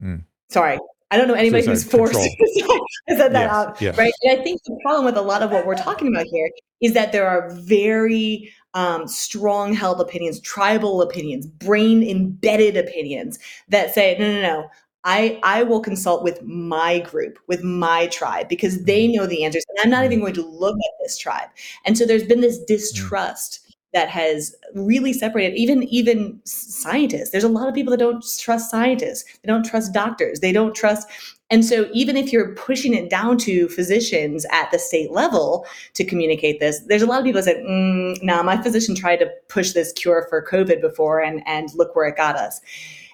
Mm. 0.02 0.24
Sorry. 0.50 0.78
I 1.10 1.18
don't 1.18 1.28
know 1.28 1.36
anybody 1.36 1.64
suicide 1.64 1.84
who's 1.84 1.92
for 1.92 2.14
suicide. 2.14 2.80
I 3.10 3.16
said 3.16 3.34
that 3.34 3.44
yes, 3.44 3.52
out. 3.52 3.82
Yes. 3.82 3.98
Right. 3.98 4.14
And 4.24 4.40
I 4.40 4.44
think 4.44 4.62
the 4.64 4.78
problem 4.82 5.06
with 5.06 5.16
a 5.16 5.22
lot 5.22 5.42
of 5.42 5.52
what 5.52 5.66
we're 5.66 5.76
talking 5.76 6.08
about 6.08 6.26
here 6.26 6.50
is 6.82 6.94
that 6.94 7.12
there 7.12 7.28
are 7.28 7.50
very 7.62 8.52
um, 8.74 9.08
strong 9.08 9.74
held 9.74 10.02
opinions, 10.02 10.40
tribal 10.42 11.02
opinions, 11.02 11.46
brain 11.46 12.04
embedded 12.04 12.78
opinions 12.78 13.40
that 13.70 13.94
say, 13.94 14.16
no, 14.20 14.34
no, 14.34 14.42
no, 14.42 14.70
I, 15.04 15.40
I 15.44 15.64
will 15.64 15.82
consult 15.82 16.24
with 16.24 16.42
my 16.44 17.00
group, 17.00 17.38
with 17.48 17.64
my 17.64 18.08
tribe, 18.08 18.48
because 18.48 18.84
they 18.86 19.06
mm-hmm. 19.06 19.18
know 19.18 19.26
the 19.28 19.44
answers. 19.44 19.66
And 19.70 19.80
I'm 19.84 19.90
not 19.90 20.06
even 20.06 20.20
going 20.20 20.34
to 20.36 20.46
look 20.46 20.76
at 20.76 21.04
this 21.04 21.18
tribe. 21.18 21.50
And 21.86 21.98
so 21.98 22.06
there's 22.06 22.24
been 22.24 22.42
this 22.42 22.60
mm. 22.60 22.68
distrust 22.68 23.60
that 23.94 24.10
has 24.10 24.56
really 24.74 25.14
separated 25.14 25.56
even 25.56 25.84
even 25.84 26.40
scientists 26.46 27.30
there's 27.30 27.44
a 27.44 27.50
lot 27.50 27.70
of 27.70 27.76
people 27.76 27.92
that 27.92 28.00
don't 28.00 28.26
trust 28.40 28.72
scientists 28.72 29.24
they 29.44 29.48
don't 29.48 29.64
trust 29.64 29.94
doctors 29.94 30.40
they 30.40 30.52
don't 30.52 30.76
trust 30.76 31.08
and 31.54 31.64
so 31.64 31.88
even 31.94 32.18
if 32.18 32.34
you're 32.34 32.56
pushing 32.56 32.96
it 32.96 33.10
down 33.10 33.38
to 33.38 33.70
physicians 33.70 34.44
at 34.52 34.72
the 34.72 34.80
state 34.80 35.12
level 35.12 35.68
to 35.94 36.04
communicate 36.04 36.60
this 36.60 36.82
there's 36.88 37.04
a 37.04 37.06
lot 37.06 37.20
of 37.20 37.26
people 37.26 37.40
that 37.40 37.46
say 37.46 37.62
mm, 37.62 38.22
no 38.24 38.38
nah, 38.38 38.44
my 38.44 38.62
physician 38.62 38.96
tried 38.96 39.18
to 39.18 39.30
push 39.50 39.74
this 39.74 39.94
cure 39.94 40.26
for 40.30 40.44
covid 40.44 40.82
before 40.82 41.22
and 41.22 41.44
and 41.46 41.70
look 41.76 41.96
where 41.96 42.08
it 42.08 42.18
got 42.18 42.36
us. 42.36 42.60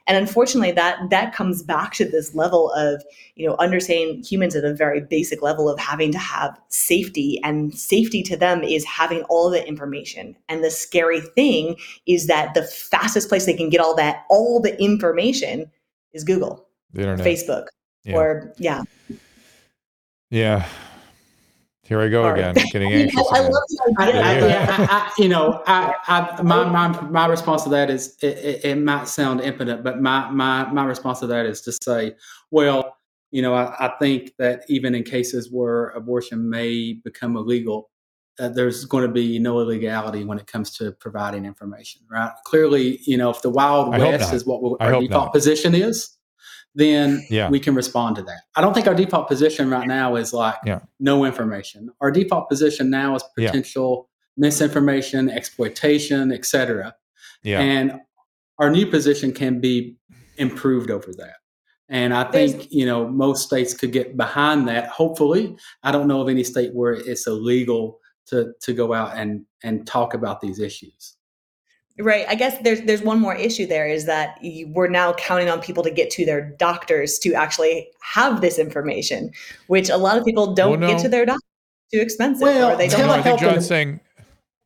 And 0.07 0.17
unfortunately, 0.17 0.71
that 0.71 0.97
that 1.11 1.35
comes 1.35 1.61
back 1.61 1.93
to 1.93 2.05
this 2.05 2.33
level 2.33 2.71
of 2.71 3.03
you 3.35 3.47
know 3.47 3.55
understanding 3.59 4.23
humans 4.23 4.55
at 4.55 4.65
a 4.65 4.73
very 4.73 5.01
basic 5.01 5.43
level 5.43 5.69
of 5.69 5.79
having 5.79 6.11
to 6.13 6.17
have 6.17 6.59
safety, 6.69 7.39
and 7.43 7.75
safety 7.75 8.23
to 8.23 8.35
them 8.35 8.63
is 8.63 8.83
having 8.85 9.21
all 9.29 9.51
the 9.51 9.65
information. 9.67 10.35
And 10.49 10.63
the 10.63 10.71
scary 10.71 11.21
thing 11.21 11.75
is 12.07 12.25
that 12.25 12.55
the 12.55 12.63
fastest 12.63 13.29
place 13.29 13.45
they 13.45 13.53
can 13.53 13.69
get 13.69 13.81
all 13.81 13.95
that 13.97 14.25
all 14.31 14.59
the 14.59 14.81
information 14.81 15.69
is 16.13 16.23
Google, 16.23 16.65
the 16.93 17.01
internet, 17.01 17.23
Facebook, 17.23 17.67
yeah. 18.03 18.15
or 18.15 18.53
yeah. 18.57 18.83
Yeah, 20.31 20.67
here 21.89 21.99
I 22.01 22.07
go 22.07 22.21
Sorry. 22.21 22.39
again, 22.39 22.55
getting 22.71 22.93
anxious. 22.93 23.27
I, 23.31 23.39
love 23.39 23.51
the. 23.51 23.95
I, 23.97 24.11
I, 24.11 24.87
I, 24.91 25.11
you 25.17 25.27
know, 25.27 25.63
I, 25.65 26.39
my, 26.43 26.63
my, 26.65 27.01
my 27.01 27.25
response 27.25 27.63
to 27.63 27.69
that 27.69 27.89
is 27.89 28.15
it, 28.21 28.37
it, 28.37 28.65
it, 28.65 28.75
might 28.75 29.07
sound 29.07 29.41
impotent, 29.41 29.83
but 29.83 29.99
my, 29.99 30.29
my, 30.29 30.71
my 30.71 30.85
response 30.85 31.19
to 31.21 31.27
that 31.27 31.47
is 31.47 31.61
to 31.61 31.71
say, 31.83 32.13
well, 32.51 32.95
you 33.31 33.41
know, 33.41 33.55
I, 33.55 33.87
I 33.87 33.93
think 33.97 34.33
that 34.37 34.65
even 34.69 34.93
in 34.93 35.01
cases 35.01 35.51
where 35.51 35.89
abortion 35.89 36.47
may 36.47 36.93
become 36.93 37.35
illegal, 37.35 37.89
uh, 38.39 38.49
there's 38.49 38.85
going 38.85 39.07
to 39.07 39.11
be 39.11 39.39
no 39.39 39.59
illegality 39.59 40.23
when 40.23 40.37
it 40.37 40.45
comes 40.45 40.77
to 40.77 40.91
providing 40.91 41.43
information, 41.43 42.03
right? 42.07 42.31
Clearly, 42.45 42.99
you 43.01 43.17
know, 43.17 43.31
if 43.31 43.41
the 43.41 43.49
Wild 43.49 43.97
West 43.97 44.31
is 44.31 44.45
what 44.45 44.77
our 44.79 45.01
default 45.01 45.09
not. 45.09 45.33
position 45.33 45.73
is, 45.73 46.18
then 46.75 47.25
Yeah. 47.29 47.49
we 47.49 47.59
can 47.59 47.75
respond 47.75 48.15
to 48.17 48.23
that. 48.23 48.41
I 48.55 48.61
don't 48.61 48.73
think 48.73 48.87
our 48.87 48.95
default 48.95 49.27
position 49.27 49.69
right 49.69 49.87
now 49.87 50.15
is 50.15 50.33
like 50.33 50.57
Yeah. 50.65 50.79
no 50.99 51.25
information. 51.25 51.89
Our 52.01 52.11
default 52.11 52.49
position 52.49 52.89
now 52.89 53.15
is 53.15 53.23
Yeah. 53.37 53.47
potential 53.49 54.09
misinformation, 54.37 55.29
exploitation, 55.29 56.31
etc. 56.31 56.95
Yeah. 57.43 57.59
And 57.59 57.99
our 58.57 58.69
new 58.69 58.85
position 58.85 59.31
can 59.33 59.59
be 59.59 59.97
improved 60.37 60.89
over 60.91 61.11
that. 61.17 61.35
And 61.89 62.13
I 62.13 62.29
There's- 62.29 62.51
think, 62.53 62.67
you 62.71 62.85
know, 62.85 63.07
most 63.09 63.45
states 63.47 63.73
could 63.73 63.91
get 63.91 64.15
behind 64.15 64.67
that. 64.67 64.87
Hopefully, 64.87 65.57
I 65.83 65.91
don't 65.91 66.07
know 66.07 66.21
of 66.21 66.29
any 66.29 66.43
state 66.43 66.73
where 66.73 66.93
it's 66.93 67.25
illegal 67.27 67.99
to 68.27 68.53
to 68.61 68.73
go 68.73 68.93
out 68.93 69.17
and 69.17 69.45
and 69.63 69.85
talk 69.87 70.13
about 70.13 70.39
these 70.39 70.59
issues. 70.59 71.15
Right. 71.99 72.25
I 72.29 72.35
guess 72.35 72.57
there's 72.63 72.81
there's 72.83 73.01
one 73.01 73.19
more 73.19 73.35
issue 73.35 73.67
there 73.67 73.87
is 73.87 74.05
that 74.05 74.41
you, 74.43 74.67
we're 74.73 74.87
now 74.87 75.13
counting 75.13 75.49
on 75.49 75.59
people 75.61 75.83
to 75.83 75.91
get 75.91 76.09
to 76.11 76.25
their 76.25 76.41
doctors 76.57 77.19
to 77.19 77.33
actually 77.33 77.89
have 78.01 78.39
this 78.41 78.57
information, 78.57 79.31
which 79.67 79.89
a 79.89 79.97
lot 79.97 80.17
of 80.17 80.23
people 80.23 80.53
don't 80.53 80.79
Well, 80.79 80.89
get 80.91 81.01
to 81.01 81.09
their 81.09 81.25
doctor. 81.25 81.41
Too 81.93 81.99
expensive, 81.99 82.41
Well, 82.43 82.71
or 82.71 82.77
they 82.77 82.87
don't 82.87 83.09
I 83.09 83.21
think 83.21 83.39
telehealth 83.39 83.53
John's 83.53 83.67
saying, 83.67 83.99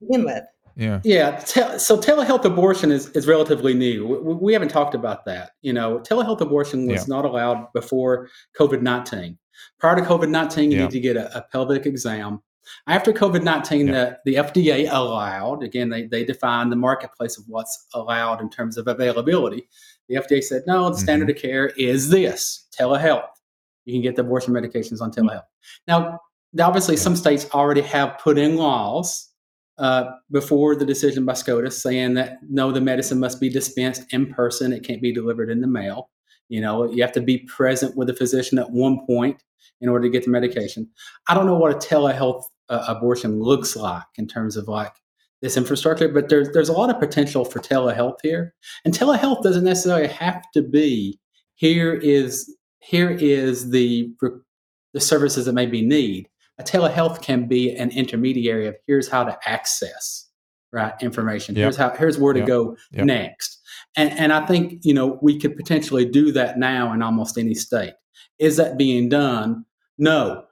begin 0.01 0.25
with. 0.25 0.43
yeah. 0.75 0.99
Yeah, 1.05 1.37
te- 1.37 1.79
so 1.79 1.97
telehealth 1.97 2.43
abortion 2.45 2.91
is, 2.91 3.07
is 3.11 3.25
relatively 3.27 3.73
new. 3.73 4.05
We, 4.05 4.33
we 4.35 4.53
haven't 4.53 4.69
talked 4.69 4.93
about 4.93 5.23
that. 5.25 5.51
You 5.61 5.71
know, 5.73 5.99
telehealth 5.99 6.41
abortion 6.41 6.85
was 6.87 7.07
Yeah. 7.07 7.15
not 7.15 7.23
allowed 7.25 7.71
before 7.73 8.27
COVID 8.59 8.81
19. 8.81 9.37
Prior 9.79 9.95
to 9.95 10.01
COVID 10.01 10.29
19, 10.29 10.69
you 10.71 10.77
Yeah. 10.77 10.83
need 10.83 10.91
to 10.91 10.99
get 10.99 11.15
a, 11.15 11.35
a 11.37 11.41
pelvic 11.51 11.85
exam. 11.85 12.41
After 12.87 13.11
COVID 13.13 13.43
19, 13.43 13.87
Yeah. 13.87 13.93
the, 13.93 14.17
the 14.25 14.35
FDA 14.35 14.87
allowed, 14.91 15.63
again, 15.63 15.89
they, 15.89 16.07
they 16.07 16.23
defined 16.23 16.71
the 16.71 16.75
marketplace 16.75 17.37
of 17.37 17.45
what's 17.47 17.87
allowed 17.93 18.41
in 18.41 18.49
terms 18.49 18.77
of 18.77 18.87
availability. 18.87 19.67
The 20.09 20.15
FDA 20.15 20.43
said, 20.43 20.63
no, 20.67 20.89
the 20.89 20.97
standard 20.97 21.29
Mm-hmm. 21.29 21.37
of 21.37 21.41
care 21.41 21.67
is 21.77 22.09
this 22.09 22.67
telehealth. 22.77 23.27
You 23.85 23.93
can 23.93 24.01
get 24.01 24.15
the 24.15 24.21
abortion 24.21 24.53
medications 24.53 25.01
on 25.01 25.11
telehealth. 25.11 25.43
Now, 25.87 26.19
obviously, 26.59 26.97
some 26.97 27.15
states 27.15 27.47
already 27.53 27.81
have 27.81 28.17
put 28.19 28.37
in 28.37 28.55
laws 28.55 29.29
uh, 29.77 30.11
before 30.31 30.75
the 30.75 30.85
decision 30.85 31.25
by 31.25 31.33
SCOTUS 31.33 31.81
saying 31.81 32.13
that 32.13 32.37
no, 32.47 32.71
the 32.71 32.79
medicine 32.81 33.19
must 33.19 33.39
be 33.41 33.49
dispensed 33.49 34.03
in 34.13 34.31
person. 34.33 34.71
It 34.71 34.83
can't 34.83 35.01
be 35.01 35.11
delivered 35.13 35.49
in 35.49 35.61
the 35.61 35.67
mail. 35.67 36.09
You 36.49 36.61
know, 36.61 36.91
you 36.91 37.01
have 37.01 37.11
to 37.13 37.21
be 37.21 37.39
present 37.39 37.95
with 37.97 38.09
a 38.09 38.13
physician 38.13 38.59
at 38.59 38.69
one 38.69 39.05
point 39.07 39.41
in 39.81 39.89
order 39.89 40.03
to 40.05 40.11
get 40.11 40.25
the 40.25 40.29
medication. 40.29 40.87
I 41.27 41.33
don't 41.33 41.47
know 41.47 41.55
what 41.57 41.71
a 41.71 41.75
telehealth 41.87 42.43
uh, 42.73 42.85
abortion 42.87 43.39
looks 43.39 43.75
like 43.75 44.03
in 44.17 44.27
terms 44.27 44.57
of 44.57 44.67
like 44.67 44.93
this 45.41 45.57
infrastructure, 45.57 46.07
but 46.07 46.29
there's 46.29 46.49
there's 46.51 46.69
a 46.69 46.73
lot 46.73 46.89
of 46.89 46.99
potential 46.99 47.43
for 47.45 47.59
telehealth 47.59 48.17
here. 48.23 48.53
And 48.85 48.93
telehealth 48.93 49.43
doesn't 49.43 49.63
necessarily 49.65 50.07
have 50.07 50.43
to 50.53 50.61
be 50.61 51.19
here 51.55 51.93
is 51.93 52.55
here 52.79 53.11
is 53.11 53.69
the 53.71 54.09
the 54.93 54.99
services 55.01 55.45
that 55.45 55.53
maybe 55.53 55.81
need 55.81 56.27
a 56.59 56.63
telehealth 56.63 57.21
can 57.21 57.47
be 57.47 57.75
an 57.75 57.89
intermediary 57.91 58.67
of 58.67 58.75
here's 58.87 59.07
how 59.09 59.23
to 59.23 59.37
access 59.45 60.29
right 60.71 60.93
information 61.01 61.55
Yep. 61.55 61.63
here's 61.63 61.77
how 61.77 61.89
here's 61.91 62.17
where 62.19 62.33
to 62.33 62.39
Yep. 62.39 62.47
go 62.47 62.77
Yep. 62.91 63.05
next 63.05 63.59
and 63.95 64.11
and 64.19 64.33
i 64.33 64.45
think 64.45 64.79
you 64.83 64.93
know 64.93 65.17
we 65.21 65.39
could 65.39 65.55
potentially 65.55 66.05
do 66.05 66.31
that 66.33 66.57
now 66.59 66.91
in 66.93 67.01
almost 67.01 67.37
any 67.37 67.53
state 67.55 67.93
is 68.39 68.57
that 68.57 68.77
being 68.77 69.09
done 69.09 69.65
no 69.97 70.43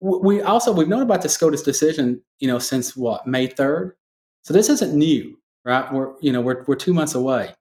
we 0.00 0.40
also 0.42 0.72
we've 0.72 0.88
known 0.88 1.02
about 1.02 1.22
the 1.22 1.28
scotus 1.28 1.62
decision 1.62 2.20
you 2.38 2.48
know 2.48 2.58
since 2.58 2.96
what 2.96 3.26
may 3.26 3.46
3rd 3.46 3.92
so 4.42 4.54
this 4.54 4.68
isn't 4.70 4.94
new 4.96 5.36
right 5.64 5.92
we're 5.92 6.12
you 6.20 6.32
know 6.32 6.40
we're, 6.40 6.64
we're 6.66 6.74
two 6.74 6.94
months 6.94 7.14
away 7.14 7.54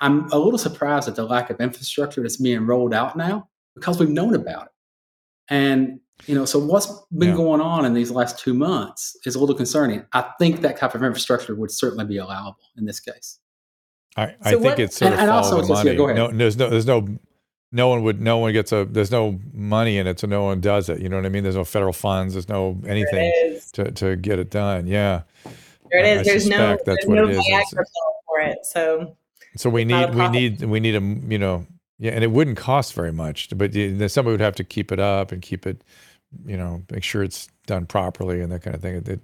i'm 0.00 0.30
a 0.30 0.38
little 0.38 0.58
surprised 0.58 1.08
at 1.08 1.16
the 1.16 1.24
lack 1.24 1.48
of 1.50 1.58
infrastructure 1.60 2.20
that's 2.22 2.36
being 2.36 2.66
rolled 2.66 2.92
out 2.92 3.16
now 3.16 3.48
because 3.74 3.98
we've 3.98 4.10
known 4.10 4.34
about 4.34 4.66
it 4.66 4.72
and 5.48 6.00
you 6.26 6.34
know, 6.34 6.46
so 6.46 6.58
what's 6.58 6.86
been 7.18 7.28
Yeah. 7.28 7.34
going 7.36 7.60
on 7.60 7.84
in 7.84 7.92
these 7.92 8.10
last 8.10 8.38
two 8.38 8.54
months 8.54 9.14
is 9.26 9.34
a 9.34 9.38
little 9.38 9.54
concerning. 9.54 10.02
I 10.14 10.22
think 10.38 10.62
that 10.62 10.78
type 10.78 10.94
of 10.94 11.02
infrastructure 11.02 11.54
would 11.54 11.70
certainly 11.70 12.06
be 12.06 12.16
allowable 12.16 12.56
in 12.78 12.86
this 12.86 13.00
case. 13.00 13.38
I, 14.16 14.22
I 14.22 14.28
So 14.44 14.50
think 14.52 14.64
what- 14.64 14.80
it's 14.80 14.96
sort 14.96 15.12
And- 15.12 15.14
of 15.16 15.20
and 15.20 15.30
also 15.30 15.58
it's 15.58 15.68
just- 15.68 15.78
money. 15.84 15.90
yeah, 15.90 15.96
go 15.98 16.04
ahead. 16.08 16.16
No, 16.16 16.28
there's 16.32 16.56
no, 16.56 16.70
there's 16.70 16.86
no, 16.86 17.06
no 17.72 17.88
one 17.88 18.02
would, 18.04 18.20
no 18.20 18.38
one 18.38 18.52
gets 18.52 18.72
a, 18.72 18.84
there's 18.84 19.10
no 19.10 19.38
money 19.52 19.98
in 19.98 20.06
it, 20.06 20.20
so 20.20 20.26
no 20.26 20.44
one 20.44 20.60
does 20.60 20.88
it. 20.88 21.00
You 21.00 21.08
know 21.08 21.16
what 21.16 21.26
I 21.26 21.28
mean? 21.28 21.42
There's 21.42 21.56
no 21.56 21.64
federal 21.64 21.92
funds. 21.92 22.34
There's 22.34 22.48
no 22.48 22.78
anything 22.86 23.32
is. 23.46 23.70
to, 23.72 23.90
to 23.92 24.16
get 24.16 24.38
it 24.38 24.50
done. 24.50 24.86
Yeah. 24.86 25.22
There 25.90 26.04
it 26.04 26.20
I- 26.20 26.22
there's 26.22 26.48
no, 26.48 26.58
that's 26.58 26.84
there's 26.84 27.06
what 27.06 27.14
no 27.16 27.28
it 27.28 27.36
is. 27.36 27.70
For 28.26 28.40
it. 28.40 28.58
So 28.64 29.16
So 29.56 29.70
we 29.70 29.84
need, 29.84 30.14
we 30.14 30.28
need, 30.28 30.62
we 30.62 30.80
need 30.80 30.94
a, 30.96 31.00
you 31.00 31.38
know, 31.38 31.66
yeah, 31.98 32.12
and 32.12 32.22
it 32.22 32.30
wouldn't 32.30 32.58
cost 32.58 32.92
very 32.92 33.12
much, 33.12 33.48
but 33.56 33.72
then 33.72 34.08
somebody 34.08 34.32
would 34.32 34.40
have 34.40 34.56
to 34.56 34.64
keep 34.64 34.92
it 34.92 34.98
up 35.00 35.32
and 35.32 35.40
keep 35.40 35.66
it, 35.66 35.82
you 36.44 36.56
know, 36.56 36.82
make 36.90 37.02
sure 37.02 37.22
it's 37.22 37.48
done 37.66 37.86
properly 37.86 38.40
and 38.42 38.52
that 38.52 38.62
kind 38.62 38.74
of 38.76 38.82
thing. 38.82 38.96
It, 38.96 39.08
it- 39.08 39.20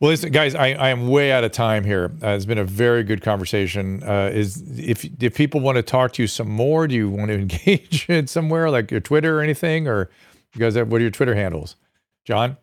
well, 0.00 0.10
listen, 0.10 0.32
guys, 0.32 0.54
I, 0.54 0.68
I 0.72 0.88
am 0.88 1.08
way 1.08 1.30
out 1.30 1.44
of 1.44 1.52
time 1.52 1.84
here. 1.84 2.10
Uh, 2.22 2.28
it's 2.30 2.46
been 2.46 2.58
a 2.58 2.64
very 2.64 3.04
good 3.04 3.20
conversation. 3.22 4.02
Uh, 4.02 4.30
is 4.32 4.62
if 4.78 5.04
if 5.22 5.34
people 5.34 5.60
want 5.60 5.76
to 5.76 5.82
talk 5.82 6.12
to 6.14 6.22
you 6.22 6.26
some 6.26 6.48
more, 6.48 6.86
do 6.88 6.94
you 6.94 7.08
want 7.10 7.28
to 7.28 7.34
engage 7.38 8.06
in 8.08 8.26
somewhere 8.26 8.70
like 8.70 8.90
your 8.90 9.00
Twitter 9.00 9.38
or 9.38 9.42
anything, 9.42 9.86
or 9.86 10.10
you 10.54 10.60
guys 10.60 10.74
have 10.74 10.90
what 10.90 10.98
are 10.98 11.02
your 11.02 11.10
Twitter 11.10 11.34
handles? 11.34 11.76
John, 12.24 12.56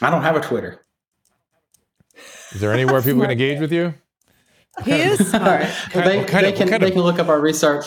I 0.00 0.10
don't 0.10 0.22
have 0.22 0.36
a 0.36 0.40
Twitter. 0.40 0.84
is 2.52 2.60
there 2.60 2.72
anywhere 2.72 3.02
people 3.02 3.20
can 3.22 3.30
engage 3.30 3.60
with 3.60 3.72
you? 3.72 3.94
He 4.84 4.92
is 4.92 5.28
smart. 5.30 5.66
they, 5.92 6.24
kind 6.24 6.46
they 6.46 6.52
of- 6.52 6.56
can 6.58 6.68
kind 6.68 6.82
they 6.82 6.88
of- 6.88 6.92
can 6.92 7.02
look 7.02 7.18
up 7.18 7.28
our 7.28 7.40
research. 7.40 7.86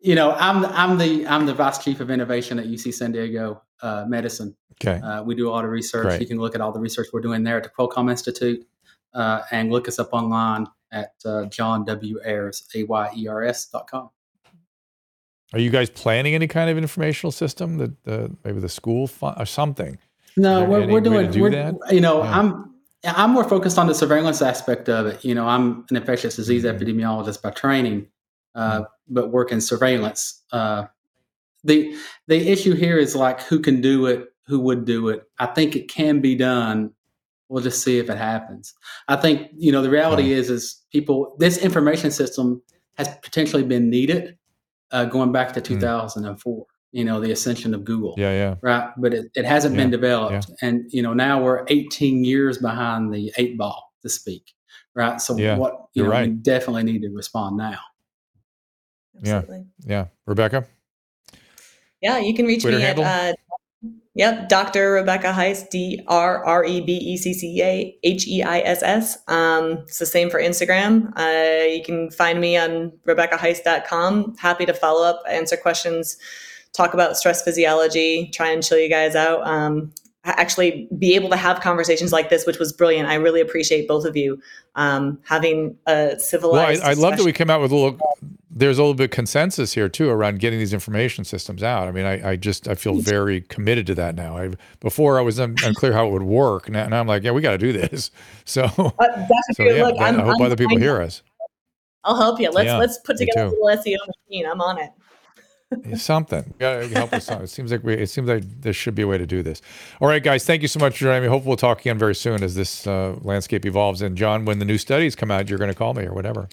You 0.00 0.14
know, 0.16 0.32
I'm 0.32 0.64
I'm 0.66 0.98
the 0.98 1.26
I'm 1.28 1.46
the 1.46 1.54
vice 1.54 1.78
chief 1.84 2.00
of 2.00 2.10
innovation 2.10 2.58
at 2.58 2.66
UC 2.66 2.94
San 2.94 3.12
Diego 3.12 3.62
uh, 3.82 4.04
Medicine. 4.08 4.56
Okay, 4.82 5.00
Uh, 5.00 5.22
we 5.22 5.34
do 5.34 5.48
a 5.48 5.52
lot 5.52 5.64
of 5.64 5.70
research. 5.70 6.04
Great. 6.06 6.20
You 6.20 6.26
can 6.26 6.38
look 6.38 6.54
at 6.54 6.60
all 6.60 6.72
the 6.72 6.80
research 6.80 7.08
we're 7.12 7.20
doing 7.20 7.42
there 7.44 7.56
at 7.58 7.62
the 7.64 7.68
Qualcomm 7.70 8.10
Institute, 8.10 8.66
uh, 9.14 9.42
and 9.50 9.70
look 9.70 9.86
us 9.88 9.98
up 9.98 10.08
online 10.12 10.66
at 10.90 11.12
uh, 11.24 11.44
John 11.46 11.84
W 11.84 12.18
Ayers 12.24 12.66
A 12.74 12.84
Y 12.84 13.26
R 13.28 13.44
S 13.44 13.66
dot 13.66 13.88
com. 13.90 14.10
are 15.52 15.58
you 15.60 15.70
guys 15.70 15.90
planning 15.90 16.34
any 16.34 16.46
kind 16.48 16.70
of 16.70 16.78
informational 16.78 17.30
system 17.32 17.76
that 17.78 18.06
uh, 18.06 18.28
maybe 18.44 18.60
the 18.60 18.68
school 18.68 19.06
fund 19.06 19.36
or 19.38 19.46
something? 19.46 19.98
No, 20.36 20.64
we're, 20.64 20.86
we're 20.88 21.00
doing. 21.00 21.30
do 21.30 21.42
we're, 21.42 21.50
that? 21.50 21.74
You 21.90 22.00
know, 22.00 22.22
Yeah. 22.24 22.38
I'm 22.38 22.74
I'm 23.04 23.30
more 23.30 23.44
focused 23.48 23.78
on 23.78 23.86
the 23.88 23.94
surveillance 23.94 24.40
aspect 24.42 24.88
of 24.88 25.06
it. 25.06 25.24
You 25.24 25.34
know, 25.34 25.46
I'm 25.46 25.84
an 25.90 25.96
infectious 25.96 26.36
disease 26.36 26.62
Mhm. 26.64 26.78
epidemiologist 26.78 27.42
by 27.42 27.50
training, 27.50 28.06
uh, 28.54 28.60
Mm-hmm. 28.80 28.84
but 29.08 29.30
work 29.30 29.52
in 29.52 29.60
surveillance. 29.60 30.42
Uh, 30.52 30.86
the 31.64 31.94
the 32.28 32.50
issue 32.50 32.74
here 32.74 32.98
is 32.98 33.14
like 33.14 33.40
who 33.42 33.60
can 33.60 33.80
do 33.80 34.06
it, 34.06 34.28
who 34.46 34.60
would 34.60 34.84
do 34.84 35.08
it. 35.08 35.22
I 35.38 35.46
think 35.46 35.76
it 35.76 35.88
can 35.88 36.20
be 36.20 36.34
done. 36.34 36.92
We'll 37.48 37.62
just 37.62 37.82
see 37.84 37.98
if 37.98 38.08
it 38.08 38.16
happens. 38.18 38.74
I 39.08 39.16
think 39.16 39.50
you 39.56 39.72
know 39.72 39.82
the 39.82 39.90
reality 39.90 40.32
is 40.32 40.50
is 40.50 40.82
people. 40.90 41.36
This 41.38 41.58
information 41.58 42.10
system 42.10 42.62
has 42.96 43.08
potentially 43.22 43.62
been 43.62 43.90
needed 43.90 44.36
uh, 44.90 45.04
going 45.06 45.32
back 45.32 45.52
to 45.54 45.60
2004. 45.60 46.66
You 46.94 47.04
know, 47.04 47.20
the 47.20 47.30
ascension 47.30 47.72
of 47.72 47.84
Google 47.86 48.14
Yeah, 48.18 48.32
yeah. 48.32 48.54
right? 48.60 48.90
But 48.98 49.14
it, 49.14 49.26
it 49.34 49.46
hasn't 49.46 49.76
been 49.76 49.88
Yeah, 49.88 49.96
developed, 49.96 50.50
and 50.60 50.84
you 50.90 51.02
know 51.02 51.14
now 51.14 51.42
we're 51.42 51.64
18 51.68 52.22
years 52.24 52.58
behind 52.58 53.12
the 53.14 53.32
eight 53.38 53.56
ball, 53.56 53.92
to 54.02 54.08
speak, 54.10 54.52
right? 54.94 55.18
So 55.20 55.36
Yeah, 55.38 55.56
what 55.56 55.72
you 55.94 56.02
you're 56.02 56.12
know, 56.12 56.20
we 56.20 56.28
right. 56.28 56.42
definitely 56.42 56.82
need 56.84 57.00
to 57.02 57.08
respond 57.10 57.56
now. 57.56 57.78
Yeah. 59.22 59.42
Yeah, 59.86 60.06
Rebecca. 60.26 60.66
Yeah, 62.02 62.18
you 62.18 62.34
can 62.34 62.46
reach 62.46 62.62
Twitter 62.62 62.78
me 62.78 62.82
handle? 62.82 63.04
at 63.04 63.34
uh, 63.34 63.88
yep, 64.14 64.48
Dr. 64.48 64.92
Rebecca 64.92 65.32
Heiss, 65.32 65.68
D 65.70 66.02
R 66.08 66.44
R 66.44 66.64
E 66.64 66.80
B 66.80 66.92
E 66.92 67.16
C 67.16 67.32
C 67.32 67.62
A 67.62 67.96
H 68.02 68.26
E 68.26 68.42
I 68.42 68.58
S 68.60 68.82
S. 68.82 69.18
Um, 69.28 69.78
it's 69.84 69.98
the 69.98 70.06
same 70.06 70.28
for 70.28 70.40
Instagram. 70.40 71.12
Uh, 71.16 71.64
you 71.66 71.82
can 71.82 72.10
find 72.10 72.40
me 72.40 72.56
on 72.56 72.92
RebeccaHeiss.com. 73.06 74.36
Happy 74.38 74.66
to 74.66 74.74
follow 74.74 75.06
up, 75.06 75.22
answer 75.30 75.56
questions, 75.56 76.16
talk 76.72 76.92
about 76.92 77.16
stress 77.16 77.42
physiology, 77.42 78.30
try 78.34 78.50
and 78.50 78.62
chill 78.62 78.78
you 78.78 78.90
guys 78.90 79.14
out. 79.14 79.46
Um, 79.46 79.92
actually 80.24 80.88
be 80.98 81.14
able 81.14 81.28
to 81.30 81.36
have 81.36 81.60
conversations 81.60 82.12
like 82.12 82.30
this, 82.30 82.46
which 82.46 82.58
was 82.58 82.72
brilliant. 82.72 83.08
I 83.08 83.14
really 83.14 83.40
appreciate 83.40 83.88
both 83.88 84.04
of 84.04 84.16
you 84.16 84.40
um, 84.76 85.18
having 85.24 85.76
a 85.86 86.18
civilized. 86.18 86.80
Well, 86.80 86.88
I. 86.88 86.92
I 86.92 86.94
love 86.94 87.16
that 87.16 87.24
we 87.24 87.32
came 87.32 87.50
out 87.50 87.60
with 87.60 87.72
a 87.72 87.74
little. 87.76 87.98
There's 88.54 88.78
a 88.78 88.82
little 88.82 88.94
bit 88.94 89.04
of 89.04 89.10
consensus 89.10 89.72
here 89.72 89.88
too 89.88 90.10
around 90.10 90.38
getting 90.38 90.58
these 90.58 90.74
information 90.74 91.24
systems 91.24 91.62
out. 91.62 91.88
I 91.88 91.90
mean, 91.90 92.04
I, 92.04 92.32
I 92.32 92.36
just 92.36 92.68
I 92.68 92.74
feel 92.74 92.96
very 92.96 93.40
committed 93.40 93.86
to 93.86 93.94
that 93.94 94.14
now. 94.14 94.36
I 94.36 94.50
before 94.80 95.18
I 95.18 95.22
was 95.22 95.40
un, 95.40 95.56
unclear 95.64 95.92
how 95.94 96.06
it 96.06 96.10
would 96.12 96.22
work. 96.22 96.68
Now, 96.68 96.86
now 96.86 97.00
I'm 97.00 97.06
like, 97.06 97.22
yeah, 97.22 97.30
we 97.30 97.40
got 97.40 97.52
to 97.52 97.58
do 97.58 97.72
this. 97.72 98.10
So, 98.44 98.64
Uh, 98.64 99.26
so 99.54 99.62
yeah, 99.62 99.84
look, 99.84 99.98
I 99.98 100.06
I'm- 100.06 100.18
hope 100.18 100.36
I'm 100.38 100.42
other 100.46 100.56
people 100.56 100.76
behind 100.76 100.82
hear 100.82 101.00
us. 101.00 101.22
I'll 102.04 102.16
help 102.16 102.40
you. 102.40 102.50
Let's 102.50 102.66
Yeah, 102.66 102.76
let's 102.76 102.98
put 102.98 103.16
together 103.16 103.46
a 103.46 103.50
little 103.50 103.68
SEO 103.68 103.96
machine. 104.28 104.46
I'm 104.46 104.60
on 104.60 104.78
it. 104.78 104.90
Something. 105.96 106.54
Gotta 106.58 106.88
help 106.88 107.12
us. 107.12 107.28
It 107.30 107.48
seems 107.50 107.70
like 107.72 107.82
we. 107.82 107.94
It 107.94 108.08
seems 108.10 108.28
like 108.28 108.42
there 108.60 108.72
should 108.72 108.94
be 108.94 109.02
a 109.02 109.06
way 109.06 109.18
to 109.18 109.26
do 109.26 109.42
this. 109.42 109.60
All 110.00 110.08
right, 110.08 110.22
guys. 110.22 110.44
Thank 110.44 110.62
you 110.62 110.68
so 110.68 110.78
much 110.80 110.94
for 110.94 111.04
joining 111.04 111.22
me. 111.22 111.28
Hope 111.28 111.44
we'll 111.44 111.56
talk 111.56 111.80
again 111.80 111.98
very 111.98 112.14
soon 112.14 112.42
as 112.42 112.54
this 112.54 112.86
uh, 112.86 113.16
landscape 113.22 113.64
evolves. 113.66 114.02
And 114.02 114.16
John, 114.16 114.44
when 114.44 114.58
the 114.58 114.64
new 114.64 114.78
studies 114.78 115.14
come 115.16 115.30
out, 115.30 115.48
you're 115.48 115.58
going 115.58 115.70
to 115.70 115.76
call 115.76 115.94
me 115.94 116.04
or 116.04 116.14
whatever. 116.14 116.48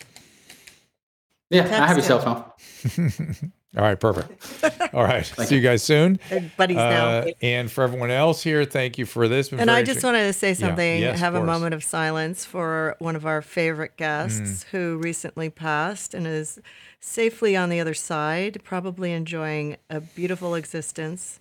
Yeah, 1.49 1.63
I 1.63 1.87
have 1.87 1.97
your 1.97 2.05
Text 2.05 2.07
cell 2.07 2.19
phone. 2.19 3.51
All 3.77 3.83
right, 3.83 3.99
perfect. 3.99 4.93
All 4.95 5.03
right, 5.03 5.23
see 5.45 5.55
you 5.55 5.61
guys 5.61 5.83
soon. 5.83 6.19
They're 6.29 6.51
buddies 6.57 6.77
now. 6.77 7.07
Uh, 7.19 7.25
and 7.41 7.71
for 7.71 7.83
everyone 7.83 8.09
else 8.09 8.41
here, 8.41 8.65
thank 8.65 8.97
you 8.97 9.05
for 9.05 9.27
this. 9.27 9.51
And 9.51 9.69
I 9.69 9.81
just 9.81 9.97
interesting. 9.97 10.07
wanted 10.07 10.23
to 10.25 10.33
say 10.33 10.53
something, 10.55 11.01
Yes, 11.01 11.19
have 11.19 11.35
a 11.35 11.43
moment 11.43 11.75
of 11.75 11.83
silence 11.83 12.45
for 12.45 12.95
one 12.97 13.15
of 13.15 13.27
our 13.27 13.43
favorite 13.43 13.95
guests 13.95 14.39
Mm. 14.39 14.65
who 14.71 14.97
recently 15.03 15.51
passed 15.51 16.15
and 16.15 16.25
is 16.25 16.59
safely 16.99 17.55
on 17.55 17.69
the 17.69 17.79
other 17.79 17.93
side, 17.93 18.61
probably 18.63 19.11
enjoying 19.11 19.77
a 19.89 20.01
beautiful 20.01 20.55
existence, 20.55 21.39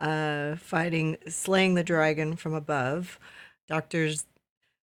uh, 0.00 0.56
fighting, 0.56 1.16
slaying 1.28 1.74
the 1.74 1.84
dragon 1.84 2.36
from 2.36 2.54
above. 2.54 3.18
Dr. 3.68 4.10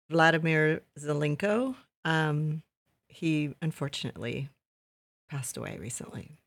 Vladimir 0.09 0.81
Zelenko. 0.97 1.75
Um, 2.03 2.61
he 3.07 3.55
unfortunately 3.61 4.49
passed 5.29 5.57
away 5.57 5.77
recently. 5.79 6.37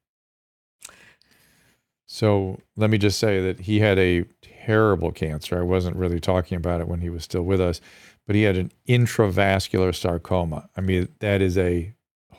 So 2.07 2.61
let 2.77 2.89
me 2.89 2.97
just 2.97 3.19
say 3.19 3.41
that 3.41 3.61
he 3.61 3.81
had 3.81 3.99
a 3.99 4.25
terrible 4.41 5.13
cancer. 5.13 5.59
I 5.59 5.63
wasn't 5.63 5.97
really 5.97 6.21
talking 6.21 6.57
about 6.57 6.81
it 6.81 6.89
when 6.89 7.01
he 7.01 7.11
was 7.11 7.25
still 7.25 7.43
with 7.43 7.61
us, 7.61 7.83
but 8.27 8.35
he 8.35 8.43
had 8.43 8.57
an 8.57 8.73
intravascular 8.89 9.95
sarcoma. 9.95 10.71
I 10.77 10.81
mean, 10.81 11.09
that 11.19 11.43
is 11.43 11.59
a 11.59 11.95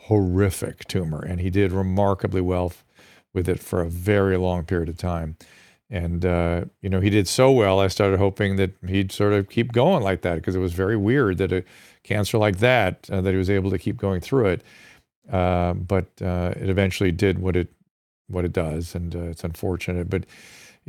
horrific 0.10 0.88
tumor, 0.88 1.22
and 1.22 1.40
he 1.40 1.52
did 1.52 1.72
remarkably 1.72 2.42
well 2.42 2.74
with 3.32 3.48
it 3.48 3.60
for 3.60 3.82
a 3.82 3.90
very 3.90 4.38
long 4.38 4.66
period 4.66 4.90
of 4.90 4.98
time. 4.98 5.38
And 5.90 6.26
uh, 6.26 6.66
you 6.82 6.90
know, 6.90 7.00
he 7.00 7.10
did 7.10 7.28
so 7.28 7.52
well. 7.52 7.80
I 7.80 7.88
started 7.88 8.20
hoping 8.20 8.56
that 8.58 8.72
he'd 8.88 9.12
sort 9.12 9.34
of 9.34 9.50
keep 9.50 9.72
going 9.72 10.04
like 10.04 10.22
that 10.22 10.36
because 10.36 10.56
it 10.56 10.60
was 10.60 10.74
very 10.74 10.98
weird 10.98 11.38
that 11.38 11.52
a 11.52 11.64
cancer 12.04 12.38
like 12.40 12.58
that 12.58 13.08
uh, 13.12 13.22
that 13.22 13.32
he 13.32 13.38
was 13.38 13.50
able 13.50 13.70
to 13.70 13.78
keep 13.78 13.98
going 13.98 14.20
through 14.20 14.48
it. 14.48 14.64
Uh, 15.32 15.74
but 15.74 16.08
uh, 16.22 16.54
it 16.56 16.70
eventually 16.70 17.12
did 17.12 17.40
what 17.40 17.56
it 17.56 17.72
what 18.28 18.46
it 18.46 18.54
does, 18.54 18.96
and 18.96 19.16
uh, 19.16 19.20
it's 19.20 19.44
unfortunate. 19.44 20.10
But 20.10 20.26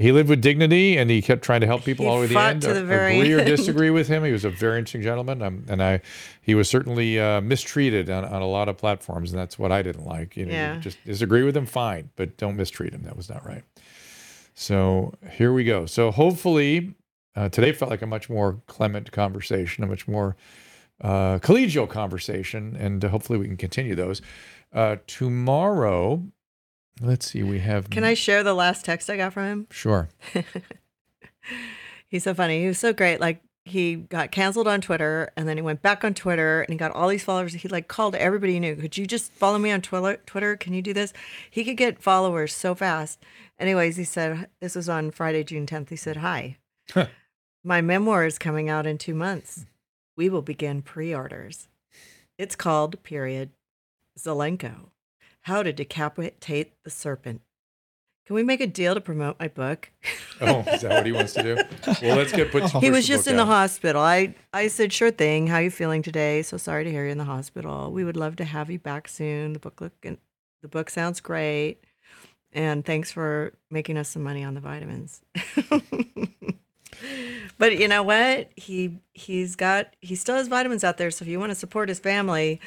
he 0.01 0.13
lived 0.13 0.29
with 0.29 0.41
dignity, 0.41 0.97
and 0.97 1.11
he 1.11 1.21
kept 1.23 1.43
trying 1.43 1.61
to 1.61 1.67
help 1.67 1.85
people 1.85 2.05
He 2.07 2.11
all 2.11 2.17
the 2.17 2.21
way 2.23 2.29
to 2.29 2.35
the 2.35 2.41
end. 2.41 2.63
to 2.63 2.75
the 2.75 2.85
very 2.85 3.19
agree 3.19 3.33
or 3.35 3.45
disagree 3.45 3.91
with 3.91 4.09
him, 4.13 4.25
he 4.25 4.33
was 4.33 4.45
a 4.45 4.51
very 4.51 4.79
interesting 4.79 5.03
gentleman, 5.03 5.43
um, 5.43 5.65
and 5.69 5.83
I 5.83 6.01
he 6.43 6.55
was 6.55 6.69
certainly 6.69 7.21
uh, 7.21 7.41
mistreated 7.41 8.09
on, 8.11 8.25
on 8.25 8.43
a 8.43 8.47
lot 8.49 8.69
of 8.69 8.77
platforms, 8.79 9.31
and 9.33 9.39
that's 9.41 9.59
what 9.59 9.71
I 9.73 9.83
didn't 9.83 10.05
like. 10.07 10.37
You 10.37 10.47
know, 10.47 10.53
Yeah. 10.53 10.77
just 10.79 10.99
disagree 11.05 11.43
with 11.43 11.57
him, 11.57 11.67
fine, 11.67 12.11
but 12.17 12.37
don't 12.37 12.57
mistreat 12.57 12.93
him. 12.93 13.03
That 13.03 13.17
was 13.17 13.29
not 13.29 13.45
right. 13.47 13.63
So 14.55 15.15
here 15.33 15.53
we 15.53 15.65
go. 15.65 15.87
So 15.87 16.11
hopefully, 16.11 16.95
uh, 17.37 17.49
today 17.49 17.73
felt 17.73 17.91
like 17.91 18.03
a 18.03 18.07
much 18.07 18.29
more 18.29 18.61
clement 18.67 19.13
conversation, 19.13 19.85
a 19.85 19.87
much 19.87 20.07
more 20.09 20.37
uh, 21.01 21.39
collegial 21.39 21.89
conversation, 21.89 22.77
and 22.77 23.03
hopefully 23.03 23.39
we 23.39 23.47
can 23.47 23.57
continue 23.57 23.95
those. 23.95 24.21
Uh, 24.73 24.97
tomorrow, 25.07 26.23
let's 27.01 27.31
see, 27.31 27.43
we 27.43 27.59
have. 27.61 27.91
Can 27.91 28.05
I 28.05 28.15
share 28.15 28.43
the 28.43 28.55
last 28.55 28.85
text 28.85 29.11
I 29.11 29.17
got 29.17 29.33
from 29.33 29.45
him? 29.45 29.67
Sure. 29.71 30.09
He's 32.09 32.25
so 32.25 32.35
funny. 32.35 32.61
He 32.61 32.67
was 32.67 32.79
so 32.79 32.93
great. 32.93 33.21
Like 33.21 33.43
he 33.65 33.97
got 33.97 34.33
canceled 34.33 34.67
on 34.67 34.81
Twitter 34.81 35.31
and 35.37 35.49
then 35.49 35.57
he 35.57 35.63
went 35.63 35.83
back 35.83 36.05
on 36.05 36.15
Twitter 36.15 36.63
and 36.63 36.73
he 36.73 36.77
got 36.77 36.91
all 36.91 37.09
these 37.09 37.25
followers. 37.25 37.55
He 37.55 37.69
like 37.69 37.89
called 37.89 38.15
everybody 38.15 38.55
he 38.55 38.61
knew. 38.61 38.75
Could 38.77 38.97
you 38.97 39.07
just 39.07 39.33
follow 39.33 39.59
me 39.59 39.71
on 39.71 39.81
Twitter? 39.81 40.21
Twitter? 40.27 40.57
Can 40.57 40.75
you 40.75 40.83
do 40.83 40.93
this? 40.93 41.13
He 41.51 41.65
could 41.65 41.77
get 41.77 42.03
followers 42.03 42.55
so 42.55 42.75
fast. 42.75 43.23
Anyways, 43.59 43.97
he 43.97 44.05
said 44.05 44.49
this 44.61 44.75
was 44.75 44.89
on 44.89 45.11
Friday, 45.11 45.45
June 45.45 45.67
10th. 45.67 45.91
He 45.91 45.97
said, 45.97 46.19
"Hi. 46.19 46.57
My 47.63 47.81
memoir 47.81 48.25
is 48.25 48.39
coming 48.39 48.69
out 48.69 48.87
in 48.87 48.97
2 48.99 49.15
months. 49.15 49.67
We 50.17 50.29
will 50.29 50.43
begin 50.43 50.83
pre-orders. 50.83 51.69
It's 52.39 52.57
called 52.57 53.03
period 53.03 53.51
Zelenko. 54.19 54.89
How 55.43 55.63
to 55.63 55.73
decapitate 55.73 56.73
the 56.85 56.91
serpent. 56.91 57.41
Can 58.27 58.37
we 58.37 58.43
make 58.43 58.61
a 58.61 58.67
deal 58.67 58.95
to 58.95 59.01
promote 59.01 59.41
my 59.41 59.49
book?" 59.49 59.91
Oh, 60.43 60.61
is 60.61 60.81
that 60.81 60.91
what 60.91 61.05
he 61.05 61.13
wants 61.13 61.35
to 61.35 61.43
do? 61.43 61.55
Well, 62.01 62.17
let's 62.17 62.33
get 62.33 62.51
put. 62.51 62.71
he 62.81 62.91
was 62.91 63.07
just 63.07 63.27
book 63.27 63.33
in 63.33 63.37
the 63.37 63.45
hospital. 63.45 64.01
I, 64.01 64.35
I 64.55 64.69
said, 64.69 64.91
sure 64.91 65.11
thing. 65.11 65.49
How 65.49 65.59
you 65.59 65.71
feeling 65.71 66.01
today? 66.01 66.41
So 66.41 66.57
sorry 66.57 66.85
to 66.85 66.91
hear 66.91 67.03
you're 67.03 67.11
in 67.11 67.19
the 67.19 67.25
hospital. 67.25 67.93
We 67.93 68.05
would 68.05 68.17
love 68.17 68.37
to 68.37 68.47
have 68.47 68.71
you 68.71 68.79
back 68.79 69.07
soon. 69.07 69.53
The 69.53 69.59
book 69.59 69.83
look 69.83 69.93
and 70.03 70.17
the 70.63 70.69
book 70.69 70.89
sounds 70.89 71.21
great. 71.21 71.85
And 72.53 72.85
thanks 72.85 73.13
for 73.13 73.53
making 73.71 73.97
us 73.97 74.09
some 74.09 74.23
money 74.23 74.43
on 74.43 74.55
the 74.55 74.61
vitamins. 74.61 75.23
but 77.59 77.79
you 77.79 77.87
know 77.87 78.03
what? 78.03 78.51
He 78.57 78.99
he's 79.13 79.57
got 79.57 79.95
he 80.01 80.17
still 80.17 80.37
has 80.37 80.49
vitamins 80.49 80.83
out 80.83 80.97
there. 80.97 81.11
So 81.11 81.25
if 81.25 81.29
you 81.29 81.39
want 81.39 81.51
to 81.51 81.57
support 81.57 81.89
his 81.89 82.01
family, 82.01 82.61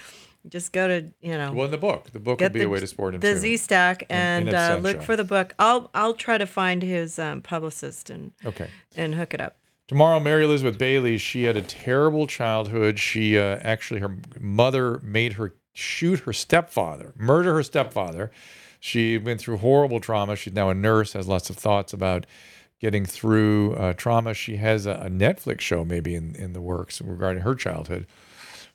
just 0.50 0.72
go 0.74 0.88
to, 0.88 1.06
you 1.22 1.38
know, 1.38 1.54
Well, 1.54 1.66
in 1.66 1.72
the 1.72 1.78
book, 1.78 2.12
the 2.12 2.20
book 2.20 2.40
would 2.42 2.52
be 2.54 2.60
the- 2.60 2.66
a 2.66 2.70
way 2.70 2.80
to 2.80 2.88
support 2.88 3.14
him 3.16 3.22
the 3.22 3.34
too. 3.34 3.40
Z 3.40 3.58
Stack 3.58 4.06
and 4.10 4.54
uh, 4.54 4.78
look 4.82 5.02
for 5.02 5.16
the 5.16 5.24
book. 5.24 5.54
I'll 5.60 5.90
I'll 5.94 6.14
try 6.14 6.38
to 6.38 6.46
find 6.46 6.82
his 6.84 7.18
um, 7.20 7.42
publicist 7.42 8.10
and 8.10 8.32
Okay. 8.46 8.68
and 8.96 9.16
hook 9.16 9.34
it 9.34 9.42
up. 9.42 9.58
Tomorrow, 9.88 10.20
Mary 10.22 10.46
Elizabeth 10.46 10.78
Bailey. 10.78 11.18
She 11.18 11.44
had 11.44 11.58
a 11.58 11.62
terrible 11.62 12.26
childhood. 12.28 13.00
She 13.00 13.38
uh, 13.38 13.60
actually, 13.62 14.00
her 14.00 14.18
mother 14.40 15.00
made 15.04 15.34
her 15.34 15.54
shoot 15.74 16.20
her 16.22 16.34
stepfather, 16.34 17.14
murder 17.18 17.54
her 17.54 17.64
stepfather. 17.64 18.32
She 18.80 19.18
went 19.18 19.40
through 19.40 19.58
horrible 19.58 20.00
trauma. 20.00 20.36
She's 20.36 20.54
now 20.54 20.70
a 20.70 20.74
nurse, 20.74 21.14
has 21.14 21.28
lots 21.28 21.50
of 21.50 21.56
thoughts 21.58 21.94
about 21.94 22.26
getting 22.80 23.06
through 23.06 23.76
uh, 23.76 23.94
trauma. 23.94 24.34
She 24.34 24.58
has 24.58 24.86
a, 24.86 24.92
a 25.06 25.10
Netflix 25.10 25.62
show 25.62 25.86
maybe 25.86 26.16
in, 26.16 26.36
in 26.36 26.52
the 26.54 26.62
works 26.62 27.02
regarding 27.02 27.44
her 27.44 27.56
childhood. 27.56 28.08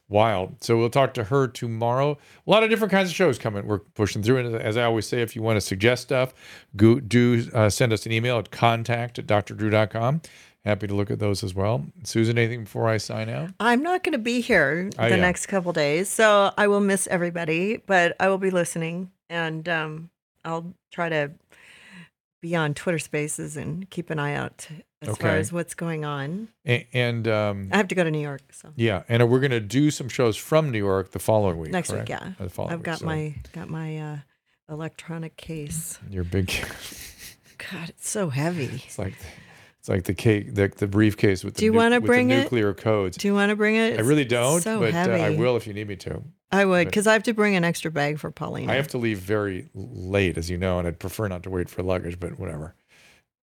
Wild. 0.09 0.63
So 0.65 0.79
we'll 0.79 0.89
talk 0.89 1.13
to 1.15 1.25
her 1.25 1.47
tomorrow. 1.47 2.17
A 2.47 2.51
lot 2.51 2.63
of 2.63 2.71
different 2.71 2.91
kinds 2.91 3.11
of 3.11 3.15
shows 3.15 3.39
coming. 3.39 3.67
We're 3.67 3.81
pushing 3.81 4.23
through. 4.23 4.39
And 4.39 4.57
as 4.57 4.77
I 4.77 4.85
always 4.85 5.07
say, 5.07 5.21
if 5.21 5.37
you 5.37 5.43
want 5.43 5.57
to 5.57 5.61
suggest 5.61 6.03
stuff, 6.05 6.33
go, 6.77 6.99
do 6.99 7.47
uh, 7.53 7.69
send 7.69 7.93
us 7.93 8.07
an 8.07 8.13
email 8.13 8.39
at 8.39 8.51
contact 8.51 9.19
at 9.19 9.27
drdrew.com. 9.27 10.23
Happy 10.65 10.87
to 10.87 10.95
look 10.95 11.11
at 11.11 11.19
those 11.19 11.45
as 11.45 11.55
well. 11.55 11.85
Susan, 12.05 12.37
anything 12.39 12.65
before 12.65 12.89
I 12.89 12.97
sign 12.97 13.29
out? 13.29 13.51
I'm 13.61 13.83
not 13.83 14.03
going 14.03 14.13
to 14.13 14.19
be 14.19 14.41
here 14.41 14.91
Oh, 14.99 15.09
the 15.09 15.17
next 15.17 15.47
couple 15.47 15.73
days, 15.73 16.09
so 16.09 16.53
I 16.59 16.67
will 16.69 16.81
miss 16.81 17.07
everybody, 17.07 17.77
but 17.87 18.17
I 18.19 18.29
will 18.29 18.39
be 18.39 18.51
listening 18.51 19.11
and 19.31 19.69
um, 19.69 20.11
I'll 20.45 20.75
try 20.91 21.09
to 21.11 21.31
be 22.41 22.57
on 22.57 22.75
Twitter 22.75 22.99
Spaces 22.99 23.57
and 23.57 23.89
keep 23.91 24.11
an 24.11 24.19
eye 24.19 24.35
out 24.35 24.69
as 25.03 25.17
far 25.17 25.31
as 25.37 25.53
what's 25.53 25.75
going 25.75 26.05
on. 26.05 26.49
A- 26.67 26.87
And 26.93 27.29
um, 27.29 27.69
I 27.73 27.77
have 27.77 27.89
to 27.89 27.95
go 27.95 28.05
to 28.05 28.11
New 28.11 28.21
York, 28.21 28.43
so 28.53 28.73
yeah, 28.77 29.03
and 29.09 29.29
we're 29.31 29.41
going 29.41 29.51
to 29.53 29.61
do 29.61 29.91
some 29.91 30.09
shows 30.09 30.37
from 30.37 30.71
New 30.71 30.79
York 30.79 31.13
the 31.13 31.19
following 31.19 31.59
week. 31.59 31.71
next 31.73 31.91
correct? 31.91 32.09
week, 32.09 32.19
yeah. 32.21 32.33
The 32.39 32.49
following 32.51 32.73
I've 32.75 32.81
week. 32.81 32.85
got 32.87 32.99
So 33.01 33.07
my 33.07 33.35
got 33.53 33.69
my 33.71 33.99
uh, 33.99 34.17
electronic 34.69 35.37
case. 35.37 35.99
your 36.11 36.25
big. 36.25 36.49
God, 37.73 37.89
it's 37.91 38.09
so 38.09 38.29
heavy. 38.31 38.83
It's 38.87 38.99
like 38.99 39.15
it's 39.81 39.89
like 39.89 40.05
the 40.05 40.15
cake, 40.15 40.55
the, 40.55 40.69
the 40.69 40.87
briefcase 40.87 41.45
with 41.45 41.55
the, 41.55 41.59
Do 41.61 41.65
you 41.67 41.73
nu- 41.73 41.79
wanna 41.79 41.97
with 41.97 42.03
the 42.03 42.07
bring 42.07 42.31
it? 42.31 42.43
nuclear 42.45 42.75
codes. 42.75 43.17
Do 43.17 43.29
you 43.29 43.35
want 43.35 43.51
to 43.51 43.57
bring 43.57 43.77
it? 43.77 43.99
I 43.99 44.03
really 44.03 44.25
don't, 44.25 44.61
So 44.61 44.81
but 44.81 44.95
uh. 44.95 44.99
I 45.13 45.31
will 45.31 45.57
if 45.57 45.67
you 45.67 45.75
need 45.75 45.89
me 45.89 45.97
to. 45.97 46.23
I 46.51 46.65
would, 46.65 46.87
because 46.87 47.07
I 47.07 47.13
have 47.13 47.25
to 47.25 47.35
bring 47.35 47.57
an 47.57 47.65
extra 47.65 47.91
bag 47.91 48.19
for 48.19 48.31
Pauline. 48.31 48.71
I 48.71 48.75
have 48.77 48.89
to 48.89 48.99
leave 48.99 49.19
very 49.19 49.69
late, 49.75 50.39
as 50.39 50.49
you 50.49 50.57
know, 50.57 50.79
and 50.79 50.89
I'd 50.89 50.99
prefer 50.99 51.29
not 51.29 51.43
to 51.43 51.51
wait 51.51 51.69
for 51.69 51.83
luggage, 51.83 52.19
but 52.19 52.39
whatever. 52.39 52.75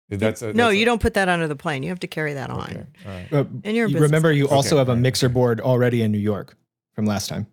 That's 0.08 0.40
a, 0.42 0.52
no, 0.52 0.66
that's 0.66 0.76
you 0.76 0.82
a- 0.82 0.84
don't 0.86 1.00
put 1.00 1.14
that 1.14 1.28
under 1.28 1.48
the 1.48 1.56
plane. 1.56 1.82
You 1.82 1.88
have 1.88 2.00
to 2.00 2.06
carry 2.06 2.34
that 2.34 2.50
on. 2.50 2.60
Okay, 2.70 2.86
all 3.06 3.12
right. 3.12 3.32
Uh, 3.32 3.44
And 3.64 3.76
you're 3.76 3.86
a 3.86 3.88
you 3.88 3.94
business 3.94 4.02
remember, 4.10 4.32
you 4.32 4.48
also 4.48 4.76
Okay, 4.76 4.78
have 4.78 4.88
a 4.88 4.96
mixer 4.96 5.28
board 5.28 5.60
already 5.60 6.02
in 6.02 6.12
New 6.12 6.18
York 6.18 6.56
from 6.94 7.06
last 7.06 7.28
time. 7.28 7.46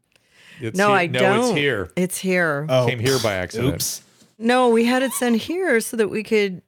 It's 0.62 0.78
No, 0.78 0.90
here- 0.90 0.98
I 0.98 1.08
no, 1.08 1.20
don't. 1.20 1.40
it's 1.50 1.58
here. 1.58 1.92
It's 1.96 2.18
here. 2.20 2.66
Oh, 2.70 2.86
Came 2.88 3.00
here 3.00 3.18
by 3.24 3.34
accident. 3.34 3.74
Oops. 3.76 4.02
No, 4.38 4.70
we 4.70 4.86
had 4.86 5.02
it 5.02 5.12
sent 5.14 5.38
here 5.38 5.80
so 5.80 5.98
that 5.98 6.10
we 6.10 6.22
could, 6.22 6.62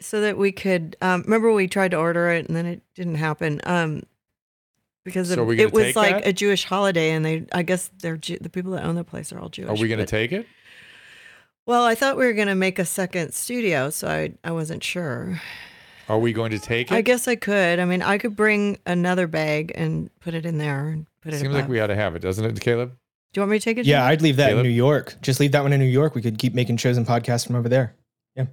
so 0.00 0.20
that 0.22 0.38
we 0.38 0.52
could. 0.52 0.96
Um, 1.02 1.22
remember, 1.22 1.52
we 1.52 1.68
tried 1.68 1.90
to 1.90 1.96
order 1.98 2.28
it 2.30 2.46
and 2.46 2.56
then 2.56 2.64
it 2.66 2.80
didn't 2.94 3.16
happen. 3.16 3.60
Um, 3.64 4.04
because 5.04 5.28
So 5.28 5.34
it, 5.34 5.38
are 5.40 5.44
we 5.44 5.56
gonna 5.56 5.68
it 5.68 5.72
was 5.74 5.94
like 5.96 6.16
that? 6.24 6.26
a 6.28 6.32
Jewish 6.32 6.64
holiday, 6.64 7.10
and 7.12 7.24
they, 7.24 7.46
I 7.52 7.62
guess, 7.62 7.90
they're 8.00 8.16
Jew, 8.16 8.38
the 8.40 8.48
people 8.48 8.72
that 8.72 8.84
own 8.84 8.94
the 8.96 9.04
place 9.04 9.32
are 9.32 9.38
all 9.38 9.48
Jewish. 9.48 9.68
Are 9.70 9.80
we 9.80 9.86
going 9.88 10.00
to 10.00 10.06
take 10.06 10.32
it? 10.32 10.46
Well, 11.66 11.84
I 11.84 11.96
thought 11.96 12.16
we 12.16 12.24
were 12.24 12.32
going 12.32 12.46
to 12.46 12.54
make 12.54 12.78
a 12.78 12.84
second 12.84 13.34
studio, 13.34 13.90
so 13.90 14.06
I, 14.06 14.32
I 14.44 14.52
wasn't 14.52 14.84
sure. 14.84 15.40
Are 16.08 16.18
we 16.18 16.32
going 16.32 16.52
to 16.52 16.60
take 16.60 16.92
it? 16.92 16.94
I 16.94 17.00
guess 17.00 17.26
I 17.26 17.34
could. 17.34 17.80
I 17.80 17.84
mean, 17.84 18.02
I 18.02 18.18
could 18.18 18.36
bring 18.36 18.78
another 18.86 19.26
bag 19.26 19.72
and 19.74 20.08
put 20.20 20.34
it 20.34 20.46
in 20.46 20.58
there 20.58 20.88
and 20.88 21.06
put 21.22 21.34
it. 21.34 21.40
Seems 21.40 21.52
like 21.52 21.64
above. 21.64 21.70
we 21.70 21.80
ought 21.80 21.88
to 21.88 21.96
have 21.96 22.14
it, 22.14 22.20
doesn't 22.20 22.44
it, 22.44 22.60
Caleb? 22.60 22.90
Do 23.32 23.40
you 23.40 23.42
want 23.42 23.50
me 23.50 23.58
to 23.58 23.64
take 23.64 23.78
it? 23.78 23.86
Yeah, 23.86 23.98
Jim? 23.98 24.12
I'd 24.12 24.22
leave 24.22 24.36
that 24.36 24.50
Caleb? 24.50 24.64
in 24.64 24.70
New 24.70 24.76
York. 24.76 25.16
Just 25.22 25.40
leave 25.40 25.50
that 25.52 25.64
one 25.64 25.72
in 25.72 25.80
New 25.80 25.86
York. 25.86 26.14
We 26.14 26.22
could 26.22 26.38
keep 26.38 26.54
making 26.54 26.76
shows 26.76 26.96
and 26.96 27.04
podcasts 27.04 27.44
from 27.44 27.56
over 27.56 27.68
there. 27.68 27.96
Yeah. 28.36 28.46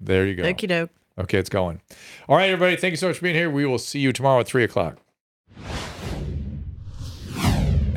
There 0.00 0.26
you 0.26 0.34
go. 0.34 0.42
Okie 0.42 0.68
doke. 0.68 0.90
Okay, 1.16 1.38
it's 1.38 1.48
going. 1.48 1.80
All 2.28 2.36
right, 2.36 2.50
everybody. 2.50 2.76
Thank 2.76 2.92
you 2.92 2.96
so 2.96 3.06
much 3.06 3.18
for 3.18 3.22
being 3.22 3.36
here. 3.36 3.50
We 3.50 3.66
will 3.66 3.78
see 3.78 4.00
you 4.00 4.12
tomorrow 4.12 4.40
at 4.40 4.48
three 4.48 4.64
o'clock. 4.64 4.98